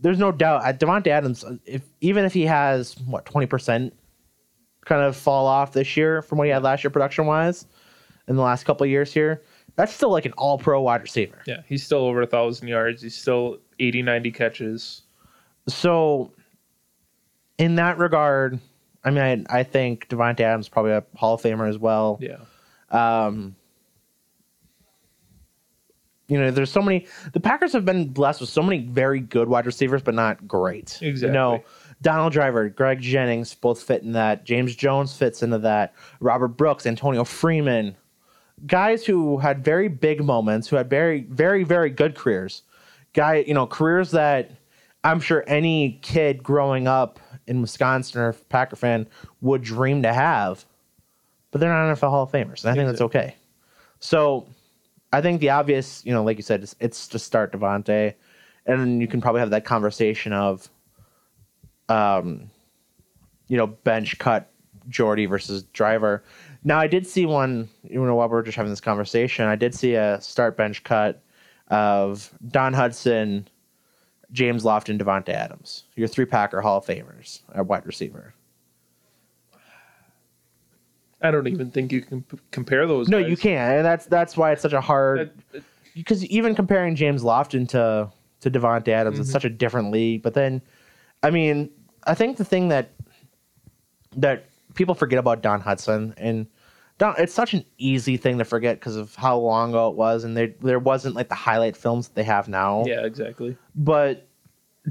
there's 0.00 0.18
no 0.18 0.32
doubt 0.32 0.64
uh, 0.64 0.72
Davante 0.72 1.08
Adams 1.08 1.44
if 1.64 1.82
even 2.00 2.24
if 2.24 2.32
he 2.32 2.44
has 2.46 2.98
what 3.06 3.24
20% 3.26 3.92
kind 4.84 5.02
of 5.02 5.16
fall 5.16 5.46
off 5.46 5.72
this 5.72 5.96
year 5.96 6.22
from 6.22 6.38
what 6.38 6.46
he 6.46 6.50
had 6.50 6.62
last 6.62 6.82
year 6.82 6.90
production 6.90 7.26
wise 7.26 7.66
in 8.26 8.34
the 8.36 8.42
last 8.42 8.64
couple 8.64 8.84
of 8.84 8.90
years 8.90 9.12
here, 9.12 9.42
that's 9.76 9.92
still 9.94 10.10
like 10.10 10.26
an 10.26 10.32
all 10.32 10.58
pro 10.58 10.80
wide 10.82 11.02
receiver. 11.02 11.38
Yeah, 11.46 11.62
he's 11.66 11.84
still 11.84 12.00
over 12.00 12.22
a 12.22 12.26
thousand 12.26 12.68
yards. 12.68 13.02
He's 13.02 13.16
still 13.16 13.58
80, 13.78 14.02
90 14.02 14.30
catches. 14.32 15.02
So, 15.68 16.32
in 17.58 17.76
that 17.76 17.98
regard, 17.98 18.58
I 19.04 19.10
mean, 19.10 19.46
I, 19.48 19.60
I 19.60 19.62
think 19.62 20.08
Davante 20.08 20.40
Adams 20.40 20.66
is 20.66 20.68
probably 20.68 20.92
a 20.92 21.04
Hall 21.16 21.34
of 21.34 21.42
Famer 21.42 21.68
as 21.68 21.78
well. 21.78 22.18
Yeah. 22.20 22.38
Um, 22.90 23.56
you 26.28 26.38
know, 26.38 26.50
there's 26.50 26.70
so 26.70 26.80
many. 26.80 27.06
The 27.32 27.40
Packers 27.40 27.72
have 27.72 27.84
been 27.84 28.08
blessed 28.08 28.40
with 28.40 28.50
so 28.50 28.62
many 28.62 28.78
very 28.78 29.20
good 29.20 29.48
wide 29.48 29.66
receivers, 29.66 30.02
but 30.02 30.14
not 30.14 30.46
great. 30.48 30.98
Exactly. 31.02 31.28
You 31.28 31.32
know, 31.32 31.62
Donald 32.00 32.32
Driver, 32.32 32.68
Greg 32.68 33.00
Jennings 33.00 33.54
both 33.54 33.82
fit 33.82 34.02
in 34.02 34.12
that. 34.12 34.44
James 34.44 34.74
Jones 34.74 35.14
fits 35.14 35.42
into 35.42 35.58
that. 35.58 35.94
Robert 36.20 36.48
Brooks, 36.48 36.86
Antonio 36.86 37.24
Freeman, 37.24 37.96
guys 38.66 39.04
who 39.04 39.38
had 39.38 39.64
very 39.64 39.88
big 39.88 40.24
moments, 40.24 40.68
who 40.68 40.76
had 40.76 40.88
very, 40.88 41.22
very, 41.22 41.64
very 41.64 41.90
good 41.90 42.14
careers. 42.14 42.62
Guy, 43.12 43.44
you 43.46 43.54
know, 43.54 43.66
careers 43.66 44.10
that 44.12 44.50
I'm 45.04 45.20
sure 45.20 45.44
any 45.46 45.98
kid 46.02 46.42
growing 46.42 46.86
up 46.86 47.18
in 47.46 47.60
Wisconsin 47.60 48.20
or 48.20 48.32
Packer 48.32 48.76
fan 48.76 49.06
would 49.40 49.62
dream 49.62 50.02
to 50.02 50.12
have, 50.12 50.64
but 51.50 51.60
they're 51.60 51.72
not 51.72 51.96
NFL 51.96 52.10
Hall 52.10 52.22
of 52.22 52.32
Famers, 52.32 52.64
and 52.64 52.72
I 52.72 52.74
think 52.74 52.88
that's 52.88 53.00
okay. 53.00 53.34
So, 53.98 54.46
I 55.12 55.20
think 55.20 55.40
the 55.40 55.50
obvious, 55.50 56.04
you 56.06 56.12
know, 56.12 56.24
like 56.24 56.38
you 56.38 56.42
said, 56.42 56.62
it's, 56.62 56.74
it's 56.80 57.08
to 57.08 57.18
start 57.18 57.52
Davante, 57.52 58.14
and 58.64 58.80
then 58.80 59.00
you 59.00 59.06
can 59.06 59.20
probably 59.20 59.40
have 59.40 59.50
that 59.50 59.64
conversation 59.64 60.32
of, 60.32 60.70
um, 61.88 62.50
you 63.48 63.56
know, 63.56 63.66
bench 63.66 64.18
cut 64.18 64.50
Jordy 64.88 65.26
versus 65.26 65.64
Driver. 65.64 66.22
Now, 66.64 66.78
I 66.78 66.86
did 66.86 67.06
see 67.06 67.26
one, 67.26 67.68
you 67.82 68.04
know, 68.04 68.14
while 68.14 68.28
we 68.28 68.34
were 68.34 68.42
just 68.42 68.56
having 68.56 68.70
this 68.70 68.80
conversation, 68.80 69.46
I 69.46 69.56
did 69.56 69.74
see 69.74 69.94
a 69.94 70.20
start 70.20 70.56
bench 70.56 70.84
cut 70.84 71.22
of 71.68 72.32
Don 72.48 72.72
Hutson, 72.72 73.46
James 74.30 74.62
Lofton, 74.62 75.00
Davante 75.00 75.30
Adams. 75.30 75.84
Your 75.96 76.06
three 76.06 76.24
Packer 76.24 76.60
Hall 76.60 76.78
of 76.78 76.86
Famers 76.86 77.40
at 77.54 77.66
wide 77.66 77.84
receiver. 77.84 78.34
I 81.20 81.30
don't 81.30 81.46
even 81.46 81.70
think 81.70 81.92
you 81.92 82.02
can 82.02 82.22
p- 82.22 82.38
compare 82.50 82.86
those. 82.86 83.08
No, 83.08 83.20
guys. 83.20 83.30
you 83.30 83.36
can't, 83.36 83.76
and 83.76 83.86
that's 83.86 84.06
that's 84.06 84.36
why 84.36 84.52
it's 84.52 84.62
such 84.62 84.72
a 84.72 84.80
hard. 84.80 85.30
Because 85.94 86.24
even 86.26 86.54
comparing 86.54 86.96
James 86.96 87.22
Lofton 87.22 87.68
to 87.68 88.10
to 88.40 88.50
Davante 88.50 88.88
Adams, 88.88 89.18
it's 89.18 89.28
mm-hmm. 89.28 89.32
such 89.32 89.44
a 89.44 89.50
different 89.50 89.92
league. 89.92 90.22
But 90.22 90.34
then, 90.34 90.60
I 91.22 91.30
mean, 91.30 91.70
I 92.04 92.14
think 92.14 92.38
the 92.38 92.44
thing 92.44 92.68
that 92.68 92.90
that 94.16 94.46
people 94.74 94.94
forget 94.94 95.18
about 95.18 95.42
Don 95.42 95.62
Hutson 95.62 96.14
and 96.16 96.46
Don, 96.98 97.14
it's 97.18 97.34
such 97.34 97.54
an 97.54 97.64
easy 97.78 98.16
thing 98.16 98.38
to 98.38 98.44
forget 98.44 98.78
because 98.78 98.96
of 98.96 99.14
how 99.14 99.38
long 99.38 99.70
ago 99.70 99.90
it 99.90 99.96
was, 99.96 100.24
and 100.24 100.36
there 100.36 100.54
there 100.60 100.78
wasn't 100.78 101.14
like 101.14 101.28
the 101.28 101.34
highlight 101.34 101.76
films 101.76 102.08
that 102.08 102.14
they 102.14 102.22
have 102.22 102.48
now. 102.48 102.84
Yeah, 102.86 103.04
exactly. 103.04 103.56
But 103.74 104.28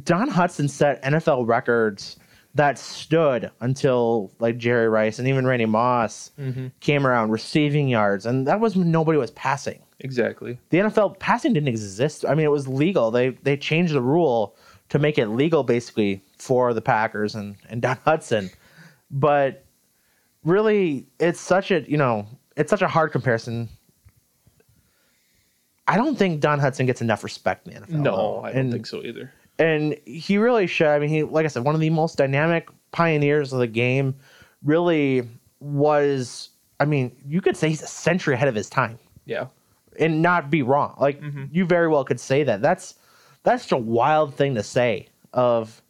Don 0.03 0.30
Hutson 0.30 0.70
set 0.70 1.02
NFL 1.03 1.48
records 1.48 2.18
that 2.56 2.78
stood 2.78 3.49
until 3.62 4.32
like 4.40 4.58
Jerry 4.58 4.90
Rice 4.90 5.20
and 5.20 5.28
even 5.28 5.45
Randy 5.45 5.66
Moss 5.66 6.32
mm-hmm. 6.38 6.68
came 6.82 7.08
around 7.08 7.32
receiving 7.32 7.88
yards, 7.88 8.26
and 8.26 8.48
that 8.48 8.60
was 8.60 8.76
when 8.76 8.91
nobody 8.91 9.18
was 9.18 9.32
passing 9.32 9.82
Exactly. 10.03 10.58
the 10.70 10.80
NFL 10.80 11.20
passing 11.20 11.53
didn't 11.53 11.70
exist. 11.70 12.26
I 12.28 12.34
mean, 12.34 12.45
it 12.45 12.52
was 12.52 12.68
legal. 12.68 13.12
They 13.12 13.30
they 13.30 13.56
changed 13.56 13.94
the 13.94 14.02
rule 14.02 14.56
to 14.90 14.99
make 14.99 15.18
it 15.18 15.28
legal 15.28 15.64
basically 15.64 16.22
for 16.38 16.74
the 16.74 16.82
Packers 16.82 17.36
and 17.36 17.56
and 17.70 17.82
Don 17.82 17.98
Hudson. 18.03 18.49
But 19.12 19.64
really, 20.44 21.08
it's 21.20 21.40
such 21.40 21.72
a 21.72 21.82
you 21.90 21.98
know 21.98 22.28
it's 22.56 22.70
such 22.70 22.82
a 22.82 22.88
hard 22.88 23.12
comparison. 23.12 23.70
I 25.88 25.98
don't 25.98 26.16
think 26.18 26.40
Don 26.42 26.60
Hutson 26.60 26.86
gets 26.86 27.02
enough 27.02 27.24
respect 27.24 27.68
in 27.68 27.74
the 27.74 27.80
NFL. 27.82 27.90
No, 27.90 28.42
I 28.44 28.52
don't 28.52 28.60
and, 28.60 28.72
think 28.72 28.86
so 28.86 29.04
either. 29.04 29.32
and 29.60 29.98
he 30.06 30.38
really 30.38 30.68
should. 30.68 30.88
I 30.88 31.00
mean, 31.00 31.10
he 31.10 31.24
like 31.24 31.46
I 31.46 31.50
said, 31.50 31.64
one 31.64 31.76
of 31.76 31.82
the 31.82 31.90
most 31.90 32.18
dynamic 32.18 32.70
pioneers 32.92 33.52
of 33.54 33.60
the 33.60 33.68
game. 33.68 34.16
Really 34.64 35.28
was. 35.60 36.50
I 36.80 36.86
mean, 36.86 37.16
you 37.26 37.42
could 37.42 37.58
say 37.58 37.70
he's 37.70 37.82
a 37.82 37.88
century 37.88 38.34
ahead 38.34 38.48
of 38.48 38.56
his 38.56 38.68
time 38.70 38.98
Yeah. 39.26 39.48
and 40.00 40.22
not 40.22 40.50
be 40.50 40.62
wrong. 40.64 40.96
Like 41.00 41.20
mm-hmm. 41.22 41.46
you 41.52 41.66
very 41.66 41.88
well 41.88 42.04
could 42.04 42.20
say 42.20 42.44
that. 42.44 42.62
That's 42.62 42.96
that's 43.44 43.64
such 43.64 43.72
a 43.72 43.78
wild 43.78 44.36
thing 44.36 44.56
to 44.56 44.64
say. 44.64 45.08
Of 45.34 45.82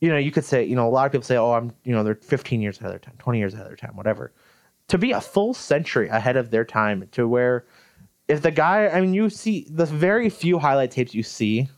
you 0.00 0.08
know, 0.08 0.16
you 0.16 0.30
could 0.30 0.44
say 0.44 0.64
you 0.64 0.74
know 0.74 0.88
a 0.88 0.90
lot 0.90 1.06
of 1.06 1.12
people 1.12 1.24
say, 1.24 1.36
oh, 1.36 1.52
I'm 1.52 1.72
you 1.84 1.92
know 1.94 2.02
they're 2.02 2.14
15 2.14 2.60
years 2.60 2.78
ahead 2.78 2.86
of 2.86 2.92
their 2.92 3.10
time, 3.10 3.14
20 3.18 3.38
years 3.38 3.54
ahead 3.54 3.66
of 3.66 3.70
their 3.70 3.76
time, 3.76 3.96
whatever. 3.96 4.32
To 4.88 4.98
be 4.98 5.12
a 5.12 5.20
full 5.20 5.54
century 5.54 6.08
ahead 6.08 6.36
of 6.36 6.50
their 6.50 6.64
time, 6.64 7.06
to 7.12 7.28
where 7.28 7.64
if 8.30 8.42
the 8.42 8.50
guy, 8.50 8.88
I 8.88 9.00
mean, 9.00 9.12
you 9.12 9.28
see 9.28 9.66
the 9.68 9.86
very 9.86 10.30
few 10.30 10.58
highlight 10.58 10.92
tapes 10.92 11.14
you 11.14 11.22
see. 11.22 11.68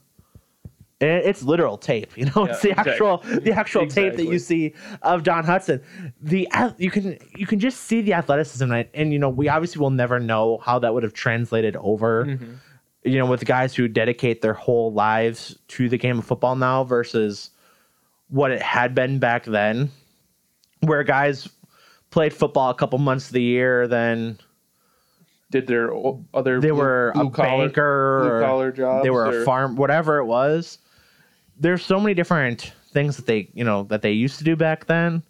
It's 1.01 1.43
literal 1.43 1.79
tape, 1.79 2.13
you 2.17 2.27
know. 2.27 2.47
Yeah, 2.47 2.53
it's 2.53 2.63
the 2.63 2.71
exactly. 2.71 2.93
actual, 2.93 3.17
the 3.41 3.53
actual 3.53 3.87
tape 3.89 4.15
that 4.17 4.27
you 4.27 4.39
see 4.39 4.75
of 5.03 5.25
Don 5.25 5.45
Hutson. 5.45 5.83
The 6.21 6.49
you 6.79 6.91
can 6.91 7.19
you 7.35 7.47
can 7.47 7.59
just 7.59 7.81
see 7.81 8.03
the 8.03 8.13
athleticism, 8.13 8.71
and, 8.71 8.89
and 8.95 9.13
you 9.13 9.19
know 9.19 9.29
we 9.29 9.49
obviously 9.49 9.81
will 9.81 9.91
never 9.91 10.21
know 10.21 10.59
how 10.59 10.79
that 10.79 10.95
would 10.95 11.03
have 11.03 11.13
translated 11.13 11.75
over. 11.77 12.27
Mm-hmm. 12.27 12.53
You 13.05 13.19
know, 13.19 13.27
with 13.27 13.45
guys 13.45 13.75
who 13.75 13.89
dedicate 13.89 14.43
their 14.43 14.55
whole 14.55 14.93
lives 14.93 15.59
to 15.69 15.89
the 15.89 15.99
game 15.99 16.21
of 16.21 16.25
football 16.25 16.55
now 16.55 16.85
versus 16.85 17.51
what 18.33 18.51
it 18.51 18.63
had 18.63 18.95
been 18.95 19.19
back 19.19 19.45
then, 19.45 19.91
where 20.81 21.03
guys 21.05 21.49
played 22.11 22.33
football 22.33 22.71
a 22.71 22.75
couple 22.75 22.99
months 22.99 23.27
of 23.27 23.35
the 23.35 23.43
year, 23.43 23.87
then 23.87 24.39
Did 25.51 25.67
their 25.67 25.93
other 26.33 26.59
they 26.59 26.71
blue- 26.71 26.79
were 26.81 27.09
a 27.11 27.29
collar- 27.29 27.31
banker, 27.67 28.21
blue 28.23 28.41
collar 28.47 28.73
jobs. 28.73 29.03
they 29.03 29.11
were 29.11 29.27
or- 29.27 29.43
a 29.43 29.45
farm, 29.45 29.77
whatever 29.77 30.17
it 30.19 30.25
was. 30.25 30.79
There's 31.61 31.85
so 31.85 32.01
many 32.01 32.15
different 32.15 32.73
things 32.93 33.17
that 33.19 33.27
they, 33.27 33.51
you 33.53 33.65
know, 33.65 33.83
that 33.85 34.01
they 34.01 34.13
used 34.13 34.39
to 34.39 34.45
do 34.45 34.57
back 34.57 34.87
then, 34.87 35.23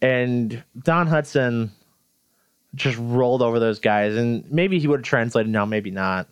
and 0.00 0.62
Don 0.84 1.08
Hutson 1.08 1.70
just 2.76 2.98
rolled 3.00 3.42
over 3.42 3.58
those 3.58 3.80
guys, 3.80 4.14
and 4.16 4.48
maybe 4.50 4.78
he 4.78 4.86
would 4.86 5.00
have 5.00 5.04
translated 5.04 5.50
now, 5.50 5.64
maybe 5.66 5.90
not, 5.90 6.28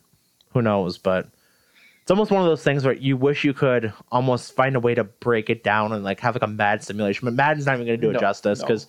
who 0.53 0.61
knows? 0.61 0.97
But 0.97 1.27
almost 2.11 2.31
one 2.31 2.41
of 2.41 2.47
those 2.47 2.63
things 2.63 2.83
where 2.85 2.93
you 2.93 3.17
wish 3.17 3.43
you 3.43 3.53
could 3.53 3.91
almost 4.11 4.55
find 4.55 4.75
a 4.75 4.79
way 4.79 4.93
to 4.93 5.03
break 5.03 5.49
it 5.49 5.63
down 5.63 5.91
and 5.93 6.03
like 6.03 6.19
have 6.19 6.35
like 6.35 6.43
a 6.43 6.47
Mad 6.47 6.83
simulation, 6.83 7.25
but 7.25 7.33
Madden's 7.33 7.65
not 7.65 7.75
even 7.75 7.87
going 7.87 7.99
to 7.99 8.05
do 8.05 8.09
it 8.11 8.13
No, 8.13 8.19
justice 8.19 8.59
no. 8.59 8.67
because 8.67 8.87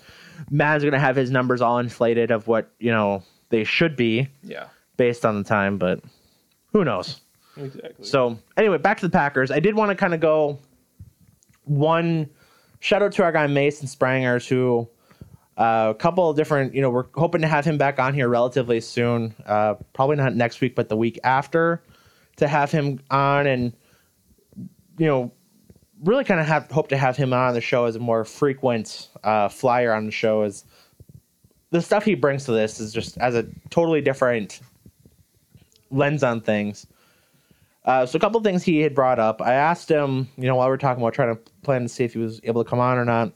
Madden's 0.51 0.82
going 0.82 0.93
to 0.93 0.99
have 0.99 1.16
his 1.16 1.31
numbers 1.31 1.61
all 1.61 1.78
inflated 1.78 2.31
of 2.31 2.47
what 2.49 2.70
you 2.78 2.90
know 2.90 3.23
they 3.49 3.65
should 3.65 3.97
be 3.97 4.28
Yeah. 4.43 4.66
based 4.97 5.24
on 5.24 5.39
the 5.39 5.44
time, 5.44 5.78
but 5.78 6.01
who 6.73 6.85
knows? 6.85 7.20
Exactly. 7.57 8.05
So 8.05 8.39
anyway, 8.57 8.78
back 8.78 8.99
to 9.01 9.07
the 9.07 9.12
Packers. 9.12 9.51
I 9.51 9.61
did 9.61 9.74
want 9.74 9.90
to 9.90 9.94
kind 9.94 10.15
of 10.15 10.20
go 10.20 10.59
one 11.65 12.28
shout 12.81 13.03
out 13.03 13.12
to 13.12 13.23
our 13.23 13.32
guy 13.32 13.47
Mason 13.47 13.86
Sprangers, 13.86 14.49
who 14.49 14.89
uh, 15.57 15.89
a 15.90 15.94
couple 15.94 16.31
of 16.31 16.36
different, 16.36 16.74
you 16.74 16.81
know, 16.81 16.90
we're 16.90 17.05
hoping 17.15 17.43
to 17.43 17.47
have 17.47 17.65
him 17.65 17.77
back 17.78 17.99
on 17.99 18.15
here 18.15 18.28
relatively 18.28 18.81
soon. 18.81 19.35
Uh, 19.47 19.74
probably 19.93 20.16
not 20.16 20.35
next 20.35 20.61
week, 20.61 20.74
but 20.74 20.89
the 20.89 20.97
week 20.97 21.19
after. 21.24 21.82
To 22.36 22.48
have 22.48 22.70
him 22.70 23.00
on 23.10 23.46
and 23.46 23.72
you 24.98 25.06
know 25.06 25.32
really 26.04 26.24
kind 26.24 26.40
of 26.40 26.46
have 26.46 26.70
hope 26.70 26.88
to 26.88 26.96
have 26.96 27.16
him 27.16 27.32
on 27.32 27.54
the 27.54 27.60
show 27.60 27.84
as 27.84 27.96
a 27.96 27.98
more 27.98 28.24
frequent 28.24 29.09
uh, 29.22 29.48
flyer 29.48 29.92
on 29.92 30.06
the 30.06 30.10
show 30.10 30.42
is 30.42 30.64
the 31.70 31.80
stuff 31.80 32.04
he 32.04 32.14
brings 32.14 32.44
to 32.44 32.52
this 32.52 32.80
is 32.80 32.92
just 32.92 33.16
as 33.18 33.34
a 33.34 33.46
totally 33.70 34.00
different 34.00 34.60
lens 35.90 36.22
on 36.22 36.40
things. 36.40 36.86
Uh, 37.84 38.06
so 38.06 38.16
a 38.16 38.20
couple 38.20 38.40
things 38.40 38.62
he 38.62 38.80
had 38.80 38.94
brought 38.94 39.18
up. 39.18 39.42
I 39.42 39.54
asked 39.54 39.88
him, 39.88 40.28
you 40.36 40.44
know, 40.44 40.56
while 40.56 40.68
we 40.68 40.74
are 40.74 40.78
talking 40.78 41.02
about 41.02 41.14
trying 41.14 41.34
to 41.34 41.42
plan 41.62 41.82
to 41.82 41.88
see 41.88 42.04
if 42.04 42.12
he 42.12 42.18
was 42.18 42.40
able 42.44 42.62
to 42.62 42.68
come 42.68 42.78
on 42.78 42.98
or 42.98 43.04
not. 43.04 43.32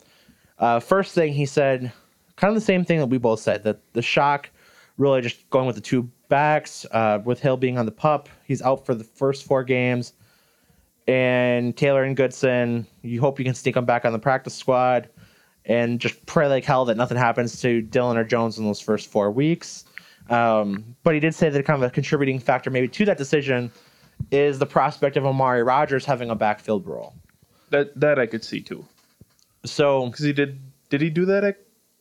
Uh, 0.59 0.81
first 0.81 1.15
thing 1.15 1.33
he 1.33 1.47
said, 1.47 1.93
kind 2.37 2.51
of 2.51 2.55
the 2.55 2.65
same 2.65 2.85
thing 2.85 2.99
that 2.99 3.07
we 3.07 3.19
both 3.19 3.41
said 3.41 3.65
that 3.65 3.81
the 3.93 4.03
shock, 4.03 4.51
really 4.99 5.21
just 5.21 5.49
going 5.51 5.67
with 5.67 5.75
the 5.75 5.83
two 5.83 6.09
backs. 6.29 6.87
Uh, 6.91 7.21
with 7.25 7.41
Hill 7.41 7.57
being 7.57 7.79
on 7.79 7.87
the 7.87 7.93
pup, 7.93 8.29
he's 8.45 8.63
out 8.63 8.87
for 8.87 8.95
the 8.95 9.05
first 9.05 9.45
four 9.45 9.65
games, 9.65 10.13
and 11.07 11.77
Taylor 11.77 12.05
and 12.05 12.17
Goodson, 12.17 12.87
you 13.03 13.21
hope 13.21 13.39
you 13.39 13.45
can 13.45 13.55
sneak 13.55 13.75
them 13.75 13.85
back 13.85 14.05
on 14.05 14.13
the 14.13 14.19
practice 14.19 14.55
squad, 14.55 15.09
and 15.65 16.01
just 16.01 16.25
pray 16.27 16.47
like 16.49 16.65
hell 16.65 16.85
that 16.87 16.97
nothing 16.97 17.17
happens 17.19 17.61
to 17.61 17.83
Dillon 17.83 18.17
or 18.17 18.25
Jones 18.25 18.59
in 18.59 18.65
those 18.65 18.81
first 18.81 19.11
four 19.11 19.31
weeks. 19.31 19.85
Um, 20.29 20.97
but 21.03 21.15
he 21.15 21.21
did 21.21 21.35
say 21.35 21.49
that 21.49 21.65
kind 21.65 21.83
of 21.83 21.89
a 21.89 21.93
contributing 21.93 22.39
factor 22.39 22.71
maybe 22.71 22.89
to 22.89 23.05
that 23.05 23.19
decision 23.19 23.71
is 24.31 24.59
the 24.59 24.67
prospect 24.67 25.17
of 25.17 25.25
Amari 25.25 25.63
Rodgers 25.63 26.05
having 26.05 26.31
a 26.31 26.35
backfield 26.35 26.87
role. 26.87 27.15
That 27.71 27.99
that 28.01 28.19
I 28.19 28.27
could 28.27 28.45
see 28.45 28.61
too. 28.61 28.85
So 29.65 30.07
because 30.07 30.25
he 30.25 30.33
did 30.33 30.61
did 30.89 31.01
he 31.01 31.11
do 31.11 31.25
that 31.27 31.45
at 31.45 31.59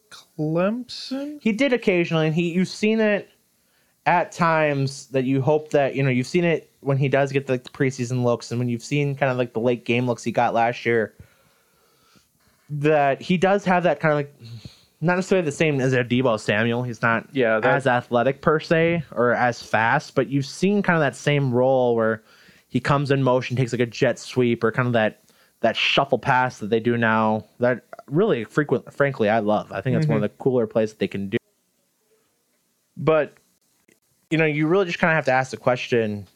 Clemson? 0.09 1.39
He 1.41 1.51
did 1.51 1.73
occasionally, 1.73 2.27
and 2.27 2.35
he 2.35 2.53
you've 2.53 2.67
seen 2.67 2.99
it 2.99 3.29
at 4.05 4.31
times 4.31 5.07
that 5.07 5.23
you 5.23 5.41
hope 5.41 5.71
that 5.71 5.95
you 5.95 6.03
know 6.03 6.09
you've 6.09 6.27
seen 6.27 6.43
it 6.43 6.69
when 6.81 6.97
he 6.97 7.09
does 7.09 7.31
get 7.31 7.47
the, 7.47 7.57
preseason 7.59 8.23
looks, 8.23 8.51
and 8.51 8.59
when 8.59 8.69
you've 8.69 8.83
seen 8.83 9.15
kind 9.15 9.31
of 9.31 9.37
like 9.37 9.53
the 9.53 9.59
late 9.59 9.85
game 9.85 10.05
looks 10.05 10.23
he 10.23 10.31
got 10.31 10.53
last 10.53 10.85
year. 10.85 11.13
That 12.69 13.21
he 13.21 13.37
does 13.37 13.63
have 13.65 13.83
that 13.83 13.99
kind 13.99 14.11
of 14.11 14.17
like 14.17 14.35
not 15.01 15.15
necessarily 15.15 15.45
the 15.45 15.51
same 15.51 15.79
as 15.79 15.93
a 15.93 16.03
Deebo 16.03 16.39
Samuel. 16.39 16.83
He's 16.83 17.01
not 17.01 17.27
yeah, 17.31 17.59
that, 17.59 17.75
as 17.75 17.87
athletic 17.87 18.41
per 18.41 18.59
se 18.59 19.03
or 19.11 19.33
as 19.33 19.61
fast, 19.61 20.15
but 20.15 20.29
you've 20.29 20.45
seen 20.45 20.81
kind 20.81 20.95
of 20.97 21.01
that 21.01 21.15
same 21.15 21.53
role 21.53 21.95
where 21.95 22.23
he 22.67 22.79
comes 22.79 23.11
in 23.11 23.21
motion, 23.21 23.55
takes 23.55 23.71
like 23.71 23.81
a 23.81 23.85
jet 23.85 24.17
sweep 24.17 24.63
or 24.63 24.71
kind 24.71 24.87
of 24.87 24.93
that 24.93 25.21
that 25.61 25.75
shuffle 25.75 26.19
pass 26.19 26.59
that 26.59 26.69
they 26.69 26.79
do 26.79 26.97
now. 26.97 27.45
That 27.59 27.83
really 28.07 28.43
frequent, 28.43 28.91
frankly, 28.93 29.29
I 29.29 29.39
love. 29.39 29.71
I 29.71 29.81
think 29.81 29.95
that's 29.95 30.05
mm-hmm. 30.05 30.15
one 30.15 30.23
of 30.23 30.29
the 30.31 30.37
cooler 30.37 30.67
plays 30.67 30.91
that 30.91 30.99
they 30.99 31.07
can 31.07 31.29
do. 31.29 31.37
But 32.97 33.35
you 34.29 34.37
know, 34.37 34.45
you 34.45 34.67
really 34.67 34.85
just 34.85 34.99
kind 34.99 35.11
of 35.11 35.15
have 35.15 35.25
to 35.25 35.31
ask 35.31 35.51
the 35.51 35.57
question: 35.57 36.27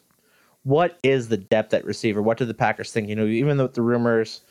What 0.64 0.98
is 1.02 1.28
the 1.28 1.36
depth 1.36 1.74
at 1.74 1.84
receiver? 1.84 2.22
What 2.22 2.38
do 2.38 2.44
the 2.44 2.54
Packers 2.54 2.92
think? 2.92 3.08
You 3.08 3.16
know, 3.16 3.26
even 3.26 3.56
though 3.56 3.68
the 3.68 3.82
rumors, 3.82 4.42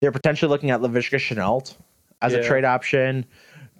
they're 0.00 0.12
potentially 0.12 0.48
looking 0.48 0.70
at 0.70 0.80
Laviska 0.80 1.18
Shenault 1.18 1.74
as 2.22 2.32
yeah. 2.32 2.38
a 2.38 2.44
trade 2.44 2.64
option 2.64 3.24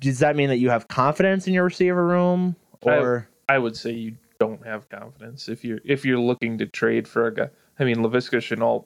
does 0.01 0.19
that 0.19 0.35
mean 0.35 0.49
that 0.49 0.57
you 0.57 0.71
have 0.71 0.89
confidence 0.89 1.47
in 1.47 1.55
your 1.55 1.65
receiver 1.65 2.07
room 2.07 2.57
or 2.83 3.29
I, 3.49 3.57
I, 3.57 3.59
would 3.59 3.77
say 3.77 3.93
you 3.93 4.17
don't 4.39 4.65
have 4.67 4.89
confidence 4.89 5.49
if 5.49 5.65
you're 5.65 5.81
if 5.85 6.05
you're 6.05 6.19
looking 6.19 6.59
to 6.59 6.67
trade 6.67 7.07
for 7.07 7.27
a 7.27 7.35
guy 7.35 7.51
i 7.79 7.85
mean 7.85 7.97
Laviska 7.97 8.39
Shenault 8.39 8.85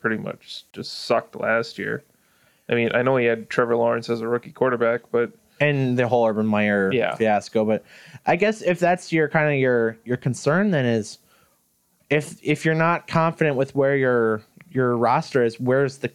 pretty 0.00 0.16
much 0.16 0.64
just 0.72 1.04
sucked 1.04 1.36
last 1.36 1.78
year 1.78 2.04
i 2.68 2.74
mean 2.74 2.90
i 2.94 3.02
know 3.02 3.16
he 3.16 3.26
had 3.26 3.48
trevor 3.48 3.76
lawrence 3.76 4.10
as 4.10 4.20
a 4.20 4.28
rookie 4.28 4.52
quarterback 4.52 5.02
but 5.10 5.30
and 5.60 5.98
the 5.98 6.06
whole 6.06 6.26
urban 6.26 6.46
meyer 6.46 6.90
yeah. 6.92 7.14
fiasco 7.14 7.64
but 7.64 7.84
i 8.26 8.36
guess 8.36 8.62
if 8.62 8.78
that's 8.78 9.12
your 9.12 9.28
kind 9.28 9.52
of 9.52 9.58
your 9.58 9.98
your 10.04 10.16
concern 10.16 10.70
then 10.70 10.84
is 10.84 11.18
if 12.10 12.38
if 12.42 12.64
you're 12.64 12.74
not 12.74 13.06
confident 13.06 13.56
with 13.56 13.74
where 13.74 13.96
your 13.96 14.42
your 14.70 14.96
roster 14.96 15.42
is 15.42 15.58
where's 15.58 15.98
the 15.98 16.10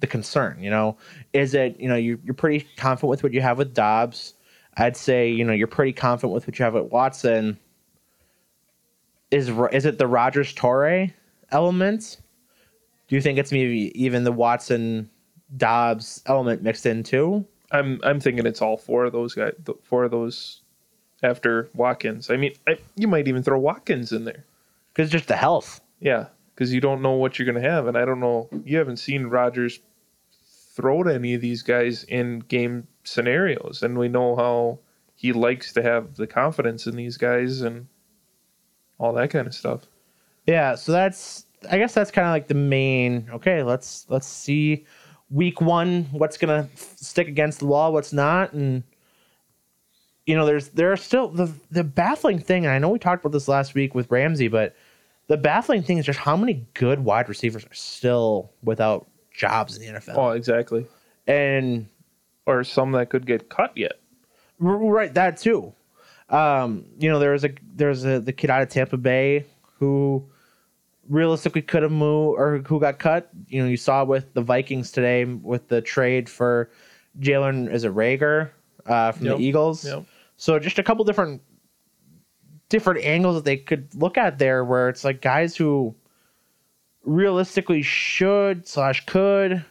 the 0.00 0.06
concern. 0.06 0.56
You 0.60 0.70
know, 0.70 0.96
is 1.32 1.54
it 1.54 1.78
you 1.80 1.88
know 1.88 1.96
you're, 1.96 2.18
you're 2.24 2.34
pretty 2.34 2.66
confident 2.76 3.10
with 3.10 3.22
what 3.22 3.32
you 3.32 3.40
have 3.40 3.58
with 3.58 3.74
Doubs. 3.74 4.34
I'd 4.76 4.96
say 4.96 5.30
you 5.30 5.44
know 5.44 5.52
you're 5.52 5.66
pretty 5.66 5.92
confident 5.92 6.34
with 6.34 6.46
what 6.46 6.58
you 6.58 6.64
have 6.64 6.74
with 6.74 6.90
Watson. 6.92 7.58
Is 9.30 9.50
is 9.72 9.84
it 9.84 9.98
the 9.98 10.06
Rodgers 10.06 10.54
Toure 10.54 11.12
element? 11.50 12.18
Do 13.08 13.14
you 13.14 13.22
think 13.22 13.38
it's 13.38 13.52
maybe 13.52 13.92
even 14.00 14.24
the 14.24 14.32
Watson 14.32 15.10
Doubs 15.56 16.22
element 16.26 16.62
mixed 16.62 16.86
in 16.86 17.02
too? 17.02 17.46
I'm 17.70 18.00
I'm 18.02 18.20
thinking 18.20 18.46
it's 18.46 18.62
all 18.62 18.76
four 18.76 19.04
of 19.04 19.12
those 19.12 19.34
guys, 19.34 19.52
four 19.82 20.04
of 20.04 20.10
those 20.10 20.62
after 21.22 21.68
Watkins. 21.74 22.30
I 22.30 22.36
mean, 22.36 22.52
I, 22.66 22.78
you 22.96 23.08
might 23.08 23.28
even 23.28 23.42
throw 23.42 23.58
Watkins 23.58 24.12
in 24.12 24.24
there 24.24 24.44
because 24.92 25.10
just 25.10 25.28
the 25.28 25.36
health. 25.36 25.80
Yeah, 26.00 26.26
because 26.54 26.72
you 26.72 26.80
don't 26.80 27.02
know 27.02 27.12
what 27.12 27.38
you're 27.38 27.50
going 27.50 27.62
to 27.62 27.68
have, 27.68 27.86
and 27.86 27.96
I 27.96 28.04
don't 28.04 28.20
know. 28.20 28.48
You 28.64 28.78
haven't 28.78 28.98
seen 28.98 29.26
Rodgers 29.26 29.80
throw 30.74 31.02
to 31.02 31.14
any 31.14 31.34
of 31.34 31.40
these 31.40 31.62
guys 31.62 32.04
in 32.04 32.40
game 32.40 32.86
scenarios, 33.04 33.82
and 33.82 33.98
we 33.98 34.08
know 34.08 34.36
how 34.36 34.78
he 35.14 35.32
likes 35.32 35.72
to 35.72 35.82
have 35.82 36.16
the 36.16 36.26
confidence 36.26 36.86
in 36.86 36.96
these 36.96 37.16
guys 37.16 37.62
and 37.62 37.88
all 38.98 39.12
that 39.14 39.30
kind 39.30 39.46
of 39.46 39.54
stuff. 39.54 39.82
Yeah, 40.46 40.74
so 40.74 40.92
that's 40.92 41.46
I 41.70 41.78
guess 41.78 41.94
that's 41.94 42.10
kind 42.10 42.26
of 42.26 42.32
like 42.32 42.48
the 42.48 42.54
main. 42.54 43.28
Okay, 43.32 43.62
let's 43.62 44.06
let's 44.08 44.26
see 44.26 44.84
week 45.30 45.60
one 45.60 46.04
what's 46.12 46.36
gonna 46.36 46.68
stick 46.74 47.28
against 47.28 47.60
the 47.60 47.66
wall, 47.66 47.92
what's 47.92 48.12
not, 48.12 48.52
and 48.52 48.82
you 50.24 50.34
know 50.34 50.46
there's 50.46 50.68
there 50.68 50.92
are 50.92 50.96
still 50.96 51.28
the 51.28 51.52
the 51.70 51.84
baffling 51.84 52.38
thing. 52.38 52.64
And 52.66 52.74
I 52.74 52.78
know 52.78 52.88
we 52.88 52.98
talked 52.98 53.24
about 53.24 53.32
this 53.32 53.48
last 53.48 53.74
week 53.74 53.94
with 53.94 54.10
Ramsey, 54.10 54.48
but 54.48 54.74
the 55.28 55.36
baffling 55.36 55.82
thing 55.82 55.98
is 55.98 56.06
just 56.06 56.18
how 56.18 56.36
many 56.36 56.66
good 56.74 57.00
wide 57.00 57.28
receivers 57.28 57.64
are 57.64 57.74
still 57.74 58.52
without 58.62 59.06
jobs 59.32 59.76
in 59.76 59.94
the 59.94 60.00
NFL. 60.00 60.16
Oh, 60.16 60.30
exactly. 60.30 60.86
And 61.26 61.86
or 62.46 62.62
some 62.64 62.92
that 62.92 63.10
could 63.10 63.26
get 63.26 63.48
cut 63.48 63.76
yet. 63.76 63.94
Right, 64.58 65.12
that 65.14 65.36
too. 65.36 65.74
Um, 66.30 66.86
you 66.98 67.08
know, 67.08 67.18
there 67.18 67.32
was 67.32 67.44
a 67.44 67.50
there's 67.74 68.04
a 68.04 68.20
the 68.20 68.32
kid 68.32 68.50
out 68.50 68.62
of 68.62 68.68
Tampa 68.68 68.96
Bay 68.96 69.44
who 69.78 70.24
realistically 71.08 71.62
could 71.62 71.82
have 71.82 71.92
moved 71.92 72.38
or 72.38 72.58
who 72.58 72.80
got 72.80 72.98
cut. 72.98 73.30
You 73.48 73.62
know, 73.62 73.68
you 73.68 73.76
saw 73.76 74.04
with 74.04 74.32
the 74.34 74.42
Vikings 74.42 74.90
today 74.90 75.24
with 75.24 75.68
the 75.68 75.80
trade 75.80 76.28
for 76.28 76.70
Jalen 77.20 77.72
is 77.72 77.84
a 77.84 77.88
Reagor 77.88 78.50
uh, 78.86 79.12
from 79.12 79.26
yep. 79.26 79.38
the 79.38 79.44
Eagles. 79.44 79.84
Yep. 79.84 80.04
So 80.36 80.58
just 80.58 80.78
a 80.78 80.82
couple 80.82 81.04
different 81.04 81.42
different 82.68 83.04
angles 83.04 83.36
that 83.36 83.44
they 83.44 83.56
could 83.56 83.94
look 83.94 84.18
at 84.18 84.38
there, 84.38 84.64
where 84.64 84.88
it's 84.88 85.04
like 85.04 85.22
guys 85.22 85.56
who 85.56 85.94
realistically 87.04 87.82
should 87.82 88.66
slash 88.66 89.06
could 89.06 89.64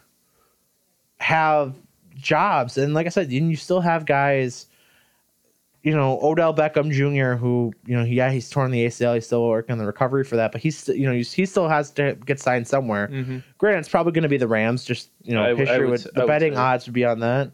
have 1.18 1.76
jobs. 2.16 2.78
And 2.78 2.94
like 2.94 3.06
I 3.06 3.10
said, 3.10 3.32
you 3.32 3.56
still 3.56 3.82
have 3.82 4.06
guys, 4.06 4.68
you 5.86 5.96
know, 5.96 6.20
Odell 6.22 6.54
Beckham 6.54 6.92
Jr., 6.92 7.38
who, 7.40 7.72
you 7.86 7.96
know, 7.96 8.04
yeah, 8.04 8.32
he's 8.32 8.50
torn 8.50 8.72
the 8.72 8.86
ACL. 8.86 9.14
He's 9.14 9.28
still 9.28 9.48
working 9.48 9.74
on 9.74 9.78
the 9.78 9.86
recovery 9.86 10.24
for 10.24 10.36
that, 10.36 10.52
but 10.52 10.60
he's, 10.60 10.88
you 10.90 11.06
know, 11.06 11.14
he's, 11.14 11.32
he 11.32 11.46
still 11.46 11.70
has 11.70 11.92
to 11.92 12.16
get 12.26 12.40
signed 12.40 12.68
somewhere. 12.68 13.08
Mm-hmm. 13.08 13.40
Granted, 13.60 13.80
it's 13.80 13.90
probably 13.90 14.12
going 14.12 14.24
to 14.24 14.30
be 14.30 14.38
the 14.38 14.48
Rams. 14.48 14.84
Just, 14.84 15.12
you 15.22 15.36
know, 15.36 15.44
I, 15.44 15.56
history 15.56 15.76
I 15.76 15.80
would, 15.80 15.90
would, 15.92 16.08
the 16.16 16.26
betting 16.26 16.58
odds 16.58 16.88
would 16.88 16.94
be 16.94 17.06
on 17.06 17.20
that. 17.20 17.52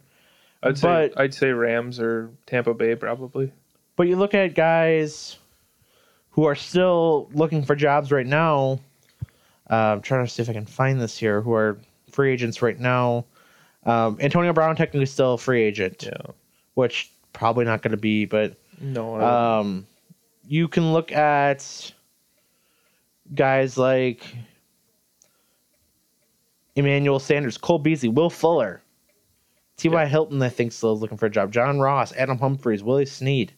I'd 0.64 0.80
but, 0.82 1.12
say 1.12 1.12
I'd 1.18 1.34
say 1.34 1.50
Rams 1.50 2.00
or 2.00 2.32
Tampa 2.46 2.74
Bay 2.74 2.96
probably. 2.96 3.52
But 3.98 4.08
you 4.08 4.16
look 4.16 4.34
at 4.34 4.56
guys 4.56 5.38
who 6.30 6.46
are 6.46 6.56
still 6.56 7.30
looking 7.34 7.64
for 7.64 7.76
jobs 7.76 8.12
right 8.12 8.26
now 8.26 8.80
uh, 9.72 9.94
I'm 9.94 10.02
trying 10.02 10.26
to 10.26 10.32
see 10.32 10.44
if 10.44 10.50
I 10.50 10.54
can 10.54 10.66
find 10.66 11.00
this 11.00 11.18
here. 11.18 11.42
Who 11.42 11.54
are 11.54 11.80
free 12.12 12.34
agents 12.34 12.62
right 12.62 12.78
now? 12.78 13.26
Um, 13.86 14.18
Antonio 14.20 14.52
Brown 14.52 14.76
technically 14.76 15.06
still 15.06 15.36
a 15.36 15.38
free 15.38 15.64
agent. 15.64 16.04
Yeah. 16.04 16.34
Which 16.74 17.10
probably 17.34 17.66
not 17.66 17.82
going 17.82 17.92
to 17.92 17.98
be, 17.98 18.26
but 18.26 18.56
no. 18.80 19.20
Um, 19.22 19.88
you 20.48 20.68
can 20.68 20.94
look 20.94 21.12
at 21.12 21.94
guys 23.34 23.78
like 23.78 24.36
Emmanuel 26.76 27.20
Sanders, 27.20 27.58
Cole 27.58 27.80
Beasley, 27.80 28.10
Will 28.10 28.30
Fuller, 28.30 28.82
T.Y. 29.78 30.02
Yeah. 30.02 30.08
Hilton. 30.08 30.42
I 30.42 30.50
think 30.50 30.72
still 30.72 30.94
is 30.94 31.02
looking 31.02 31.18
for 31.18 31.26
a 31.26 31.30
job. 31.30 31.52
John 31.52 31.80
Ross, 31.80 32.14
Adam 32.14 32.38
Humphries, 32.38 32.84
Willie 32.84 33.06
Snead. 33.06 33.54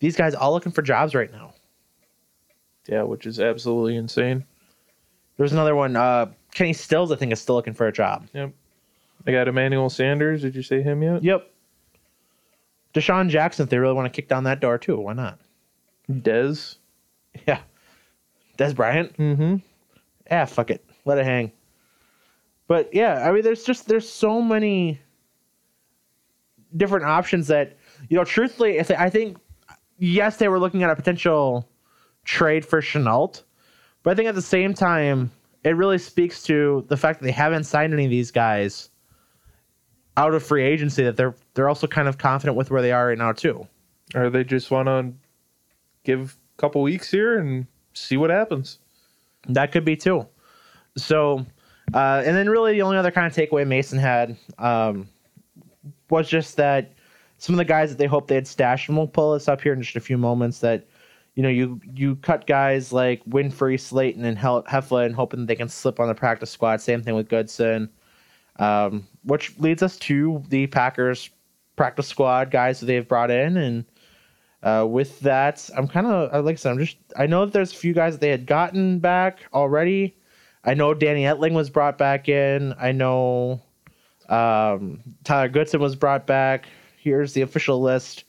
These 0.00 0.16
guys 0.16 0.34
all 0.34 0.52
looking 0.52 0.72
for 0.72 0.82
jobs 0.82 1.14
right 1.14 1.32
now. 1.32 1.54
Yeah, 2.86 3.02
which 3.02 3.26
is 3.26 3.38
absolutely 3.40 3.96
insane. 3.96 4.44
There's 5.36 5.52
another 5.52 5.74
one. 5.74 5.94
Uh, 5.94 6.26
Kenny 6.52 6.72
Stills, 6.72 7.12
I 7.12 7.16
think, 7.16 7.32
is 7.32 7.40
still 7.40 7.54
looking 7.54 7.74
for 7.74 7.86
a 7.86 7.92
job. 7.92 8.26
Yep. 8.32 8.52
I 9.26 9.32
got 9.32 9.48
Emmanuel 9.48 9.90
Sanders. 9.90 10.42
Did 10.42 10.54
you 10.54 10.62
say 10.62 10.82
him 10.82 11.02
yet? 11.02 11.22
Yep. 11.22 11.50
DeSean 12.94 13.28
Jackson, 13.28 13.64
if 13.64 13.70
they 13.70 13.78
really 13.78 13.94
want 13.94 14.12
to 14.12 14.16
kick 14.16 14.28
down 14.28 14.44
that 14.44 14.60
door 14.60 14.78
too, 14.78 14.98
why 14.98 15.12
not? 15.12 15.38
Dez. 16.10 16.76
Yeah. 17.46 17.60
Dez 18.58 18.74
Bryant. 18.74 19.16
Mm-hmm. 19.16 19.56
Yeah, 20.26 20.44
fuck 20.46 20.70
it. 20.70 20.84
Let 21.04 21.18
it 21.18 21.24
hang. 21.24 21.52
But 22.66 22.92
yeah, 22.92 23.28
I 23.28 23.32
mean, 23.32 23.42
there's 23.42 23.64
just 23.64 23.88
there's 23.88 24.08
so 24.08 24.42
many 24.42 25.00
different 26.76 27.06
options 27.06 27.46
that 27.48 27.76
you 28.08 28.16
know. 28.16 28.24
Truthfully, 28.24 28.80
I 28.80 29.08
think 29.10 29.38
yes, 29.98 30.36
they 30.36 30.48
were 30.48 30.58
looking 30.58 30.82
at 30.82 30.90
a 30.90 30.96
potential 30.96 31.68
trade 32.24 32.64
for 32.64 32.82
Shenault, 32.82 33.42
But 34.02 34.10
I 34.10 34.14
think 34.14 34.28
at 34.28 34.34
the 34.34 34.42
same 34.42 34.74
time, 34.74 35.30
it 35.64 35.70
really 35.70 35.98
speaks 35.98 36.42
to 36.44 36.84
the 36.88 36.96
fact 36.96 37.20
that 37.20 37.26
they 37.26 37.32
haven't 37.32 37.64
signed 37.64 37.94
any 37.94 38.04
of 38.04 38.10
these 38.10 38.30
guys 38.30 38.90
out 40.18 40.34
of 40.34 40.42
free 40.42 40.64
agency. 40.64 41.04
That 41.04 41.16
they're 41.16 41.34
they're 41.54 41.68
also 41.68 41.86
kind 41.86 42.08
of 42.08 42.18
confident 42.18 42.56
with 42.56 42.70
where 42.70 42.82
they 42.82 42.92
are 42.92 43.08
right 43.08 43.18
now 43.18 43.32
too. 43.32 43.66
Or 44.14 44.28
they 44.28 44.44
just 44.44 44.70
want 44.70 44.86
to 44.88 45.12
give 46.04 46.36
a 46.56 46.60
couple 46.60 46.82
weeks 46.82 47.10
here 47.10 47.38
and 47.38 47.66
see 47.94 48.16
what 48.16 48.30
happens. 48.30 48.78
That 49.48 49.72
could 49.72 49.84
be 49.84 49.96
too. 49.96 50.26
So, 50.96 51.46
uh, 51.94 52.22
and 52.26 52.36
then 52.36 52.50
really 52.50 52.72
the 52.72 52.82
only 52.82 52.96
other 52.96 53.10
kind 53.10 53.26
of 53.26 53.32
takeaway 53.32 53.66
Mason 53.66 53.98
had 53.98 54.36
um, 54.58 55.08
was 56.10 56.28
just 56.28 56.56
that 56.56 56.92
some 57.38 57.54
of 57.54 57.58
the 57.58 57.64
guys 57.64 57.90
that 57.90 57.98
they 57.98 58.06
hope 58.06 58.26
they 58.26 58.34
had 58.34 58.46
stashed, 58.46 58.88
and 58.88 58.98
we'll 58.98 59.06
pull 59.06 59.32
this 59.32 59.46
up 59.48 59.60
here 59.60 59.72
in 59.72 59.80
just 59.80 59.96
a 59.96 60.00
few 60.00 60.18
moments. 60.18 60.58
That 60.58 60.86
you 61.36 61.42
know 61.42 61.48
you 61.48 61.80
you 61.94 62.16
cut 62.16 62.46
guys 62.46 62.92
like 62.92 63.24
Winfree, 63.26 63.78
Slayton, 63.78 64.24
and 64.24 64.36
Heflin, 64.36 65.14
hoping 65.14 65.46
they 65.46 65.54
can 65.54 65.68
slip 65.68 66.00
on 66.00 66.08
the 66.08 66.14
practice 66.14 66.50
squad. 66.50 66.80
Same 66.80 67.02
thing 67.02 67.14
with 67.14 67.28
Goodson, 67.28 67.88
um, 68.58 69.06
which 69.28 69.58
leads 69.58 69.82
us 69.82 69.96
to 69.98 70.42
the 70.48 70.66
Packers 70.66 71.30
practice 71.76 72.08
squad 72.08 72.50
guys 72.50 72.80
that 72.80 72.86
they've 72.86 73.08
brought 73.08 73.30
in 73.30 73.56
and. 73.56 73.84
Uh, 74.60 74.84
with 74.84 75.20
that, 75.20 75.70
I'm 75.76 75.86
kind 75.86 76.04
of 76.04 76.44
like 76.44 76.54
I 76.54 76.56
said, 76.56 76.72
I'm 76.72 76.80
just 76.80 76.96
I 77.16 77.26
know 77.26 77.44
that 77.44 77.52
there's 77.52 77.72
a 77.72 77.76
few 77.76 77.94
guys 77.94 78.14
that 78.14 78.20
they 78.20 78.30
had 78.30 78.44
gotten 78.44 78.98
back 78.98 79.38
already. 79.54 80.16
I 80.64 80.74
know 80.74 80.94
Danny 80.94 81.22
Etling 81.22 81.52
was 81.52 81.70
brought 81.70 81.96
back 81.96 82.28
in. 82.28 82.74
I 82.76 82.90
know 82.90 83.62
um, 84.28 85.00
Tyler 85.22 85.48
Goodson 85.48 85.80
was 85.80 85.94
brought 85.94 86.26
back. 86.26 86.66
Here's 86.98 87.34
the 87.34 87.42
official 87.42 87.80
list 87.80 88.24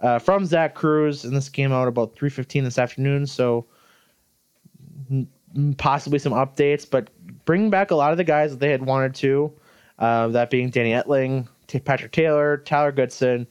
uh, 0.00 0.18
from 0.18 0.46
Zach 0.46 0.74
Kruse, 0.74 1.24
and 1.24 1.36
this 1.36 1.48
came 1.48 1.72
out 1.72 1.88
about 1.88 2.14
3:15 2.14 2.64
this 2.64 2.78
afternoon. 2.78 3.26
So 3.26 3.66
possibly 5.78 6.18
some 6.18 6.32
updates, 6.32 6.88
but 6.88 7.10
bring 7.44 7.70
back 7.70 7.90
a 7.90 7.94
lot 7.94 8.12
of 8.12 8.18
the 8.18 8.24
guys 8.24 8.50
that 8.50 8.60
they 8.60 8.70
had 8.70 8.84
wanted 8.84 9.14
to. 9.16 9.52
Uh, 9.98 10.28
that 10.28 10.50
being 10.50 10.70
Danny 10.70 10.92
Etling, 10.92 11.48
Patrick 11.84 12.12
Taylor, 12.12 12.58
Tyler 12.58 12.92
Goodson, 12.92 13.46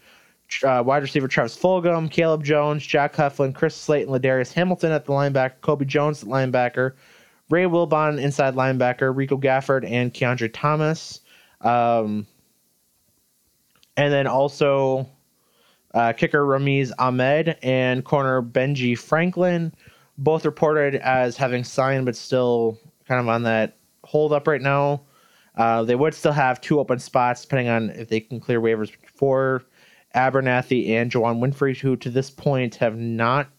uh, 0.64 0.84
wide 0.86 1.02
receiver 1.02 1.28
Travis 1.28 1.58
Fulgham, 1.58 2.10
Caleb 2.10 2.44
Jones, 2.44 2.86
Jack 2.86 3.16
Heflin, 3.16 3.54
Chris 3.54 3.76
Slayton, 3.76 4.14
Ladarius 4.14 4.54
Hamilton 4.54 4.92
at 4.92 5.06
the 5.06 5.12
linebacker, 5.12 5.60
Kobe 5.62 5.86
Jones 5.86 6.24
at 6.24 6.30
linebacker, 6.30 6.94
Ray 7.50 7.64
Wilbon 7.64 8.22
inside 8.22 8.56
linebacker, 8.56 9.16
Rico 9.16 9.38
Gafford, 9.38 9.90
and 9.90 10.14
Keandre 10.14 10.52
Thomas. 10.54 11.22
Um, 11.62 12.28
and 13.98 14.14
then 14.14 14.28
also 14.28 15.08
uh, 15.94 16.14
kicker 16.14 16.46
Ramiz 16.46 16.92
Ahmed 17.00 17.58
and 17.64 18.04
corner 18.04 18.42
Benji 18.42 18.98
Franklin, 18.98 19.74
both 20.18 20.46
reported 20.46 20.96
as 20.96 21.38
having 21.38 21.64
signed 21.64 22.06
but 22.06 22.16
still 22.16 22.78
kind 23.08 23.20
of 23.20 23.28
on 23.28 23.44
that 23.44 23.78
hold 24.04 24.34
up 24.34 24.48
right 24.48 24.62
now. 24.62 25.02
Uh, 25.58 25.84
they 25.84 25.96
would 25.96 26.14
still 26.14 26.32
have 26.32 26.60
two 26.60 26.80
open 26.80 27.00
spots 27.00 27.42
depending 27.42 27.70
on 27.70 27.90
if 27.92 28.10
they 28.10 28.20
can 28.20 28.40
clear 28.40 28.60
waivers 28.60 28.92
for 29.14 29.64
Abernathy 30.14 30.90
and 30.90 31.12
Juwann 31.12 31.40
Winfree, 31.40 31.78
who 31.78 31.96
to 31.98 32.10
this 32.10 32.30
point 32.30 32.76
have 32.76 32.98
not 32.98 33.50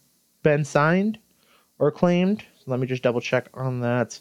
been 0.43 0.63
signed 0.63 1.19
or 1.79 1.91
claimed. 1.91 2.43
So 2.57 2.71
let 2.71 2.79
me 2.79 2.87
just 2.87 3.03
double 3.03 3.21
check 3.21 3.47
on 3.53 3.81
that. 3.81 4.19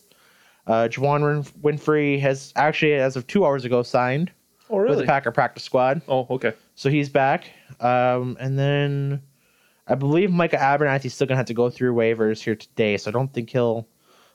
Uh, 0.67 0.89
Juwann 0.91 1.49
Winfree 1.61 2.19
has 2.21 2.53
actually, 2.57 2.95
as 2.95 3.17
of 3.17 3.27
two 3.27 3.45
hours 3.45 3.65
ago, 3.65 3.83
signed 3.83 4.33
Oh, 4.69 4.85
with 4.85 4.99
the 4.99 5.05
Packer 5.05 5.31
practice 5.31 5.63
squad. 5.63 6.03
Oh, 6.09 6.27
okay. 6.29 6.53
So 6.75 6.91
he's 6.91 7.09
back. 7.09 7.51
Um, 7.81 8.37
and 8.41 8.59
then 8.59 9.23
I 9.87 9.95
believe 9.95 10.33
Micah 10.33 10.57
Abernathy's 10.57 11.15
still 11.15 11.27
going 11.29 11.37
to 11.37 11.39
have 11.39 11.47
to 11.47 11.55
go 11.55 11.71
through 11.71 11.95
waivers 11.95 12.43
here 12.43 12.57
today. 12.57 12.97
So 12.97 13.11
I 13.11 13.13
don't 13.13 13.33
think 13.33 13.51
he'll 13.51 13.87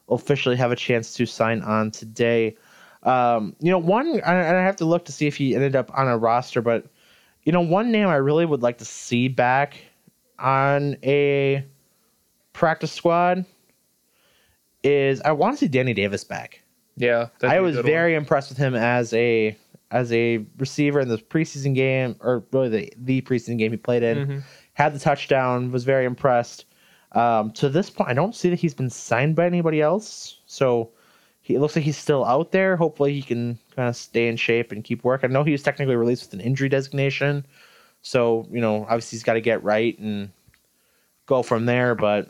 officially 0.08 0.56
have 0.56 0.72
a 0.72 0.76
chance 0.76 1.14
to 1.16 1.26
sign 1.26 1.62
on 1.62 1.92
today. 1.92 2.56
Um, 3.04 3.56
you 3.60 3.72
know, 3.72 3.80
one, 3.80 4.08
and 4.08 4.24
I 4.24 4.64
have 4.64 4.76
to 4.78 4.86
look 4.86 5.06
to 5.06 5.12
see 5.12 5.28
if 5.28 5.36
he 5.36 5.56
ended 5.56 5.76
up 5.76 5.92
on 5.98 6.08
a 6.08 6.18
roster, 6.18 6.62
but, 6.62 6.86
you 7.44 7.52
know, 7.52 7.62
one 7.62 7.92
name 7.92 8.08
I 8.08 8.16
really 8.16 8.46
would 8.46 8.62
like 8.62 8.78
to 8.80 8.86
see 8.86 9.28
back 9.28 9.76
on 10.38 10.98
a 11.04 11.66
practice 12.54 12.92
squad 12.92 13.46
is 14.84 15.22
I 15.22 15.32
want 15.32 15.54
to 15.54 15.58
see 15.58 15.68
Danny 15.68 15.94
Davis 15.94 16.24
back. 16.24 16.62
Yeah. 16.98 17.30
I 17.44 17.60
was 17.60 17.76
good 17.76 17.86
one. 17.86 17.92
very 17.92 18.16
impressed 18.16 18.50
with 18.50 18.58
him 18.58 18.76
as 18.76 19.14
a 19.14 19.58
as 19.92 20.12
a 20.14 20.46
receiver 20.58 21.02
in 21.02 21.10
the 21.10 21.18
preseason 21.18 21.76
game, 21.76 22.16
or 22.22 22.44
really 22.52 22.70
the 22.70 22.94
the 22.98 23.22
preseason 23.22 23.58
game 23.58 23.72
he 23.72 23.78
played 23.78 24.04
in. 24.04 24.28
Mhm. 24.28 24.44
Had 24.74 24.94
the 24.96 25.00
touchdown, 25.00 25.72
was 25.72 25.84
very 25.84 26.06
impressed. 26.06 26.66
Um, 27.12 27.52
to 27.54 27.68
this 27.68 27.90
point, 27.90 28.10
I 28.10 28.14
don't 28.14 28.34
see 28.34 28.50
that 28.50 28.60
he's 28.60 28.74
been 28.74 28.90
signed 28.90 29.36
by 29.36 29.46
anybody 29.46 29.82
else, 29.82 30.40
so 30.46 30.92
he 31.52 31.56
it 31.56 31.60
looks 31.60 31.76
like 31.76 31.86
he's 31.86 31.98
still 31.98 32.26
out 32.26 32.52
there. 32.52 32.76
Hopefully, 32.76 33.14
he 33.14 33.22
can 33.22 33.60
kind 33.76 33.90
of 33.90 33.96
stay 33.96 34.28
in 34.28 34.38
shape 34.38 34.72
and 34.72 34.84
keep 34.84 35.04
working. 35.04 35.30
I 35.30 35.34
know 35.34 35.44
he 35.44 35.52
was 35.52 35.64
technically 35.64 35.96
released 35.96 36.26
with 36.26 36.40
an 36.40 36.46
injury 36.46 36.70
designation, 36.70 37.46
so 38.02 38.48
you 38.52 38.62
know 38.62 38.84
obviously 38.84 39.18
he's 39.18 39.24
got 39.24 39.34
to 39.34 39.42
get 39.42 39.64
right 39.64 39.98
and 40.00 40.32
go 41.26 41.44
from 41.44 41.66
there. 41.66 41.96
But 41.96 42.30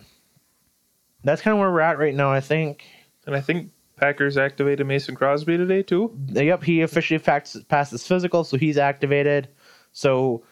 that's 1.23 1.41
kind 1.41 1.53
of 1.53 1.60
where 1.60 1.72
we're 1.72 1.81
at 1.81 1.99
right 1.99 2.15
now. 2.15 2.31
I 2.31 2.41
think. 2.41 2.85
And 3.27 3.35
I 3.35 3.41
think 3.41 3.72
Packers 3.98 4.35
activated 4.35 4.88
Mason 4.88 5.15
Crosby 5.15 5.57
today 5.57 5.84
too. 5.84 6.18
Yep, 6.30 6.64
he 6.64 6.81
officially 6.81 7.19
passed 7.19 7.91
his 7.91 8.07
physical, 8.07 8.43
so 8.43 8.57
he's 8.57 8.77
activated. 8.77 9.48
So 9.91 10.43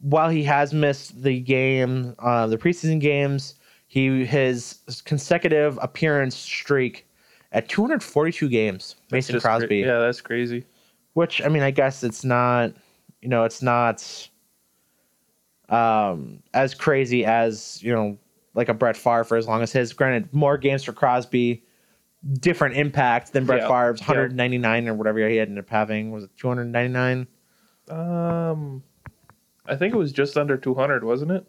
while 0.00 0.30
he 0.30 0.42
has 0.44 0.72
missed 0.72 1.22
the 1.22 1.40
game, 1.40 2.14
uh, 2.18 2.46
the 2.46 2.56
preseason 2.56 3.00
games, 3.00 3.56
he 3.88 4.24
his 4.24 4.78
consecutive 5.04 5.78
appearance 5.82 6.34
streak 6.34 7.06
at 7.54 7.68
242 7.68 8.48
games. 8.50 8.96
Mason 9.10 9.32
just 9.32 9.44
cra- 9.44 9.58
Crosby, 9.58 9.78
yeah, 9.78 9.98
that's 10.00 10.20
crazy. 10.20 10.64
which 11.14 11.40
I 11.42 11.48
mean, 11.48 11.62
I 11.62 11.70
guess 11.70 12.04
it's 12.04 12.24
not, 12.24 12.72
you 13.22 13.28
know, 13.28 13.44
it's 13.44 13.62
not 13.62 14.28
um, 15.68 16.42
as 16.52 16.74
crazy 16.74 17.24
as 17.24 17.82
you 17.82 17.92
know, 17.94 18.18
like 18.54 18.68
a 18.68 18.74
Brett 18.74 18.96
Favre 18.96 19.24
for 19.24 19.36
as 19.36 19.46
long 19.48 19.62
as 19.62 19.72
his. 19.72 19.92
Granted, 19.92 20.32
more 20.34 20.58
games 20.58 20.84
for 20.84 20.92
Crosby, 20.92 21.62
different 22.40 22.76
impact 22.76 23.32
than 23.32 23.46
Brett 23.46 23.62
Yeah. 23.62 23.68
Favre's 23.68 24.00
Yeah. 24.02 24.06
199 24.08 24.88
or 24.88 24.94
whatever 24.94 25.26
he 25.28 25.40
ended 25.40 25.58
up 25.58 25.70
having. 25.70 26.10
Was 26.10 26.24
it 26.24 26.30
299? 26.36 27.26
Um, 27.88 28.82
I 29.66 29.76
think 29.76 29.94
it 29.94 29.96
was 29.98 30.12
just 30.12 30.36
under 30.36 30.56
200, 30.56 31.04
wasn't 31.04 31.30
it? 31.32 31.46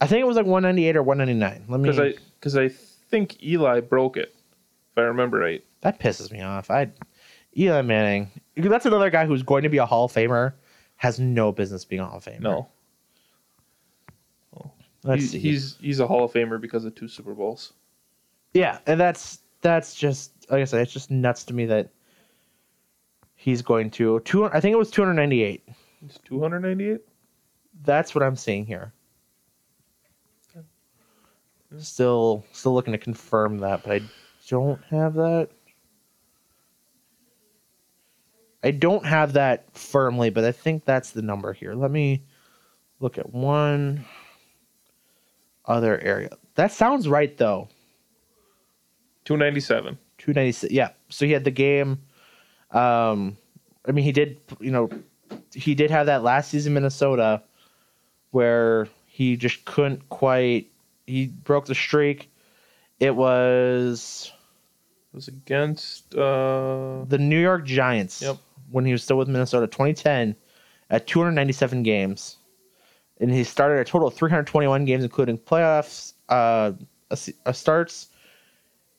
I 0.00 0.06
think 0.06 0.20
it 0.22 0.26
was 0.26 0.36
like 0.36 0.46
198 0.46 0.96
or 0.96 1.02
199. 1.02 1.64
Let 1.68 1.80
me. 1.80 1.90
Because 1.90 2.00
I 2.00 2.14
because 2.38 2.56
I 2.56 2.68
think 2.68 3.42
Eli 3.42 3.80
broke 3.80 4.16
it, 4.16 4.34
if 4.92 4.98
I 4.98 5.02
remember 5.02 5.38
right. 5.38 5.64
that 5.82 5.98
pisses 6.00 6.30
me 6.30 6.40
off. 6.40 6.70
I 6.70 6.90
Eli 7.56 7.82
Manning. 7.82 8.30
That's 8.56 8.86
another 8.86 9.10
guy 9.10 9.26
who's 9.26 9.42
going 9.42 9.62
to 9.62 9.68
be 9.68 9.78
a 9.78 9.86
Hall 9.86 10.04
of 10.06 10.12
Famer. 10.12 10.52
Has 10.96 11.18
no 11.18 11.50
business 11.52 11.84
being 11.84 12.00
a 12.00 12.06
Hall 12.06 12.18
of 12.18 12.24
Famer. 12.24 12.40
No, 12.40 12.68
Let's 15.02 15.22
He- 15.22 15.28
see. 15.28 15.38
he's 15.38 15.76
he's 15.80 16.00
a 16.00 16.06
Hall 16.06 16.24
of 16.24 16.32
Famer 16.32 16.60
because 16.60 16.84
of 16.84 16.94
two 16.94 17.08
Super 17.08 17.32
Bowls. 17.34 17.72
Yeah, 18.52 18.78
and 18.86 19.00
that's 19.00 19.38
that's 19.62 19.94
just 19.94 20.32
like 20.50 20.60
I 20.60 20.64
said, 20.64 20.82
it's 20.82 20.92
just 20.92 21.10
nuts 21.10 21.44
to 21.44 21.54
me 21.54 21.64
that 21.66 21.90
he's 23.34 23.62
going 23.62 23.90
to 23.92 24.20
two. 24.20 24.44
I 24.46 24.60
think 24.60 24.74
it 24.74 24.78
was 24.78 24.90
298. 24.90 25.62
It's 26.04 26.18
298. 26.24 27.00
That's 27.82 28.14
what 28.14 28.22
I'm 28.22 28.36
seeing 28.36 28.66
here. 28.66 28.92
Still, 31.78 32.44
still 32.50 32.74
looking 32.74 32.92
to 32.92 32.98
confirm 32.98 33.58
that, 33.58 33.84
but 33.84 33.92
I 33.92 34.00
don't 34.50 34.82
have 34.90 35.14
that. 35.14 35.48
I 38.62 38.72
don't 38.72 39.06
have 39.06 39.32
that 39.34 39.74
firmly, 39.74 40.28
but 40.28 40.44
I 40.44 40.52
think 40.52 40.84
that's 40.84 41.12
the 41.12 41.22
number 41.22 41.54
here. 41.54 41.72
Let 41.72 41.90
me 41.90 42.24
look 42.98 43.16
at 43.16 43.32
one 43.32 44.04
other 45.64 45.98
area. 46.00 46.30
That 46.56 46.72
sounds 46.72 47.08
right 47.08 47.34
though. 47.38 47.68
297. 49.24 49.96
296 50.20 50.70
yeah 50.72 50.90
so 51.08 51.24
he 51.24 51.32
had 51.32 51.44
the 51.44 51.50
game 51.50 51.98
um 52.72 53.36
i 53.86 53.90
mean 53.90 54.04
he 54.04 54.12
did 54.12 54.38
you 54.60 54.70
know 54.70 54.90
he 55.54 55.74
did 55.74 55.90
have 55.90 56.06
that 56.06 56.22
last 56.22 56.50
season 56.50 56.70
in 56.70 56.74
minnesota 56.74 57.42
where 58.30 58.86
he 59.06 59.36
just 59.36 59.64
couldn't 59.64 60.06
quite 60.10 60.70
he 61.06 61.26
broke 61.26 61.64
the 61.64 61.74
streak 61.74 62.30
it 63.00 63.16
was 63.16 64.30
was 65.12 65.28
against 65.28 66.14
uh 66.14 67.04
the 67.08 67.18
new 67.18 67.40
york 67.40 67.64
giants 67.64 68.22
Yep. 68.22 68.36
when 68.70 68.84
he 68.84 68.92
was 68.92 69.02
still 69.02 69.16
with 69.18 69.28
minnesota 69.28 69.66
2010 69.66 70.36
at 70.90 71.06
297 71.06 71.82
games 71.82 72.36
and 73.20 73.30
he 73.32 73.44
started 73.44 73.80
a 73.80 73.84
total 73.84 74.08
of 74.08 74.14
321 74.14 74.84
games 74.84 75.02
including 75.04 75.36
playoffs 75.38 76.14
uh, 76.28 76.72
a 77.10 77.18
a 77.46 77.52
starts 77.54 78.08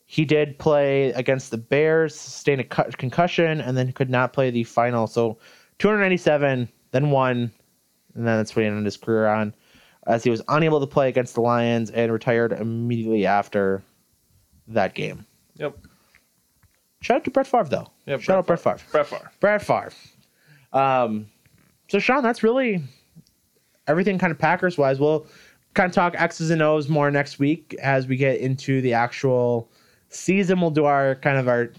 he 0.06 0.26
did 0.26 0.60
play 0.60 1.12
against 1.14 1.52
the 1.52 1.58
Bears, 1.58 2.14
sustained 2.14 2.60
a 2.60 2.66
cu- 2.66 2.92
concussion, 2.98 3.62
and 3.62 3.78
then 3.78 3.94
could 3.94 4.10
not 4.10 4.34
play 4.34 4.52
the 4.52 4.66
final. 4.66 5.08
So 5.08 5.38
297, 5.80 6.68
then 6.92 7.12
one, 7.12 7.50
and 8.14 8.28
then 8.28 8.36
that's 8.36 8.54
what 8.54 8.64
he 8.64 8.68
ended 8.68 8.84
his 8.84 8.98
career 8.98 9.28
on, 9.28 9.54
as 10.08 10.22
he 10.26 10.30
was 10.30 10.42
unable 10.50 10.82
to 10.82 10.86
play 10.86 11.08
against 11.08 11.36
the 11.36 11.40
Lions 11.40 11.92
and 11.92 12.12
retired 12.12 12.52
immediately 12.52 13.26
after 13.26 13.82
that 14.68 14.96
game. 14.96 15.26
Yep. 15.56 15.78
Shout 17.02 17.18
out 17.18 17.24
to 17.26 17.32
Brett 17.32 17.48
Favre 17.48 17.64
though. 17.70 17.88
Yeah, 18.06 18.18
Shout 18.18 18.38
out 18.38 18.48
Brett 18.48 18.60
Favre. 18.60 18.80
Brett 18.92 19.08
Favre. 19.08 19.32
Brett 19.40 19.62
Favre. 19.62 19.92
Um, 20.74 21.28
so 21.90 22.00
Sean, 22.00 22.24
that's 22.24 22.44
really 22.44 22.82
everything 23.88 24.18
kind 24.18 24.32
of 24.32 24.38
Packers 24.40 24.78
wise. 24.78 25.00
We'll 25.00 25.26
kind 25.74 25.90
of 25.90 25.94
talk 25.96 26.14
X's 26.16 26.50
and 26.52 26.62
O's 26.62 26.88
more 26.90 27.10
next 27.12 27.40
week 27.40 27.76
as 27.82 28.08
we 28.08 28.16
get 28.18 28.40
into 28.40 28.82
the 28.82 28.94
actual 28.94 29.70
season. 30.10 30.62
We'll 30.62 30.70
do 30.72 30.86
our 30.86 31.16
kind 31.16 31.38
of 31.38 31.48
our 31.48 31.72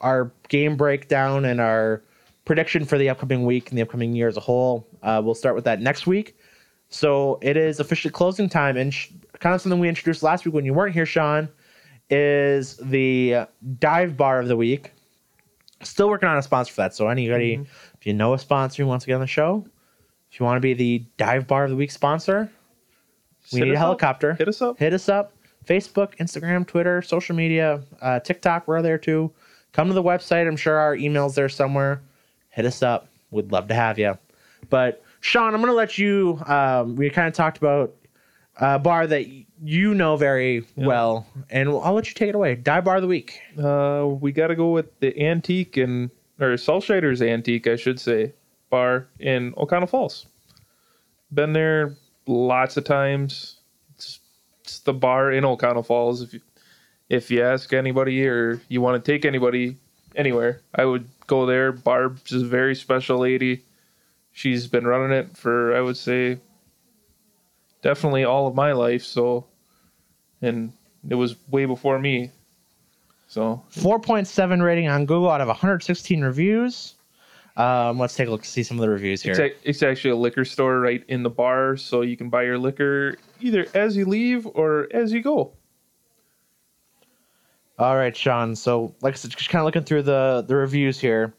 our 0.00 0.32
game 0.48 0.76
breakdown 0.76 1.44
and 1.44 1.60
our 1.60 2.02
prediction 2.44 2.84
for 2.84 2.96
the 2.98 3.08
upcoming 3.10 3.44
week 3.44 3.68
and 3.68 3.78
the 3.78 3.82
upcoming 3.82 4.14
year 4.14 4.28
as 4.28 4.36
a 4.36 4.40
whole. 4.40 4.86
Uh, 5.02 5.20
we'll 5.22 5.34
start 5.34 5.54
with 5.54 5.64
that 5.64 5.80
next 5.80 6.06
week. 6.06 6.36
So 6.88 7.38
it 7.42 7.56
is 7.58 7.80
officially 7.80 8.12
closing 8.12 8.48
time, 8.48 8.76
and 8.78 8.94
sh- 8.94 9.08
kind 9.40 9.54
of 9.54 9.60
something 9.60 9.78
we 9.78 9.88
introduced 9.90 10.22
last 10.22 10.46
week 10.46 10.54
when 10.54 10.64
you 10.64 10.72
weren't 10.72 10.94
here, 10.94 11.04
Sean, 11.04 11.48
is 12.10 12.76
the 12.76 13.46
dive 13.78 14.16
bar 14.16 14.40
of 14.40 14.48
the 14.48 14.56
week. 14.56 14.92
Still 15.82 16.08
working 16.08 16.28
on 16.28 16.36
a 16.36 16.42
sponsor 16.42 16.72
for 16.72 16.80
that. 16.82 16.94
So 16.94 17.08
anybody, 17.08 17.60
if 17.94 18.06
you 18.06 18.12
know 18.12 18.34
a 18.34 18.38
sponsor 18.38 18.82
who 18.82 18.88
wants 18.88 19.04
to 19.04 19.08
get 19.08 19.14
on 19.14 19.20
the 19.20 19.26
show, 19.26 19.66
if 20.30 20.40
you 20.40 20.44
want 20.44 20.56
to 20.56 20.60
be 20.60 20.74
the 20.74 21.04
dive 21.16 21.46
bar 21.46 21.64
of 21.64 21.70
the 21.70 21.76
week 21.76 21.90
sponsor, 21.90 22.50
we 23.52 23.60
need 23.60 23.70
a 23.70 23.72
us 23.72 23.76
up. 23.76 23.80
helicopter. 23.80 24.34
Hit 24.34 24.48
us 24.48 24.60
up. 24.60 24.78
Hit 24.78 24.92
us 24.92 25.08
up. 25.08 25.32
Facebook, 25.64 26.16
Instagram, 26.16 26.66
Twitter, 26.66 27.02
social 27.02 27.36
media, 27.36 27.82
uh, 28.00 28.20
TikTok. 28.20 28.66
We're 28.66 28.82
there 28.82 28.98
too. 28.98 29.30
Come 29.72 29.88
to 29.88 29.94
the 29.94 30.02
website. 30.02 30.46
I'm 30.46 30.56
sure 30.56 30.76
our 30.76 30.96
email's 30.96 31.34
there 31.34 31.48
somewhere. 31.48 32.02
Hit 32.50 32.64
us 32.64 32.82
up. 32.82 33.08
We'd 33.30 33.52
love 33.52 33.68
to 33.68 33.74
have 33.74 33.98
you. 33.98 34.18
But 34.70 35.02
Sean, 35.20 35.54
I'm 35.54 35.60
going 35.60 35.70
to 35.70 35.76
let 35.76 35.98
you. 35.98 36.40
Um, 36.46 36.96
we 36.96 37.10
kind 37.10 37.28
of 37.28 37.34
talked 37.34 37.58
about 37.58 37.94
a 38.58 38.78
bar 38.78 39.06
that 39.06 39.26
you 39.62 39.94
know 39.94 40.16
very 40.16 40.64
well, 40.76 41.26
and 41.50 41.68
I'll 41.68 41.92
let 41.92 42.08
you 42.08 42.14
take 42.14 42.28
it 42.28 42.34
away. 42.34 42.56
Dive 42.56 42.84
bar 42.84 42.96
of 42.96 43.02
the 43.02 43.08
week. 43.08 43.40
Uh, 43.56 44.06
we 44.06 44.32
got 44.32 44.48
to 44.48 44.56
go 44.56 44.70
with 44.70 44.98
the 45.00 45.18
antique 45.20 45.76
and 45.76 46.10
or 46.40 46.54
Sulshider's 46.54 47.22
antique, 47.22 47.66
I 47.66 47.76
should 47.76 48.00
say, 48.00 48.32
bar 48.70 49.08
in 49.18 49.52
Oconto 49.54 49.88
Falls. 49.88 50.26
Been 51.32 51.52
there 51.52 51.96
lots 52.26 52.76
of 52.76 52.84
times. 52.84 53.56
It's, 53.94 54.20
it's 54.62 54.78
the 54.80 54.92
bar 54.92 55.32
in 55.32 55.44
Oconto 55.44 55.84
Falls. 55.84 56.22
If 56.22 56.34
you 56.34 56.40
if 57.08 57.30
you 57.30 57.42
ask 57.42 57.72
anybody 57.72 58.26
or 58.26 58.60
you 58.68 58.80
want 58.80 59.02
to 59.02 59.12
take 59.12 59.24
anybody 59.24 59.76
anywhere, 60.14 60.62
I 60.74 60.84
would 60.84 61.08
go 61.26 61.46
there. 61.46 61.72
Barb's 61.72 62.32
a 62.32 62.44
very 62.44 62.74
special 62.74 63.18
lady. 63.18 63.64
She's 64.32 64.66
been 64.66 64.86
running 64.86 65.16
it 65.16 65.36
for 65.36 65.76
I 65.76 65.80
would 65.80 65.96
say 65.96 66.38
definitely 67.82 68.24
all 68.24 68.46
of 68.46 68.54
my 68.54 68.72
life. 68.72 69.04
So, 69.04 69.46
and 70.42 70.72
it 71.08 71.14
was 71.14 71.36
way 71.50 71.64
before 71.64 71.98
me. 71.98 72.30
So 73.28 73.62
4.7 73.72 74.62
rating 74.62 74.88
on 74.88 75.04
Google 75.04 75.30
out 75.30 75.40
of 75.40 75.48
116 75.48 76.22
reviews. 76.22 76.94
Um, 77.58 77.98
let's 77.98 78.14
take 78.14 78.28
a 78.28 78.30
look 78.30 78.42
to 78.42 78.48
see 78.48 78.62
some 78.62 78.78
of 78.78 78.82
the 78.82 78.88
reviews 78.88 79.20
here. 79.20 79.32
It's, 79.32 79.40
a, 79.40 79.68
it's 79.68 79.82
actually 79.82 80.10
a 80.10 80.16
liquor 80.16 80.44
store 80.44 80.78
right 80.80 81.02
in 81.08 81.24
the 81.24 81.30
bar, 81.30 81.76
so 81.76 82.02
you 82.02 82.16
can 82.16 82.30
buy 82.30 82.44
your 82.44 82.56
liquor 82.56 83.16
either 83.40 83.66
as 83.74 83.96
you 83.96 84.04
leave 84.06 84.46
or 84.46 84.86
as 84.92 85.12
you 85.12 85.20
go. 85.20 85.52
All 87.78 87.96
right, 87.96 88.16
Sean. 88.16 88.54
So, 88.54 88.94
like 89.02 89.14
I 89.14 89.16
said, 89.16 89.32
just 89.32 89.50
kind 89.50 89.60
of 89.60 89.66
looking 89.66 89.84
through 89.84 90.02
the 90.02 90.44
the 90.46 90.54
reviews 90.56 90.98
here. 91.00 91.34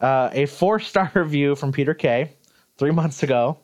Uh, 0.00 0.30
a 0.32 0.46
four 0.46 0.80
star 0.80 1.10
review 1.14 1.54
from 1.54 1.72
Peter 1.72 1.94
K. 1.94 2.32
Three 2.78 2.90
months 2.90 3.22
ago. 3.22 3.58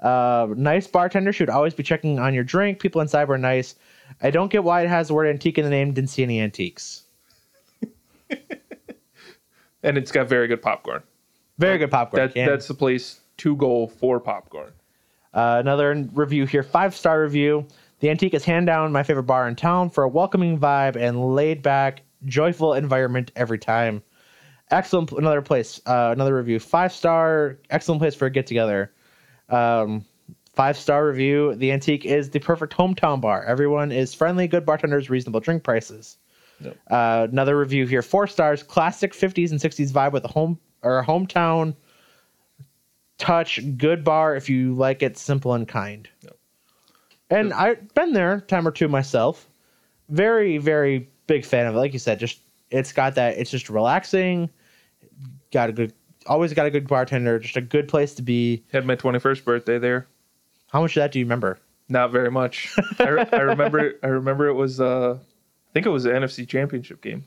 Uh, 0.00 0.48
nice 0.56 0.86
bartender 0.86 1.32
should 1.32 1.50
always 1.50 1.74
be 1.74 1.82
checking 1.82 2.18
on 2.18 2.34
your 2.34 2.44
drink. 2.44 2.80
People 2.80 3.00
inside 3.00 3.28
were 3.28 3.38
nice. 3.38 3.74
I 4.22 4.30
don't 4.30 4.50
get 4.50 4.64
why 4.64 4.82
it 4.82 4.88
has 4.88 5.08
the 5.08 5.14
word 5.14 5.26
antique 5.26 5.58
in 5.58 5.64
the 5.64 5.70
name. 5.70 5.92
Didn't 5.92 6.10
see 6.10 6.22
any 6.22 6.40
antiques. 6.40 7.04
And 9.82 9.96
it's 9.96 10.10
got 10.10 10.28
very 10.28 10.48
good 10.48 10.62
popcorn. 10.62 11.02
Very 11.58 11.78
good 11.78 11.90
popcorn. 11.90 12.30
That, 12.34 12.46
that's 12.46 12.68
the 12.68 12.74
place 12.74 13.20
to 13.38 13.56
go 13.56 13.86
for 13.86 14.20
popcorn. 14.20 14.72
Uh, 15.34 15.58
another 15.60 16.08
review 16.12 16.46
here, 16.46 16.62
five 16.62 16.94
star 16.94 17.22
review. 17.22 17.66
The 18.00 18.10
Antique 18.10 18.34
is 18.34 18.44
hand 18.44 18.66
down 18.66 18.92
my 18.92 19.02
favorite 19.02 19.24
bar 19.24 19.48
in 19.48 19.56
town 19.56 19.90
for 19.90 20.04
a 20.04 20.08
welcoming 20.08 20.58
vibe 20.58 20.94
and 20.94 21.34
laid 21.34 21.62
back, 21.62 22.02
joyful 22.26 22.74
environment 22.74 23.32
every 23.34 23.58
time. 23.58 24.02
Excellent. 24.70 25.10
Another 25.12 25.42
place. 25.42 25.80
Uh, 25.86 26.10
another 26.12 26.36
review, 26.36 26.60
five 26.60 26.92
star. 26.92 27.58
Excellent 27.70 28.00
place 28.00 28.14
for 28.14 28.26
a 28.26 28.30
get 28.30 28.46
together. 28.46 28.92
Um, 29.48 30.04
five 30.54 30.76
star 30.76 31.06
review. 31.06 31.54
The 31.54 31.72
Antique 31.72 32.04
is 32.04 32.30
the 32.30 32.40
perfect 32.40 32.76
hometown 32.76 33.20
bar. 33.20 33.44
Everyone 33.44 33.92
is 33.92 34.14
friendly, 34.14 34.48
good 34.48 34.66
bartenders, 34.66 35.08
reasonable 35.08 35.40
drink 35.40 35.62
prices. 35.62 36.18
Yep. 36.60 36.76
Uh, 36.90 37.26
another 37.30 37.56
review 37.56 37.86
here, 37.86 38.02
four 38.02 38.26
stars. 38.26 38.62
Classic 38.62 39.12
50s 39.12 39.50
and 39.52 39.60
60s 39.60 39.92
vibe 39.92 40.12
with 40.12 40.24
a 40.24 40.28
home 40.28 40.58
or 40.82 40.98
a 40.98 41.06
hometown 41.06 41.74
touch. 43.18 43.60
Good 43.76 44.02
bar 44.04 44.34
if 44.34 44.48
you 44.48 44.74
like 44.74 45.02
it 45.02 45.16
simple 45.16 45.54
and 45.54 45.66
kind. 45.68 46.08
And 47.30 47.52
I've 47.52 47.92
been 47.94 48.12
there 48.12 48.34
a 48.34 48.40
time 48.40 48.66
or 48.66 48.70
two 48.70 48.88
myself. 48.88 49.48
Very, 50.08 50.58
very 50.58 51.08
big 51.26 51.44
fan 51.44 51.66
of 51.66 51.74
it. 51.74 51.78
Like 51.78 51.92
you 51.92 51.98
said, 51.98 52.18
just 52.18 52.40
it's 52.70 52.92
got 52.92 53.14
that. 53.16 53.38
It's 53.38 53.50
just 53.50 53.68
relaxing. 53.68 54.50
Got 55.52 55.70
a 55.70 55.72
good. 55.72 55.92
Always 56.28 56.52
got 56.52 56.66
a 56.66 56.70
good 56.70 56.86
bartender. 56.86 57.38
Just 57.38 57.56
a 57.56 57.60
good 57.60 57.88
place 57.88 58.14
to 58.14 58.22
be. 58.22 58.62
Had 58.72 58.86
my 58.86 58.96
21st 58.96 59.44
birthday 59.44 59.78
there. 59.78 60.06
How 60.70 60.80
much 60.82 60.96
of 60.96 61.00
that 61.02 61.12
do 61.12 61.18
you 61.18 61.24
remember? 61.24 61.58
Not 61.88 62.12
very 62.12 62.30
much. 62.30 62.76
I, 62.98 63.08
re- 63.08 63.26
I 63.32 63.40
remember. 63.40 63.94
I 64.02 64.08
remember 64.08 64.46
it 64.48 64.54
was. 64.54 64.80
Uh, 64.80 65.14
I 65.14 65.72
think 65.72 65.86
it 65.86 65.90
was 65.90 66.04
the 66.04 66.10
NFC 66.10 66.46
Championship 66.46 67.00
game. 67.00 67.24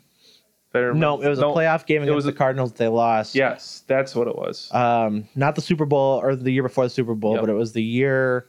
If 0.69 0.75
I 0.75 0.79
remember- 0.79 0.99
No, 0.99 1.21
it 1.21 1.27
was 1.27 1.39
a 1.39 1.43
playoff 1.43 1.85
game 1.85 2.01
against 2.03 2.15
was 2.15 2.25
the 2.25 2.33
Cardinals. 2.33 2.71
They 2.73 2.87
lost. 2.87 3.35
Yes, 3.35 3.83
that's 3.87 4.15
what 4.15 4.27
it 4.27 4.35
was. 4.35 4.71
Um, 4.73 5.27
not 5.35 5.55
the 5.55 5.61
Super 5.61 5.85
Bowl 5.85 6.21
or 6.21 6.35
the 6.35 6.51
year 6.51 6.63
before 6.63 6.85
the 6.85 6.89
Super 6.89 7.13
Bowl, 7.15 7.33
Yep. 7.33 7.41
but 7.41 7.49
it 7.49 7.53
was 7.55 7.73
the 7.73 7.83
year. 7.83 8.47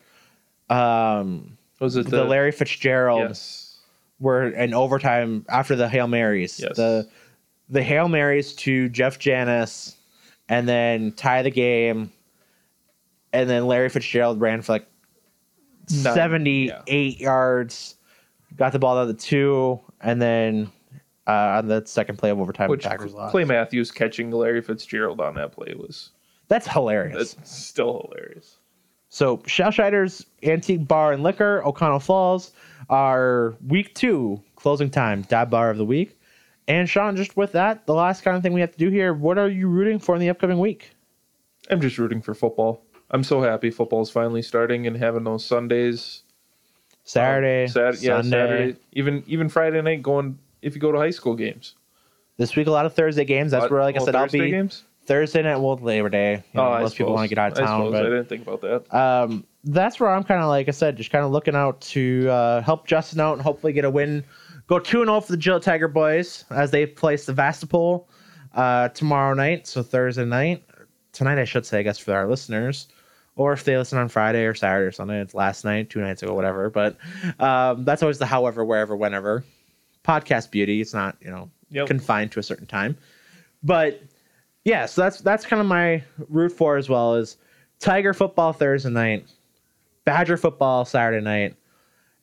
Um, 0.71 1.59
was 1.81 1.97
it 1.97 2.05
the, 2.05 2.19
the, 2.19 2.25
Larry 2.25 2.53
Fitzgerald 2.53 3.21
Yes. 3.23 3.81
were 4.21 4.49
in 4.49 4.73
overtime 4.73 5.45
after 5.49 5.75
the 5.77 5.89
Hail 5.89 6.07
Marys. 6.07 6.61
Yes. 6.61 6.77
The 6.77 7.09
the 7.69 7.83
Hail 7.83 8.09
Marys 8.09 8.53
to 8.55 8.89
Jeff 8.91 9.19
Janis 9.19 9.97
and 10.53 10.69
then 10.69 11.13
tie 11.13 11.41
the 11.41 11.51
game. 11.51 12.13
And 13.33 13.49
then 13.49 13.67
Larry 13.67 13.89
Fitzgerald 13.89 14.39
ran 14.39 14.61
for 14.61 14.73
like 14.73 14.87
Nine, 15.91 16.15
78 16.15 17.19
yards, 17.19 17.97
got 18.57 18.73
the 18.73 18.79
ball 18.79 18.99
out 18.99 19.03
of 19.03 19.09
the 19.09 19.15
two, 19.15 19.81
and 20.01 20.21
then 20.21 20.71
uh, 21.27 21.57
on 21.59 21.69
the 21.69 21.83
second 21.87 22.19
play 22.19 22.31
of 22.31 22.39
overtime, 22.39 22.69
Which 22.69 22.85
Packers 22.85 23.15
lost. 23.15 23.33
Clay 23.33 23.45
Matthews 23.45 23.91
catching 23.91 24.31
Larry 24.31 24.61
Fitzgerald 24.61 25.21
on 25.21 25.35
that 25.37 25.53
play 25.53 25.75
was 25.75 26.11
That's 26.49 26.69
hilarious. 26.69 27.35
that's 27.35 27.51
still 27.51 28.07
hilarious. 28.11 28.59
So, 29.09 29.39
Shellshider's 29.39 30.25
Antique 30.43 30.87
Bar 30.87 31.13
and 31.13 31.23
Liquor, 31.23 31.63
Oconto 31.65 32.01
Falls, 32.01 32.53
our 32.91 33.57
week 33.67 33.95
two 33.95 34.41
closing 34.57 34.91
time, 34.91 35.23
dive 35.23 35.51
bar 35.51 35.71
of 35.71 35.79
the 35.79 35.85
week. 35.85 36.19
And 36.69 36.89
Sean, 36.89 37.17
just 37.17 37.37
with 37.37 37.53
that, 37.53 37.87
the 37.87 37.95
last 37.95 38.23
kind 38.23 38.37
of 38.37 38.43
thing 38.43 38.53
we 38.53 38.61
have 38.61 38.73
to 38.73 38.79
do 38.79 38.89
here, 38.91 39.13
what 39.15 39.37
are 39.39 39.49
you 39.49 39.69
rooting 39.69 39.99
for 39.99 40.15
in 40.15 40.21
the 40.21 40.31
upcoming 40.31 40.59
week? 40.59 40.91
I'm 41.71 41.81
just 41.81 41.99
rooting 41.99 42.23
for 42.23 42.35
football. 42.35 42.83
I'm 43.11 43.25
so 43.25 43.43
happy 43.43 43.71
football's 43.71 44.11
finally 44.11 44.43
starting 44.43 44.87
and 44.87 44.97
having 44.97 45.25
those 45.25 45.45
Sundays. 45.45 46.23
Saturday, 47.05 47.67
Sat- 47.67 48.01
yeah, 48.01 48.21
Sunday. 48.23 48.31
Saturday, 48.31 48.79
even 48.93 49.25
even 49.27 49.49
Friday 49.49 49.83
night 49.83 50.03
going 50.03 50.39
if 50.63 50.75
you 50.75 50.81
go 50.81 50.93
to 50.93 50.99
high 50.99 51.11
school 51.11 51.35
games. 51.35 51.75
This 52.37 52.55
week, 52.57 52.69
a 52.69 52.71
lot 52.71 52.87
of 52.87 52.95
Thursday 52.95 53.25
games. 53.25 53.51
That's 53.51 53.71
where, 53.71 53.83
like 53.83 53.97
I 53.97 53.99
Oh, 53.99 54.05
said, 54.05 54.15
I'll 54.15 54.29
be 54.29 54.51
games. 54.51 54.85
Thursday 55.05 55.43
night, 55.43 55.57
well, 55.57 55.77
Labor 55.77 56.09
Day. 56.09 56.45
You 56.53 56.61
know, 56.61 56.73
oh, 56.73 56.81
most 56.81 56.97
people 56.97 57.13
want 57.13 57.25
to 57.29 57.35
get 57.35 57.39
out 57.39 57.53
of 57.53 57.59
town. 57.59 57.89
I 57.89 57.91
but 57.91 58.03
didn't 58.05 58.29
think 58.29 58.47
about 58.47 58.61
that. 58.63 58.95
um, 58.97 59.45
that's 59.65 59.99
where 60.01 60.11
I'm 60.11 60.23
kind 60.25 60.41
of 60.41 60.49
like 60.49 60.69
I 60.69 60.71
said, 60.71 60.97
just 60.97 61.11
kind 61.11 61.25
of 61.25 61.33
looking 61.33 61.55
out 61.57 61.81
to 61.83 62.29
uh, 62.31 62.63
help 62.63 62.87
Justin 62.87 63.21
out 63.21 63.35
and 63.35 63.43
hopefully 63.43 63.73
get 63.73 63.85
a 63.85 63.91
win. 63.91 64.25
Go 64.67 64.79
two 64.79 65.01
and 65.03 65.09
zero 65.09 65.21
for 65.21 65.33
the 65.33 65.37
Jill 65.39 65.61
Tiger 65.61 65.89
boys 65.89 66.45
as 66.51 66.71
they 66.71 66.87
play 66.87 67.17
Sevastopol 67.17 68.09
uh, 68.55 68.89
tomorrow 68.91 69.35
night. 69.35 69.67
So 69.67 69.83
Thursday 69.83 70.25
night, 70.25 70.65
tonight 71.13 71.39
I 71.39 71.45
should 71.45 71.67
say, 71.67 71.81
I 71.81 71.83
guess 71.83 71.99
for 71.99 72.15
our 72.15 72.27
listeners, 72.29 72.89
or 73.37 73.53
if 73.53 73.65
they 73.65 73.77
listen 73.77 73.99
on 73.99 74.09
Friday 74.09 74.45
or 74.45 74.55
Saturday 74.55 74.87
or 74.87 74.93
Sunday, 74.93 75.21
it's 75.21 75.35
last 75.35 75.65
night, 75.65 75.91
two 75.91 76.01
nights 76.01 76.23
ago, 76.23 76.35
whatever. 76.35 76.71
But 76.71 76.97
um, 77.41 77.85
that's 77.85 78.03
always 78.03 78.19
the 78.19 78.27
however, 78.27 78.65
wherever, 78.65 78.97
whenever. 78.97 79.45
Podcast 80.05 80.51
beauty. 80.51 80.81
It's 80.81 80.95
not 80.95 81.17
you 81.21 81.31
know 81.31 81.51
Yep. 81.71 81.87
confined 81.87 82.33
to 82.33 82.39
a 82.41 82.43
certain 82.43 82.67
time, 82.67 82.99
but 83.63 84.03
yeah. 84.65 84.85
So 84.87 85.01
that's 85.01 85.21
that's 85.23 85.47
kind 85.47 85.61
of 85.61 85.67
my 85.67 86.03
root 86.29 86.51
for 86.53 86.77
as 86.77 86.89
well 86.91 87.15
is 87.15 87.39
Tiger 87.79 88.13
football 88.13 88.53
Thursday 88.53 88.91
night, 88.91 89.27
Badger 90.05 90.37
football 90.37 90.85
Saturday 90.85 91.25
night. 91.25 91.57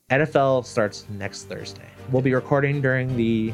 NFL 0.10 0.66
starts 0.66 1.06
next 1.10 1.44
Thursday. 1.44 1.84
We'll 2.12 2.22
be 2.22 2.34
recording 2.34 2.82
during 2.82 3.16
the 3.16 3.54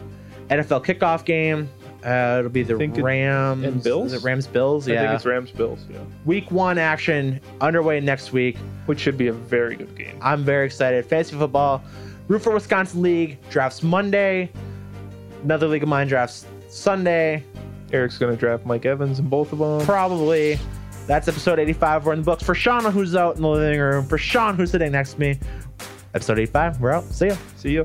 NFL 0.49 0.85
kickoff 0.85 1.25
game. 1.25 1.69
Uh, 2.05 2.37
it'll 2.39 2.49
be 2.51 2.61
the 2.63 2.77
Think 2.77 2.97
it- 2.97 3.03
Rams 3.03 3.63
and 3.63 3.83
Bills? 3.83 4.13
Is 4.13 4.21
it 4.23 4.25
Rams 4.25 4.45
Bills? 4.47 4.87
I 4.87 4.93
Yeah. 4.93 5.01
think 5.07 5.15
it's 5.15 5.25
Rams 5.25 5.51
Bills, 5.51 5.79
yeah. 5.91 5.97
Week 6.25 6.49
one 6.51 6.77
action 6.77 7.39
underway 7.61 7.99
next 7.99 8.31
week. 8.31 8.57
Which 8.85 8.99
should 8.99 9.17
be 9.17 9.27
a 9.27 9.33
very 9.33 9.75
good 9.75 9.95
game. 9.97 10.15
I'm 10.21 10.43
very 10.43 10.65
excited. 10.67 11.03
Fantasy 11.05 11.35
football 11.35 11.81
Root 12.27 12.41
for 12.43 12.51
Wisconsin 12.53 13.01
League 13.01 13.37
drafts 13.49 13.81
Monday. 13.83 14.49
Another 15.43 15.67
League 15.67 15.83
of 15.83 15.89
Mine 15.89 16.07
drafts 16.07 16.45
Sunday. 16.69 17.43
Eric's 17.93 18.17
gonna 18.17 18.35
draft 18.35 18.65
Mike 18.65 18.85
Evans 18.85 19.19
in 19.19 19.27
both 19.27 19.51
of 19.53 19.59
them. 19.59 19.81
Probably. 19.85 20.59
That's 21.07 21.27
episode 21.27 21.59
85. 21.59 22.05
We're 22.05 22.13
in 22.13 22.19
the 22.19 22.25
books. 22.25 22.43
For 22.43 22.55
Sean, 22.55 22.83
who's 22.91 23.15
out 23.15 23.35
in 23.35 23.41
the 23.43 23.47
living 23.47 23.79
room. 23.79 24.05
For 24.05 24.17
Sean, 24.17 24.55
who's 24.55 24.71
sitting 24.71 24.91
next 24.91 25.13
to 25.13 25.19
me. 25.19 25.39
Episode 26.15 26.39
85. 26.39 26.79
We're 26.81 26.91
out. 26.91 27.03
See 27.03 27.27
ya. 27.27 27.35
See 27.57 27.75
ya. 27.75 27.83